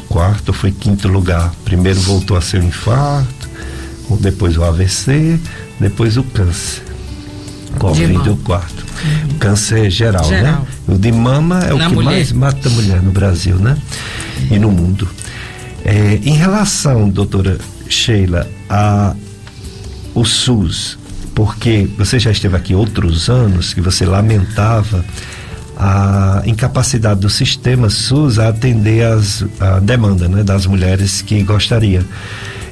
quarto, 0.08 0.52
foi 0.52 0.70
quinto 0.70 1.08
lugar. 1.08 1.52
Primeiro 1.64 1.98
voltou 2.02 2.36
a 2.36 2.40
ser 2.40 2.60
o 2.60 2.64
infarto, 2.64 3.48
depois 4.20 4.56
o 4.56 4.62
AVC, 4.62 5.40
depois 5.80 6.16
o 6.16 6.22
câncer. 6.22 6.89
Covid 7.78 8.28
o 8.28 8.36
quarto. 8.38 8.84
Uhum. 9.04 9.38
Câncer 9.38 9.90
geral, 9.90 10.28
né? 10.28 10.38
geral, 10.38 10.60
né? 10.60 10.66
O 10.88 10.98
de 10.98 11.12
mama 11.12 11.60
é 11.64 11.74
Na 11.74 11.86
o 11.86 11.88
que 11.88 11.94
mulher. 11.94 12.10
mais 12.10 12.32
mata 12.32 12.68
a 12.68 12.72
mulher 12.72 13.02
no 13.02 13.10
Brasil, 13.10 13.56
né? 13.56 13.76
E 14.50 14.58
no 14.58 14.70
mundo. 14.70 15.08
É, 15.84 16.18
em 16.22 16.34
relação, 16.34 17.08
doutora 17.08 17.58
Sheila, 17.88 18.46
a 18.68 19.14
o 20.14 20.24
SUS, 20.24 20.98
porque 21.34 21.88
você 21.96 22.18
já 22.18 22.30
esteve 22.30 22.56
aqui 22.56 22.74
outros 22.74 23.28
anos 23.28 23.72
que 23.72 23.80
você 23.80 24.04
lamentava 24.04 25.04
a 25.78 26.42
incapacidade 26.44 27.20
do 27.20 27.30
sistema 27.30 27.88
SUS 27.88 28.38
a 28.38 28.48
atender 28.48 29.04
as, 29.06 29.44
a 29.58 29.78
demanda 29.78 30.28
né, 30.28 30.42
das 30.42 30.66
mulheres 30.66 31.22
que 31.22 31.42
gostaria. 31.42 32.04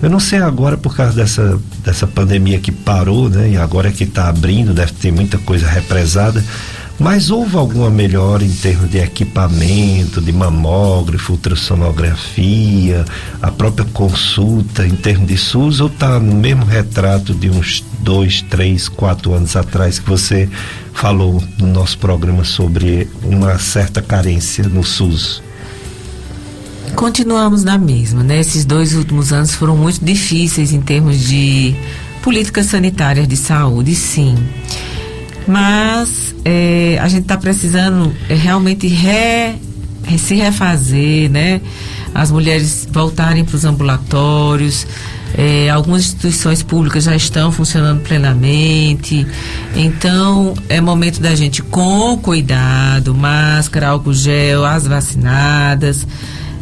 Eu 0.02 0.08
não 0.08 0.20
sei 0.20 0.38
agora 0.38 0.76
por 0.76 0.94
causa 0.94 1.12
dessa, 1.12 1.58
dessa 1.84 2.06
pandemia 2.06 2.60
que 2.60 2.70
parou, 2.70 3.28
né? 3.28 3.50
E 3.50 3.56
agora 3.56 3.90
que 3.90 4.04
está 4.04 4.28
abrindo, 4.28 4.72
deve 4.72 4.92
ter 4.92 5.10
muita 5.10 5.38
coisa 5.38 5.66
represada. 5.66 6.44
Mas 7.00 7.30
houve 7.30 7.56
alguma 7.56 7.88
melhora 7.88 8.44
em 8.44 8.50
termos 8.50 8.90
de 8.90 8.98
equipamento, 8.98 10.20
de 10.20 10.32
mamógrafo, 10.32 11.32
ultrassonografia, 11.32 13.04
a 13.40 13.52
própria 13.52 13.86
consulta 13.92 14.84
em 14.84 14.96
termos 14.96 15.28
de 15.28 15.38
SUS 15.38 15.80
ou 15.80 15.86
está 15.86 16.18
no 16.18 16.34
mesmo 16.34 16.64
retrato 16.64 17.32
de 17.32 17.48
uns 17.50 17.84
dois, 18.00 18.42
três, 18.42 18.88
quatro 18.88 19.32
anos 19.32 19.54
atrás 19.54 20.00
que 20.00 20.08
você 20.08 20.48
falou 20.92 21.40
no 21.58 21.68
nosso 21.68 21.98
programa 21.98 22.42
sobre 22.42 23.08
uma 23.22 23.58
certa 23.58 24.02
carência 24.02 24.64
no 24.64 24.82
SUS? 24.82 25.40
Continuamos 26.98 27.64
na 27.64 27.78
mesma, 27.78 28.22
né? 28.22 28.40
Esses 28.40 28.64
dois 28.64 28.94
últimos 28.94 29.32
anos 29.32 29.54
foram 29.54 29.76
muito 29.76 30.04
difíceis 30.04 30.72
em 30.72 30.80
termos 30.80 31.26
de 31.26 31.74
políticas 32.22 32.66
sanitárias 32.66 33.26
de 33.26 33.36
saúde, 33.36 33.94
sim 33.94 34.34
mas 35.48 36.34
é, 36.44 36.98
a 37.00 37.08
gente 37.08 37.22
está 37.22 37.38
precisando 37.38 38.14
é, 38.28 38.34
realmente 38.34 38.86
re, 38.86 39.54
se 40.18 40.34
refazer, 40.34 41.30
né? 41.30 41.62
As 42.14 42.30
mulheres 42.30 42.86
voltarem 42.92 43.44
para 43.44 43.56
os 43.56 43.64
ambulatórios. 43.64 44.86
É, 45.36 45.70
algumas 45.70 46.02
instituições 46.02 46.62
públicas 46.62 47.04
já 47.04 47.16
estão 47.16 47.50
funcionando 47.50 48.02
plenamente. 48.02 49.26
Então, 49.74 50.54
é 50.68 50.80
momento 50.80 51.20
da 51.20 51.34
gente, 51.34 51.62
com 51.62 52.18
cuidado, 52.18 53.14
máscara, 53.14 53.88
álcool 53.88 54.12
gel, 54.12 54.64
as 54.64 54.86
vacinadas, 54.86 56.06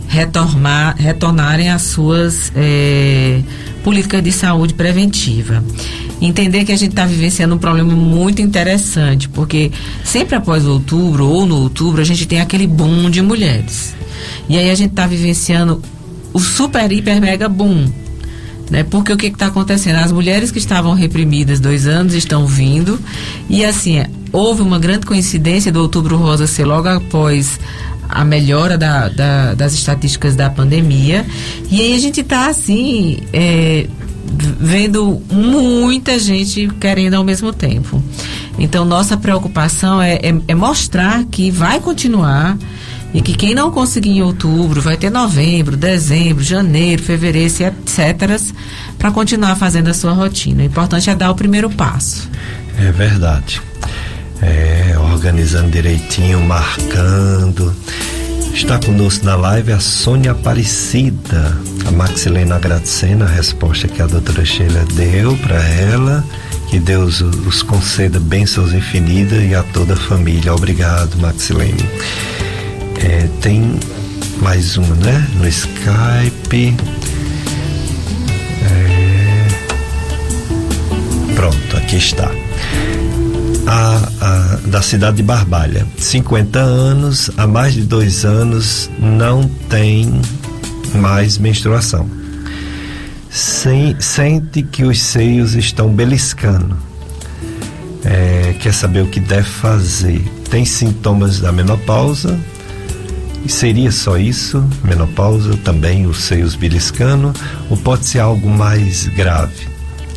retornar, 0.09 0.97
retornarem 0.97 1.71
às 1.71 1.83
suas 1.83 2.53
é, 2.55 3.41
políticas 3.83 4.23
de 4.23 4.33
saúde 4.33 4.75
preventiva 4.75 5.63
entender 6.21 6.65
que 6.65 6.73
a 6.73 6.77
gente 6.77 6.91
está 6.91 7.05
vivenciando 7.05 7.55
um 7.55 7.59
problema 7.59 7.95
muito 7.95 8.41
interessante, 8.41 9.29
porque 9.29 9.71
sempre 10.05 10.35
após 10.35 10.65
outubro 10.65 11.27
ou 11.27 11.45
no 11.45 11.57
outubro 11.57 12.01
a 12.01 12.05
gente 12.05 12.27
tem 12.27 12.41
aquele 12.41 12.67
boom 12.67 13.11
de 13.11 13.21
mulheres. 13.21 13.95
E 14.49 14.57
aí 14.57 14.71
a 14.71 14.75
gente 14.75 14.91
está 14.91 15.07
vivenciando 15.07 15.83
o 16.33 16.39
super, 16.39 16.91
hiper, 16.91 17.21
mega 17.21 17.49
boom. 17.49 17.87
Né? 18.71 18.83
Porque 18.83 19.13
o 19.13 19.17
que 19.17 19.27
está 19.27 19.47
acontecendo? 19.47 19.97
As 19.97 20.11
mulheres 20.11 20.51
que 20.51 20.59
estavam 20.59 20.93
reprimidas 20.93 21.61
dois 21.61 21.87
anos 21.87 22.15
estão 22.15 22.47
vindo 22.47 22.99
e 23.49 23.65
assim, 23.65 24.03
houve 24.33 24.61
uma 24.63 24.79
grande 24.79 25.07
coincidência 25.07 25.71
do 25.71 25.81
Outubro 25.81 26.17
Rosa 26.17 26.49
ser 26.49 26.65
logo 26.65 26.89
após 26.89 27.61
a 28.09 28.25
melhora 28.25 28.77
da, 28.77 29.09
da, 29.09 29.55
das 29.55 29.75
estatísticas 29.75 30.37
da 30.37 30.51
pandemia. 30.51 31.27
E 31.71 31.81
aí 31.81 31.95
a 31.95 31.99
gente 31.99 32.21
está 32.21 32.49
assim. 32.49 33.19
É, 33.33 33.87
vendo 34.59 35.23
muita 35.31 36.19
gente 36.19 36.69
querendo 36.81 37.15
ao 37.15 37.25
mesmo 37.25 37.53
tempo. 37.53 38.03
Então, 38.59 38.85
nossa 38.85 39.17
preocupação 39.17 40.01
é, 40.01 40.15
é, 40.15 40.35
é, 40.49 40.55
mostrar 40.55 41.25
que 41.25 41.51
vai 41.51 41.81
continuar 41.81 42.57
e 43.15 43.21
que 43.21 43.35
quem 43.35 43.55
não 43.55 43.71
conseguir 43.71 44.11
em 44.11 44.23
outubro 44.23 44.81
vai 44.81 44.97
ter 44.97 45.11
novembro, 45.11 45.77
dezembro, 45.77 46.43
janeiro, 46.43 47.03
fevereiro, 47.03 47.49
etc., 47.49 48.41
para 48.99 49.11
continuar 49.11 49.57
fazendo 49.57 49.89
a 49.89 49.95
sua 49.95 50.13
rotina. 50.13 50.63
O 50.63 50.67
importante 50.67 51.09
é 51.09 51.15
dar 51.15 51.31
o 51.31 51.35
primeiro 51.35 51.71
passo. 51.71 52.29
É 52.79 52.91
verdade. 52.93 53.61
É, 54.43 54.95
organizando 54.99 55.71
direitinho, 55.71 56.41
marcando. 56.41 57.75
Está 58.53 58.79
conosco 58.79 59.25
na 59.25 59.37
live 59.37 59.73
a 59.73 59.81
Sônia 59.81 60.33
Aparecida. 60.33 61.57
A 61.87 61.91
Maxilena 61.91 62.57
agradecendo 62.57 63.25
a 63.25 63.27
resposta 63.27 63.87
que 63.87 64.01
a 64.03 64.07
doutora 64.07 64.45
Sheila 64.45 64.85
deu 64.95 65.37
para 65.39 65.63
ela. 65.63 66.25
Que 66.69 66.79
Deus 66.79 67.21
os 67.21 67.63
conceda 67.63 68.19
bênçãos 68.19 68.73
infinitas 68.73 69.43
e 69.43 69.55
a 69.55 69.63
toda 69.63 69.95
a 69.95 69.97
família. 69.97 70.55
Obrigado, 70.55 71.17
Maxilene. 71.19 71.89
É, 73.05 73.29
tem 73.41 73.79
mais 74.41 74.77
uma, 74.77 74.95
né? 74.97 75.27
No 75.37 75.47
Skype. 75.47 76.77
É... 78.63 79.47
Pronto, 81.35 81.77
aqui 81.77 81.97
está 81.97 82.31
a, 83.67 84.09
a, 84.21 84.59
da 84.67 84.81
cidade 84.81 85.19
de 85.19 85.23
Barbalha. 85.23 85.87
50 85.99 86.59
anos, 86.59 87.31
há 87.37 87.47
mais 87.47 87.75
de 87.75 87.83
dois 87.83 88.25
anos, 88.25 88.91
não 88.99 89.49
tem 89.69 90.21
mais 90.95 91.37
menstruação. 91.39 92.09
Sem, 93.29 94.01
sente 94.01 94.63
que 94.63 94.85
os 94.85 95.03
seios 95.03 95.55
estão 95.55 95.91
beliscando. 95.91 96.77
É, 98.05 98.55
quer 98.61 98.73
saber 98.73 99.03
o 99.03 99.09
que 99.09 99.21
deve 99.21 99.49
fazer. 99.49 100.25
Tem 100.49 100.65
sintomas 100.65 101.41
da 101.41 101.51
menopausa. 101.51 102.39
E 103.45 103.49
seria 103.51 103.93
só 103.93 104.17
isso? 104.17 104.65
Menopausa, 104.83 105.57
também 105.59 106.07
os 106.07 106.23
seios 106.23 106.55
beliscando? 106.55 107.33
Ou 107.69 107.77
pode 107.77 108.07
ser 108.07 108.21
algo 108.21 108.49
mais 108.49 109.07
grave? 109.09 109.69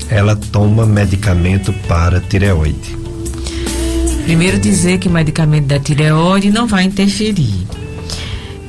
Ela 0.10 0.36
toma 0.36 0.86
medicamento 0.86 1.74
para 1.88 2.20
tireoide. 2.20 2.99
Primeiro 4.30 4.60
dizer 4.60 4.99
que 4.99 5.07
o 5.07 5.11
medicamento 5.11 5.65
da 5.65 5.80
tireoide 5.80 6.51
não 6.51 6.68
vai 6.68 6.84
interferir. 6.84 7.65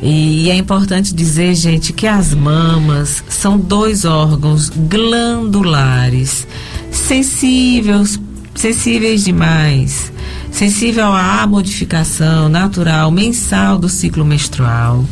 E 0.02 0.48
é 0.48 0.56
importante 0.56 1.14
dizer, 1.14 1.54
gente, 1.54 1.92
que 1.92 2.06
as 2.06 2.32
mamas 2.32 3.22
são 3.28 3.58
dois 3.58 4.06
órgãos 4.06 4.70
glandulares, 4.70 6.48
sensíveis, 6.90 8.18
sensíveis 8.54 9.22
demais, 9.22 10.10
sensível 10.50 11.12
à 11.12 11.46
modificação 11.46 12.48
natural 12.48 13.10
mensal 13.10 13.76
do 13.78 13.90
ciclo 13.90 14.24
menstrual. 14.24 15.04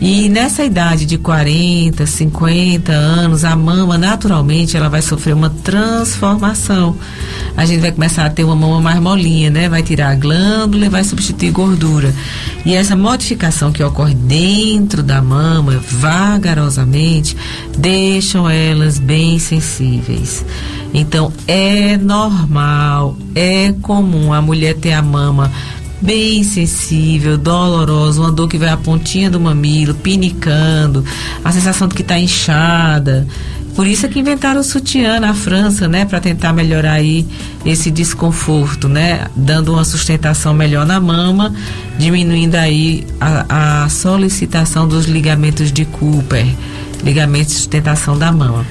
E 0.00 0.28
nessa 0.28 0.64
idade 0.64 1.06
de 1.06 1.16
40, 1.16 2.04
50 2.04 2.92
anos, 2.92 3.44
a 3.44 3.54
mama 3.54 3.96
naturalmente 3.96 4.76
ela 4.76 4.88
vai 4.88 5.00
sofrer 5.00 5.34
uma 5.34 5.50
transformação. 5.50 6.96
A 7.56 7.64
gente 7.64 7.80
vai 7.80 7.92
começar 7.92 8.26
a 8.26 8.30
ter 8.30 8.44
uma 8.44 8.56
mama 8.56 8.80
mais 8.80 9.00
molinha, 9.00 9.50
né? 9.50 9.68
Vai 9.68 9.82
tirar 9.82 10.10
a 10.10 10.14
glândula 10.14 10.86
e 10.86 10.88
vai 10.88 11.04
substituir 11.04 11.52
gordura. 11.52 12.12
E 12.64 12.74
essa 12.74 12.96
modificação 12.96 13.70
que 13.70 13.82
ocorre 13.82 14.14
dentro 14.14 15.02
da 15.02 15.22
mama, 15.22 15.80
vagarosamente, 15.88 17.36
deixam 17.78 18.50
elas 18.50 18.98
bem 18.98 19.38
sensíveis. 19.38 20.44
Então 20.92 21.32
é 21.46 21.96
normal, 21.96 23.16
é 23.34 23.72
comum 23.82 24.32
a 24.32 24.42
mulher 24.42 24.74
ter 24.74 24.92
a 24.92 25.02
mama 25.02 25.50
bem 26.00 26.42
sensível, 26.44 27.38
dolorosa, 27.38 28.20
uma 28.20 28.32
dor 28.32 28.48
que 28.48 28.58
vai 28.58 28.68
à 28.68 28.76
pontinha 28.76 29.30
do 29.30 29.40
mamilo, 29.40 29.94
pinicando, 29.94 31.04
a 31.44 31.52
sensação 31.52 31.88
de 31.88 31.94
que 31.94 32.02
está 32.02 32.18
inchada. 32.18 33.26
Por 33.74 33.88
isso 33.88 34.06
é 34.06 34.08
que 34.08 34.20
inventaram 34.20 34.60
o 34.60 34.64
sutiã 34.64 35.18
na 35.18 35.34
França, 35.34 35.88
né, 35.88 36.04
para 36.04 36.20
tentar 36.20 36.52
melhorar 36.52 36.92
aí 36.92 37.26
esse 37.66 37.90
desconforto, 37.90 38.88
né, 38.88 39.26
dando 39.34 39.72
uma 39.72 39.84
sustentação 39.84 40.54
melhor 40.54 40.86
na 40.86 41.00
mama, 41.00 41.52
diminuindo 41.98 42.54
aí 42.54 43.04
a, 43.20 43.84
a 43.84 43.88
solicitação 43.88 44.86
dos 44.86 45.06
ligamentos 45.06 45.72
de 45.72 45.84
Cooper, 45.86 46.46
ligamentos 47.02 47.48
de 47.48 47.58
sustentação 47.58 48.16
da 48.16 48.30
mama. 48.30 48.64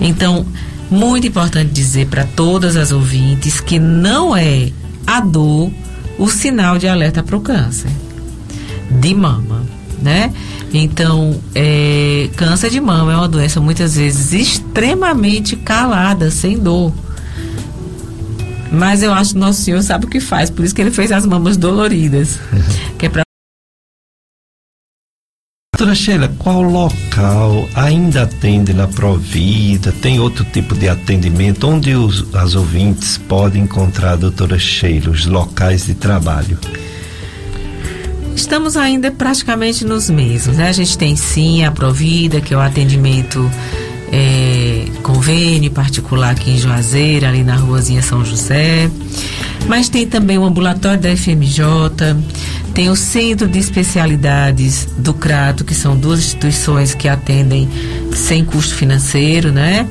Então, 0.00 0.46
muito 0.88 1.26
importante 1.26 1.72
dizer 1.72 2.06
para 2.06 2.24
todas 2.24 2.76
as 2.76 2.92
ouvintes 2.92 3.60
que 3.60 3.80
não 3.80 4.36
é 4.36 4.70
a 5.04 5.20
dor 5.20 5.72
o 6.18 6.28
sinal 6.28 6.78
de 6.78 6.86
alerta 6.86 7.22
para 7.22 7.36
o 7.36 7.40
câncer 7.40 7.90
de 8.90 9.14
mama, 9.14 9.62
né? 10.00 10.32
Então, 10.72 11.40
é, 11.54 12.28
câncer 12.36 12.70
de 12.70 12.80
mama 12.80 13.12
é 13.12 13.16
uma 13.16 13.28
doença 13.28 13.60
muitas 13.60 13.96
vezes 13.96 14.32
extremamente 14.32 15.56
calada, 15.56 16.30
sem 16.30 16.58
dor. 16.58 16.92
Mas 18.70 19.02
eu 19.02 19.12
acho 19.12 19.34
que 19.34 19.38
Nosso 19.38 19.62
Senhor 19.62 19.82
sabe 19.82 20.06
o 20.06 20.08
que 20.08 20.20
faz, 20.20 20.50
por 20.50 20.64
isso 20.64 20.74
que 20.74 20.80
ele 20.80 20.90
fez 20.90 21.12
as 21.12 21.24
mamas 21.24 21.56
doloridas, 21.56 22.38
que 22.98 23.06
é 23.06 23.08
para 23.08 23.23
Doutora 25.76 25.96
Sheila, 25.96 26.32
qual 26.38 26.62
local 26.62 27.68
ainda 27.74 28.22
atende 28.22 28.72
na 28.72 28.86
Provida? 28.86 29.90
Tem 29.90 30.20
outro 30.20 30.44
tipo 30.44 30.72
de 30.72 30.88
atendimento? 30.88 31.66
Onde 31.66 31.96
os, 31.96 32.32
as 32.32 32.54
ouvintes 32.54 33.18
podem 33.18 33.64
encontrar 33.64 34.12
a 34.12 34.16
doutora 34.16 34.56
Sheila, 34.56 35.10
os 35.10 35.26
locais 35.26 35.86
de 35.86 35.94
trabalho? 35.94 36.56
Estamos 38.36 38.76
ainda 38.76 39.10
praticamente 39.10 39.84
nos 39.84 40.08
mesmos, 40.08 40.56
né? 40.56 40.68
A 40.68 40.72
gente 40.72 40.96
tem 40.96 41.16
sim 41.16 41.64
a 41.64 41.72
Provida, 41.72 42.40
que 42.40 42.54
é 42.54 42.56
o 42.56 42.60
atendimento 42.60 43.50
é, 44.14 44.84
convênio 45.02 45.72
particular 45.72 46.30
aqui 46.30 46.52
em 46.52 46.56
Juazeiro, 46.56 47.26
ali 47.26 47.42
na 47.42 47.56
ruazinha 47.56 48.00
São 48.00 48.24
José. 48.24 48.88
Mas 49.66 49.88
tem 49.88 50.06
também 50.06 50.38
o 50.38 50.44
ambulatório 50.44 51.00
da 51.00 51.16
FMJ, 51.16 51.64
tem 52.72 52.88
o 52.90 52.94
Centro 52.94 53.48
de 53.48 53.58
Especialidades 53.58 54.86
do 54.96 55.12
Crato, 55.12 55.64
que 55.64 55.74
são 55.74 55.96
duas 55.96 56.20
instituições 56.20 56.94
que 56.94 57.08
atendem 57.08 57.68
sem 58.14 58.44
custo 58.44 58.76
financeiro, 58.76 59.50
né? 59.50 59.88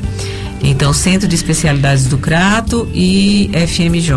Então, 0.62 0.94
Centro 0.94 1.28
de 1.28 1.36
Especialidades 1.36 2.06
do 2.06 2.18
Crato 2.18 2.88
e 2.94 3.52
FMJ. 3.68 4.14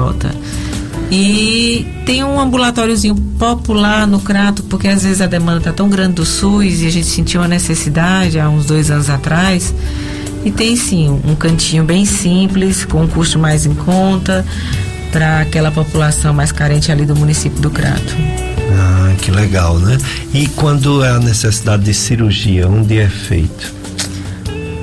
E 1.10 1.86
tem 2.04 2.24
um 2.24 2.40
ambulatóriozinho 2.40 3.14
popular 3.38 4.06
no 4.06 4.20
Crato, 4.20 4.62
porque 4.64 4.88
às 4.88 5.02
vezes 5.02 5.20
a 5.20 5.26
demanda 5.26 5.58
está 5.58 5.72
tão 5.72 5.88
grande 5.88 6.14
do 6.14 6.24
SUS 6.24 6.80
e 6.80 6.86
a 6.86 6.90
gente 6.90 7.06
sentiu 7.06 7.42
a 7.42 7.48
necessidade 7.48 8.40
há 8.40 8.48
uns 8.48 8.66
dois 8.66 8.90
anos 8.90 9.08
atrás. 9.08 9.72
E 10.44 10.50
tem 10.50 10.76
sim 10.76 11.08
um 11.08 11.34
cantinho 11.34 11.84
bem 11.84 12.04
simples, 12.04 12.84
com 12.84 13.02
um 13.02 13.08
custo 13.08 13.38
mais 13.38 13.66
em 13.66 13.74
conta, 13.74 14.44
para 15.12 15.40
aquela 15.40 15.70
população 15.70 16.32
mais 16.32 16.52
carente 16.52 16.90
ali 16.90 17.04
do 17.04 17.16
município 17.16 17.60
do 17.60 17.70
Crato. 17.70 18.14
Ah, 18.72 19.14
que 19.20 19.30
legal, 19.30 19.78
né? 19.78 19.96
E 20.34 20.46
quando 20.48 21.04
é 21.04 21.10
a 21.10 21.18
necessidade 21.18 21.84
de 21.84 21.94
cirurgia, 21.94 22.68
onde 22.68 22.98
é 22.98 23.08
feito? 23.08 23.75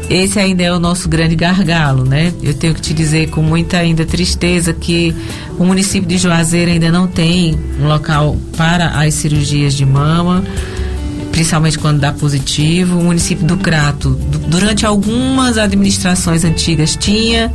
Esse 0.09 0.39
ainda 0.39 0.63
é 0.63 0.71
o 0.71 0.79
nosso 0.79 1.07
grande 1.07 1.35
gargalo, 1.35 2.03
né? 2.03 2.33
Eu 2.41 2.53
tenho 2.53 2.73
que 2.73 2.81
te 2.81 2.93
dizer 2.93 3.29
com 3.29 3.41
muita 3.41 3.77
ainda 3.77 4.05
tristeza 4.05 4.73
que 4.73 5.15
o 5.57 5.65
município 5.65 6.07
de 6.07 6.17
Juazeiro 6.17 6.71
ainda 6.71 6.91
não 6.91 7.07
tem 7.07 7.57
um 7.79 7.87
local 7.87 8.37
para 8.57 8.89
as 8.89 9.13
cirurgias 9.13 9.73
de 9.73 9.85
mama, 9.85 10.43
principalmente 11.31 11.79
quando 11.79 11.99
dá 11.99 12.11
positivo. 12.11 12.99
O 12.99 13.03
município 13.05 13.45
do 13.45 13.57
Crato, 13.57 14.11
durante 14.47 14.85
algumas 14.85 15.57
administrações 15.57 16.43
antigas 16.43 16.95
tinha, 16.95 17.51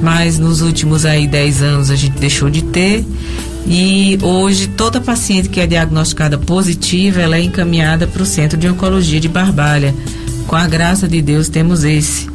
mas 0.00 0.38
nos 0.38 0.62
últimos 0.62 1.04
aí 1.04 1.26
10 1.26 1.62
anos 1.62 1.90
a 1.90 1.96
gente 1.96 2.18
deixou 2.18 2.48
de 2.48 2.62
ter. 2.62 3.04
E 3.66 4.18
hoje 4.22 4.68
toda 4.68 5.00
paciente 5.00 5.48
que 5.48 5.60
é 5.60 5.66
diagnosticada 5.66 6.38
positiva, 6.38 7.20
ela 7.20 7.36
é 7.36 7.42
encaminhada 7.42 8.06
para 8.06 8.22
o 8.22 8.26
Centro 8.26 8.58
de 8.58 8.68
Oncologia 8.68 9.20
de 9.20 9.28
Barbalha. 9.28 9.94
Com 10.46 10.56
a 10.56 10.66
graça 10.66 11.06
de 11.06 11.22
Deus 11.22 11.48
temos 11.48 11.84
esse. 11.84 12.28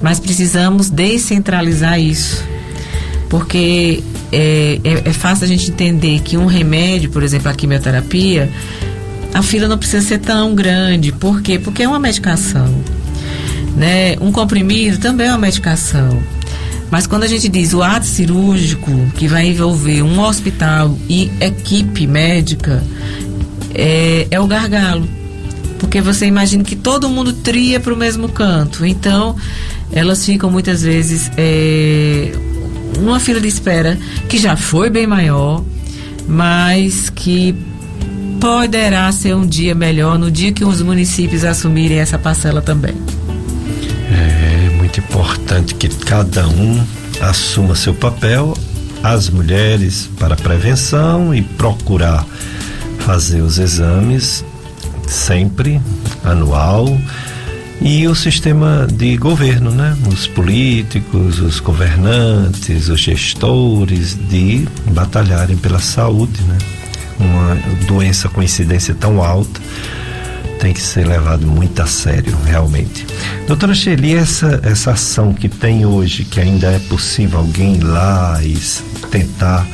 Mas 0.00 0.18
precisamos 0.18 0.88
descentralizar 0.88 2.00
isso. 2.00 2.42
Porque 3.28 4.02
é, 4.32 4.80
é, 4.82 5.08
é 5.10 5.12
fácil 5.12 5.44
a 5.44 5.48
gente 5.48 5.70
entender 5.70 6.20
que 6.20 6.36
um 6.36 6.46
remédio, 6.46 7.10
por 7.10 7.22
exemplo, 7.22 7.50
a 7.50 7.54
quimioterapia, 7.54 8.50
a 9.34 9.42
fila 9.42 9.68
não 9.68 9.78
precisa 9.78 10.06
ser 10.06 10.18
tão 10.18 10.54
grande. 10.54 11.12
Por 11.12 11.42
quê? 11.42 11.58
Porque 11.58 11.82
é 11.82 11.88
uma 11.88 11.98
medicação. 11.98 12.74
Né? 13.76 14.16
Um 14.20 14.32
comprimido 14.32 14.98
também 14.98 15.26
é 15.26 15.30
uma 15.30 15.38
medicação. 15.38 16.22
Mas 16.90 17.06
quando 17.06 17.22
a 17.22 17.26
gente 17.26 17.48
diz 17.48 17.72
o 17.72 17.82
ato 17.82 18.06
cirúrgico, 18.06 18.90
que 19.14 19.28
vai 19.28 19.46
envolver 19.46 20.02
um 20.02 20.20
hospital 20.20 20.98
e 21.08 21.30
equipe 21.40 22.06
médica, 22.06 22.82
é, 23.74 24.26
é 24.30 24.40
o 24.40 24.46
gargalo. 24.46 25.08
Porque 25.78 26.00
você 26.00 26.26
imagina 26.26 26.64
que 26.64 26.76
todo 26.76 27.08
mundo 27.08 27.32
tria 27.32 27.78
para 27.78 27.94
o 27.94 27.96
mesmo 27.96 28.28
canto. 28.28 28.84
Então, 28.84 29.36
elas 29.92 30.24
ficam 30.24 30.50
muitas 30.50 30.82
vezes 30.82 31.30
é, 31.36 32.32
numa 32.98 33.20
fila 33.20 33.40
de 33.40 33.48
espera 33.48 33.98
que 34.28 34.36
já 34.36 34.56
foi 34.56 34.90
bem 34.90 35.06
maior, 35.06 35.64
mas 36.28 37.08
que 37.08 37.54
poderá 38.40 39.10
ser 39.12 39.34
um 39.34 39.46
dia 39.46 39.74
melhor 39.74 40.18
no 40.18 40.30
dia 40.30 40.52
que 40.52 40.64
os 40.64 40.80
municípios 40.80 41.44
assumirem 41.44 41.98
essa 41.98 42.18
parcela 42.18 42.62
também. 42.62 42.94
Muito 44.90 44.98
importante 44.98 45.76
que 45.76 45.88
cada 45.88 46.48
um 46.48 46.84
assuma 47.20 47.76
seu 47.76 47.94
papel, 47.94 48.56
as 49.04 49.30
mulheres 49.30 50.10
para 50.18 50.34
prevenção 50.34 51.32
e 51.32 51.42
procurar 51.42 52.26
fazer 52.98 53.40
os 53.40 53.58
exames 53.58 54.44
sempre 55.06 55.80
anual 56.24 56.88
e 57.80 58.08
o 58.08 58.16
sistema 58.16 58.88
de 58.92 59.16
governo, 59.16 59.70
né? 59.70 59.96
Os 60.12 60.26
políticos, 60.26 61.38
os 61.38 61.60
governantes, 61.60 62.88
os 62.88 62.98
gestores 62.98 64.18
de 64.28 64.66
batalharem 64.86 65.56
pela 65.56 65.78
saúde, 65.78 66.42
né? 66.42 66.58
uma 67.16 67.54
doença 67.86 68.28
com 68.28 68.42
incidência 68.42 68.92
tão 68.92 69.22
alta 69.22 69.60
tem 70.60 70.74
que 70.74 70.80
ser 70.80 71.06
levado 71.06 71.46
muito 71.46 71.80
a 71.80 71.86
sério, 71.86 72.36
realmente. 72.44 73.06
Doutora 73.46 73.74
Shelly, 73.74 74.14
essa, 74.14 74.60
essa 74.62 74.92
ação 74.92 75.32
que 75.32 75.48
tem 75.48 75.86
hoje, 75.86 76.24
que 76.24 76.38
ainda 76.38 76.68
é 76.68 76.78
possível 76.78 77.38
alguém 77.40 77.76
ir 77.76 77.82
lá 77.82 78.38
e 78.42 78.54
tentar 79.10 79.66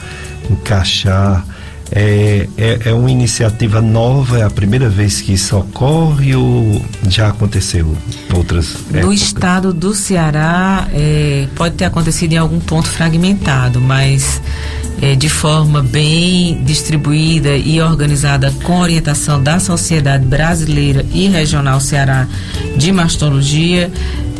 encaixar, 0.49 1.45
é, 1.91 2.49
é, 2.57 2.81
é, 2.87 2.93
uma 2.93 3.11
iniciativa 3.11 3.81
nova, 3.81 4.39
é 4.39 4.43
a 4.43 4.51
primeira 4.51 4.89
vez 4.89 5.21
que 5.21 5.33
isso 5.33 5.57
ocorre 5.57 6.35
ou 6.35 6.83
já 7.09 7.29
aconteceu 7.29 7.97
outras 8.35 8.77
No 8.91 8.99
épocas? 8.99 9.21
estado 9.21 9.73
do 9.73 9.95
Ceará, 9.95 10.89
é, 10.93 11.47
pode 11.55 11.77
ter 11.77 11.85
acontecido 11.85 12.33
em 12.33 12.39
algum 12.39 12.59
ponto 12.59 12.89
fragmentado, 12.89 13.81
mas 13.81 14.41
é, 15.01 15.15
de 15.15 15.29
forma 15.29 15.83
bem 15.83 16.63
distribuída 16.65 17.57
e 17.57 17.81
organizada 17.81 18.53
com 18.63 18.81
orientação 18.81 19.43
da 19.43 19.59
Sociedade 19.59 20.25
Brasileira 20.25 21.05
e 21.13 21.29
Regional 21.29 21.81
Ceará 21.81 22.27
de 22.77 22.93
Mastologia, 22.93 23.91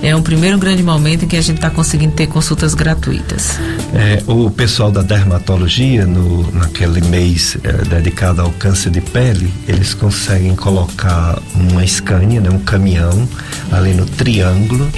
é 0.03 0.15
um 0.15 0.23
primeiro 0.23 0.59
grande 0.59 0.83
momento 0.83 1.25
em 1.25 1.29
que 1.29 1.37
a 1.37 1.41
gente 1.41 1.57
está 1.57 1.71
conseguindo 1.71 2.13
ter 2.13 2.27
consultas 2.27 2.75
gratuitas. 2.75 3.59
É, 3.95 4.23
o 4.27 4.51
pessoal 4.51 4.91
da 4.91 5.03
dermatologia, 5.03 6.07
no, 6.07 6.51
naquele 6.53 7.01
mês 7.09 7.57
é, 7.65 7.73
dedicado 7.85 8.43
ao 8.43 8.51
câncer 8.53 8.91
de 8.91 9.01
pele, 9.01 9.53
eles 9.67 9.95
conseguem 9.95 10.55
colocar 10.55 11.41
uma 11.55 11.87
Scania, 11.87 12.41
né, 12.41 12.51
um 12.51 12.59
caminhão, 12.59 13.27
ali 13.73 13.95
no 13.95 14.05
triângulo 14.05 14.91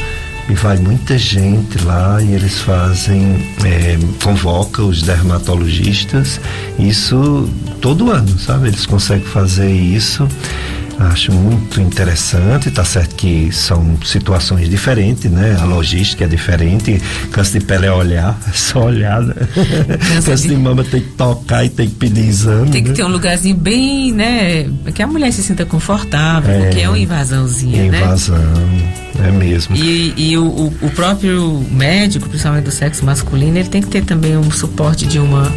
e 0.48 0.54
vai 0.54 0.78
muita 0.78 1.18
gente 1.18 1.78
lá 1.84 2.22
e 2.22 2.32
eles 2.32 2.60
fazem, 2.60 3.36
é, 3.64 3.98
convoca 4.22 4.82
os 4.82 5.02
dermatologistas, 5.02 6.40
isso 6.78 7.48
todo 7.80 8.10
ano, 8.10 8.38
sabe? 8.38 8.68
Eles 8.68 8.86
conseguem 8.86 9.26
fazer 9.26 9.70
isso 9.70 10.26
Acho 10.98 11.32
muito 11.32 11.80
interessante, 11.80 12.72
tá 12.72 12.84
certo 12.84 13.14
que 13.14 13.52
são 13.52 13.96
situações 14.04 14.68
diferentes, 14.68 15.30
né? 15.30 15.56
A 15.60 15.64
logística 15.64 16.24
é 16.24 16.26
diferente, 16.26 17.00
câncer 17.30 17.60
de 17.60 17.66
pele 17.66 17.86
é 17.86 17.92
olhar, 17.92 18.36
é 18.48 18.52
só 18.52 18.86
olhar, 18.86 19.22
né? 19.22 19.34
Câncer 20.24 20.48
de... 20.48 20.56
mama 20.56 20.82
tem 20.82 21.00
que 21.00 21.10
tocar 21.10 21.64
e 21.64 21.68
tem 21.68 21.88
que 21.88 21.94
pedir 21.94 22.26
exame. 22.26 22.70
Tem 22.70 22.82
que 22.82 22.88
né? 22.88 22.96
ter 22.96 23.04
um 23.04 23.08
lugarzinho 23.08 23.56
bem, 23.56 24.12
né? 24.12 24.68
Que 24.92 25.00
a 25.00 25.06
mulher 25.06 25.32
se 25.32 25.42
sinta 25.42 25.64
confortável, 25.64 26.52
é, 26.52 26.58
porque 26.64 26.80
é 26.80 26.88
uma 26.88 26.98
invasãozinha, 26.98 27.80
é 27.80 27.86
invasão, 27.86 28.36
né? 28.36 29.28
é 29.28 29.30
mesmo. 29.30 29.76
E, 29.76 30.14
e 30.16 30.36
o, 30.36 30.72
o 30.82 30.90
próprio 30.96 31.64
médico, 31.70 32.28
principalmente 32.28 32.64
do 32.64 32.72
sexo 32.72 33.04
masculino, 33.04 33.56
ele 33.56 33.68
tem 33.68 33.80
que 33.82 33.88
ter 33.88 34.04
também 34.04 34.36
um 34.36 34.50
suporte 34.50 35.06
de 35.06 35.20
uma 35.20 35.48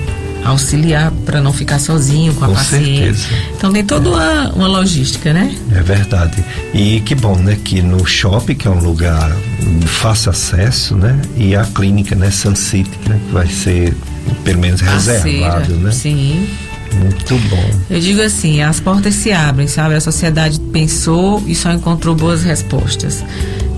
auxiliar 0.43 1.11
para 1.25 1.41
não 1.41 1.53
ficar 1.53 1.79
sozinho 1.79 2.33
com 2.33 2.45
a 2.45 2.47
com 2.49 2.53
paciente. 2.55 3.17
Certeza. 3.17 3.27
Então 3.55 3.71
tem 3.71 3.83
toda 3.83 4.09
uma, 4.09 4.51
uma 4.53 4.67
logística, 4.67 5.33
né? 5.33 5.55
É 5.71 5.81
verdade. 5.81 6.43
E 6.73 6.99
que 7.01 7.15
bom, 7.15 7.35
né? 7.35 7.57
Que 7.63 7.81
no 7.81 8.05
shopping, 8.05 8.55
que 8.55 8.67
é 8.67 8.71
um 8.71 8.79
lugar 8.79 9.31
de 9.59 9.87
fácil 9.87 10.31
acesso, 10.31 10.95
né? 10.95 11.19
E 11.37 11.55
a 11.55 11.63
clínica, 11.65 12.15
né? 12.15 12.31
Sun 12.31 12.55
City, 12.55 12.89
né? 13.07 13.19
Que 13.27 13.33
vai 13.33 13.47
ser 13.47 13.95
pelo 14.43 14.59
menos 14.59 14.81
reservado, 14.81 15.75
né? 15.75 15.91
Sim. 15.91 16.47
Muito 16.93 17.37
bom. 17.49 17.71
Eu 17.89 17.99
digo 17.99 18.21
assim, 18.21 18.61
as 18.61 18.79
portas 18.79 19.15
se 19.15 19.31
abrem, 19.31 19.67
sabe? 19.67 19.95
A 19.95 20.01
sociedade 20.01 20.59
pensou 20.59 21.41
e 21.47 21.55
só 21.55 21.71
encontrou 21.71 22.13
boas 22.13 22.43
respostas. 22.43 23.23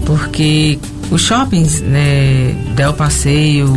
Porque 0.06 0.80
os 1.14 1.22
shoppings, 1.22 1.80
né, 1.81 2.56
Del 2.76 2.91
Passeio 2.94 3.72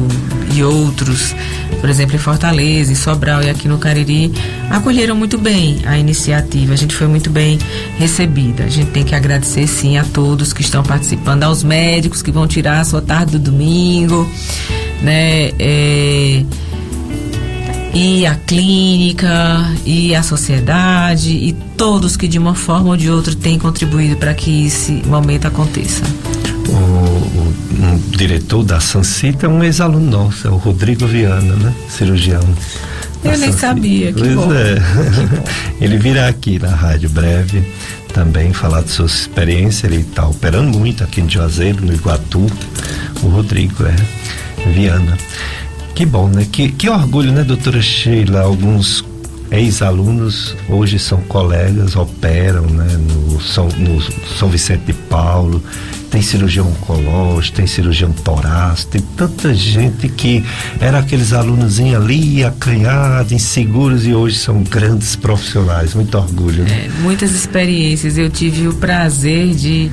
e 0.54 0.64
outros, 0.64 1.34
por 1.80 1.90
exemplo, 1.90 2.16
em 2.16 2.18
Fortaleza, 2.18 2.90
em 2.90 2.94
Sobral 2.94 3.42
e 3.42 3.50
aqui 3.50 3.68
no 3.68 3.76
Cariri, 3.76 4.32
acolheram 4.70 5.14
muito 5.14 5.36
bem 5.36 5.82
a 5.84 5.98
iniciativa. 5.98 6.72
A 6.72 6.76
gente 6.76 6.94
foi 6.94 7.06
muito 7.06 7.28
bem 7.28 7.58
recebida. 7.98 8.64
A 8.64 8.68
gente 8.68 8.90
tem 8.90 9.04
que 9.04 9.14
agradecer 9.14 9.66
sim 9.66 9.98
a 9.98 10.04
todos 10.04 10.54
que 10.54 10.62
estão 10.62 10.82
participando, 10.82 11.42
aos 11.42 11.62
médicos 11.62 12.22
que 12.22 12.30
vão 12.30 12.46
tirar 12.46 12.80
a 12.80 12.84
sua 12.84 13.02
tarde 13.02 13.32
do 13.32 13.38
domingo, 13.38 14.26
né? 15.02 15.50
É, 15.58 16.42
e 17.98 18.26
a 18.26 18.34
clínica, 18.34 19.72
e 19.86 20.14
a 20.14 20.22
sociedade, 20.22 21.30
e 21.30 21.54
todos 21.78 22.14
que 22.14 22.28
de 22.28 22.38
uma 22.38 22.54
forma 22.54 22.90
ou 22.90 22.96
de 22.96 23.10
outra 23.10 23.34
têm 23.34 23.58
contribuído 23.58 24.16
para 24.16 24.34
que 24.34 24.66
esse 24.66 24.92
momento 25.06 25.46
aconteça. 25.46 26.02
O, 26.68 26.72
o 26.72 27.54
um 27.80 27.98
diretor 28.10 28.62
da 28.64 28.80
Sancita 28.80 29.46
é 29.46 29.48
um 29.48 29.64
ex-aluno 29.64 30.10
nosso, 30.10 30.46
é 30.46 30.50
o 30.50 30.56
Rodrigo 30.56 31.06
Viana, 31.06 31.56
né? 31.56 31.74
Cirurgião. 31.88 32.42
Eu 33.24 33.38
nem 33.38 33.50
sabia, 33.50 34.12
que 34.12 34.20
pois 34.20 34.34
bom. 34.34 34.52
É. 34.52 34.74
Que 35.16 35.36
bom. 35.36 35.44
Ele 35.80 35.96
virá 35.96 36.28
aqui 36.28 36.58
na 36.58 36.74
rádio 36.74 37.08
breve 37.08 37.64
também 38.12 38.52
falar 38.52 38.82
de 38.82 38.90
sua 38.90 39.06
experiência. 39.06 39.86
Ele 39.86 40.02
está 40.02 40.26
operando 40.28 40.78
muito 40.78 41.02
aqui 41.02 41.22
em 41.22 41.30
Juazeiro, 41.30 41.82
no 41.84 41.94
Iguatu. 41.94 42.46
O 43.22 43.28
Rodrigo 43.28 43.84
é 43.86 43.96
Viana. 44.70 45.16
Que 45.96 46.04
bom, 46.04 46.28
né? 46.28 46.46
Que, 46.52 46.68
que 46.68 46.90
orgulho, 46.90 47.32
né, 47.32 47.42
doutora 47.42 47.80
Sheila? 47.80 48.42
Alguns 48.42 49.02
ex-alunos 49.50 50.54
hoje 50.68 50.98
são 50.98 51.22
colegas, 51.22 51.96
operam 51.96 52.66
né, 52.66 52.98
no, 52.98 53.40
São, 53.40 53.66
no 53.68 54.02
São 54.38 54.50
Vicente 54.50 54.84
de 54.84 54.92
Paulo, 54.92 55.62
tem 56.10 56.20
cirurgião 56.20 56.68
oncológico, 56.68 57.56
tem 57.56 57.66
cirurgião 57.66 58.12
torácico, 58.12 58.92
tem 58.92 59.00
tanta 59.16 59.54
gente 59.54 60.06
que 60.10 60.44
era 60.82 60.98
aqueles 60.98 61.32
alunos 61.32 61.80
ali, 61.80 62.44
acanhados, 62.44 63.32
inseguros 63.32 64.06
e 64.06 64.12
hoje 64.12 64.36
são 64.36 64.62
grandes 64.64 65.16
profissionais. 65.16 65.94
Muito 65.94 66.18
orgulho. 66.18 66.62
Né? 66.64 66.88
É, 66.88 67.00
muitas 67.00 67.32
experiências. 67.32 68.18
Eu 68.18 68.28
tive 68.28 68.68
o 68.68 68.74
prazer 68.74 69.54
de 69.54 69.90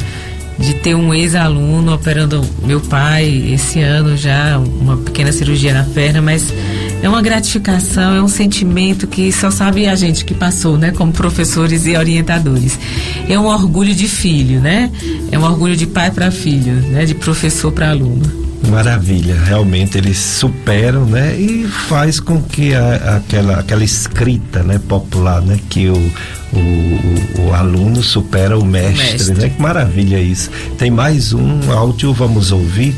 de 0.58 0.76
ter 0.76 0.96
um 0.96 1.14
ex-aluno 1.14 1.94
operando 1.94 2.42
meu 2.64 2.80
pai 2.80 3.52
esse 3.54 3.80
ano 3.80 4.16
já, 4.16 4.58
uma 4.58 4.98
pequena 4.98 5.32
cirurgia 5.32 5.74
na 5.74 5.84
perna, 5.84 6.22
mas 6.22 6.54
é 7.02 7.10
uma 7.10 7.22
gratificação, 7.22 8.16
é 8.16 8.22
um 8.22 8.28
sentimento 8.28 9.08
que 9.08 9.32
só 9.32 9.52
sabe 9.52 9.88
a 9.88 9.96
gente 9.96 10.24
que 10.24 10.34
passou, 10.34 10.78
né, 10.78 10.92
como 10.92 11.12
professores 11.12 11.86
e 11.86 11.96
orientadores. 11.98 12.80
É 13.28 13.38
um 13.38 13.46
orgulho 13.46 13.94
de 13.94 14.08
filho, 14.08 14.62
né? 14.62 14.90
É 15.32 15.38
um 15.38 15.44
orgulho 15.44 15.76
de 15.76 15.86
pai 15.86 16.12
para 16.12 16.32
filho, 16.32 16.74
né, 16.74 17.06
de 17.06 17.14
professor 17.14 17.72
para 17.72 17.90
aluno. 17.90 18.53
Maravilha, 18.70 19.36
realmente 19.44 19.98
eles 19.98 20.18
superam, 20.18 21.06
né? 21.06 21.36
E 21.36 21.68
faz 21.68 22.20
com 22.20 22.42
que 22.42 22.74
a, 22.74 23.18
aquela, 23.18 23.60
aquela 23.60 23.84
escrita, 23.84 24.64
né, 24.64 24.80
popular, 24.88 25.42
né, 25.42 25.60
que 25.70 25.90
o, 25.90 26.12
o, 26.54 27.42
o 27.42 27.54
aluno 27.54 28.02
supera 28.02 28.58
o 28.58 28.66
mestre, 28.66 29.04
o 29.04 29.12
mestre, 29.12 29.36
né? 29.36 29.50
Que 29.50 29.62
maravilha 29.62 30.20
isso. 30.20 30.50
Tem 30.78 30.90
mais 30.90 31.34
um 31.34 31.72
áudio, 31.72 32.14
vamos 32.14 32.52
ouvir. 32.52 32.96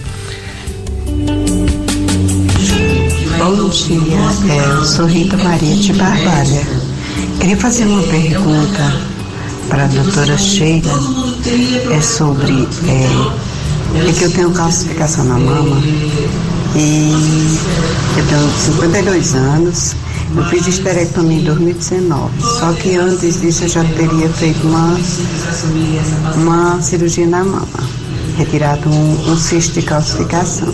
Bom 3.37 3.69
dia, 3.69 4.53
é, 4.53 4.71
eu 4.71 4.85
sou 4.85 5.05
Rita 5.05 5.35
Maria 5.37 5.75
de 5.75 5.93
Barbalha. 5.93 6.61
Queria 7.39 7.57
fazer 7.57 7.85
uma 7.85 8.03
pergunta 8.03 9.15
para 9.69 9.85
a 9.85 9.87
doutora 9.87 10.37
Sheila 10.37 10.91
é 11.91 12.01
sobre 12.01 12.67
é, 12.87 13.54
é 13.93 14.11
que 14.11 14.23
eu 14.23 14.31
tenho 14.31 14.51
calcificação 14.51 15.23
na 15.25 15.37
mama 15.37 15.81
e 16.75 17.11
eu 18.17 18.27
tenho 18.27 18.51
52 18.51 19.35
anos. 19.35 19.95
Eu 20.35 20.43
fiz 20.45 20.67
esterectomia 20.67 21.39
em 21.39 21.43
2019. 21.43 22.41
Só 22.41 22.73
que 22.73 22.95
antes 22.95 23.39
disso 23.39 23.63
eu 23.63 23.69
já 23.69 23.83
teria 23.83 24.27
feito 24.29 24.67
uma, 24.67 24.97
uma 26.35 26.81
cirurgia 26.81 27.25
na 27.25 27.43
mama, 27.43 27.67
retirado 28.37 28.89
um, 28.89 29.31
um 29.31 29.37
cisto 29.37 29.79
de 29.79 29.85
calcificação. 29.85 30.73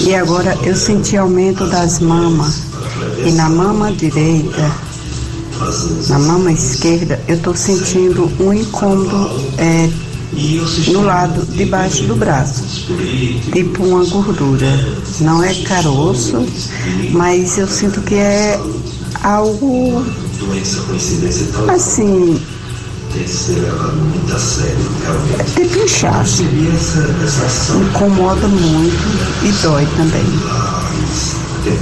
E 0.00 0.14
agora 0.14 0.56
eu 0.62 0.74
senti 0.74 1.16
aumento 1.16 1.66
das 1.66 2.00
mamas. 2.00 2.62
E 3.26 3.32
na 3.32 3.50
mama 3.50 3.92
direita, 3.92 4.72
na 6.08 6.18
mama 6.18 6.52
esquerda, 6.52 7.20
eu 7.28 7.36
estou 7.36 7.54
sentindo 7.54 8.30
um 8.40 8.52
incômodo 8.52 9.30
é, 9.58 9.90
no 10.92 11.02
lado 11.02 11.44
de 11.46 11.64
baixo 11.66 12.04
do 12.04 12.14
braço, 12.16 12.64
tipo 13.52 13.82
uma 13.84 14.04
gordura. 14.04 14.66
Não 15.20 15.42
é 15.42 15.52
caroço, 15.54 16.46
mas 17.12 17.58
eu 17.58 17.66
sinto 17.66 18.00
que 18.02 18.14
é 18.14 18.60
algo 19.22 20.04
assim. 21.74 22.40
É 25.38 25.44
tipo 25.44 25.78
inchaço. 25.84 26.42
Incomoda 27.78 28.46
muito 28.46 29.44
e 29.44 29.52
dói 29.62 29.86
também. 29.96 30.22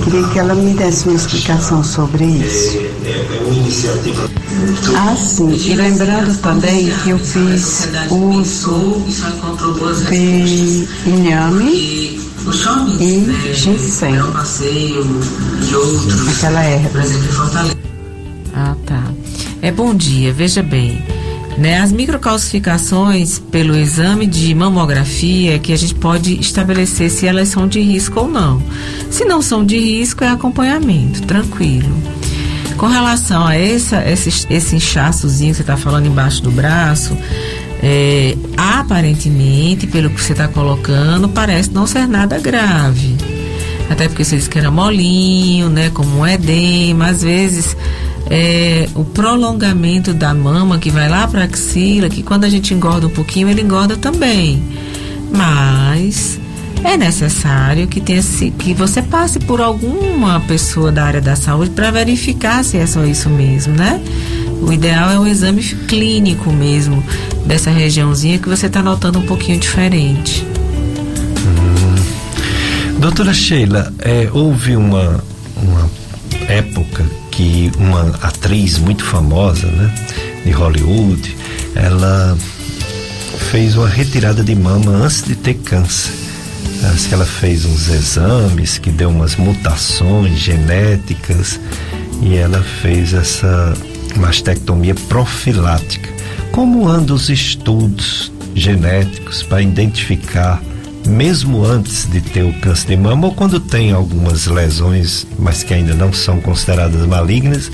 Queria 0.04 0.28
que 0.28 0.38
ela 0.38 0.54
me 0.54 0.74
desse 0.74 1.08
uma 1.08 1.16
explicação 1.16 1.82
sobre 1.82 2.24
isso. 2.24 2.78
Ah, 4.96 5.16
sim. 5.16 5.50
E 5.52 5.74
lembrando 5.74 6.36
também 6.40 6.90
que 7.02 7.10
eu 7.10 7.18
fiz 7.18 7.88
uso 8.10 8.96
de 10.08 10.88
inhame 11.06 12.20
e 13.00 13.54
ginseng. 13.54 14.18
Aquela 16.30 16.62
erva. 16.62 17.00
Ah, 18.54 18.74
tá. 18.86 19.04
É 19.60 19.70
bom 19.70 19.94
dia, 19.94 20.32
veja 20.32 20.62
bem. 20.62 21.15
Né, 21.58 21.80
as 21.80 21.90
microcalcificações 21.90 23.38
pelo 23.38 23.74
exame 23.74 24.26
de 24.26 24.54
mamografia 24.54 25.58
que 25.58 25.72
a 25.72 25.76
gente 25.76 25.94
pode 25.94 26.38
estabelecer 26.38 27.08
se 27.08 27.26
elas 27.26 27.48
são 27.48 27.66
de 27.66 27.80
risco 27.80 28.20
ou 28.20 28.28
não. 28.28 28.62
Se 29.10 29.24
não 29.24 29.40
são 29.40 29.64
de 29.64 29.78
risco, 29.78 30.22
é 30.22 30.28
acompanhamento, 30.28 31.22
tranquilo. 31.22 31.96
Com 32.76 32.86
relação 32.86 33.46
a 33.46 33.56
essa, 33.56 34.06
esse, 34.06 34.46
esse 34.50 34.76
inchaçozinho 34.76 35.52
que 35.52 35.56
você 35.56 35.62
está 35.62 35.78
falando 35.78 36.06
embaixo 36.06 36.42
do 36.42 36.50
braço, 36.50 37.16
é, 37.82 38.36
aparentemente, 38.56 39.86
pelo 39.86 40.10
que 40.10 40.20
você 40.20 40.32
está 40.32 40.48
colocando, 40.48 41.26
parece 41.28 41.70
não 41.72 41.86
ser 41.86 42.06
nada 42.06 42.38
grave. 42.38 43.16
Até 43.88 44.08
porque 44.08 44.24
você 44.24 44.36
disse 44.36 44.50
que 44.50 44.58
era 44.58 44.70
molinho, 44.70 45.68
né? 45.68 45.90
Como 45.90 46.18
um 46.18 46.26
edema, 46.26 47.08
às 47.08 47.22
vezes 47.22 47.76
é, 48.30 48.88
o 48.94 49.04
prolongamento 49.04 50.12
da 50.12 50.34
mama 50.34 50.78
que 50.78 50.90
vai 50.90 51.08
lá 51.08 51.26
para 51.28 51.42
a 51.42 51.44
axila, 51.44 52.08
que 52.08 52.22
quando 52.22 52.44
a 52.44 52.48
gente 52.48 52.74
engorda 52.74 53.06
um 53.06 53.10
pouquinho, 53.10 53.48
ele 53.48 53.62
engorda 53.62 53.96
também. 53.96 54.62
Mas 55.32 56.38
é 56.84 56.96
necessário 56.96 57.86
que, 57.86 58.00
tenha, 58.00 58.22
que 58.58 58.74
você 58.74 59.02
passe 59.02 59.38
por 59.38 59.60
alguma 59.60 60.40
pessoa 60.40 60.90
da 60.90 61.04
área 61.04 61.20
da 61.20 61.36
saúde 61.36 61.70
para 61.70 61.90
verificar 61.90 62.64
se 62.64 62.76
é 62.76 62.86
só 62.86 63.04
isso 63.04 63.30
mesmo, 63.30 63.74
né? 63.74 64.00
O 64.62 64.72
ideal 64.72 65.10
é 65.10 65.18
um 65.18 65.26
exame 65.26 65.62
clínico 65.62 66.52
mesmo 66.52 67.02
dessa 67.44 67.70
regiãozinha 67.70 68.38
que 68.38 68.48
você 68.48 68.66
está 68.66 68.82
notando 68.82 69.18
um 69.18 69.26
pouquinho 69.26 69.58
diferente. 69.58 70.46
Hum. 71.46 72.98
Doutora 72.98 73.32
Sheila, 73.32 73.92
é, 73.98 74.28
houve 74.32 74.76
uma, 74.76 75.22
uma 75.56 75.90
época 76.48 77.04
que 77.36 77.70
uma 77.78 78.08
atriz 78.22 78.78
muito 78.78 79.04
famosa, 79.04 79.66
né, 79.66 79.94
de 80.44 80.50
Hollywood, 80.52 81.36
ela 81.74 82.36
fez 83.50 83.76
uma 83.76 83.88
retirada 83.88 84.42
de 84.42 84.54
mama 84.54 84.90
antes 84.90 85.22
de 85.22 85.36
ter 85.36 85.54
câncer. 85.54 86.12
Que 87.08 87.14
ela 87.14 87.26
fez 87.26 87.64
uns 87.64 87.88
exames 87.88 88.78
que 88.78 88.90
deu 88.90 89.10
umas 89.10 89.36
mutações 89.36 90.38
genéticas 90.38 91.60
e 92.22 92.36
ela 92.36 92.62
fez 92.80 93.12
essa 93.12 93.74
mastectomia 94.16 94.94
profilática. 94.94 96.08
Como 96.52 96.88
andam 96.88 97.16
os 97.16 97.28
estudos 97.28 98.32
genéticos 98.54 99.42
para 99.42 99.62
identificar 99.62 100.62
mesmo 101.06 101.64
antes 101.64 102.06
de 102.06 102.20
ter 102.20 102.42
o 102.42 102.52
câncer 102.60 102.88
de 102.88 102.96
mama 102.96 103.28
ou 103.28 103.34
quando 103.34 103.60
tem 103.60 103.92
algumas 103.92 104.46
lesões, 104.46 105.26
mas 105.38 105.62
que 105.62 105.72
ainda 105.72 105.94
não 105.94 106.12
são 106.12 106.40
consideradas 106.40 107.06
malignas, 107.06 107.70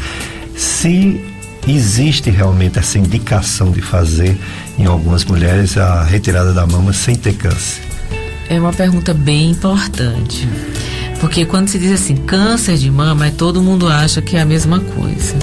se 0.56 1.24
existe 1.66 2.30
realmente 2.30 2.78
essa 2.78 2.98
indicação 2.98 3.70
de 3.70 3.80
fazer 3.80 4.38
em 4.78 4.86
algumas 4.86 5.24
mulheres 5.24 5.76
a 5.76 6.02
retirada 6.02 6.52
da 6.52 6.66
mama 6.66 6.92
sem 6.92 7.14
ter 7.14 7.34
câncer? 7.34 7.82
É 8.48 8.58
uma 8.58 8.72
pergunta 8.72 9.14
bem 9.14 9.50
importante. 9.50 10.48
Porque 11.20 11.46
quando 11.46 11.68
se 11.68 11.78
diz 11.78 11.92
assim, 11.92 12.16
câncer 12.16 12.76
de 12.76 12.90
mama, 12.90 13.30
todo 13.30 13.62
mundo 13.62 13.88
acha 13.88 14.20
que 14.20 14.36
é 14.36 14.40
a 14.40 14.44
mesma 14.44 14.80
coisa. 14.80 15.36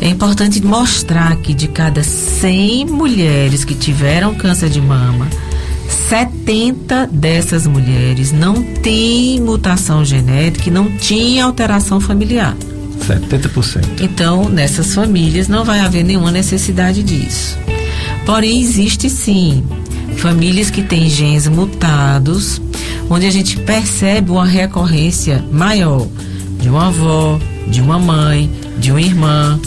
É 0.00 0.08
importante 0.08 0.62
mostrar 0.62 1.34
que 1.36 1.54
de 1.54 1.66
cada 1.66 2.02
100 2.02 2.84
mulheres 2.86 3.64
que 3.64 3.74
tiveram 3.74 4.34
câncer 4.34 4.68
de 4.68 4.80
mama, 4.80 5.26
70 5.94 7.06
dessas 7.06 7.66
mulheres 7.66 8.32
não 8.32 8.62
têm 8.62 9.40
mutação 9.40 10.04
genética 10.04 10.68
e 10.68 10.72
não 10.72 10.90
tinha 10.96 11.44
alteração 11.44 12.00
familiar. 12.00 12.56
70%. 13.06 14.00
Então, 14.00 14.48
nessas 14.48 14.94
famílias 14.94 15.48
não 15.48 15.64
vai 15.64 15.80
haver 15.80 16.04
nenhuma 16.04 16.30
necessidade 16.30 17.02
disso. 17.02 17.58
Porém, 18.24 18.60
existe 18.60 19.10
sim 19.10 19.64
famílias 20.16 20.70
que 20.70 20.82
têm 20.82 21.08
genes 21.08 21.46
mutados, 21.48 22.60
onde 23.10 23.26
a 23.26 23.30
gente 23.30 23.58
percebe 23.58 24.30
uma 24.30 24.46
recorrência 24.46 25.44
maior 25.52 26.06
de 26.60 26.68
uma 26.68 26.86
avó, 26.88 27.38
de 27.66 27.80
uma 27.80 27.98
mãe, 27.98 28.50
de 28.78 28.90
uma 28.90 29.00
irmã, 29.00 29.60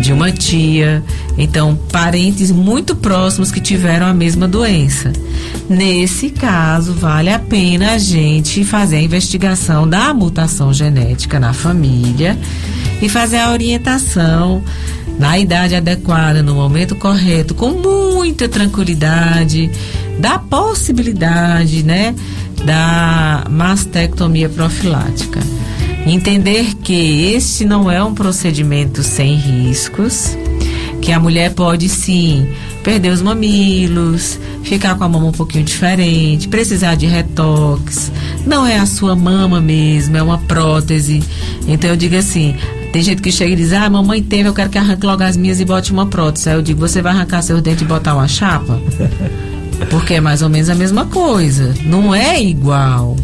de 0.00 0.12
uma 0.12 0.30
tia, 0.30 1.02
então 1.38 1.76
parentes 1.92 2.50
muito 2.50 2.96
próximos 2.96 3.50
que 3.50 3.60
tiveram 3.60 4.06
a 4.06 4.14
mesma 4.14 4.48
doença. 4.48 5.12
Nesse 5.68 6.30
caso, 6.30 6.94
vale 6.94 7.30
a 7.30 7.38
pena 7.38 7.92
a 7.92 7.98
gente 7.98 8.64
fazer 8.64 8.96
a 8.96 9.02
investigação 9.02 9.88
da 9.88 10.14
mutação 10.14 10.72
genética 10.72 11.38
na 11.38 11.52
família 11.52 12.38
e 13.02 13.08
fazer 13.08 13.38
a 13.38 13.50
orientação 13.50 14.62
na 15.18 15.38
idade 15.38 15.74
adequada, 15.74 16.42
no 16.42 16.54
momento 16.54 16.94
correto, 16.94 17.54
com 17.54 17.70
muita 17.70 18.48
tranquilidade, 18.48 19.70
da 20.18 20.38
possibilidade, 20.38 21.82
né, 21.82 22.14
da 22.64 23.44
mastectomia 23.50 24.48
profilática. 24.48 25.40
Entender 26.06 26.74
que 26.76 27.32
este 27.34 27.64
não 27.64 27.90
é 27.90 28.02
um 28.02 28.14
procedimento 28.14 29.02
sem 29.02 29.34
riscos, 29.34 30.36
que 31.06 31.12
a 31.12 31.20
mulher 31.20 31.54
pode 31.54 31.88
sim 31.88 32.48
perder 32.82 33.10
os 33.10 33.22
mamilos, 33.22 34.40
ficar 34.64 34.96
com 34.96 35.04
a 35.04 35.08
mama 35.08 35.26
um 35.26 35.32
pouquinho 35.32 35.62
diferente, 35.62 36.48
precisar 36.48 36.96
de 36.96 37.06
retox. 37.06 38.10
Não 38.44 38.66
é 38.66 38.76
a 38.76 38.86
sua 38.86 39.14
mama 39.14 39.60
mesmo, 39.60 40.16
é 40.16 40.22
uma 40.22 40.38
prótese. 40.38 41.22
Então 41.68 41.90
eu 41.90 41.96
digo 41.96 42.16
assim, 42.16 42.56
tem 42.92 43.02
gente 43.02 43.22
que 43.22 43.30
chega 43.30 43.52
e 43.52 43.56
diz, 43.56 43.72
ah, 43.72 43.88
mamãe 43.88 44.20
teve, 44.20 44.48
eu 44.48 44.52
quero 44.52 44.68
que 44.68 44.78
arranque 44.78 45.06
logo 45.06 45.22
as 45.22 45.36
minhas 45.36 45.60
e 45.60 45.64
bote 45.64 45.92
uma 45.92 46.06
prótese. 46.06 46.48
Aí 46.48 46.56
eu 46.56 46.62
digo, 46.62 46.80
você 46.80 47.00
vai 47.00 47.12
arrancar 47.12 47.40
seus 47.40 47.62
dentes 47.62 47.82
e 47.82 47.84
botar 47.84 48.12
uma 48.14 48.26
chapa? 48.26 48.76
Porque 49.88 50.14
é 50.14 50.20
mais 50.20 50.42
ou 50.42 50.48
menos 50.48 50.68
a 50.68 50.74
mesma 50.74 51.06
coisa. 51.06 51.72
Não 51.84 52.12
é 52.12 52.42
igual 52.42 53.14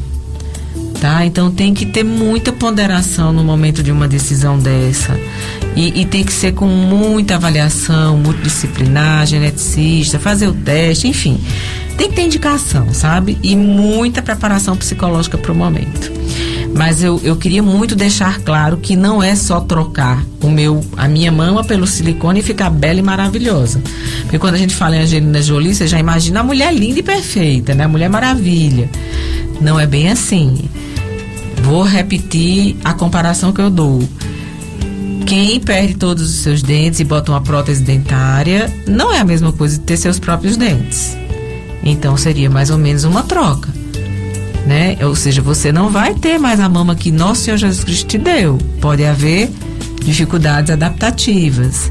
tá? 1.03 1.27
Então 1.27 1.51
tem 1.51 1.75
que 1.75 1.85
ter 1.85 2.05
muita 2.05 2.53
ponderação 2.53 3.33
no 3.33 3.43
momento 3.43 3.83
de 3.83 3.91
uma 3.91 4.07
decisão 4.07 4.57
dessa. 4.57 5.19
E, 5.75 6.03
e, 6.03 6.05
tem 6.05 6.23
que 6.23 6.33
ser 6.33 6.53
com 6.53 6.67
muita 6.67 7.37
avaliação, 7.37 8.19
multidisciplinar, 8.19 9.27
geneticista, 9.27 10.19
fazer 10.19 10.47
o 10.47 10.53
teste, 10.53 11.09
enfim. 11.09 11.41
Tem 11.97 12.11
que 12.11 12.17
ter 12.17 12.23
indicação, 12.23 12.93
sabe? 12.93 13.39
E 13.43 13.57
muita 13.57 14.21
preparação 14.21 14.77
psicológica 14.77 15.39
para 15.39 15.51
o 15.51 15.55
momento. 15.55 16.13
Mas 16.75 17.03
eu, 17.03 17.21
eu 17.23 17.37
queria 17.37 17.63
muito 17.63 17.95
deixar 17.95 18.41
claro 18.41 18.79
que 18.79 18.97
não 18.97 19.23
é 19.23 19.35
só 19.35 19.61
trocar 19.61 20.25
o 20.43 20.49
meu, 20.49 20.83
a 20.97 21.07
minha 21.07 21.31
mama 21.31 21.63
pelo 21.63 21.87
silicone 21.87 22.41
e 22.41 22.43
ficar 22.43 22.71
bela 22.71 22.99
e 22.99 23.03
maravilhosa. 23.03 23.83
Porque 24.23 24.39
quando 24.39 24.55
a 24.55 24.59
gente 24.59 24.75
fala 24.75 24.97
em 24.97 25.01
Angelina 25.01 25.43
Jolie, 25.43 25.75
você 25.75 25.87
já 25.87 25.99
imagina 25.99 26.41
a 26.41 26.43
mulher 26.43 26.73
linda 26.75 27.01
e 27.01 27.03
perfeita, 27.03 27.75
né? 27.75 27.85
A 27.85 27.89
mulher 27.89 28.09
maravilha. 28.09 28.91
Não 29.61 29.79
é 29.79 29.87
bem 29.87 30.11
assim. 30.11 30.59
Vou 31.63 31.83
repetir 31.83 32.77
a 32.83 32.95
comparação 32.95 33.53
que 33.53 33.61
eu 33.61 33.71
dou. 33.71 34.03
Quem 35.27 35.61
perde 35.61 35.95
todos 35.95 36.23
os 36.23 36.43
seus 36.43 36.63
dentes 36.63 37.01
e 37.01 37.05
bota 37.05 37.33
uma 37.33 37.41
prótese 37.41 37.83
dentária 37.83 38.73
não 38.87 39.13
é 39.13 39.19
a 39.19 39.25
mesma 39.25 39.53
coisa 39.53 39.79
de 39.79 39.85
ter 39.85 39.97
seus 39.97 40.19
próprios 40.19 40.57
dentes. 40.57 41.17
Então 41.83 42.17
seria 42.17 42.51
mais 42.51 42.71
ou 42.71 42.79
menos 42.79 43.05
uma 43.05 43.23
troca. 43.23 43.69
Né? 44.67 44.97
Ou 45.03 45.15
seja, 45.17 45.43
você 45.43 45.73
não 45.73 45.91
vai 45.91 46.15
ter 46.15 46.39
mais 46.39 46.61
a 46.61 46.69
mama 46.69 46.95
que 46.95 47.11
Nosso 47.11 47.43
Senhor 47.43 47.57
Jesus 47.57 47.85
Cristo 47.85 48.07
te 48.07 48.19
deu. 48.19 48.59
Pode 48.81 49.05
haver 49.05 49.51
dificuldades 50.05 50.71
adaptativas. 50.71 51.91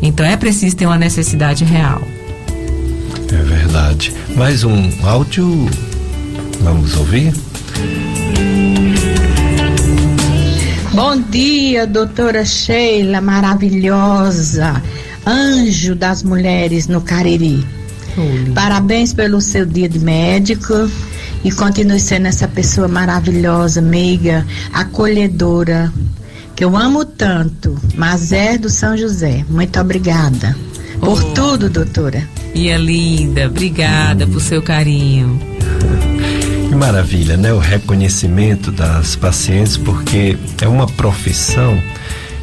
Então 0.00 0.24
é 0.26 0.36
preciso 0.36 0.76
ter 0.76 0.86
uma 0.86 0.98
necessidade 0.98 1.64
real. 1.64 2.02
É 3.32 3.42
verdade. 3.42 4.12
Mais 4.36 4.62
um 4.64 4.90
áudio. 5.02 5.68
Vamos 6.60 6.96
ouvir? 6.96 7.32
Bom 10.94 11.18
dia, 11.30 11.86
doutora 11.86 12.44
Sheila, 12.44 13.20
maravilhosa, 13.20 14.82
anjo 15.26 15.94
das 15.94 16.22
mulheres 16.22 16.86
no 16.86 17.00
Cariri. 17.00 17.66
Parabéns 18.54 19.14
pelo 19.14 19.40
seu 19.40 19.64
dia 19.64 19.88
de 19.88 19.98
médico 19.98 20.74
e 21.42 21.50
continue 21.50 21.98
sendo 21.98 22.26
essa 22.26 22.46
pessoa 22.46 22.88
maravilhosa, 22.88 23.80
meiga, 23.80 24.46
acolhedora, 24.72 25.90
que 26.54 26.62
eu 26.64 26.76
amo 26.76 27.06
tanto. 27.06 27.74
Mazé 27.96 28.58
do 28.58 28.68
São 28.68 28.96
José. 28.96 29.44
Muito 29.48 29.80
obrigada 29.80 30.54
por 31.00 31.22
Oh. 31.22 31.32
tudo, 31.32 31.70
doutora. 31.70 32.22
E 32.54 32.68
é 32.68 32.76
linda, 32.76 33.46
obrigada 33.46 34.26
por 34.26 34.40
seu 34.42 34.60
carinho. 34.60 35.40
Maravilha, 36.82 37.36
né? 37.36 37.52
O 37.52 37.60
reconhecimento 37.60 38.72
das 38.72 39.14
pacientes, 39.14 39.76
porque 39.76 40.36
é 40.60 40.66
uma 40.66 40.88
profissão 40.88 41.80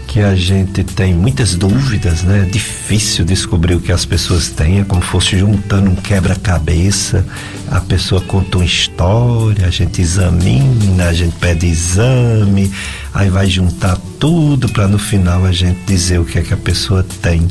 que 0.08 0.22
a 0.22 0.34
gente 0.34 0.82
tem 0.82 1.14
muitas 1.14 1.56
dúvidas, 1.56 2.24
né? 2.24 2.44
É 2.48 2.50
difícil 2.50 3.26
descobrir 3.26 3.76
o 3.76 3.82
que 3.82 3.92
as 3.92 4.06
pessoas 4.06 4.48
têm, 4.48 4.80
é 4.80 4.84
como 4.86 5.02
fosse 5.02 5.38
juntando 5.38 5.92
um 5.92 5.96
quebra-cabeça. 5.96 7.26
A 7.70 7.82
pessoa 7.82 8.22
conta 8.22 8.60
uma 8.60 8.66
história, 8.66 9.68
a 9.68 9.70
gente 9.70 10.02
examina, 10.02 11.10
a 11.10 11.14
gente 11.14 11.36
pede 11.36 11.68
exame, 11.68 12.72
aí 13.14 13.30
vai 13.30 13.48
juntar 13.48 13.98
tudo 14.22 14.70
para 14.70 14.88
no 14.88 14.98
final 14.98 15.44
a 15.44 15.52
gente 15.52 15.80
dizer 15.86 16.18
o 16.18 16.24
que 16.24 16.40
é 16.40 16.42
que 16.44 16.54
a 16.54 16.58
pessoa 16.58 17.06
tem. 17.22 17.46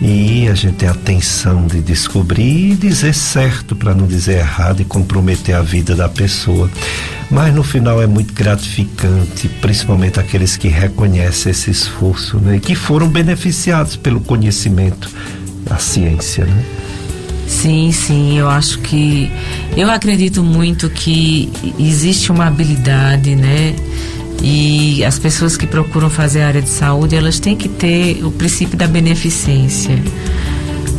E 0.00 0.48
a 0.48 0.54
gente 0.54 0.76
tem 0.76 0.88
a 0.88 0.92
atenção 0.92 1.66
de 1.66 1.80
descobrir 1.80 2.72
e 2.72 2.74
dizer 2.74 3.14
certo 3.14 3.76
para 3.76 3.94
não 3.94 4.06
dizer 4.06 4.38
errado 4.38 4.80
e 4.80 4.84
comprometer 4.84 5.54
a 5.54 5.62
vida 5.62 5.94
da 5.94 6.08
pessoa. 6.08 6.70
Mas 7.30 7.54
no 7.54 7.62
final 7.62 8.02
é 8.02 8.06
muito 8.06 8.34
gratificante, 8.34 9.48
principalmente 9.60 10.20
aqueles 10.20 10.56
que 10.56 10.68
reconhecem 10.68 11.50
esse 11.50 11.70
esforço, 11.70 12.38
né? 12.38 12.58
Que 12.58 12.74
foram 12.74 13.08
beneficiados 13.08 13.96
pelo 13.96 14.20
conhecimento 14.20 15.08
da 15.64 15.78
ciência, 15.78 16.44
né? 16.44 16.64
Sim, 17.46 17.92
sim, 17.92 18.38
eu 18.38 18.48
acho 18.48 18.78
que. 18.80 19.30
Eu 19.76 19.90
acredito 19.90 20.42
muito 20.42 20.88
que 20.90 21.50
existe 21.78 22.32
uma 22.32 22.46
habilidade, 22.46 23.36
né? 23.36 23.74
E 24.42 25.04
as 25.04 25.18
pessoas 25.18 25.56
que 25.56 25.66
procuram 25.66 26.10
fazer 26.10 26.42
a 26.42 26.48
área 26.48 26.62
de 26.62 26.68
saúde, 26.68 27.16
elas 27.16 27.38
têm 27.38 27.56
que 27.56 27.68
ter 27.68 28.24
o 28.24 28.30
princípio 28.30 28.76
da 28.76 28.86
beneficência. 28.86 29.98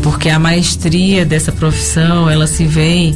Porque 0.02 0.30
a 0.30 0.40
maestria 0.40 1.26
dessa 1.26 1.52
profissão, 1.52 2.30
ela 2.30 2.48
se 2.48 2.66
vem 2.66 3.16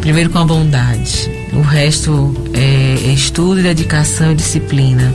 primeiro 0.00 0.30
com 0.30 0.38
a 0.38 0.44
bondade. 0.44 1.30
O 1.52 1.62
resto 1.62 2.34
é, 2.52 3.12
estudo, 3.12 3.62
dedicação 3.62 4.32
e 4.32 4.34
disciplina. 4.34 5.14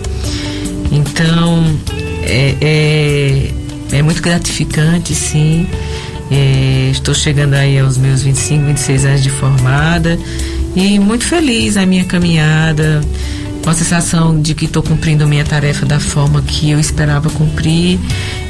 Então, 0.92 1.78
é, 2.24 2.56
é, 2.62 3.52
é 3.92 4.02
muito 4.02 4.22
gratificante, 4.22 5.14
sim. 5.14 5.68
É, 6.32 6.90
estou 6.92 7.14
chegando 7.14 7.56
aí 7.56 7.80
aos 7.80 7.98
meus 7.98 8.22
25, 8.22 8.66
26 8.66 9.06
anos 9.06 9.24
de 9.24 9.30
formada 9.32 10.18
e 10.76 11.00
muito 11.00 11.24
feliz 11.24 11.76
a 11.76 11.86
minha 11.86 12.06
caminhada, 12.06 13.02
com 13.64 13.70
a 13.70 13.74
sensação 13.74 14.42
de 14.42 14.54
que 14.54 14.66
estou 14.66 14.82
cumprindo 14.82 15.24
a 15.24 15.28
minha 15.28 15.46
tarefa 15.46 15.86
da 15.86 16.00
forma 16.00 16.42
que 16.42 16.72
eu 16.72 16.80
esperava 16.80 17.30
cumprir 17.30 18.00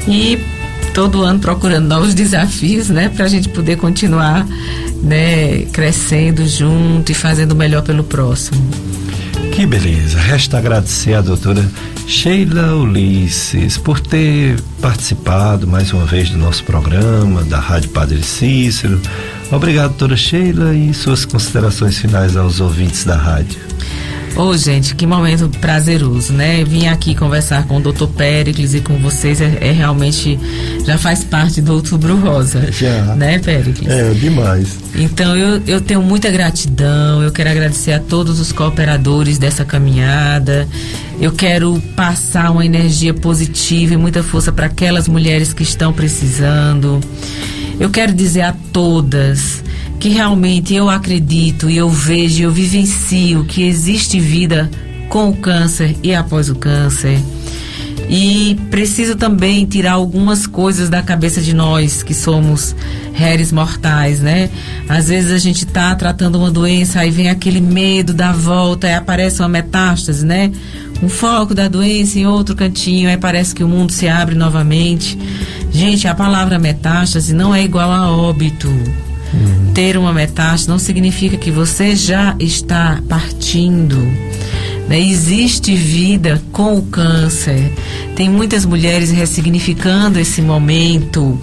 e 0.06 0.38
todo 0.94 1.22
ano 1.22 1.38
procurando 1.38 1.86
novos 1.86 2.14
desafios, 2.14 2.88
né, 2.88 3.08
para 3.08 3.24
a 3.24 3.28
gente 3.28 3.48
poder 3.48 3.76
continuar, 3.76 4.46
né, 5.02 5.62
crescendo 5.72 6.46
junto 6.46 7.10
e 7.12 7.14
fazendo 7.14 7.54
melhor 7.54 7.82
pelo 7.82 8.04
próximo. 8.04 8.60
Que 9.52 9.66
beleza. 9.66 10.18
Resta 10.18 10.58
agradecer 10.58 11.14
à 11.14 11.20
doutora 11.20 11.68
Sheila 12.06 12.74
Ulisses 12.76 13.76
por 13.76 14.00
ter 14.00 14.58
participado 14.80 15.66
mais 15.66 15.92
uma 15.92 16.06
vez 16.06 16.30
do 16.30 16.38
nosso 16.38 16.64
programa, 16.64 17.42
da 17.44 17.58
Rádio 17.58 17.90
Padre 17.90 18.22
Cícero. 18.22 19.00
Obrigado, 19.50 19.90
doutora 19.90 20.16
Sheila, 20.16 20.74
e 20.74 20.94
suas 20.94 21.24
considerações 21.24 21.98
finais 21.98 22.36
aos 22.36 22.60
ouvintes 22.60 23.04
da 23.04 23.16
rádio. 23.16 23.60
Ô, 24.36 24.56
gente, 24.56 24.94
que 24.94 25.06
momento 25.06 25.48
prazeroso, 25.60 26.32
né? 26.32 26.64
Vim 26.64 26.86
aqui 26.86 27.14
conversar 27.14 27.66
com 27.66 27.78
o 27.78 27.80
Dr. 27.80 28.06
Péricles 28.06 28.74
e 28.74 28.80
com 28.80 28.96
vocês 28.98 29.40
é, 29.40 29.58
é 29.60 29.72
realmente 29.72 30.38
já 30.86 30.96
faz 30.96 31.24
parte 31.24 31.60
do 31.60 31.74
Outubro 31.74 32.16
Rosa. 32.16 32.70
Já. 32.72 33.14
Né, 33.16 33.38
Péricles? 33.38 33.90
É, 33.90 34.14
demais. 34.14 34.78
Então 34.94 35.36
eu, 35.36 35.60
eu 35.66 35.80
tenho 35.80 36.00
muita 36.00 36.30
gratidão, 36.30 37.22
eu 37.22 37.30
quero 37.30 37.50
agradecer 37.50 37.92
a 37.92 37.98
todos 37.98 38.40
os 38.40 38.52
cooperadores 38.52 39.38
dessa 39.38 39.64
caminhada. 39.64 40.66
Eu 41.20 41.32
quero 41.32 41.80
passar 41.94 42.50
uma 42.50 42.64
energia 42.64 43.12
positiva 43.12 43.94
e 43.94 43.96
muita 43.96 44.22
força 44.22 44.50
para 44.50 44.66
aquelas 44.66 45.06
mulheres 45.06 45.52
que 45.52 45.62
estão 45.62 45.92
precisando. 45.92 47.00
Eu 47.78 47.90
quero 47.90 48.12
dizer 48.12 48.42
a 48.42 48.54
todas 48.72 49.62
que 50.00 50.08
realmente 50.08 50.74
eu 50.74 50.88
acredito 50.88 51.68
e 51.68 51.76
eu 51.76 51.90
vejo, 51.90 52.42
eu 52.42 52.50
vivencio 52.50 53.44
que 53.44 53.62
existe 53.62 54.18
vida 54.18 54.70
com 55.10 55.28
o 55.28 55.36
câncer 55.36 55.94
e 56.02 56.14
após 56.14 56.48
o 56.48 56.54
câncer. 56.54 57.20
E 58.08 58.58
preciso 58.70 59.14
também 59.14 59.66
tirar 59.66 59.92
algumas 59.92 60.46
coisas 60.46 60.88
da 60.88 61.02
cabeça 61.02 61.40
de 61.42 61.54
nós 61.54 62.02
que 62.02 62.14
somos 62.14 62.74
réis 63.12 63.52
mortais, 63.52 64.20
né? 64.20 64.48
Às 64.88 65.08
vezes 65.08 65.30
a 65.30 65.38
gente 65.38 65.66
tá 65.66 65.94
tratando 65.94 66.38
uma 66.38 66.50
doença, 66.50 67.00
aí 67.00 67.10
vem 67.10 67.28
aquele 67.28 67.60
medo 67.60 68.14
da 68.14 68.32
volta, 68.32 68.86
aí 68.86 68.94
aparece 68.94 69.40
uma 69.40 69.48
metástase, 69.48 70.24
né? 70.24 70.50
Um 71.02 71.10
foco 71.10 71.54
da 71.54 71.68
doença 71.68 72.18
em 72.18 72.26
outro 72.26 72.56
cantinho, 72.56 73.08
aí 73.08 73.18
parece 73.18 73.54
que 73.54 73.62
o 73.62 73.68
mundo 73.68 73.92
se 73.92 74.08
abre 74.08 74.34
novamente. 74.34 75.16
Gente, 75.70 76.08
a 76.08 76.14
palavra 76.14 76.58
metástase 76.58 77.34
não 77.34 77.54
é 77.54 77.62
igual 77.62 77.92
a 77.92 78.10
óbito. 78.10 78.68
Ter 79.74 79.96
uma 79.96 80.12
metástase 80.12 80.68
não 80.68 80.78
significa 80.78 81.36
que 81.36 81.50
você 81.50 81.94
já 81.94 82.34
está 82.38 83.00
partindo. 83.08 83.96
Né? 84.88 85.00
Existe 85.00 85.74
vida 85.74 86.42
com 86.50 86.76
o 86.76 86.82
câncer. 86.82 87.72
Tem 88.16 88.28
muitas 88.28 88.64
mulheres 88.64 89.10
ressignificando 89.10 90.18
esse 90.18 90.42
momento. 90.42 91.40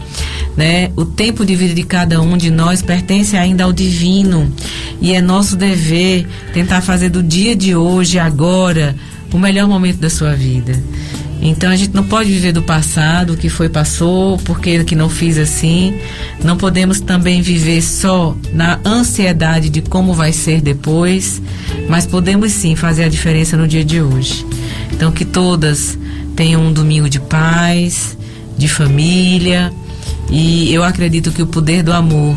Né? 0.58 0.92
O 0.96 1.06
tempo 1.06 1.46
de 1.46 1.56
vida 1.56 1.74
de 1.74 1.84
cada 1.84 2.22
um 2.22 2.36
de 2.36 2.52
nós 2.52 2.82
pertence 2.82 3.38
ainda 3.38 3.64
ao 3.64 3.72
divino. 3.72 4.52
E 5.00 5.14
é 5.14 5.22
nosso 5.22 5.56
dever 5.56 6.28
tentar 6.54 6.82
fazer 6.82 7.10
do 7.10 7.24
dia 7.24 7.56
de 7.56 7.76
hoje, 7.76 8.20
agora, 8.20 8.96
o 9.32 9.38
melhor 9.38 9.68
momento 9.68 10.00
da 10.00 10.10
sua 10.10 10.34
vida. 10.34 10.82
Então 11.42 11.70
a 11.70 11.76
gente 11.76 11.94
não 11.94 12.04
pode 12.04 12.32
viver 12.32 12.52
do 12.52 12.64
passado, 12.64 13.34
o 13.34 13.38
que 13.38 13.50
foi 13.50 13.70
passou, 13.70 14.38
porque 14.40 14.84
que 14.84 14.96
não 14.96 15.10
fiz 15.10 15.38
assim. 15.38 15.94
Não 16.44 16.58
podemos 16.58 17.00
também 17.00 17.42
viver 17.42 17.82
só 17.82 18.36
na 18.54 18.80
ansiedade 18.86 19.70
de 19.70 19.82
como 19.82 20.14
vai 20.14 20.34
ser 20.34 20.62
depois, 20.62 21.42
mas 21.88 22.06
podemos 22.06 22.52
sim 22.52 22.76
fazer 22.76 23.04
a 23.04 23.10
diferença 23.10 23.56
no 23.56 23.68
dia 23.68 23.86
de 23.86 24.02
hoje. 24.02 24.46
Então 24.92 25.12
que 25.12 25.26
todas 25.26 25.98
tenham 26.36 26.66
um 26.66 26.74
domingo 26.74 27.10
de 27.10 27.20
paz, 27.20 28.18
de 28.58 28.68
família, 28.68 29.72
e 30.30 30.74
eu 30.74 30.84
acredito 30.84 31.32
que 31.32 31.42
o 31.42 31.48
poder 31.48 31.84
do 31.84 31.94
amor, 31.94 32.36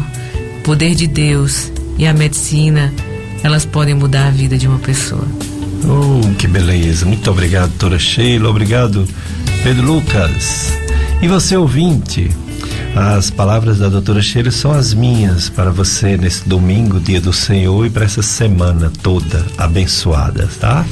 o 0.59 0.63
poder 0.63 0.95
de 0.95 1.07
Deus 1.07 1.73
e 1.99 2.07
a 2.07 2.13
medicina, 2.13 2.93
elas 3.43 3.65
podem 3.65 3.95
mudar 3.95 4.29
a 4.29 4.31
vida 4.31 4.57
de 4.57 4.69
uma 4.69 4.79
pessoa. 4.79 5.27
Oh, 5.85 6.35
que 6.37 6.47
beleza. 6.47 7.07
Muito 7.07 7.31
obrigado, 7.31 7.71
doutora 7.71 7.99
Sheila. 7.99 8.49
Obrigado, 8.49 9.07
Pedro 9.63 9.95
Lucas. 9.95 10.79
E 11.23 11.29
você, 11.29 11.57
ouvinte, 11.57 12.31
as 12.95 13.31
palavras 13.31 13.79
da 13.79 13.89
doutora 13.89 14.21
Sheila 14.21 14.51
são 14.51 14.73
as 14.73 14.93
minhas 14.93 15.49
para 15.49 15.71
você 15.71 16.17
nesse 16.17 16.49
domingo, 16.49 16.99
dia 16.99 17.21
do 17.21 17.33
Senhor, 17.33 17.87
e 17.87 17.91
para 17.91 18.05
essa 18.05 18.23
semana 18.23 18.91
toda 19.03 19.45
abençoada, 19.57 20.49
tá? 20.59 20.85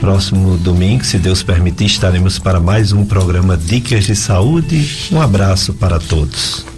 Próximo 0.00 0.56
domingo, 0.56 1.04
se 1.04 1.16
Deus 1.18 1.44
permitir, 1.44 1.86
estaremos 1.86 2.38
para 2.38 2.58
mais 2.58 2.92
um 2.92 3.04
programa 3.04 3.56
Dicas 3.56 4.04
de 4.04 4.16
Saúde. 4.16 5.08
Um 5.12 5.20
abraço 5.20 5.72
para 5.74 6.00
todos. 6.00 6.71